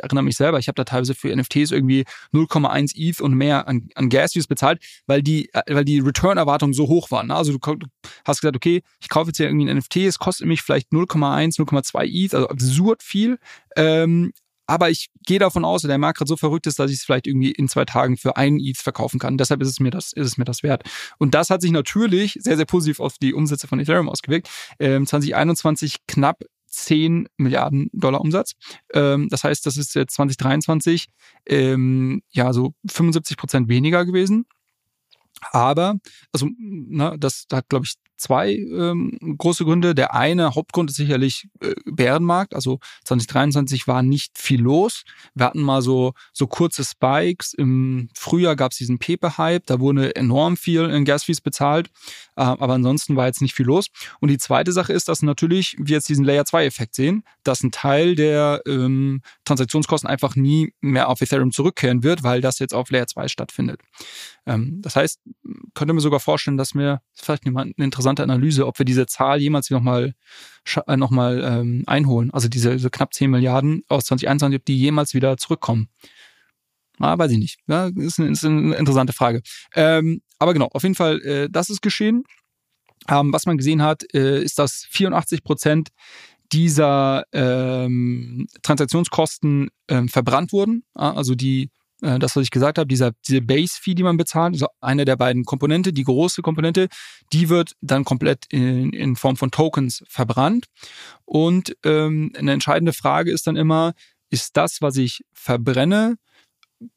erinnere 0.00 0.24
mich 0.24 0.36
selber, 0.36 0.58
ich 0.58 0.68
habe 0.68 0.76
da 0.76 0.84
teilweise 0.84 1.14
für 1.14 1.34
NFTs 1.34 1.70
irgendwie 1.70 2.04
0,1 2.32 2.92
ETH 2.96 3.20
und 3.20 3.34
mehr 3.34 3.68
an, 3.68 3.88
an 3.94 4.08
Gas-Fees 4.08 4.46
bezahlt, 4.46 4.82
weil 5.06 5.22
die, 5.22 5.52
äh, 5.52 5.62
weil 5.74 5.84
die 5.84 6.00
Return-Erwartungen 6.00 6.74
so 6.74 6.88
hoch 6.88 7.10
waren. 7.10 7.28
Ne? 7.28 7.34
Also 7.34 7.56
du 7.56 7.58
hast 8.24 8.40
gesagt, 8.40 8.56
okay, 8.56 8.82
ich 9.00 9.08
kaufe 9.08 9.28
jetzt 9.28 9.36
hier 9.36 9.46
irgendwie 9.46 9.68
ein 9.68 9.78
NFT, 9.78 9.96
es 9.96 10.18
kostet 10.18 10.46
mich 10.46 10.62
vielleicht 10.62 10.90
0,1, 10.92 11.58
0,2 11.58 12.04
ETH, 12.04 12.34
also 12.34 12.48
absurd 12.48 13.02
viel. 13.02 13.38
Ähm, 13.76 14.32
aber 14.66 14.90
ich 14.90 15.10
gehe 15.24 15.38
davon 15.38 15.64
aus, 15.64 15.82
der 15.82 15.98
Markt 15.98 16.18
gerade 16.18 16.28
so 16.28 16.36
verrückt 16.36 16.66
ist, 16.66 16.78
dass 16.78 16.90
ich 16.90 16.98
es 16.98 17.04
vielleicht 17.04 17.26
irgendwie 17.26 17.52
in 17.52 17.68
zwei 17.68 17.84
Tagen 17.84 18.16
für 18.16 18.36
einen 18.36 18.58
ETH 18.58 18.78
verkaufen 18.78 19.20
kann. 19.20 19.38
Deshalb 19.38 19.62
ist 19.62 19.68
es 19.68 19.80
mir 19.80 19.90
das, 19.90 20.12
ist 20.12 20.26
es 20.26 20.38
mir 20.38 20.44
das 20.44 20.62
wert. 20.62 20.82
Und 21.18 21.34
das 21.34 21.50
hat 21.50 21.62
sich 21.62 21.70
natürlich 21.70 22.36
sehr, 22.40 22.56
sehr 22.56 22.66
positiv 22.66 22.98
auf 22.98 23.16
die 23.18 23.32
Umsätze 23.32 23.68
von 23.68 23.78
Ethereum 23.78 24.08
ausgewirkt. 24.08 24.48
Ähm, 24.80 25.06
2021 25.06 25.98
knapp 26.08 26.42
10 26.76 27.28
Milliarden 27.36 27.90
Dollar 27.92 28.20
Umsatz. 28.20 28.52
Ähm, 28.92 29.28
das 29.30 29.44
heißt, 29.44 29.64
das 29.66 29.76
ist 29.76 29.94
jetzt 29.94 30.14
2023 30.14 31.06
ähm, 31.46 32.22
ja 32.30 32.52
so 32.52 32.74
75 32.88 33.36
Prozent 33.36 33.68
weniger 33.68 34.04
gewesen. 34.04 34.46
Aber, 35.52 35.96
also, 36.32 36.48
na, 36.58 37.10
ne, 37.10 37.18
das 37.18 37.46
hat, 37.52 37.68
glaube 37.68 37.84
ich, 37.84 37.94
zwei 38.16 38.54
ähm, 38.54 39.18
große 39.38 39.64
Gründe. 39.64 39.94
Der 39.94 40.14
eine 40.14 40.54
Hauptgrund 40.54 40.90
ist 40.90 40.96
sicherlich 40.96 41.48
äh, 41.60 41.74
Bärenmarkt. 41.84 42.54
Also 42.54 42.78
2023 43.04 43.86
war 43.86 44.02
nicht 44.02 44.38
viel 44.38 44.60
los. 44.60 45.04
Wir 45.34 45.46
hatten 45.46 45.60
mal 45.60 45.82
so, 45.82 46.12
so 46.32 46.46
kurze 46.46 46.84
Spikes. 46.84 47.52
Im 47.54 48.08
Frühjahr 48.14 48.56
gab 48.56 48.72
es 48.72 48.78
diesen 48.78 48.98
Pepe-Hype. 48.98 49.66
Da 49.66 49.80
wurde 49.80 50.16
enorm 50.16 50.56
viel 50.56 50.84
in 50.84 51.04
Gasfees 51.04 51.40
bezahlt. 51.40 51.88
Äh, 52.36 52.42
aber 52.42 52.74
ansonsten 52.74 53.16
war 53.16 53.26
jetzt 53.26 53.42
nicht 53.42 53.54
viel 53.54 53.66
los. 53.66 53.88
Und 54.20 54.28
die 54.28 54.38
zweite 54.38 54.72
Sache 54.72 54.92
ist, 54.92 55.08
dass 55.08 55.22
natürlich 55.22 55.76
wir 55.78 55.96
jetzt 55.96 56.08
diesen 56.08 56.24
Layer-2-Effekt 56.24 56.94
sehen, 56.94 57.22
dass 57.44 57.62
ein 57.62 57.70
Teil 57.70 58.14
der 58.14 58.62
ähm, 58.66 59.20
Transaktionskosten 59.44 60.08
einfach 60.08 60.36
nie 60.36 60.72
mehr 60.80 61.08
auf 61.08 61.20
Ethereum 61.20 61.52
zurückkehren 61.52 62.02
wird, 62.02 62.22
weil 62.22 62.40
das 62.40 62.58
jetzt 62.58 62.74
auf 62.74 62.90
Layer 62.90 63.06
2 63.06 63.28
stattfindet. 63.28 63.80
Ähm, 64.46 64.80
das 64.80 64.96
heißt, 64.96 65.20
könnte 65.74 65.92
mir 65.92 66.00
sogar 66.00 66.20
vorstellen, 66.20 66.56
dass 66.56 66.74
mir 66.74 67.00
vielleicht 67.14 67.46
eine 67.46 67.72
interessante 67.76 68.05
Analyse, 68.08 68.66
ob 68.66 68.78
wir 68.78 68.84
diese 68.84 69.06
Zahl 69.06 69.40
jemals 69.40 69.70
nochmal 69.70 70.14
äh, 70.86 70.96
noch 70.96 71.10
mal, 71.10 71.42
ähm, 71.44 71.84
einholen. 71.86 72.30
Also 72.32 72.48
diese, 72.48 72.72
diese 72.72 72.90
knapp 72.90 73.14
10 73.14 73.30
Milliarden 73.30 73.82
aus 73.88 74.06
2021, 74.06 74.60
ob 74.60 74.64
die 74.64 74.78
jemals 74.78 75.14
wieder 75.14 75.36
zurückkommen. 75.36 75.88
Ah, 76.98 77.18
weiß 77.18 77.30
ich 77.32 77.38
nicht. 77.38 77.58
Ja, 77.66 77.90
ist, 77.94 78.18
eine, 78.18 78.30
ist 78.30 78.44
eine 78.44 78.74
interessante 78.76 79.12
Frage. 79.12 79.42
Ähm, 79.74 80.22
aber 80.38 80.54
genau, 80.54 80.68
auf 80.72 80.82
jeden 80.82 80.94
Fall, 80.94 81.20
äh, 81.22 81.48
das 81.50 81.70
ist 81.70 81.82
geschehen. 81.82 82.24
Ähm, 83.08 83.32
was 83.32 83.46
man 83.46 83.58
gesehen 83.58 83.82
hat, 83.82 84.02
äh, 84.14 84.42
ist, 84.42 84.58
dass 84.58 84.86
84 84.90 85.44
Prozent 85.44 85.90
dieser 86.52 87.24
ähm, 87.32 88.46
Transaktionskosten 88.62 89.68
ähm, 89.88 90.08
verbrannt 90.08 90.52
wurden. 90.52 90.84
Also 90.94 91.34
die 91.34 91.70
äh, 92.02 92.18
das, 92.18 92.36
was 92.36 92.44
ich 92.44 92.50
gesagt 92.50 92.78
habe, 92.78 92.88
dieser, 92.88 93.12
diese 93.26 93.40
Base-Fee, 93.40 93.94
die 93.94 94.02
man 94.02 94.16
bezahlt, 94.16 94.54
also 94.54 94.66
eine 94.80 95.04
der 95.04 95.16
beiden 95.16 95.44
Komponente, 95.44 95.92
die 95.92 96.04
große 96.04 96.42
Komponente, 96.42 96.88
die 97.32 97.48
wird 97.48 97.72
dann 97.80 98.04
komplett 98.04 98.46
in, 98.50 98.92
in 98.92 99.16
Form 99.16 99.36
von 99.36 99.50
Tokens 99.50 100.04
verbrannt. 100.08 100.66
Und 101.24 101.76
ähm, 101.84 102.32
eine 102.36 102.52
entscheidende 102.52 102.92
Frage 102.92 103.32
ist 103.32 103.46
dann 103.46 103.56
immer, 103.56 103.94
ist 104.30 104.56
das, 104.56 104.82
was 104.82 104.96
ich 104.96 105.22
verbrenne, 105.32 106.16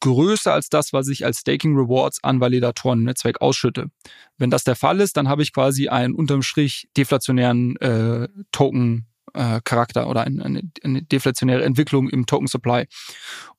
größer 0.02 0.54
als 0.54 0.70
das, 0.70 0.92
was 0.94 1.08
ich 1.08 1.26
als 1.26 1.40
Staking 1.40 1.76
Rewards 1.76 2.24
an 2.24 2.40
Validatoren 2.42 3.00
im 3.00 3.06
Netzwerk 3.06 3.42
ausschütte. 3.42 3.90
Wenn 4.38 4.50
das 4.50 4.64
der 4.64 4.76
Fall 4.76 5.00
ist, 5.00 5.16
dann 5.16 5.30
habe 5.30 5.42
ich 5.42 5.54
quasi 5.54 5.88
einen 5.88 6.14
unterm 6.14 6.42
Strich 6.42 6.90
deflationären 6.98 7.78
äh, 7.78 8.28
Token 8.52 9.09
äh, 9.34 9.62
Charakter 9.64 10.08
oder 10.08 10.22
eine, 10.22 10.44
eine, 10.44 10.62
eine, 10.84 11.04
deflationäre 11.04 11.64
Entwicklung 11.64 12.10
im 12.10 12.26
Token 12.26 12.48
Supply. 12.48 12.86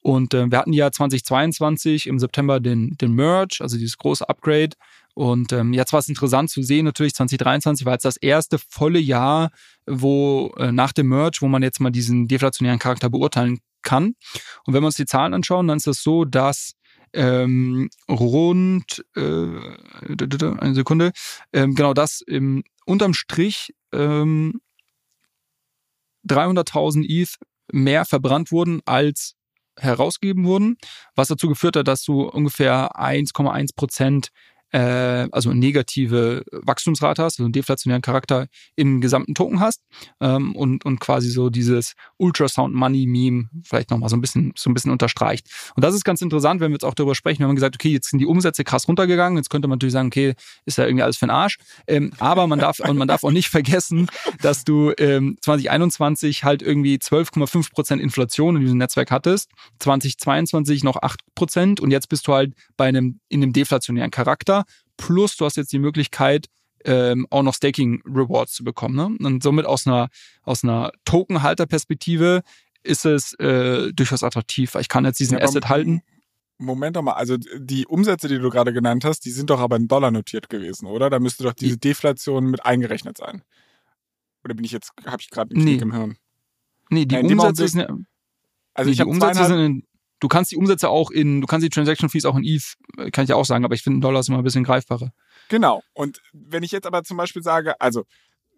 Und 0.01 0.35
äh, 0.35 0.51
wir 0.51 0.59
hatten 0.59 0.73
ja 0.73 0.91
2022 0.91 2.07
im 2.07 2.19
September 2.19 2.61
den, 2.61 2.97
den 3.01 3.13
Merge, 3.13 3.59
also 3.61 3.77
dieses 3.77 3.99
große 3.99 4.29
Upgrade, 4.29 4.71
Und 5.15 5.53
ähm, 5.53 5.73
jetzt 5.73 5.93
war 5.93 6.01
es 6.01 6.09
interessant 6.09 6.51
zu 6.51 6.63
sehen, 6.63 6.85
natürlich 6.85 7.15
2023 7.15 7.85
war 7.85 7.95
jetzt 7.95 8.05
das 8.05 8.17
erste 8.17 8.59
volle 8.59 8.99
Jahr, 8.99 9.51
wo 9.87 10.53
äh, 10.59 10.73
nach 10.73 10.93
dem 10.93 11.09
Merge, 11.09 11.39
wo 11.41 11.49
man 11.49 11.63
jetzt 11.63 11.81
mal 11.81 11.91
diesen 11.91 12.29
deflationären 12.29 12.79
Charakter 12.79 13.11
beurteilen 13.11 13.59
kann. 13.83 14.15
Und 14.65 14.75
wenn 14.75 14.83
wir 14.83 14.87
uns 14.87 14.97
die 14.97 15.07
Zahlen 15.07 15.35
anschauen, 15.35 15.67
dann 15.69 15.79
ist 15.79 15.87
das 15.87 16.03
so, 16.03 16.25
dass 16.25 16.75
ähm, 17.13 17.91
rund 18.09 19.05
äh, 19.17 19.21
eine 19.21 20.75
Sekunde, 20.75 21.13
ähm, 21.53 21.75
genau 21.75 21.95
das 21.95 22.21
im 22.21 22.63
unterm 22.87 23.15
Strich 23.15 23.75
ähm, 23.93 24.61
300.000 26.29 27.05
ETH 27.09 27.37
mehr 27.73 28.05
verbrannt 28.05 28.53
wurden 28.53 28.81
als 28.85 29.35
herausgegeben 29.79 30.45
wurden, 30.45 30.77
was 31.15 31.29
dazu 31.29 31.49
geführt 31.49 31.77
hat, 31.77 31.89
dass 31.89 32.03
du 32.03 32.29
ungefähr 32.29 32.91
1,1 32.97 33.75
Prozent 33.75 34.29
äh, 34.73 35.29
also 35.33 35.53
negative 35.53 36.45
Wachstumsrate 36.53 37.23
hast, 37.23 37.35
also 37.35 37.45
einen 37.45 37.53
deflationären 37.53 38.03
Charakter 38.03 38.47
im 38.77 39.01
gesamten 39.01 39.35
Token 39.35 39.61
hast 39.61 39.83
ähm, 40.21 40.55
und, 40.55 40.85
und 40.85 41.01
quasi 41.01 41.31
so 41.31 41.51
dieses 41.51 41.95
Ultrasound 42.19 42.75
Money 42.75 43.07
Meme 43.07 43.49
vielleicht 43.65 43.91
nochmal 43.91 44.09
so 44.09 44.17
ein 44.17 44.21
bisschen 44.21 44.53
so 44.57 44.71
ein 44.71 44.75
bisschen 44.75 44.91
unterstreicht. 44.91 45.49
Und 45.75 45.85
das 45.85 45.95
ist 45.95 46.05
ganz 46.05 46.23
interessant, 46.23 46.61
wenn 46.61 46.71
wir 46.71 46.75
jetzt 46.75 46.85
auch 46.85 46.95
darüber 46.95 47.15
sprechen, 47.15 47.41
wenn 47.41 47.49
man 47.49 47.57
gesagt, 47.57 47.75
okay, 47.75 47.91
jetzt 47.91 48.11
sind 48.11 48.19
die 48.19 48.27
Umsätze 48.27 48.65
krass 48.65 48.87
runtergegangen, 48.89 49.37
jetzt 49.37 49.51
könnte 49.51 49.69
man 49.69 49.77
natürlich 49.77 49.93
sagen, 49.93 50.09
okay, 50.09 50.35
ist 50.65 50.79
ja 50.79 50.85
irgendwie 50.85 51.03
alles 51.03 51.17
für 51.17 51.27
den 51.27 51.31
Arsch. 51.31 51.59
Ähm, 51.87 52.13
aber 52.19 52.47
man 52.47 52.59
darf 52.59 52.81
und 52.81 52.97
man 52.97 53.09
darf 53.09 53.25
auch 53.25 53.31
nicht 53.31 53.49
vergessen, 53.49 54.09
dass 54.41 54.65
du 54.65 54.93
ähm, 54.99 55.37
2021 55.43 56.45
halt 56.45 56.63
irgendwie 56.63 56.97
12,5 56.97 57.73
Prozent 57.73 58.03
Inflation 58.03 58.57
in 58.57 58.63
diesem 58.63 58.79
Netzwerk 58.79 59.11
hattest, 59.11 59.51
2022 59.81 60.85
noch 60.85 60.97
8 61.03 61.21
Prozent 61.35 61.81
und 61.81 61.91
jetzt 61.91 62.09
bist 62.09 62.27
du 62.27 62.35
halt 62.35 62.55
bei 62.77 62.87
einem 62.87 63.21
in 63.29 63.43
einem 63.43 63.53
deflationären 63.53 64.11
Charakter 64.11 64.60
Plus 65.01 65.35
du 65.37 65.47
hast 65.47 65.57
jetzt 65.57 65.73
die 65.73 65.79
Möglichkeit, 65.79 66.47
ähm, 66.85 67.27
auch 67.31 67.43
noch 67.43 67.55
Staking 67.55 68.03
Rewards 68.05 68.53
zu 68.53 68.65
bekommen. 68.65 68.97
Ne? 68.97 69.27
Und 69.27 69.43
somit 69.43 69.65
aus 69.65 69.87
einer, 69.87 70.09
aus 70.43 70.63
einer 70.63 70.93
Token-Halter-Perspektive 71.07 72.43
ist 72.83 73.07
es 73.07 73.33
äh, 73.35 73.93
durchaus 73.95 74.23
attraktiv. 74.23 74.75
Ich 74.75 74.89
kann 74.89 75.07
jetzt 75.07 75.19
diesen 75.19 75.39
ja, 75.39 75.45
Asset 75.45 75.71
halten. 75.71 76.03
Moment 76.59 76.97
doch 76.97 77.03
mal, 77.03 77.15
also 77.15 77.39
die 77.39 77.87
Umsätze, 77.87 78.29
die 78.29 78.39
du 78.39 78.51
gerade 78.51 78.75
genannt 78.75 79.07
hast, 79.07 79.25
die 79.25 79.31
sind 79.31 79.49
doch 79.49 79.61
aber 79.61 79.77
in 79.77 79.89
Dollar 79.89 80.11
notiert 80.11 80.51
gewesen, 80.51 80.87
oder? 80.87 81.09
Da 81.09 81.19
müsste 81.19 81.45
doch 81.45 81.55
diese 81.55 81.79
Deflation 81.79 82.51
mit 82.51 82.67
eingerechnet 82.67 83.17
sein. 83.17 83.43
Oder 84.45 84.55
bin 84.55 84.65
ich 84.65 84.73
jetzt, 84.73 84.93
habe 85.07 85.23
ich 85.23 85.31
gerade 85.31 85.55
einen 85.55 85.65
nee. 85.65 85.77
im 85.77 85.93
Hirn? 85.95 86.17
Nee, 86.91 87.07
die 87.07 87.15
ja, 87.15 87.23
Umsätze 87.23 87.69
sind, 87.69 88.07
also 88.75 88.89
nee, 88.89 88.93
ich 88.93 88.99
die 88.99 89.05
Umsätze 89.05 89.47
sind 89.47 89.59
in, 89.59 89.87
Du 90.21 90.29
kannst 90.29 90.53
die 90.53 90.57
Umsätze 90.57 90.89
auch 90.89 91.11
in, 91.11 91.41
du 91.41 91.47
kannst 91.47 91.65
die 91.65 91.71
Transaction 91.71 92.09
Fees 92.09 92.25
auch 92.25 92.37
in 92.37 92.45
ETH, 92.45 92.75
äh, 92.99 93.11
kann 93.11 93.25
ich 93.25 93.31
ja 93.31 93.37
auch 93.37 93.45
sagen, 93.45 93.65
aber 93.65 93.75
ich 93.75 93.83
finde 93.83 94.01
Dollar 94.01 94.21
ist 94.21 94.29
immer 94.29 94.39
ein 94.39 94.45
bisschen 94.45 94.65
greifbarer. 94.65 95.13
Genau. 95.49 95.83
Und 95.95 96.21
wenn 96.33 96.63
ich 96.63 96.71
jetzt 96.71 96.87
aber 96.87 97.03
zum 97.03 97.17
Beispiel 97.17 97.43
sage, 97.43 97.81
also 97.81 98.05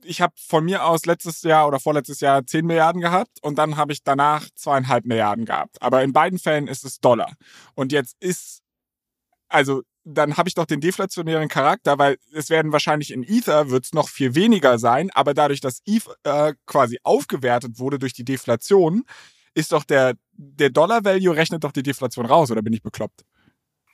ich 0.05 0.21
habe 0.21 0.35
von 0.37 0.65
mir 0.65 0.85
aus 0.85 1.07
letztes 1.07 1.43
Jahr 1.43 1.69
oder 1.69 1.81
vorletztes 1.81 2.21
Jahr 2.21 2.45
10 2.45 2.67
Milliarden 2.67 3.01
gehabt 3.01 3.39
und 3.43 3.57
dann 3.57 3.77
habe 3.77 3.93
ich 3.93 4.03
danach 4.03 4.49
zweieinhalb 4.55 5.05
Milliarden 5.05 5.45
gehabt. 5.45 5.81
Aber 5.81 6.03
in 6.03 6.13
beiden 6.13 6.39
Fällen 6.39 6.67
ist 6.67 6.85
es 6.85 7.01
Dollar. 7.01 7.33
Und 7.75 7.93
jetzt 7.93 8.17
ist, 8.21 8.63
also 9.49 9.83
dann 10.05 10.37
habe 10.37 10.49
ich 10.49 10.55
doch 10.55 10.67
den 10.67 10.81
deflationären 10.81 11.49
Charakter, 11.49 11.99
weil 11.99 12.17
es 12.33 12.51
werden 12.51 12.73
wahrscheinlich 12.73 13.13
in 13.13 13.23
Ether 13.23 13.71
wird 13.71 13.85
es 13.85 13.93
noch 13.93 14.09
viel 14.09 14.35
weniger 14.35 14.79
sein, 14.79 15.11
aber 15.15 15.33
dadurch, 15.35 15.61
dass 15.61 15.81
Ether 15.87 16.17
äh, 16.25 16.55
quasi 16.67 16.99
aufgewertet 17.05 17.79
wurde 17.79 17.99
durch 17.99 18.13
die 18.13 18.25
Deflation, 18.25 19.05
ist 19.55 19.73
doch 19.73 19.85
der, 19.85 20.15
der 20.33 20.71
Dollar-Value 20.71 21.35
rechnet 21.37 21.65
doch 21.65 21.73
die 21.73 21.83
Deflation 21.83 22.27
raus, 22.27 22.51
oder 22.51 22.63
bin 22.63 22.73
ich 22.73 22.83
bekloppt? 22.83 23.25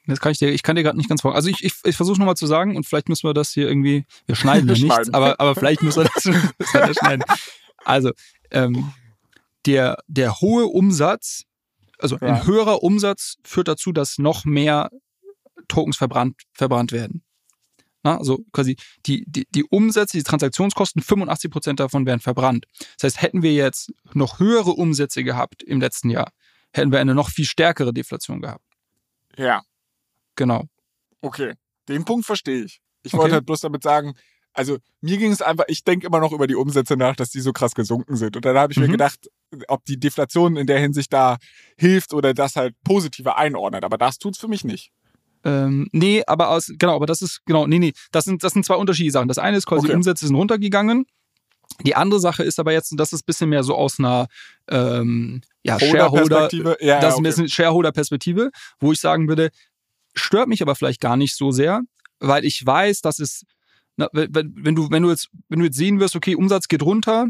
Das 0.06 0.20
kann 0.20 0.32
ich 0.32 0.38
dir, 0.38 0.50
ich 0.50 0.62
kann 0.62 0.74
dir 0.74 0.82
gerade 0.82 0.96
nicht 0.96 1.08
ganz 1.08 1.20
folgen. 1.20 1.36
Also 1.36 1.50
ich, 1.50 1.62
ich, 1.62 1.74
ich 1.84 1.96
versuche 1.96 2.18
nochmal 2.18 2.36
zu 2.36 2.46
sagen 2.46 2.76
und 2.76 2.86
vielleicht 2.86 3.10
müssen 3.10 3.28
wir 3.28 3.34
das 3.34 3.52
hier 3.52 3.68
irgendwie, 3.68 4.06
wir 4.24 4.36
schneiden 4.36 4.66
ja 4.68 4.74
nichts, 4.74 5.12
aber, 5.12 5.38
aber 5.38 5.54
vielleicht 5.54 5.82
müssen 5.82 6.02
wir 6.02 6.10
das, 6.14 6.24
müssen 6.58 6.72
wir 6.72 6.86
das 6.86 6.96
schneiden. 6.96 7.24
Also, 7.84 8.12
ähm, 8.50 8.92
der, 9.66 10.02
der 10.06 10.40
hohe 10.40 10.66
Umsatz, 10.66 11.44
also 11.98 12.16
ja. 12.16 12.28
ein 12.28 12.46
höherer 12.46 12.82
Umsatz 12.82 13.36
führt 13.44 13.68
dazu, 13.68 13.92
dass 13.92 14.16
noch 14.16 14.46
mehr 14.46 14.90
Tokens 15.68 15.98
verbrannt, 15.98 16.40
verbrannt 16.54 16.92
werden. 16.92 17.22
Na, 18.02 18.16
also 18.16 18.44
quasi 18.52 18.76
die, 19.06 19.24
die, 19.26 19.46
die 19.50 19.64
Umsätze, 19.64 20.16
die 20.16 20.22
Transaktionskosten, 20.22 21.02
85 21.02 21.50
Prozent 21.50 21.80
davon 21.80 22.06
werden 22.06 22.20
verbrannt. 22.20 22.66
Das 22.98 23.04
heißt, 23.04 23.22
hätten 23.22 23.42
wir 23.42 23.52
jetzt 23.52 23.92
noch 24.14 24.38
höhere 24.38 24.70
Umsätze 24.70 25.24
gehabt 25.24 25.62
im 25.62 25.80
letzten 25.80 26.10
Jahr, 26.10 26.30
hätten 26.72 26.92
wir 26.92 27.00
eine 27.00 27.14
noch 27.14 27.30
viel 27.30 27.44
stärkere 27.44 27.92
Deflation 27.92 28.40
gehabt. 28.40 28.64
Ja. 29.36 29.62
Genau. 30.36 30.64
Okay, 31.20 31.54
den 31.88 32.04
Punkt 32.04 32.26
verstehe 32.26 32.64
ich. 32.64 32.80
Ich 33.02 33.12
okay. 33.12 33.22
wollte 33.22 33.34
halt 33.34 33.46
bloß 33.46 33.60
damit 33.60 33.82
sagen, 33.82 34.14
also 34.52 34.78
mir 35.00 35.18
ging 35.18 35.30
es 35.30 35.40
einfach, 35.40 35.64
ich 35.68 35.84
denke 35.84 36.06
immer 36.06 36.20
noch 36.20 36.32
über 36.32 36.46
die 36.46 36.56
Umsätze 36.56 36.96
nach, 36.96 37.14
dass 37.14 37.30
die 37.30 37.40
so 37.40 37.52
krass 37.52 37.74
gesunken 37.74 38.16
sind. 38.16 38.34
Und 38.34 38.44
dann 38.44 38.56
habe 38.56 38.72
ich 38.72 38.78
mhm. 38.78 38.86
mir 38.86 38.92
gedacht, 38.92 39.28
ob 39.68 39.84
die 39.84 40.00
Deflation 40.00 40.56
in 40.56 40.66
der 40.66 40.80
Hinsicht 40.80 41.12
da 41.12 41.38
hilft 41.76 42.12
oder 42.12 42.34
das 42.34 42.56
halt 42.56 42.74
positiver 42.82 43.36
einordnet. 43.36 43.84
Aber 43.84 43.98
das 43.98 44.18
tut 44.18 44.34
es 44.34 44.40
für 44.40 44.48
mich 44.48 44.64
nicht. 44.64 44.90
Ähm, 45.44 45.88
nee, 45.92 46.22
aber 46.26 46.50
aus, 46.50 46.72
genau, 46.78 46.96
aber 46.96 47.06
das 47.06 47.22
ist, 47.22 47.42
genau, 47.46 47.66
nee, 47.66 47.78
nee, 47.78 47.92
das 48.12 48.24
sind, 48.24 48.42
das 48.42 48.52
sind 48.52 48.64
zwei 48.64 48.74
unterschiedliche 48.74 49.12
Sachen. 49.12 49.28
Das 49.28 49.38
eine 49.38 49.56
ist 49.56 49.66
quasi, 49.66 49.86
okay. 49.86 49.96
Umsätze 49.96 50.26
sind 50.26 50.36
runtergegangen. 50.36 51.06
Die 51.84 51.94
andere 51.94 52.18
Sache 52.18 52.42
ist 52.42 52.58
aber 52.58 52.72
jetzt, 52.72 52.92
das 52.96 53.12
ist 53.12 53.22
ein 53.22 53.26
bisschen 53.26 53.50
mehr 53.50 53.62
so 53.62 53.74
aus 53.74 53.98
einer 53.98 54.26
ähm, 54.68 55.42
ja, 55.62 55.78
Shareholder, 55.78 56.48
ja, 56.80 57.00
das 57.00 57.14
ist 57.14 57.18
ein 57.18 57.22
bisschen 57.22 57.48
Shareholder-Perspektive, 57.48 58.50
wo 58.80 58.92
ich 58.92 59.00
sagen 59.00 59.28
würde, 59.28 59.50
stört 60.14 60.48
mich 60.48 60.62
aber 60.62 60.74
vielleicht 60.74 61.00
gar 61.00 61.16
nicht 61.16 61.36
so 61.36 61.50
sehr, 61.50 61.82
weil 62.20 62.44
ich 62.44 62.64
weiß, 62.64 63.02
dass 63.02 63.18
es, 63.18 63.44
na, 63.96 64.08
wenn, 64.12 64.74
du, 64.74 64.90
wenn 64.90 65.02
du 65.02 65.10
jetzt, 65.10 65.28
wenn 65.48 65.60
du 65.60 65.66
jetzt 65.66 65.76
sehen 65.76 66.00
wirst, 66.00 66.16
okay, 66.16 66.34
Umsatz 66.34 66.68
geht 66.68 66.82
runter, 66.82 67.28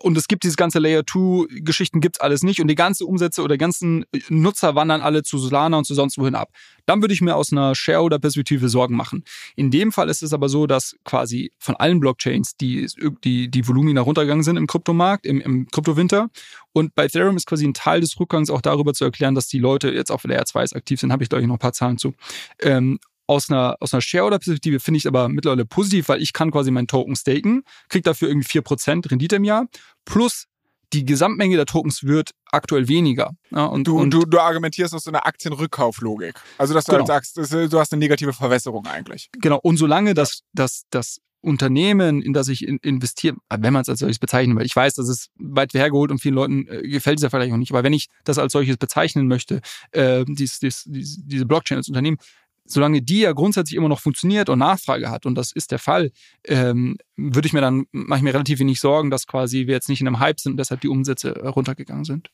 und 0.00 0.16
es 0.18 0.26
gibt 0.26 0.44
dieses 0.44 0.56
ganze 0.56 0.78
Layer 0.78 1.04
2 1.06 1.60
Geschichten 1.60 2.00
gibt's 2.00 2.20
alles 2.20 2.42
nicht 2.42 2.60
und 2.60 2.68
die 2.68 2.74
ganze 2.74 3.06
Umsätze 3.06 3.42
oder 3.42 3.56
ganzen 3.56 4.04
Nutzer 4.28 4.74
wandern 4.74 5.00
alle 5.00 5.22
zu 5.22 5.38
Solana 5.38 5.78
und 5.78 5.84
zu 5.84 5.94
sonst 5.94 6.18
wohin 6.18 6.34
ab. 6.34 6.50
Dann 6.86 7.00
würde 7.00 7.14
ich 7.14 7.20
mir 7.20 7.36
aus 7.36 7.52
einer 7.52 7.74
Shareholder 7.74 8.18
Perspektive 8.18 8.68
Sorgen 8.68 8.96
machen. 8.96 9.24
In 9.56 9.70
dem 9.70 9.92
Fall 9.92 10.08
ist 10.08 10.22
es 10.22 10.32
aber 10.32 10.48
so, 10.48 10.66
dass 10.66 10.96
quasi 11.04 11.52
von 11.58 11.76
allen 11.76 12.00
Blockchains 12.00 12.56
die 12.56 12.88
die 13.22 13.48
die 13.50 13.68
Volumina 13.68 14.00
runtergegangen 14.00 14.44
sind 14.44 14.56
im 14.56 14.66
Kryptomarkt, 14.66 15.26
im, 15.26 15.40
im 15.40 15.68
Kryptowinter 15.68 16.28
und 16.72 16.94
bei 16.94 17.04
Ethereum 17.04 17.36
ist 17.36 17.46
quasi 17.46 17.66
ein 17.66 17.74
Teil 17.74 18.00
des 18.00 18.18
Rückgangs 18.18 18.50
auch 18.50 18.60
darüber 18.60 18.94
zu 18.94 19.04
erklären, 19.04 19.34
dass 19.34 19.46
die 19.46 19.60
Leute 19.60 19.90
jetzt 19.90 20.10
auf 20.10 20.24
Layer 20.24 20.44
2 20.44 20.76
aktiv 20.76 21.00
sind, 21.00 21.12
habe 21.12 21.22
ich 21.22 21.28
glaube 21.28 21.42
ich 21.42 21.48
noch 21.48 21.56
ein 21.56 21.60
paar 21.60 21.72
Zahlen 21.72 21.98
zu. 21.98 22.14
Ähm, 22.60 22.98
aus 23.26 23.50
einer, 23.50 23.76
aus 23.80 23.94
einer 23.94 24.00
Shareholder-Perspektive 24.00 24.80
finde 24.80 24.98
ich 24.98 25.06
aber 25.06 25.28
mittlerweile 25.28 25.64
positiv, 25.64 26.08
weil 26.08 26.22
ich 26.22 26.32
kann 26.32 26.50
quasi 26.50 26.70
meinen 26.70 26.86
Token 26.86 27.16
staken, 27.16 27.62
kriege 27.88 28.02
dafür 28.02 28.28
irgendwie 28.28 28.60
4% 28.60 29.10
Rendite 29.10 29.36
im 29.36 29.44
Jahr, 29.44 29.66
plus 30.04 30.46
die 30.92 31.04
Gesamtmenge 31.04 31.56
der 31.56 31.66
Tokens 31.66 32.04
wird 32.04 32.30
aktuell 32.52 32.88
weniger. 32.88 33.32
Ja, 33.50 33.64
und, 33.64 33.86
du, 33.86 33.98
und 33.98 34.10
du, 34.10 34.24
du 34.24 34.38
argumentierst 34.38 34.94
aus 34.94 35.04
so 35.04 35.10
einer 35.10 35.26
Aktienrückkauflogik. 35.26 36.34
Also, 36.56 36.72
dass 36.72 36.84
du 36.84 36.92
genau. 36.92 37.08
halt 37.08 37.24
sagst, 37.34 37.52
du 37.52 37.78
hast 37.78 37.92
eine 37.92 38.00
negative 38.00 38.32
Verwässerung 38.32 38.86
eigentlich. 38.86 39.28
Genau. 39.32 39.58
Und 39.62 39.76
solange 39.76 40.14
das, 40.14 40.42
das, 40.52 40.84
das 40.90 41.20
Unternehmen, 41.40 42.22
in 42.22 42.32
das 42.32 42.48
ich 42.48 42.66
investiere, 42.66 43.36
wenn 43.50 43.72
man 43.72 43.82
es 43.82 43.88
als 43.88 44.00
solches 44.00 44.18
bezeichnen 44.18 44.56
will, 44.56 44.64
ich 44.64 44.74
weiß, 44.74 44.94
das 44.94 45.08
ist 45.08 45.30
weit 45.36 45.74
hergeholt 45.74 46.10
und 46.10 46.18
vielen 46.18 46.34
Leuten 46.34 46.66
äh, 46.68 46.82
gefällt 46.82 47.18
es 47.18 47.22
ja 47.22 47.30
vielleicht 47.30 47.52
auch 47.52 47.58
nicht, 47.58 47.70
aber 47.70 47.82
wenn 47.82 47.92
ich 47.92 48.08
das 48.24 48.38
als 48.38 48.52
solches 48.52 48.76
bezeichnen 48.76 49.28
möchte, 49.28 49.60
äh, 49.92 50.24
dies, 50.26 50.58
dies, 50.58 50.84
dies, 50.86 51.18
diese 51.22 51.44
Blockchain 51.44 51.78
als 51.78 51.88
Unternehmen, 51.88 52.18
solange 52.66 53.02
die 53.02 53.20
ja 53.20 53.32
grundsätzlich 53.32 53.76
immer 53.76 53.88
noch 53.88 54.00
funktioniert 54.00 54.48
und 54.48 54.58
Nachfrage 54.58 55.10
hat, 55.10 55.26
und 55.26 55.34
das 55.34 55.52
ist 55.52 55.70
der 55.70 55.78
Fall, 55.78 56.10
ähm, 56.44 56.96
würde 57.16 57.46
ich 57.46 57.52
mir 57.52 57.60
dann, 57.60 57.86
mache 57.92 58.18
ich 58.18 58.24
mir 58.24 58.34
relativ 58.34 58.58
wenig 58.58 58.80
Sorgen, 58.80 59.10
dass 59.10 59.26
quasi 59.26 59.66
wir 59.66 59.74
jetzt 59.74 59.88
nicht 59.88 60.00
in 60.00 60.06
einem 60.06 60.20
Hype 60.20 60.40
sind 60.40 60.52
und 60.52 60.56
deshalb 60.58 60.80
die 60.80 60.88
Umsätze 60.88 61.34
äh, 61.34 61.48
runtergegangen 61.48 62.04
sind. 62.04 62.30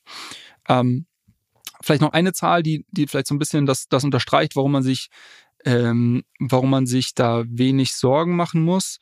Ähm, 0.67 1.05
vielleicht 1.81 2.01
noch 2.01 2.13
eine 2.13 2.33
Zahl, 2.33 2.63
die, 2.63 2.85
die 2.91 3.07
vielleicht 3.07 3.27
so 3.27 3.35
ein 3.35 3.39
bisschen 3.39 3.65
das, 3.65 3.87
das 3.87 4.03
unterstreicht, 4.03 4.55
warum 4.55 4.71
man 4.71 4.83
sich, 4.83 5.09
ähm, 5.65 6.23
warum 6.39 6.69
man 6.69 6.85
sich 6.85 7.13
da 7.13 7.43
wenig 7.47 7.93
Sorgen 7.93 8.35
machen 8.35 8.63
muss. 8.63 8.99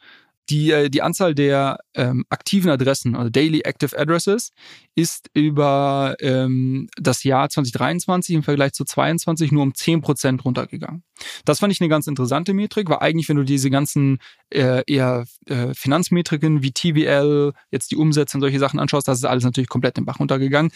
Die, 0.49 0.71
äh, 0.71 0.89
die 0.89 1.01
Anzahl 1.01 1.35
der 1.35 1.79
ähm, 1.93 2.25
aktiven 2.29 2.69
Adressen, 2.71 3.15
also 3.15 3.29
Daily 3.29 3.61
Active 3.61 3.97
Addresses, 3.97 4.51
ist 4.95 5.29
über 5.33 6.15
ähm, 6.19 6.87
das 6.97 7.23
Jahr 7.23 7.49
2023 7.49 8.35
im 8.35 8.43
Vergleich 8.43 8.73
zu 8.73 8.83
2022 8.83 9.51
nur 9.51 9.63
um 9.63 9.71
10% 9.71 10.41
runtergegangen. 10.41 11.03
Das 11.45 11.59
fand 11.59 11.73
ich 11.73 11.81
eine 11.81 11.89
ganz 11.89 12.07
interessante 12.07 12.53
Metrik, 12.53 12.89
weil 12.89 12.99
eigentlich, 12.99 13.29
wenn 13.29 13.37
du 13.37 13.43
diese 13.43 13.69
ganzen 13.69 14.19
äh, 14.49 14.83
eher 14.87 15.25
äh, 15.45 15.73
Finanzmetriken 15.73 16.63
wie 16.63 16.71
TVL, 16.71 17.53
jetzt 17.71 17.91
die 17.91 17.97
Umsätze 17.97 18.37
und 18.37 18.41
solche 18.41 18.59
Sachen 18.59 18.79
anschaust, 18.79 19.07
das 19.07 19.19
ist 19.19 19.25
alles 19.25 19.43
natürlich 19.43 19.69
komplett 19.69 19.97
den 19.97 20.05
Bach 20.05 20.19
runtergegangen 20.19 20.71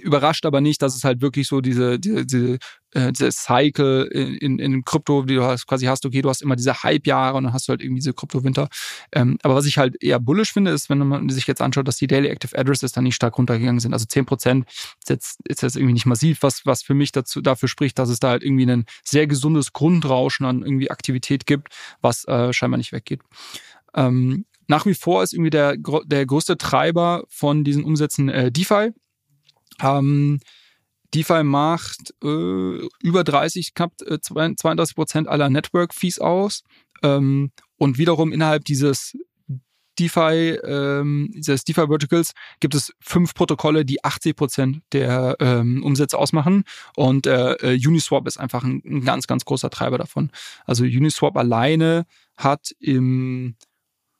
überrascht 0.00 0.46
aber 0.46 0.60
nicht, 0.60 0.82
dass 0.82 0.94
es 0.94 1.04
halt 1.04 1.20
wirklich 1.20 1.48
so 1.48 1.60
diese, 1.60 1.98
diese, 1.98 2.26
diese, 2.26 2.58
äh, 2.92 3.12
diese 3.12 3.30
Cycle 3.30 4.04
in, 4.04 4.36
in, 4.36 4.58
in 4.58 4.84
Krypto, 4.84 5.22
die 5.22 5.34
du 5.34 5.44
hast, 5.44 5.66
quasi 5.66 5.86
hast, 5.86 6.04
okay, 6.06 6.22
du 6.22 6.28
hast 6.28 6.42
immer 6.42 6.56
diese 6.56 6.82
Hype-Jahre 6.82 7.36
und 7.36 7.44
dann 7.44 7.52
hast 7.52 7.68
du 7.68 7.70
halt 7.70 7.82
irgendwie 7.82 8.00
diese 8.00 8.14
Krypto-Winter. 8.14 8.68
Ähm, 9.12 9.38
aber 9.42 9.54
was 9.54 9.66
ich 9.66 9.78
halt 9.78 10.02
eher 10.02 10.18
bullish 10.20 10.52
finde, 10.52 10.70
ist, 10.70 10.88
wenn 10.90 10.98
man 10.98 11.28
sich 11.28 11.46
jetzt 11.46 11.60
anschaut, 11.60 11.88
dass 11.88 11.96
die 11.96 12.06
Daily 12.06 12.28
Active 12.28 12.56
Addresses 12.56 12.92
dann 12.92 13.04
nicht 13.04 13.14
stark 13.14 13.38
runtergegangen 13.38 13.80
sind. 13.80 13.92
Also 13.92 14.06
10 14.06 14.26
Prozent 14.26 14.68
ist 14.68 15.08
jetzt, 15.08 15.40
ist 15.44 15.62
jetzt 15.62 15.76
irgendwie 15.76 15.94
nicht 15.94 16.06
massiv, 16.06 16.42
was, 16.42 16.64
was 16.64 16.82
für 16.82 16.94
mich 16.94 17.12
dazu, 17.12 17.40
dafür 17.40 17.68
spricht, 17.68 17.98
dass 17.98 18.08
es 18.08 18.20
da 18.20 18.30
halt 18.30 18.42
irgendwie 18.42 18.66
ein 18.66 18.84
sehr 19.04 19.26
gesundes 19.26 19.72
Grundrauschen 19.72 20.46
an 20.46 20.62
irgendwie 20.62 20.90
Aktivität 20.90 21.46
gibt, 21.46 21.68
was 22.00 22.24
äh, 22.26 22.52
scheinbar 22.52 22.78
nicht 22.78 22.92
weggeht. 22.92 23.20
Ähm, 23.94 24.44
nach 24.68 24.86
wie 24.86 24.94
vor 24.94 25.22
ist 25.22 25.32
irgendwie 25.32 25.50
der, 25.50 25.76
der 26.06 26.26
größte 26.26 26.58
Treiber 26.58 27.24
von 27.28 27.64
diesen 27.64 27.84
Umsätzen 27.84 28.28
äh, 28.28 28.50
DeFi. 28.50 28.92
Ähm, 29.82 30.40
DeFi 31.14 31.44
macht 31.44 32.14
äh, 32.22 32.88
über 33.02 33.24
30, 33.24 33.74
knapp 33.74 33.92
äh, 34.02 34.18
32 34.20 34.94
Prozent 34.94 35.28
aller 35.28 35.48
Network-Fees 35.48 36.18
aus. 36.18 36.62
Ähm, 37.02 37.52
und 37.78 37.98
wiederum 37.98 38.32
innerhalb 38.32 38.64
dieses 38.64 39.14
DeFi, 39.98 40.58
ähm, 40.62 41.30
dieses 41.34 41.64
DeFi 41.64 41.86
Verticals 41.86 42.32
gibt 42.60 42.74
es 42.74 42.92
fünf 43.00 43.34
Protokolle, 43.34 43.84
die 43.84 44.04
80 44.04 44.36
Prozent 44.36 44.82
der 44.92 45.36
ähm, 45.40 45.82
Umsätze 45.82 46.18
ausmachen. 46.18 46.64
Und 46.96 47.26
äh, 47.26 47.52
äh, 47.54 47.86
Uniswap 47.86 48.26
ist 48.26 48.38
einfach 48.38 48.62
ein, 48.64 48.82
ein, 48.84 49.04
ganz, 49.04 49.26
ganz 49.26 49.44
großer 49.44 49.70
Treiber 49.70 49.98
davon. 49.98 50.30
Also 50.64 50.84
Uniswap 50.84 51.36
alleine 51.36 52.04
hat 52.36 52.72
im, 52.78 53.56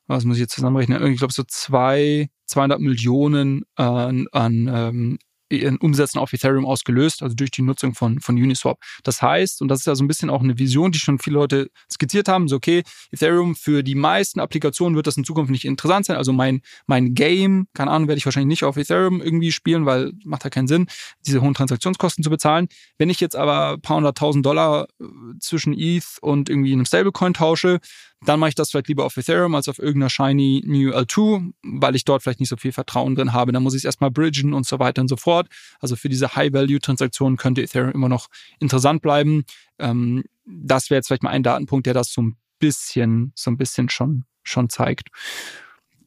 was 0.06 0.24
muss 0.24 0.36
ich 0.36 0.42
jetzt 0.42 0.54
zusammenrechnen, 0.54 1.04
ich 1.12 1.18
glaube 1.18 1.34
so 1.34 1.42
zwei, 1.46 2.30
200 2.46 2.80
Millionen 2.80 3.64
an, 3.74 4.28
an 4.32 4.70
ähm, 4.72 5.18
in 5.48 5.76
Umsätzen 5.78 6.18
auf 6.18 6.32
Ethereum 6.32 6.64
ausgelöst, 6.64 7.22
also 7.22 7.34
durch 7.34 7.50
die 7.50 7.62
Nutzung 7.62 7.94
von, 7.94 8.20
von 8.20 8.36
Uniswap. 8.36 8.78
Das 9.04 9.22
heißt, 9.22 9.62
und 9.62 9.68
das 9.68 9.80
ist 9.80 9.86
ja 9.86 9.94
so 9.94 10.04
ein 10.04 10.08
bisschen 10.08 10.30
auch 10.30 10.42
eine 10.42 10.58
Vision, 10.58 10.92
die 10.92 10.98
schon 10.98 11.18
viele 11.18 11.34
Leute 11.34 11.70
skizziert 11.90 12.28
haben, 12.28 12.48
so 12.48 12.56
okay, 12.56 12.82
Ethereum 13.12 13.54
für 13.54 13.82
die 13.82 13.94
meisten 13.94 14.40
Applikationen 14.40 14.96
wird 14.96 15.06
das 15.06 15.16
in 15.16 15.24
Zukunft 15.24 15.50
nicht 15.50 15.64
interessant 15.64 16.06
sein. 16.06 16.16
Also 16.16 16.32
mein, 16.32 16.62
mein 16.86 17.14
Game, 17.14 17.68
keine 17.74 17.90
Ahnung, 17.90 18.08
werde 18.08 18.18
ich 18.18 18.26
wahrscheinlich 18.26 18.48
nicht 18.48 18.64
auf 18.64 18.76
Ethereum 18.76 19.20
irgendwie 19.20 19.52
spielen, 19.52 19.86
weil 19.86 20.12
macht 20.24 20.44
ja 20.44 20.50
keinen 20.50 20.68
Sinn, 20.68 20.86
diese 21.26 21.40
hohen 21.40 21.54
Transaktionskosten 21.54 22.24
zu 22.24 22.30
bezahlen. 22.30 22.68
Wenn 22.98 23.10
ich 23.10 23.20
jetzt 23.20 23.36
aber 23.36 23.74
ein 23.74 23.80
paar 23.80 23.96
hunderttausend 23.96 24.44
Dollar 24.44 24.88
äh, 25.00 25.04
zwischen 25.40 25.74
ETH 25.74 26.18
und 26.20 26.48
irgendwie 26.48 26.72
einem 26.72 26.84
Stablecoin 26.84 27.34
tausche, 27.34 27.80
dann 28.24 28.40
mache 28.40 28.48
ich 28.48 28.54
das 28.54 28.70
vielleicht 28.70 28.88
lieber 28.88 29.04
auf 29.04 29.16
Ethereum 29.16 29.54
als 29.54 29.68
auf 29.68 29.78
irgendeiner 29.78 30.10
shiny 30.10 30.62
New 30.66 30.90
L2, 30.90 31.52
weil 31.62 31.94
ich 31.94 32.04
dort 32.04 32.22
vielleicht 32.22 32.40
nicht 32.40 32.48
so 32.48 32.56
viel 32.56 32.72
Vertrauen 32.72 33.14
drin 33.14 33.32
habe. 33.32 33.52
Dann 33.52 33.62
muss 33.62 33.74
ich 33.74 33.80
es 33.80 33.84
erstmal 33.84 34.10
bridgen 34.10 34.54
und 34.54 34.66
so 34.66 34.78
weiter 34.78 35.02
und 35.02 35.08
so 35.08 35.16
fort. 35.16 35.48
Also 35.80 35.96
für 35.96 36.08
diese 36.08 36.34
High-Value-Transaktionen 36.34 37.36
könnte 37.36 37.62
Ethereum 37.62 37.92
immer 37.92 38.08
noch 38.08 38.28
interessant 38.58 39.02
bleiben. 39.02 39.44
Ähm, 39.78 40.24
das 40.46 40.88
wäre 40.88 40.98
jetzt 40.98 41.08
vielleicht 41.08 41.22
mal 41.22 41.30
ein 41.30 41.42
Datenpunkt, 41.42 41.86
der 41.86 41.94
das 41.94 42.10
so 42.10 42.22
ein 42.22 42.36
bisschen, 42.58 43.32
so 43.34 43.50
ein 43.50 43.58
bisschen 43.58 43.90
schon, 43.90 44.24
schon 44.42 44.70
zeigt. 44.70 45.08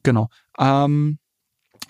Genau. 0.02 0.28
Ähm, 0.58 1.18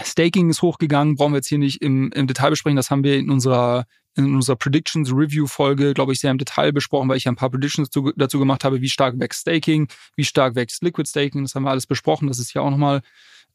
Staking 0.02 0.50
ist 0.50 0.62
hochgegangen, 0.62 1.16
brauchen 1.16 1.32
wir 1.32 1.38
jetzt 1.38 1.48
hier 1.48 1.58
nicht 1.58 1.82
im, 1.82 2.10
im 2.12 2.26
Detail 2.26 2.50
besprechen. 2.50 2.76
Das 2.76 2.90
haben 2.90 3.04
wir 3.04 3.16
in 3.16 3.30
unserer 3.30 3.86
in 4.16 4.34
unserer 4.34 4.56
Predictions 4.56 5.12
Review 5.12 5.46
Folge, 5.46 5.94
glaube 5.94 6.12
ich, 6.12 6.20
sehr 6.20 6.30
im 6.30 6.38
Detail 6.38 6.72
besprochen, 6.72 7.08
weil 7.08 7.16
ich 7.16 7.24
ja 7.24 7.32
ein 7.32 7.36
paar 7.36 7.50
Predictions 7.50 7.90
dazu, 7.90 8.12
dazu 8.16 8.38
gemacht 8.38 8.64
habe, 8.64 8.80
wie 8.80 8.88
stark 8.88 9.18
wächst 9.18 9.42
Staking, 9.42 9.88
wie 10.16 10.24
stark 10.24 10.54
wächst 10.54 10.82
Liquid 10.82 11.08
Staking. 11.08 11.42
Das 11.42 11.54
haben 11.54 11.62
wir 11.62 11.70
alles 11.70 11.86
besprochen. 11.86 12.28
Das 12.28 12.38
ist 12.38 12.52
ja 12.54 12.62
auch 12.62 12.70
nochmal 12.70 13.02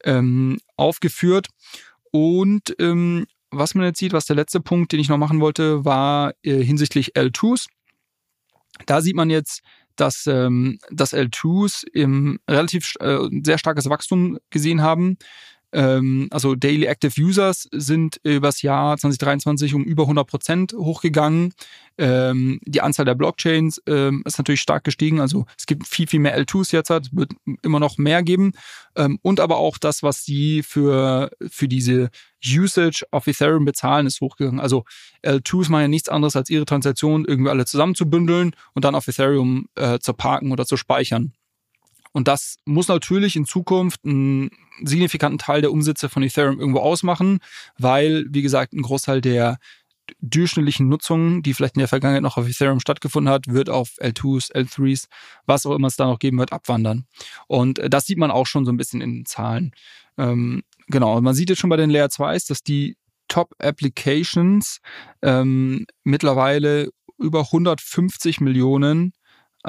ähm, 0.03 0.57
aufgeführt. 0.77 1.47
Und 2.11 2.75
ähm, 2.79 3.25
was 3.51 3.75
man 3.75 3.85
jetzt 3.85 3.99
sieht, 3.99 4.13
was 4.13 4.25
der 4.25 4.35
letzte 4.35 4.59
Punkt, 4.59 4.91
den 4.91 4.99
ich 4.99 5.09
noch 5.09 5.17
machen 5.17 5.41
wollte, 5.41 5.85
war 5.85 6.33
äh, 6.43 6.63
hinsichtlich 6.63 7.15
L2s. 7.15 7.67
Da 8.85 9.01
sieht 9.01 9.15
man 9.15 9.29
jetzt, 9.29 9.61
dass, 9.95 10.27
ähm, 10.27 10.79
dass 10.89 11.13
L2s 11.13 11.85
im 11.93 12.39
relativ 12.49 12.93
äh, 12.99 13.29
sehr 13.43 13.57
starkes 13.57 13.89
Wachstum 13.89 14.37
gesehen 14.49 14.81
haben 14.81 15.17
ähm, 15.75 16.29
also 16.31 16.55
Daily 16.55 16.85
Active 16.85 17.21
Users 17.21 17.67
sind 17.73 18.21
übers 18.23 18.61
Jahr 18.61 18.97
2023 18.97 19.73
um 19.73 19.83
über 19.83 20.03
100 20.03 20.25
Prozent 20.25 20.73
hochgegangen. 20.73 21.53
Ähm, 21.97 22.61
die 22.63 22.79
Anzahl 22.79 23.05
der 23.05 23.15
Blockchains 23.15 23.81
ähm, 23.85 24.23
ist 24.25 24.37
natürlich 24.37 24.61
stark 24.61 24.85
gestiegen. 24.85 25.19
Also 25.19 25.45
es 25.57 25.65
gibt 25.65 25.85
viel, 25.85 26.07
viel 26.07 26.21
mehr 26.21 26.39
L2s 26.39 26.71
jetzt, 26.71 26.89
es 26.89 27.13
wird 27.13 27.33
immer 27.61 27.81
noch 27.81 27.97
mehr 27.97 28.23
geben. 28.23 28.53
Ähm, 28.95 29.19
und 29.21 29.41
aber 29.41 29.57
auch 29.57 29.77
das, 29.77 30.01
was 30.01 30.23
sie 30.23 30.63
für, 30.63 31.29
für 31.49 31.67
diese 31.67 32.09
Usage 32.45 33.05
auf 33.11 33.27
Ethereum 33.27 33.65
bezahlen, 33.65 34.07
ist 34.07 34.21
hochgegangen. 34.21 34.61
Also 34.61 34.85
L2s 35.23 35.69
machen 35.69 35.81
ja 35.81 35.87
nichts 35.89 36.07
anderes, 36.07 36.37
als 36.37 36.49
ihre 36.49 36.65
Transaktionen 36.65 37.25
irgendwie 37.25 37.51
alle 37.51 37.65
zusammenzubündeln 37.65 38.55
und 38.73 38.85
dann 38.85 38.95
auf 38.95 39.09
Ethereum 39.09 39.67
äh, 39.75 39.99
zu 39.99 40.13
parken 40.13 40.53
oder 40.53 40.65
zu 40.65 40.77
speichern. 40.77 41.33
Und 42.15 42.29
das 42.29 42.55
muss 42.63 42.87
natürlich 42.87 43.35
in 43.35 43.43
Zukunft 43.43 44.05
einen 44.05 44.49
signifikanten 44.81 45.37
Teil 45.37 45.59
der 45.59 45.73
Umsätze 45.73 46.07
von 46.07 46.23
Ethereum 46.23 46.61
irgendwo 46.61 46.79
ausmachen, 46.79 47.39
weil, 47.77 48.25
wie 48.29 48.41
gesagt, 48.41 48.71
ein 48.71 48.83
Großteil 48.83 49.19
der 49.19 49.57
durchschnittlichen 50.21 50.87
Nutzung, 50.87 51.43
die 51.43 51.53
vielleicht 51.53 51.75
in 51.75 51.79
der 51.79 51.89
Vergangenheit 51.89 52.23
noch 52.23 52.37
auf 52.37 52.47
Ethereum 52.47 52.79
stattgefunden 52.79 53.29
hat, 53.29 53.47
wird 53.47 53.69
auf 53.69 53.97
L2s, 53.99 54.53
L3s, 54.53 55.07
was 55.45 55.65
auch 55.65 55.75
immer 55.75 55.87
es 55.87 55.97
da 55.97 56.05
noch 56.05 56.19
geben 56.19 56.37
wird, 56.37 56.53
abwandern. 56.53 57.05
Und 57.47 57.79
äh, 57.79 57.89
das 57.89 58.05
sieht 58.05 58.17
man 58.17 58.31
auch 58.31 58.47
schon 58.47 58.63
so 58.63 58.71
ein 58.71 58.77
bisschen 58.77 59.01
in 59.01 59.11
den 59.11 59.25
Zahlen. 59.25 59.71
Ähm, 60.17 60.63
genau, 60.87 61.19
man 61.19 61.35
sieht 61.35 61.49
jetzt 61.49 61.59
schon 61.59 61.69
bei 61.69 61.75
den 61.75 61.89
Layer 61.89 62.07
2s, 62.07 62.47
dass 62.47 62.63
die 62.63 62.95
Top 63.27 63.55
Applications 63.59 64.79
ähm, 65.21 65.85
mittlerweile 66.05 66.91
über 67.17 67.41
150 67.41 68.39
Millionen 68.39 69.11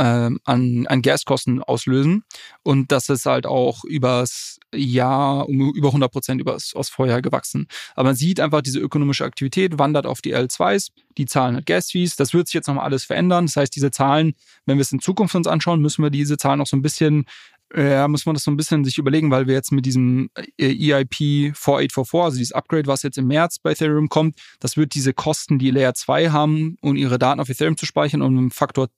an, 0.02 0.86
an 0.86 1.02
Gaskosten 1.02 1.62
auslösen 1.62 2.24
und 2.62 2.92
das 2.92 3.08
ist 3.08 3.26
halt 3.26 3.46
auch 3.46 3.84
übers 3.84 4.58
Jahr 4.74 5.48
um 5.48 5.72
über 5.74 5.88
100 5.88 6.10
Prozent 6.12 6.40
übers 6.40 6.74
aus 6.74 6.88
Vorjahr 6.88 7.22
gewachsen. 7.22 7.66
Aber 7.94 8.10
man 8.10 8.16
sieht 8.16 8.40
einfach, 8.40 8.62
diese 8.62 8.78
ökonomische 8.78 9.24
Aktivität 9.24 9.78
wandert 9.78 10.06
auf 10.06 10.20
die 10.20 10.34
L2s, 10.34 10.90
die 11.16 11.26
zahlen 11.26 11.54
halt 11.54 11.66
Gas-Fees. 11.66 12.16
Das 12.16 12.34
wird 12.34 12.48
sich 12.48 12.54
jetzt 12.54 12.66
nochmal 12.66 12.84
alles 12.84 13.04
verändern. 13.04 13.46
Das 13.46 13.56
heißt, 13.56 13.74
diese 13.74 13.90
Zahlen, 13.90 14.34
wenn 14.66 14.76
wir 14.76 14.82
es 14.82 14.92
in 14.92 15.00
Zukunft 15.00 15.34
uns 15.34 15.46
anschauen, 15.46 15.80
müssen 15.80 16.02
wir 16.02 16.10
diese 16.10 16.36
Zahlen 16.36 16.58
noch 16.58 16.66
so 16.66 16.76
ein 16.76 16.82
bisschen 16.82 17.24
ja, 17.74 18.06
muss 18.06 18.26
man 18.26 18.34
das 18.34 18.44
so 18.44 18.50
ein 18.50 18.56
bisschen 18.56 18.84
sich 18.84 18.96
überlegen, 18.96 19.30
weil 19.30 19.48
wir 19.48 19.54
jetzt 19.54 19.72
mit 19.72 19.86
diesem 19.86 20.30
äh, 20.56 20.92
EIP 20.92 21.56
4844, 21.56 22.24
also 22.24 22.38
dieses 22.38 22.52
Upgrade, 22.52 22.86
was 22.86 23.02
jetzt 23.02 23.18
im 23.18 23.26
März 23.26 23.58
bei 23.58 23.72
Ethereum 23.72 24.08
kommt, 24.08 24.38
das 24.60 24.76
wird 24.76 24.94
diese 24.94 25.12
Kosten, 25.12 25.58
die 25.58 25.72
Layer 25.72 25.94
2 25.94 26.30
haben, 26.30 26.76
um 26.80 26.94
ihre 26.94 27.18
Daten 27.18 27.40
auf 27.40 27.48
Ethereum 27.48 27.76
zu 27.76 27.84
speichern, 27.84 28.22
um 28.22 28.38
einen 28.38 28.50
Faktor 28.50 28.88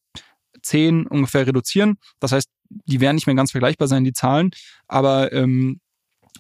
10 0.68 1.06
ungefähr 1.06 1.46
reduzieren. 1.46 1.98
Das 2.20 2.32
heißt, 2.32 2.48
die 2.68 3.00
werden 3.00 3.16
nicht 3.16 3.26
mehr 3.26 3.36
ganz 3.36 3.50
vergleichbar 3.50 3.88
sein, 3.88 4.04
die 4.04 4.12
Zahlen. 4.12 4.50
Aber 4.86 5.32
ähm, 5.32 5.80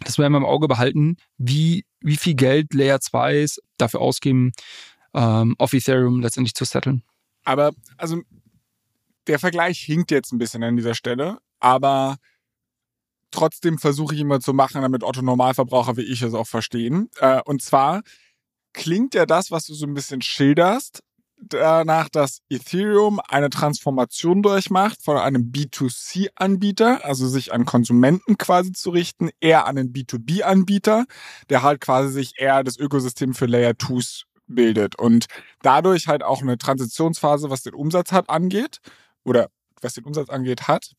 das 0.04 0.18
werden 0.18 0.32
wir 0.32 0.38
im 0.38 0.44
Auge 0.44 0.68
behalten, 0.68 1.16
wie, 1.38 1.84
wie 2.00 2.16
viel 2.16 2.34
Geld 2.34 2.74
Layer 2.74 2.98
2s 2.98 3.58
dafür 3.78 4.00
ausgeben, 4.00 4.52
ähm, 5.14 5.54
auf 5.58 5.72
Ethereum 5.72 6.20
letztendlich 6.20 6.54
zu 6.54 6.64
setteln. 6.64 7.02
Aber, 7.44 7.72
also, 7.96 8.22
der 9.26 9.38
Vergleich 9.38 9.80
hinkt 9.80 10.10
jetzt 10.10 10.32
ein 10.32 10.38
bisschen 10.38 10.62
an 10.62 10.76
dieser 10.76 10.94
Stelle, 10.94 11.38
aber 11.60 12.16
trotzdem 13.30 13.78
versuche 13.78 14.14
ich 14.14 14.20
immer 14.20 14.40
zu 14.40 14.52
machen, 14.52 14.82
damit 14.82 15.02
Otto 15.02 15.22
Normalverbraucher 15.22 15.96
wie 15.96 16.02
ich 16.02 16.22
es 16.22 16.34
auch 16.34 16.46
verstehen. 16.46 17.10
Äh, 17.20 17.40
und 17.44 17.62
zwar 17.62 18.02
klingt 18.72 19.14
ja 19.14 19.26
das, 19.26 19.50
was 19.50 19.66
du 19.66 19.74
so 19.74 19.86
ein 19.86 19.94
bisschen 19.94 20.22
schilderst, 20.22 21.02
danach, 21.40 22.08
dass 22.08 22.40
Ethereum 22.48 23.20
eine 23.28 23.50
Transformation 23.50 24.42
durchmacht 24.42 25.02
von 25.02 25.16
einem 25.16 25.50
B2C-Anbieter, 25.52 27.04
also 27.04 27.28
sich 27.28 27.52
an 27.52 27.64
Konsumenten 27.64 28.38
quasi 28.38 28.72
zu 28.72 28.90
richten, 28.90 29.30
eher 29.40 29.66
an 29.66 29.78
einen 29.78 29.92
B2B-Anbieter, 29.92 31.04
der 31.50 31.62
halt 31.62 31.80
quasi 31.80 32.12
sich 32.12 32.34
eher 32.38 32.64
das 32.64 32.76
Ökosystem 32.76 33.34
für 33.34 33.46
Layer 33.46 33.72
2s 33.72 34.24
bildet 34.46 34.98
und 34.98 35.26
dadurch 35.62 36.08
halt 36.08 36.22
auch 36.22 36.42
eine 36.42 36.58
Transitionsphase, 36.58 37.50
was 37.50 37.62
den 37.62 37.74
Umsatz 37.74 38.12
hat, 38.12 38.30
angeht 38.30 38.78
oder 39.24 39.48
was 39.80 39.94
den 39.94 40.04
Umsatz 40.04 40.30
angeht, 40.30 40.68
hat. 40.68 40.92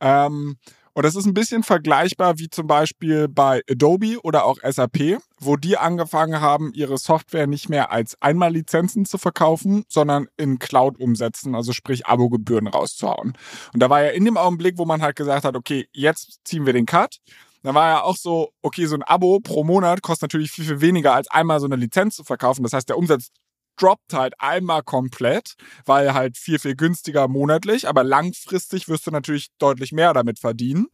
Ähm, 0.00 0.56
und 0.94 1.04
das 1.04 1.16
ist 1.16 1.26
ein 1.26 1.34
bisschen 1.34 1.64
vergleichbar 1.64 2.38
wie 2.38 2.48
zum 2.48 2.68
Beispiel 2.68 3.28
bei 3.28 3.62
Adobe 3.68 4.18
oder 4.22 4.44
auch 4.44 4.58
SAP, 4.62 5.18
wo 5.40 5.56
die 5.56 5.76
angefangen 5.76 6.40
haben, 6.40 6.72
ihre 6.72 6.98
Software 6.98 7.48
nicht 7.48 7.68
mehr 7.68 7.90
als 7.90 8.16
Einmallizenzen 8.22 9.04
zu 9.04 9.18
verkaufen, 9.18 9.84
sondern 9.88 10.28
in 10.36 10.60
Cloud 10.60 10.98
umsetzen, 11.00 11.56
also 11.56 11.72
sprich 11.72 12.06
Abogebühren 12.06 12.68
rauszuhauen. 12.68 13.36
Und 13.72 13.80
da 13.80 13.90
war 13.90 14.04
ja 14.04 14.10
in 14.10 14.24
dem 14.24 14.36
Augenblick, 14.36 14.78
wo 14.78 14.84
man 14.84 15.02
halt 15.02 15.16
gesagt 15.16 15.44
hat, 15.44 15.56
okay, 15.56 15.88
jetzt 15.92 16.38
ziehen 16.44 16.64
wir 16.64 16.72
den 16.72 16.86
Cut, 16.86 17.18
dann 17.64 17.74
war 17.74 17.88
ja 17.88 18.02
auch 18.02 18.16
so, 18.16 18.50
okay, 18.62 18.86
so 18.86 18.94
ein 18.94 19.02
Abo 19.02 19.40
pro 19.40 19.64
Monat 19.64 20.02
kostet 20.02 20.30
natürlich 20.30 20.52
viel, 20.52 20.66
viel 20.66 20.80
weniger 20.80 21.14
als 21.14 21.30
einmal 21.30 21.60
so 21.60 21.66
eine 21.66 21.76
Lizenz 21.76 22.14
zu 22.14 22.22
verkaufen. 22.22 22.62
Das 22.62 22.74
heißt, 22.74 22.90
der 22.90 22.98
Umsatz 22.98 23.30
droppt 23.76 24.12
halt 24.12 24.34
einmal 24.38 24.82
komplett, 24.82 25.54
weil 25.84 26.14
halt 26.14 26.36
viel, 26.36 26.58
viel 26.58 26.76
günstiger 26.76 27.28
monatlich, 27.28 27.88
aber 27.88 28.04
langfristig 28.04 28.88
wirst 28.88 29.06
du 29.06 29.10
natürlich 29.10 29.48
deutlich 29.58 29.92
mehr 29.92 30.12
damit 30.12 30.38
verdienen. 30.38 30.86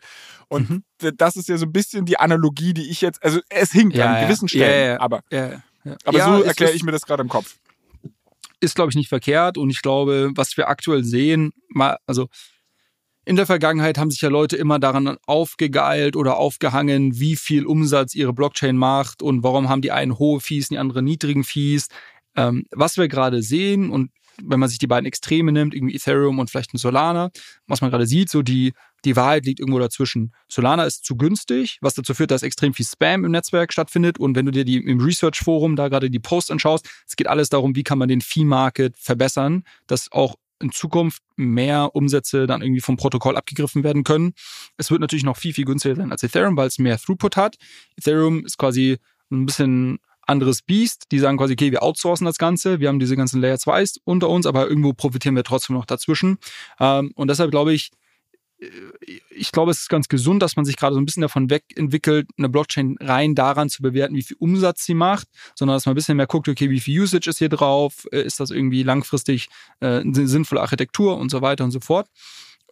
Und 0.49 0.71
mhm. 0.71 0.85
das 1.17 1.37
ist 1.37 1.49
ja 1.49 1.57
so 1.57 1.67
ein 1.67 1.73
bisschen 1.73 2.07
die 2.07 2.19
Analogie, 2.19 2.75
die 2.75 2.91
ich 2.91 3.01
jetzt, 3.01 3.23
also 3.23 3.41
es 3.49 3.73
hinkt 3.73 3.97
ja, 3.97 4.07
an 4.07 4.25
gewissen 4.27 4.49
Stellen, 4.49 4.87
ja, 4.87 4.93
ja, 4.95 5.01
aber. 5.01 5.23
Ja, 5.31 5.63
Aber 6.05 6.19
Ja, 6.19 6.37
so 6.37 6.43
erkläre 6.43 6.73
ich 6.73 6.83
mir 6.83 6.93
das 6.93 7.07
gerade 7.07 7.23
im 7.23 7.29
Kopf. 7.29 7.57
ist, 8.61 8.75
glaube 8.75 8.91
ich, 8.91 8.97
nicht 8.97 9.09
verkehrt. 9.09 9.57
Und 9.57 9.71
ich 9.71 9.83
glaube, 9.83 10.31
was 10.35 10.57
wir 10.57 10.69
aktuell 10.69 11.05
sehen, 11.05 11.53
mal, 11.69 11.97
also 12.07 12.29
in 13.25 13.37
der 13.37 13.47
Vergangenheit 13.47 13.99
haben 13.99 14.11
sich 14.11 14.23
ja 14.23 14.29
Leute 14.29 14.57
immer 14.57 14.79
daran 14.79 15.17
aufgegeilt 15.27 16.17
oder 16.17 16.37
aufgehangen, 16.37 17.21
wie 17.21 17.37
viel 17.37 17.67
Umsatz 17.67 18.15
ihre 18.15 18.33
Blockchain 18.33 18.77
macht 18.77 19.23
und 19.23 19.43
warum 19.43 19.69
haben 19.69 19.83
die 19.83 19.93
einen 19.93 20.19
hohe 20.19 20.41
Fees 20.41 20.71
und 20.71 20.75
die 20.75 20.79
anderen 20.79 21.05
niedrigen 21.05 21.45
Fees. 21.45 21.89
Ähm, 22.37 22.65
was 22.71 22.97
wir 22.97 23.09
gerade 23.09 23.43
sehen 23.43 23.91
und 23.91 24.11
wenn 24.43 24.61
man 24.61 24.69
sich 24.69 24.79
die 24.79 24.87
beiden 24.87 25.07
Extreme 25.07 25.53
nimmt, 25.53 25.75
irgendwie 25.75 25.95
Ethereum 25.95 26.39
und 26.39 26.51
vielleicht 26.51 26.75
ein 26.75 26.79
Solana, 26.79 27.31
was 27.67 27.81
man 27.81 27.91
gerade 27.91 28.07
sieht, 28.07 28.31
so 28.31 28.43
die, 28.43 28.73
die 29.05 29.17
Wahrheit 29.17 29.45
liegt 29.45 29.61
irgendwo 29.61 29.79
dazwischen. 29.79 30.33
Solana 30.49 30.85
ist 30.85 31.05
zu 31.05 31.17
günstig, 31.17 31.79
was 31.81 31.95
dazu 31.95 32.15
führt, 32.15 32.31
dass 32.31 32.43
extrem 32.43 32.75
viel 32.75 32.87
Spam 32.87 33.25
im 33.25 33.33
Netzwerk 33.33 33.73
stattfindet. 33.73 34.19
Und 34.19 34.37
wenn 34.37 34.47
du 34.47 34.53
dir 34.53 34.65
die 34.65 34.77
im 34.77 35.01
Research 35.01 35.41
Forum 35.41 35.77
da 35.77 35.89
gerade 35.89 36.11
die 36.11 36.19
Posts 36.19 36.53
anschaust, 36.53 36.89
es 37.07 37.17
geht 37.17 37.27
alles 37.27 37.49
darum, 37.49 37.75
wie 37.77 37.83
kann 37.83 37.99
man 37.99 38.09
den 38.09 38.21
Fee-Market 38.21 38.97
verbessern, 38.97 39.65
dass 39.87 40.11
auch 40.13 40.37
in 40.63 40.73
Zukunft 40.73 41.23
mehr 41.37 41.95
Umsätze 41.95 42.47
dann 42.47 42.61
irgendwie 42.61 42.83
vom 42.83 42.99
Protokoll 42.99 43.37
abgegriffen 43.37 43.83
werden 43.83 44.05
können. 44.05 44.35
Es 44.77 44.91
wird 44.91 45.01
natürlich 45.01 45.25
noch 45.25 45.39
viel, 45.39 45.55
viel 45.55 45.65
günstiger 45.65 45.97
sein 45.97 46.13
als 46.13 46.23
Ethereum, 46.23 46.57
weil 46.57 46.69
es 46.69 46.79
mehr 46.79 46.99
Throughput 46.99 47.37
hat. 47.37 47.57
Ethereum 47.97 48.45
ist 48.45 48.59
quasi 48.59 48.99
ein 49.31 49.47
bisschen 49.47 49.99
anderes 50.31 50.63
Biest. 50.63 51.05
Die 51.13 51.19
sagen 51.19 51.37
quasi, 51.37 51.53
okay, 51.55 51.73
wir 51.73 51.83
outsourcen 51.83 52.25
das 52.25 52.39
Ganze, 52.39 52.81
wir 52.81 52.89
haben 52.89 53.01
diese 53.01 53.17
ganzen 53.17 53.41
Layer 53.41 53.57
2s 53.57 53.99
unter 54.05 54.29
uns, 54.29 54.47
aber 54.47 54.69
irgendwo 54.69 54.93
profitieren 54.93 55.37
wir 55.37 55.45
trotzdem 55.45 55.77
noch 55.77 55.87
dazwischen. 55.87 56.39
Ähm, 56.79 57.13
und 57.15 57.29
deshalb 57.29 57.51
glaube 57.51 57.73
ich, 57.73 57.91
äh, 58.61 58.69
ich 59.31 59.53
glaube, 59.53 59.71
es 59.71 59.81
ist 59.81 59.89
ganz 59.89 60.09
gesund, 60.09 60.43
dass 60.43 60.57
man 60.57 60.65
sich 60.65 60.77
gerade 60.77 60.95
so 60.95 61.01
ein 61.01 61.07
bisschen 61.07 61.23
davon 61.23 61.51
wegentwickelt, 61.51 62.29
eine 62.39 62.49
Blockchain 62.49 62.97
rein 63.01 63.35
daran 63.35 63.69
zu 63.69 63.83
bewerten, 63.83 64.15
wie 64.15 64.23
viel 64.23 64.37
Umsatz 64.39 64.85
sie 64.85 64.95
macht, 64.95 65.29
sondern 65.55 65.77
dass 65.77 65.87
man 65.87 65.93
ein 65.93 65.97
bisschen 65.97 66.17
mehr 66.17 66.27
guckt, 66.27 66.49
okay, 66.49 66.71
wie 66.71 66.81
viel 66.81 67.01
Usage 67.01 67.29
ist 67.29 67.39
hier 67.39 67.49
drauf, 67.49 68.07
Äh, 68.13 68.23
ist 68.23 68.41
das 68.41 68.51
irgendwie 68.51 68.83
langfristig 68.83 69.49
äh, 69.81 70.01
eine 70.01 70.27
sinnvolle 70.27 70.61
Architektur 70.61 71.19
und 71.19 71.31
so 71.31 71.43
weiter 71.43 71.65
und 71.65 71.71
so 71.73 71.81
fort. 71.81 72.09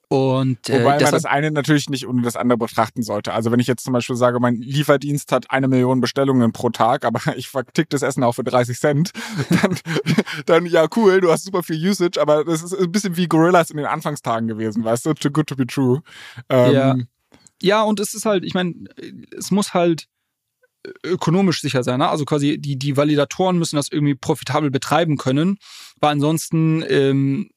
Und 0.09 0.70
äh, 0.70 0.80
Wobei 0.80 0.98
man 1.01 1.12
das 1.12 1.26
eine 1.26 1.51
natürlich 1.51 1.90
nicht 1.90 2.09
ohne 2.09 2.22
das 2.22 2.35
andere 2.35 2.56
betrachten 2.56 3.02
sollte. 3.02 3.35
Also 3.35 3.52
wenn 3.52 3.60
ich 3.60 3.66
jetzt 3.66 3.85
zum 3.85 3.93
Beispiel 3.93 4.16
sage, 4.16 4.40
mein 4.40 4.56
Lieferdienst 4.56 5.30
hat 5.32 5.51
eine 5.51 5.68
Million 5.68 6.01
Bestellungen 6.01 6.52
pro 6.52 6.70
Tag, 6.70 7.05
aber 7.05 7.20
ich 7.36 7.48
vertick 7.48 7.90
das 7.90 8.01
Essen 8.02 8.24
auch 8.24 8.32
für 8.32 8.44
30 8.44 8.78
Cent, 8.78 9.12
dann, 9.62 9.78
dann 10.47 10.66
ja 10.66 10.86
cool, 10.97 11.20
du 11.20 11.30
hast 11.30 11.44
super 11.44 11.62
viel 11.62 11.76
Usage, 11.86 12.18
aber 12.20 12.44
das 12.44 12.62
ist 12.62 12.74
ein 12.74 12.90
bisschen 12.90 13.16
wie 13.16 13.28
Gorillas 13.28 13.70
in 13.70 13.76
den 13.76 13.86
Anfangstagen 13.86 14.48
gewesen, 14.48 14.82
weißt 14.82 15.06
du? 15.06 15.12
Too 15.12 15.30
good 15.30 15.47
to 15.47 15.56
be 15.56 15.66
true. 15.66 16.02
Ähm, 16.48 16.72
Ja. 16.72 16.97
Ja, 17.60 17.82
und 17.82 17.98
es 17.98 18.14
ist 18.14 18.24
halt, 18.24 18.44
ich 18.44 18.55
meine, 18.55 18.72
es 19.36 19.51
muss 19.51 19.74
halt 19.74 20.06
ökonomisch 21.05 21.60
sicher 21.60 21.82
sein. 21.82 21.98
Ne? 21.98 22.09
Also 22.09 22.24
quasi 22.24 22.59
die, 22.59 22.78
die 22.78 22.97
Validatoren 22.97 23.59
müssen 23.59 23.76
das 23.76 23.89
irgendwie 23.90 24.14
profitabel 24.14 24.70
betreiben 24.70 25.16
können, 25.16 25.59
weil 26.01 26.12
ansonsten, 26.12 26.85
ähm, 26.89 27.51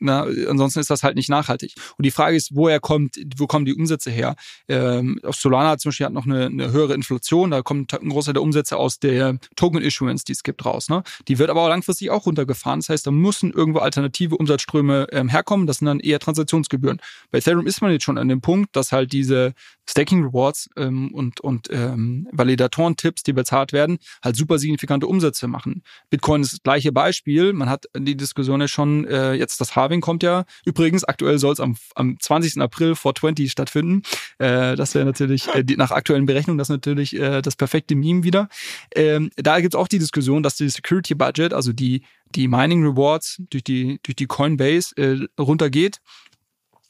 na, 0.00 0.22
ansonsten 0.22 0.80
ist 0.80 0.90
das 0.90 1.02
halt 1.02 1.14
nicht 1.14 1.28
nachhaltig. 1.28 1.74
Und 1.96 2.04
die 2.04 2.10
Frage 2.10 2.36
ist, 2.36 2.54
woher 2.54 2.80
kommt, 2.80 3.16
wo 3.36 3.46
kommen 3.46 3.64
die 3.64 3.74
Umsätze 3.74 4.10
her? 4.10 4.34
Ähm, 4.68 5.20
Solana 5.30 5.78
zum 5.78 5.90
Beispiel 5.90 6.06
hat 6.06 6.12
noch 6.12 6.26
eine, 6.26 6.46
eine 6.46 6.72
höhere 6.72 6.94
Inflation, 6.94 7.50
da 7.50 7.62
kommt 7.62 7.92
ein 7.92 8.08
Großteil 8.08 8.34
der 8.34 8.42
Umsätze 8.42 8.76
aus 8.76 8.98
der 8.98 9.38
Token-Issuance, 9.56 10.24
die 10.24 10.32
es 10.32 10.42
gibt, 10.42 10.64
raus. 10.64 10.88
Ne? 10.88 11.02
Die 11.28 11.38
wird 11.38 11.50
aber 11.50 11.62
auch 11.62 11.68
langfristig 11.68 12.10
auch 12.10 12.26
runtergefahren. 12.26 12.80
Das 12.80 12.88
heißt, 12.88 13.06
da 13.06 13.10
müssen 13.10 13.52
irgendwo 13.52 13.80
alternative 13.80 14.36
Umsatzströme 14.36 15.06
ähm, 15.12 15.28
herkommen. 15.28 15.66
Das 15.66 15.78
sind 15.78 15.86
dann 15.86 16.00
eher 16.00 16.18
Transaktionsgebühren. 16.18 17.00
Bei 17.30 17.38
Ethereum 17.38 17.66
ist 17.66 17.82
man 17.82 17.92
jetzt 17.92 18.04
schon 18.04 18.18
an 18.18 18.28
dem 18.28 18.40
Punkt, 18.40 18.74
dass 18.76 18.92
halt 18.92 19.12
diese 19.12 19.52
Staking 19.90 20.24
Rewards 20.24 20.68
ähm, 20.76 21.12
und, 21.12 21.40
und 21.40 21.68
ähm, 21.70 22.28
Validatoren-Tipps, 22.30 23.24
die 23.24 23.32
bezahlt 23.32 23.72
werden, 23.72 23.98
halt 24.22 24.36
super 24.36 24.58
signifikante 24.58 25.06
Umsätze 25.06 25.48
machen. 25.48 25.82
Bitcoin 26.10 26.42
ist 26.42 26.52
das 26.52 26.62
gleiche 26.62 26.92
Beispiel. 26.92 27.52
Man 27.52 27.68
hat 27.68 27.86
die 27.96 28.16
Diskussion 28.16 28.60
ja 28.60 28.68
schon, 28.68 29.04
äh, 29.06 29.32
jetzt 29.32 29.60
das 29.60 29.74
Halving 29.74 30.00
kommt 30.00 30.22
ja. 30.22 30.44
Übrigens, 30.64 31.02
aktuell 31.02 31.38
soll 31.38 31.52
es 31.52 31.60
am, 31.60 31.76
am 31.96 32.18
20. 32.20 32.60
April 32.60 32.94
420 32.94 33.50
stattfinden. 33.50 34.02
Äh, 34.38 34.76
das 34.76 34.94
wäre 34.94 35.04
natürlich, 35.04 35.48
äh, 35.54 35.64
die, 35.64 35.76
nach 35.76 35.90
aktuellen 35.90 36.26
Berechnungen, 36.26 36.58
das 36.58 36.68
natürlich 36.68 37.18
äh, 37.18 37.42
das 37.42 37.56
perfekte 37.56 37.96
Meme 37.96 38.22
wieder. 38.22 38.48
Ähm, 38.94 39.30
da 39.36 39.60
gibt 39.60 39.74
es 39.74 39.80
auch 39.80 39.88
die 39.88 39.98
Diskussion, 39.98 40.44
dass 40.44 40.54
die 40.54 40.68
Security 40.68 41.16
Budget, 41.16 41.52
also 41.52 41.72
die, 41.72 42.02
die 42.36 42.46
Mining 42.46 42.84
Rewards 42.86 43.42
durch 43.50 43.64
die, 43.64 43.98
durch 44.04 44.14
die 44.14 44.26
Coinbase 44.26 44.96
äh, 44.96 45.26
runtergeht 45.40 46.00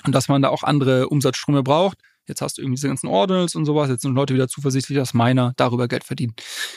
und 0.05 0.15
dass 0.15 0.29
man 0.29 0.43
da 0.43 0.49
auch 0.49 0.65
andere 0.65 1.09
Umsatzströme 1.09 1.63
braucht. 1.63 1.99
Jetzt 2.27 2.43
hast 2.43 2.59
du 2.59 2.63
irgendwie 2.63 2.77
diese 2.77 2.89
ganzen 2.89 3.09
Ordinals 3.09 3.55
und 3.55 3.65
sowas. 3.65 3.89
Jetzt 3.89 4.03
sind 4.03 4.15
Leute 4.15 4.35
wieder 4.35 4.49
zuversichtlich, 4.49 4.97
dass 4.97 5.15
Miner 5.15 5.53
darüber 5.57 5.89
Geld 5.89 6.05
verdienen. 6.05 6.35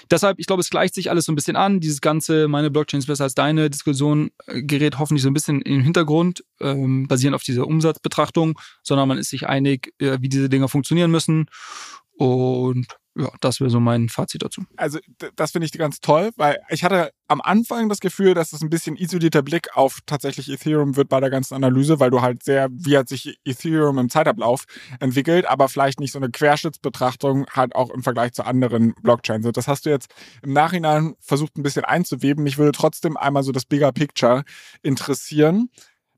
Deshalb, 0.10 0.40
ich 0.40 0.48
glaube, 0.48 0.62
es 0.62 0.70
gleicht 0.70 0.96
sich 0.96 1.10
alles 1.10 1.26
so 1.26 1.32
ein 1.32 1.36
bisschen 1.36 1.56
an. 1.56 1.80
Dieses 1.80 2.02
ganze, 2.02 2.48
meine 2.48 2.72
Blockchain 2.72 3.00
ist 3.00 3.08
besser 3.08 3.26
als 3.26 3.36
deine 3.36 3.70
Diskussion 3.70 4.32
äh, 4.48 4.62
gerät 4.64 5.00
hoffentlich 5.00 5.24
so 5.24 5.30
ein 5.30 5.34
bisschen 5.34 5.62
in 5.62 5.74
den 5.74 5.82
Hintergrund, 5.84 6.44
ähm, 6.60 7.08
basierend 7.08 7.36
auf 7.36 7.44
dieser 7.44 7.68
Umsatzbetrachtung, 7.68 8.60
sondern 8.82 9.08
man 9.08 9.18
ist 9.18 9.30
sich 9.30 9.48
einig, 9.48 9.94
äh, 10.00 10.18
wie 10.22 10.30
diese 10.30 10.50
Dinger 10.50 10.68
funktionieren 10.68 11.12
müssen. 11.12 11.48
Und 12.18 12.88
ja, 13.16 13.30
das 13.42 13.60
wäre 13.60 13.70
so 13.70 13.80
mein 13.80 14.10
Fazit 14.10 14.42
dazu. 14.42 14.64
also 14.76 15.00
das 15.36 15.52
finde 15.52 15.68
ich 15.68 15.72
ganz 15.74 16.00
toll, 16.00 16.32
weil 16.36 16.60
ich 16.70 16.84
hatte 16.84 17.12
am 17.28 17.42
Anfang 17.42 17.88
das 17.88 18.00
Gefühl, 18.00 18.34
dass 18.34 18.54
es 18.54 18.62
ein 18.62 18.70
bisschen 18.70 18.96
isolierter 18.96 19.44
Blick 19.44 19.76
auf 19.78 20.00
tatsächlich 20.06 20.50
Ethereum 20.50 20.96
wird 20.96 21.10
bei 21.10 21.20
der 21.20 21.30
ganzen 21.30 21.54
Analyse, 21.54 22.00
weil 22.00 22.10
du 22.10 22.22
halt 22.22 22.44
sehr, 22.44 22.70
wie 22.72 22.98
hat 22.98 23.10
sich 23.10 23.40
Ethereum 23.46 24.00
im 24.00 24.10
Zeitablauf 24.10 24.66
entwickelt, 25.00 25.46
aber 25.46 25.70
vielleicht 25.70 26.00
nicht 26.00 26.12
so 26.12 26.20
eine 26.20 26.30
Querschnittsbetrachtung 26.30 27.46
halt 27.52 27.76
auch 27.76 27.92
im 27.92 28.02
Vergleich 28.02 28.34
zu 28.34 28.46
anderen 28.46 28.94
Blockchains. 29.02 29.48
Das 29.54 29.68
hast 29.68 29.86
du 29.86 29.92
jetzt 29.92 30.14
im 30.42 30.54
Nachhinein 30.54 31.16
versucht 31.20 31.56
ein 31.58 31.64
bisschen 31.64 31.86
einzuweben. 31.86 32.44
Mich 32.44 32.58
würde 32.58 32.72
trotzdem 32.72 33.16
einmal 33.16 33.44
so 33.44 33.52
das 33.52 33.66
Bigger 33.66 33.92
Picture 33.92 34.44
interessieren, 34.82 35.70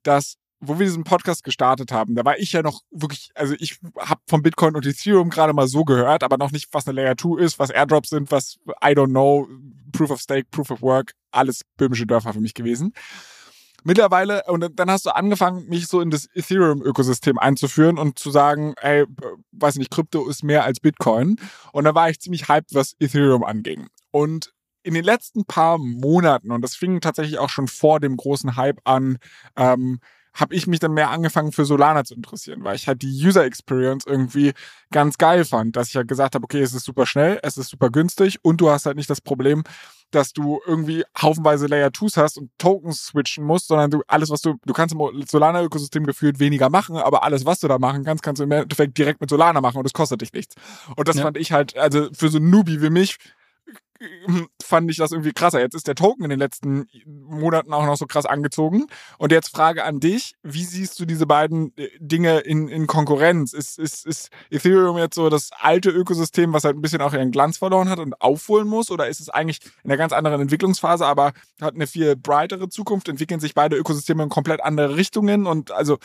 dass 0.04 0.38
wo 0.68 0.80
wir 0.80 0.86
diesen 0.86 1.04
Podcast 1.04 1.44
gestartet 1.44 1.92
haben, 1.92 2.16
da 2.16 2.26
war 2.26 2.38
ich 2.38 2.52
ja 2.52 2.62
noch 2.62 2.82
wirklich, 2.92 3.32
also 3.36 3.56
ich 3.60 3.80
habe 4.00 4.22
von 4.28 4.42
Bitcoin 4.42 4.76
und 4.76 4.86
Ethereum 4.86 5.30
gerade 5.30 5.54
mal 5.54 5.68
so 5.68 5.84
gehört, 5.84 6.24
aber 6.24 6.38
noch 6.38 6.52
nicht, 6.52 6.70
was 6.72 6.88
eine 6.88 7.02
Layer 7.02 7.18
2 7.18 7.42
ist, 7.42 7.60
was 7.60 7.70
Airdrops 7.70 8.10
sind, 8.10 8.32
was 8.32 8.58
I 8.84 8.90
don't 8.90 9.10
know, 9.10 9.48
Proof 9.92 10.12
of 10.12 10.22
Stake, 10.22 10.48
Proof 10.52 10.72
of 10.72 10.82
Work, 10.82 11.14
alles 11.32 11.62
böhmische 11.78 12.06
Dörfer 12.06 12.34
für 12.34 12.42
mich 12.42 12.54
gewesen. 12.54 12.94
Mittlerweile, 13.88 14.42
und 14.48 14.68
dann 14.80 14.90
hast 14.90 15.06
du 15.06 15.12
angefangen, 15.12 15.68
mich 15.70 15.86
so 15.86 16.02
in 16.02 16.10
das 16.10 16.28
Ethereum-Ökosystem 16.34 17.38
einzuführen 17.38 18.00
und 18.00 18.18
zu 18.18 18.32
sagen, 18.32 18.74
ey, 18.82 19.06
weiß 19.52 19.76
nicht, 19.76 19.92
Krypto 19.92 20.28
ist 20.28 20.44
mehr 20.44 20.64
als 20.64 20.80
Bitcoin. 20.80 21.36
Und 21.72 21.84
da 21.84 21.94
war 21.94 22.10
ich 22.10 22.20
ziemlich 22.20 22.50
hyped, 22.50 22.74
was 22.74 22.96
Ethereum 23.00 23.44
anging. 23.44 23.88
Und 24.10 24.52
in 24.82 24.96
den 24.96 25.04
letzten 25.04 25.46
paar 25.46 25.78
Monaten, 25.78 26.52
und 26.52 26.64
das 26.64 26.76
fing 26.76 27.00
tatsächlich 27.00 27.38
auch 27.38 27.50
schon 27.50 27.68
vor 27.68 28.00
dem 28.00 28.18
großen 28.18 28.56
Hype 28.56 28.80
an, 28.86 29.20
ähm, 29.56 30.00
habe 30.36 30.53
ich 30.53 30.68
mich 30.68 30.80
dann 30.80 30.94
mehr 30.94 31.10
angefangen 31.10 31.52
für 31.52 31.66
Solana 31.66 32.03
zu 32.03 32.14
interessieren, 32.14 32.64
weil 32.64 32.76
ich 32.76 32.88
halt 32.88 33.02
die 33.02 33.26
User 33.26 33.45
Experience 33.45 34.06
irgendwie 34.06 34.53
ganz 34.91 35.18
geil 35.18 35.45
fand, 35.45 35.76
dass 35.76 35.90
ich 35.90 35.95
halt 35.95 36.07
gesagt 36.07 36.36
habe, 36.36 36.44
okay, 36.44 36.62
es 36.62 36.74
ist 36.74 36.86
super 36.86 37.06
schnell, 37.06 37.40
es 37.41 37.57
ist 37.57 37.70
super 37.70 37.90
günstig 37.90 38.38
und 38.44 38.62
du 38.62 38.70
hast 38.70 38.86
halt 38.86 38.98
nicht 38.98 39.10
das 39.10 39.22
Problem, 39.22 39.64
dass 40.12 40.34
du 40.34 40.62
irgendwie 40.66 41.03
haufenweise 41.20 41.68
Layer 41.68 41.90
2s 41.90 42.18
hast 42.18 42.38
und 42.38 42.52
Tokens 42.57 43.07
switchen 43.07 43.44
musst, 43.44 43.68
sondern 43.68 43.91
du 43.91 44.02
alles, 44.07 44.30
was 44.30 44.41
du, 44.41 44.56
du 44.66 44.74
kannst 44.74 44.94
im 44.94 45.26
Solana-Ökosystem 45.28 46.06
gefühlt 46.06 46.40
weniger 46.40 46.70
machen, 46.70 46.98
aber 46.98 47.24
alles, 47.24 47.45
was 47.45 47.60
du 47.60 47.68
da 47.68 47.80
machen 47.80 48.03
kannst, 48.03 48.24
kannst 48.24 48.40
du 48.40 48.44
im 48.44 48.52
Endeffekt 48.52 48.98
direkt 48.98 49.22
mit 49.22 49.30
Solana 49.30 49.62
machen 49.62 49.78
und 49.78 49.86
es 49.86 49.94
kostet 49.94 50.22
dich 50.22 50.32
nichts. 50.34 50.56
Und 50.95 51.07
das 51.07 51.18
Ja. 51.18 51.24
fand 51.24 51.38
ich 51.38 51.52
halt, 51.52 51.78
also 51.78 52.10
für 52.14 52.30
so 52.30 52.38
ein 52.38 52.49
Newbie 52.49 52.82
wie 52.82 52.90
mich, 52.90 53.18
fand 54.62 54.92
ich 54.92 54.98
das 54.98 55.12
irgendwie 55.12 55.32
krasser. 55.32 55.60
Jetzt 55.60 55.76
ist 55.76 55.88
der 55.88 55.96
Token 55.96 56.24
in 56.24 56.30
den 56.30 56.40
letzten 56.40 56.88
Monaten 57.06 57.74
auch 57.74 57.86
noch 57.86 57.96
so 57.96 58.06
krass 58.06 58.26
angezogen. 58.26 58.88
Und 59.18 59.32
jetzt 59.32 59.56
Frage 59.56 59.84
an 59.84 60.00
dich, 60.00 60.36
wie 60.44 60.64
siehst 60.64 61.00
du 61.00 61.06
diese 61.06 61.26
beiden 61.26 61.76
äh, 61.78 61.90
Dinge 62.00 62.40
in, 62.40 62.68
in 62.68 62.88
Konkurrenz? 62.88 63.54
Ist, 63.54 63.80
ist, 63.80 64.06
ist 64.06 64.30
Ethereum 64.50 64.98
jetzt 64.98 65.16
so 65.16 65.30
das 65.30 65.52
alte 65.58 65.90
Ökosystem, 65.90 66.54
was 66.54 66.64
halt 66.64 66.76
ein 66.76 66.82
bisschen 66.82 67.02
auch 67.02 67.14
ihren 67.14 67.32
Glanz 67.32 67.58
verloren 67.58 67.90
hat 67.90 68.00
und 68.00 68.22
aufholen 68.22 68.68
muss? 68.68 68.92
Oder 68.92 69.08
ist 69.08 69.20
es 69.20 69.30
eigentlich 69.30 69.60
in 69.84 69.92
einer 69.92 69.98
ganz 69.98 70.14
anderen 70.14 70.42
Entwicklungsphase, 70.42 71.06
aber 71.06 71.34
hat 71.62 71.76
eine 71.76 71.88
viel 71.88 72.16
brightere 72.16 72.70
Zukunft? 72.70 73.08
Entwickeln 73.08 73.40
sich 73.40 73.54
beide 73.54 73.78
Ökosysteme 73.78 74.24
in 74.24 74.30
komplett 74.30 74.62
andere 74.62 74.98
Richtungen? 74.98 75.48
Und 75.48 75.72
also, 75.72 75.98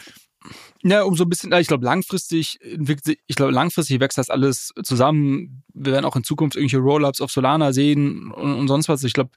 Ja, 0.82 1.02
um 1.02 1.14
so 1.16 1.24
ein 1.24 1.28
bisschen, 1.28 1.52
ich 1.52 1.66
glaube, 1.66 1.84
langfristig 1.84 2.58
ich 2.62 3.36
glaube, 3.36 3.52
langfristig 3.52 4.00
wächst 4.00 4.18
das 4.18 4.30
alles 4.30 4.72
zusammen. 4.82 5.62
Wir 5.74 5.92
werden 5.92 6.04
auch 6.04 6.16
in 6.16 6.24
Zukunft 6.24 6.56
irgendwelche 6.56 6.82
Rollups 6.82 7.20
auf 7.20 7.30
Solana 7.30 7.72
sehen 7.72 8.30
und, 8.32 8.54
und 8.54 8.68
sonst 8.68 8.88
was. 8.88 9.04
Ich 9.04 9.12
glaube, 9.12 9.30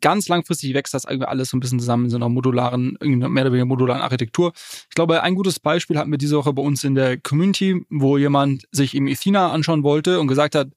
ganz 0.00 0.28
langfristig 0.28 0.74
wächst 0.74 0.94
das 0.94 1.04
irgendwie 1.04 1.26
alles 1.26 1.50
so 1.50 1.56
ein 1.56 1.60
bisschen 1.60 1.80
zusammen 1.80 2.04
in 2.04 2.10
so 2.10 2.16
einer 2.16 2.28
modularen, 2.28 2.96
mehr 3.00 3.28
oder 3.42 3.52
weniger 3.52 3.64
modularen 3.64 4.02
Architektur. 4.02 4.52
Ich 4.88 4.94
glaube, 4.94 5.22
ein 5.22 5.34
gutes 5.34 5.60
Beispiel 5.60 5.98
hatten 5.98 6.10
wir 6.10 6.18
diese 6.18 6.36
Woche 6.36 6.52
bei 6.52 6.62
uns 6.62 6.84
in 6.84 6.94
der 6.94 7.18
Community, 7.18 7.84
wo 7.90 8.16
jemand 8.16 8.66
sich 8.72 8.94
eben 8.94 9.08
Ethina 9.08 9.50
anschauen 9.50 9.82
wollte 9.82 10.20
und 10.20 10.26
gesagt 10.26 10.54
hat, 10.54 10.68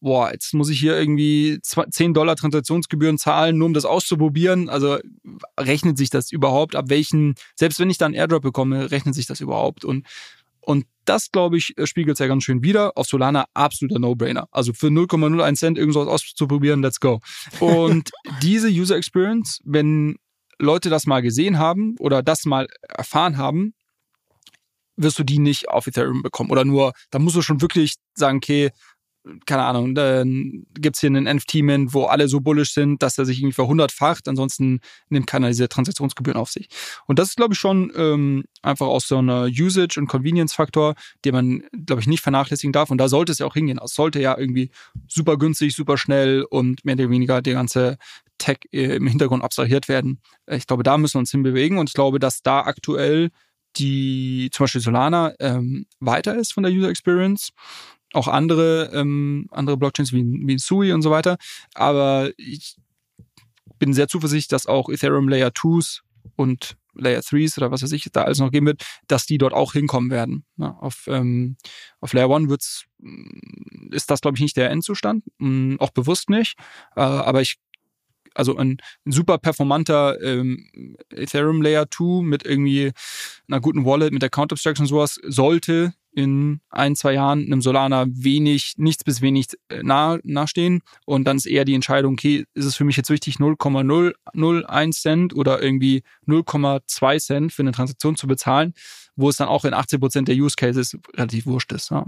boah, 0.00 0.32
jetzt 0.32 0.54
muss 0.54 0.70
ich 0.70 0.80
hier 0.80 0.98
irgendwie 0.98 1.60
10 1.62 2.14
Dollar 2.14 2.36
Transaktionsgebühren 2.36 3.18
zahlen, 3.18 3.58
nur 3.58 3.66
um 3.66 3.74
das 3.74 3.84
auszuprobieren. 3.84 4.68
Also 4.68 4.98
rechnet 5.58 5.98
sich 5.98 6.10
das 6.10 6.32
überhaupt? 6.32 6.74
Ab 6.74 6.86
welchen, 6.88 7.34
selbst 7.54 7.78
wenn 7.78 7.90
ich 7.90 7.98
dann 7.98 8.14
Airdrop 8.14 8.42
bekomme, 8.42 8.90
rechnet 8.90 9.14
sich 9.14 9.26
das 9.26 9.40
überhaupt? 9.40 9.84
Und 9.84 10.06
Und 10.62 10.84
das, 11.04 11.32
glaube 11.32 11.56
ich, 11.56 11.74
spiegelt 11.84 12.14
es 12.14 12.18
ja 12.20 12.26
ganz 12.26 12.44
schön 12.44 12.62
wieder. 12.62 12.96
Auf 12.96 13.06
Solana 13.06 13.46
absoluter 13.54 13.98
No-Brainer. 13.98 14.46
Also 14.52 14.72
für 14.72 14.88
0,01 14.88 15.54
Cent 15.56 15.78
irgendwas 15.78 16.06
auszuprobieren, 16.06 16.82
let's 16.82 17.00
go. 17.00 17.20
Und 17.58 18.10
diese 18.42 18.68
User 18.68 18.96
Experience, 18.96 19.60
wenn 19.64 20.16
Leute 20.58 20.90
das 20.90 21.06
mal 21.06 21.22
gesehen 21.22 21.58
haben 21.58 21.96
oder 21.98 22.22
das 22.22 22.44
mal 22.44 22.68
erfahren 22.88 23.38
haben, 23.38 23.72
wirst 24.96 25.18
du 25.18 25.24
die 25.24 25.38
nicht 25.38 25.68
auf 25.70 25.86
Ethereum 25.86 26.22
bekommen. 26.22 26.50
Oder 26.50 26.64
nur, 26.64 26.92
da 27.10 27.18
musst 27.18 27.36
du 27.36 27.42
schon 27.42 27.62
wirklich 27.62 27.94
sagen, 28.14 28.36
okay, 28.36 28.70
keine 29.46 29.64
Ahnung, 29.64 29.94
dann 29.94 30.66
gibt's 30.78 31.00
hier 31.00 31.08
einen 31.08 31.24
NFT-Mint, 31.24 31.92
wo 31.92 32.04
alle 32.04 32.26
so 32.28 32.40
bullish 32.40 32.72
sind, 32.72 33.02
dass 33.02 33.18
er 33.18 33.26
sich 33.26 33.38
irgendwie 33.38 33.54
verhundertfacht. 33.54 34.28
Ansonsten 34.28 34.80
nimmt 35.08 35.26
keiner 35.26 35.48
diese 35.48 35.68
Transaktionsgebühren 35.68 36.40
auf 36.40 36.50
sich. 36.50 36.68
Und 37.06 37.18
das 37.18 37.28
ist, 37.28 37.36
glaube 37.36 37.54
ich, 37.54 37.60
schon 37.60 37.92
ähm, 37.96 38.44
einfach 38.62 38.86
aus 38.86 39.06
so 39.06 39.18
einer 39.18 39.44
Usage- 39.44 39.98
und 39.98 40.06
Convenience-Faktor, 40.06 40.94
den 41.24 41.34
man, 41.34 41.62
glaube 41.86 42.00
ich, 42.00 42.08
nicht 42.08 42.22
vernachlässigen 42.22 42.72
darf. 42.72 42.90
Und 42.90 42.98
da 42.98 43.08
sollte 43.08 43.32
es 43.32 43.38
ja 43.38 43.46
auch 43.46 43.54
hingehen. 43.54 43.78
Es 43.84 43.94
sollte 43.94 44.20
ja 44.20 44.38
irgendwie 44.38 44.70
super 45.06 45.36
günstig, 45.36 45.74
super 45.74 45.98
schnell 45.98 46.42
und 46.48 46.84
mehr 46.84 46.94
oder 46.94 47.10
weniger 47.10 47.42
der 47.42 47.54
ganze 47.54 47.98
Tech 48.38 48.58
äh, 48.72 48.96
im 48.96 49.06
Hintergrund 49.06 49.44
abstrahiert 49.44 49.88
werden. 49.88 50.20
Ich 50.46 50.66
glaube, 50.66 50.82
da 50.82 50.96
müssen 50.96 51.14
wir 51.14 51.20
uns 51.20 51.30
hinbewegen. 51.30 51.78
Und 51.78 51.90
ich 51.90 51.94
glaube, 51.94 52.18
dass 52.18 52.42
da 52.42 52.62
aktuell 52.62 53.30
die 53.76 54.50
zum 54.52 54.64
Beispiel 54.64 54.80
Solana 54.80 55.34
ähm, 55.38 55.86
weiter 56.00 56.34
ist 56.36 56.52
von 56.52 56.62
der 56.62 56.72
User 56.72 56.88
Experience 56.88 57.52
auch 58.12 58.28
andere, 58.28 58.90
ähm, 58.92 59.46
andere 59.50 59.76
Blockchains 59.76 60.12
wie, 60.12 60.24
wie 60.24 60.58
Sui 60.58 60.92
und 60.92 61.02
so 61.02 61.10
weiter. 61.10 61.36
Aber 61.74 62.30
ich 62.36 62.76
bin 63.78 63.92
sehr 63.92 64.08
zuversichtlich, 64.08 64.48
dass 64.48 64.66
auch 64.66 64.88
Ethereum 64.88 65.28
Layer 65.28 65.50
2s 65.50 66.00
und 66.36 66.76
Layer 66.94 67.20
3s 67.20 67.56
oder 67.58 67.70
was 67.70 67.82
weiß 67.82 67.92
ich 67.92 68.08
da 68.12 68.22
alles 68.22 68.38
noch 68.38 68.50
geben 68.50 68.66
wird, 68.66 68.84
dass 69.06 69.26
die 69.26 69.38
dort 69.38 69.52
auch 69.52 69.72
hinkommen 69.72 70.10
werden. 70.10 70.44
Ja, 70.56 70.76
auf, 70.80 71.06
ähm, 71.06 71.56
auf 72.00 72.12
Layer 72.12 72.30
1 72.30 72.48
wird's, 72.48 72.84
ist 73.90 74.10
das, 74.10 74.20
glaube 74.20 74.36
ich, 74.36 74.42
nicht 74.42 74.56
der 74.56 74.70
Endzustand, 74.70 75.24
mh, 75.38 75.76
auch 75.78 75.90
bewusst 75.90 76.30
nicht. 76.30 76.56
Äh, 76.96 77.00
aber 77.00 77.40
ich 77.40 77.58
also 78.34 78.56
ein, 78.56 78.78
ein 79.06 79.12
super 79.12 79.38
performanter 79.38 80.20
ähm, 80.22 80.96
Ethereum 81.10 81.62
Layer 81.62 81.90
2 81.90 82.22
mit 82.22 82.44
irgendwie 82.44 82.92
einer 83.48 83.60
guten 83.60 83.84
Wallet, 83.84 84.12
mit 84.12 84.22
Account 84.22 84.52
Abstraction 84.52 84.84
und 84.84 84.88
sowas, 84.88 85.18
sollte 85.24 85.94
in 86.12 86.60
ein, 86.70 86.96
zwei 86.96 87.14
Jahren 87.14 87.44
einem 87.44 87.62
Solana 87.62 88.06
wenig, 88.08 88.74
nichts 88.76 89.04
bis 89.04 89.22
wenig 89.22 89.48
äh, 89.68 89.82
nah, 89.82 90.18
nahestehen. 90.22 90.82
Und 91.06 91.24
dann 91.24 91.36
ist 91.36 91.46
eher 91.46 91.64
die 91.64 91.74
Entscheidung, 91.74 92.14
okay, 92.14 92.44
ist 92.54 92.64
es 92.64 92.76
für 92.76 92.84
mich 92.84 92.96
jetzt 92.96 93.10
wichtig, 93.10 93.38
0,001 93.38 95.00
Cent 95.00 95.34
oder 95.34 95.62
irgendwie 95.62 96.02
0,2 96.26 97.18
Cent 97.20 97.52
für 97.52 97.62
eine 97.62 97.72
Transaktion 97.72 98.16
zu 98.16 98.26
bezahlen, 98.26 98.74
wo 99.16 99.28
es 99.28 99.36
dann 99.36 99.48
auch 99.48 99.64
in 99.64 99.74
80 99.74 100.00
Prozent 100.00 100.28
der 100.28 100.36
Use 100.36 100.56
Cases 100.56 100.96
relativ 101.14 101.46
wurscht 101.46 101.72
ist. 101.72 101.90
Ja. 101.90 102.04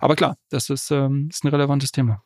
Aber 0.00 0.16
klar, 0.16 0.36
das 0.48 0.70
ist, 0.70 0.90
ähm, 0.90 1.28
ist 1.30 1.44
ein 1.44 1.48
relevantes 1.48 1.92
Thema. 1.92 2.22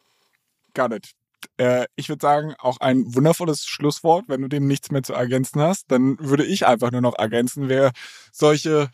Got 0.74 0.92
it. 0.92 1.10
Äh, 1.56 1.86
ich 1.96 2.08
würde 2.08 2.22
sagen, 2.22 2.54
auch 2.58 2.78
ein 2.78 3.14
wundervolles 3.14 3.66
Schlusswort. 3.66 4.24
Wenn 4.28 4.42
du 4.42 4.48
dem 4.48 4.66
nichts 4.66 4.90
mehr 4.90 5.02
zu 5.02 5.12
ergänzen 5.12 5.60
hast, 5.60 5.90
dann 5.90 6.18
würde 6.20 6.44
ich 6.44 6.66
einfach 6.66 6.92
nur 6.92 7.00
noch 7.00 7.18
ergänzen, 7.18 7.68
wer 7.68 7.92
solche 8.30 8.90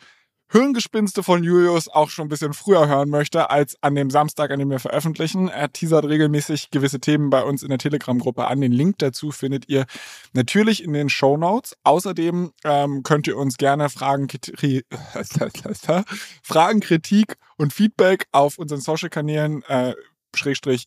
Hirngespinste 0.51 1.21
von 1.21 1.43
Julius 1.43 1.89
auch 1.89 2.09
schon 2.09 2.25
ein 2.25 2.29
bisschen 2.29 2.53
früher 2.53 2.87
hören 2.87 3.09
möchte 3.09 3.51
als 3.51 3.77
an 3.81 3.93
dem 3.93 4.09
Samstag, 4.09 4.49
an 4.49 4.57
dem 4.57 4.71
wir 4.71 4.79
veröffentlichen. 4.79 5.47
Er 5.47 5.71
teasert 5.71 6.05
regelmäßig 6.05 6.71
gewisse 6.71 6.99
Themen 6.99 7.29
bei 7.29 7.43
uns 7.43 7.61
in 7.61 7.69
der 7.69 7.77
Telegram-Gruppe 7.77 8.47
an. 8.47 8.59
Den 8.59 8.71
Link 8.71 8.97
dazu 8.97 9.31
findet 9.31 9.69
ihr 9.69 9.85
natürlich 10.33 10.83
in 10.83 10.93
den 10.93 11.09
Show 11.09 11.37
Notes. 11.37 11.77
Außerdem 11.83 12.51
ähm, 12.63 13.03
könnt 13.03 13.27
ihr 13.27 13.37
uns 13.37 13.57
gerne 13.57 13.89
Fragen, 13.89 14.27
Fragen, 16.43 16.79
Kritik 16.79 17.35
und 17.57 17.71
Feedback 17.71 18.25
auf 18.31 18.57
unseren 18.57 18.81
Social-Kanälen 18.81 19.61
äh, 19.67 19.93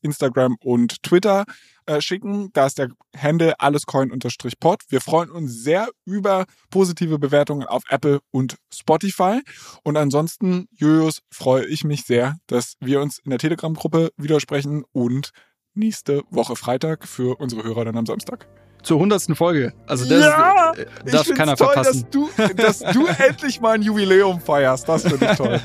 Instagram 0.03 0.57
und 0.63 1.03
Twitter 1.03 1.45
äh, 1.87 2.01
schicken. 2.01 2.51
Da 2.53 2.67
ist 2.67 2.79
der 2.79 2.89
Handle 3.17 3.59
allescoin-pod. 3.59 4.81
Wir 4.89 5.01
freuen 5.01 5.31
uns 5.31 5.63
sehr 5.63 5.89
über 6.05 6.47
positive 6.71 7.19
Bewertungen 7.19 7.67
auf 7.67 7.83
Apple 7.89 8.21
und 8.31 8.57
Spotify. 8.73 9.41
Und 9.83 9.97
ansonsten, 9.97 10.69
Julius, 10.73 11.21
freue 11.31 11.65
ich 11.67 11.85
mich 11.85 12.05
sehr, 12.05 12.37
dass 12.47 12.75
wir 12.81 13.01
uns 13.01 13.19
in 13.19 13.31
der 13.31 13.39
Telegram-Gruppe 13.39 14.11
widersprechen 14.17 14.85
und 14.93 15.31
nächste 15.75 16.23
Woche 16.31 16.57
Freitag 16.57 17.09
für 17.09 17.41
unsere 17.41 17.65
Hörer 17.65 17.85
dann 17.85 17.97
am 17.97 18.07
Samstag 18.07 18.49
zur 18.83 18.99
hundertsten 18.99 19.37
Folge. 19.37 19.73
Also 19.87 20.09
das 20.09 20.25
ja, 20.25 20.73
darf 21.05 21.29
keiner 21.35 21.57
toll, 21.57 21.69
verpassen. 21.69 22.03
Dass 22.03 22.11
du, 22.11 22.31
dass 22.57 22.79
du 22.81 23.07
endlich 23.19 23.61
mal 23.61 23.75
ein 23.75 23.83
Jubiläum 23.83 24.41
feierst. 24.41 24.89
Das 24.89 25.03
finde 25.03 25.31
ich 25.31 25.37
toll. 25.37 25.61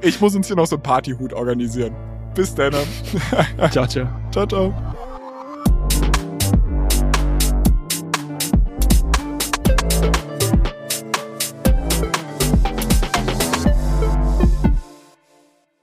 Ich 0.00 0.20
muss 0.20 0.34
uns 0.34 0.48
hier 0.48 0.56
noch 0.56 0.66
so 0.66 0.76
einen 0.76 0.82
Partyhut 0.82 1.32
organisieren. 1.32 1.94
Bis 2.34 2.54
dann. 2.54 2.72
ciao, 3.70 3.86
ciao. 3.86 4.08
Ciao, 4.30 4.46
ciao. 4.46 4.92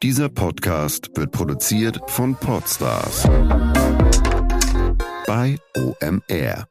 Dieser 0.01 0.29
Podcast 0.29 1.09
wird 1.15 1.31
produziert 1.31 1.99
von 2.07 2.33
Podstars 2.33 3.27
bei 5.27 5.57
OMR. 5.75 6.68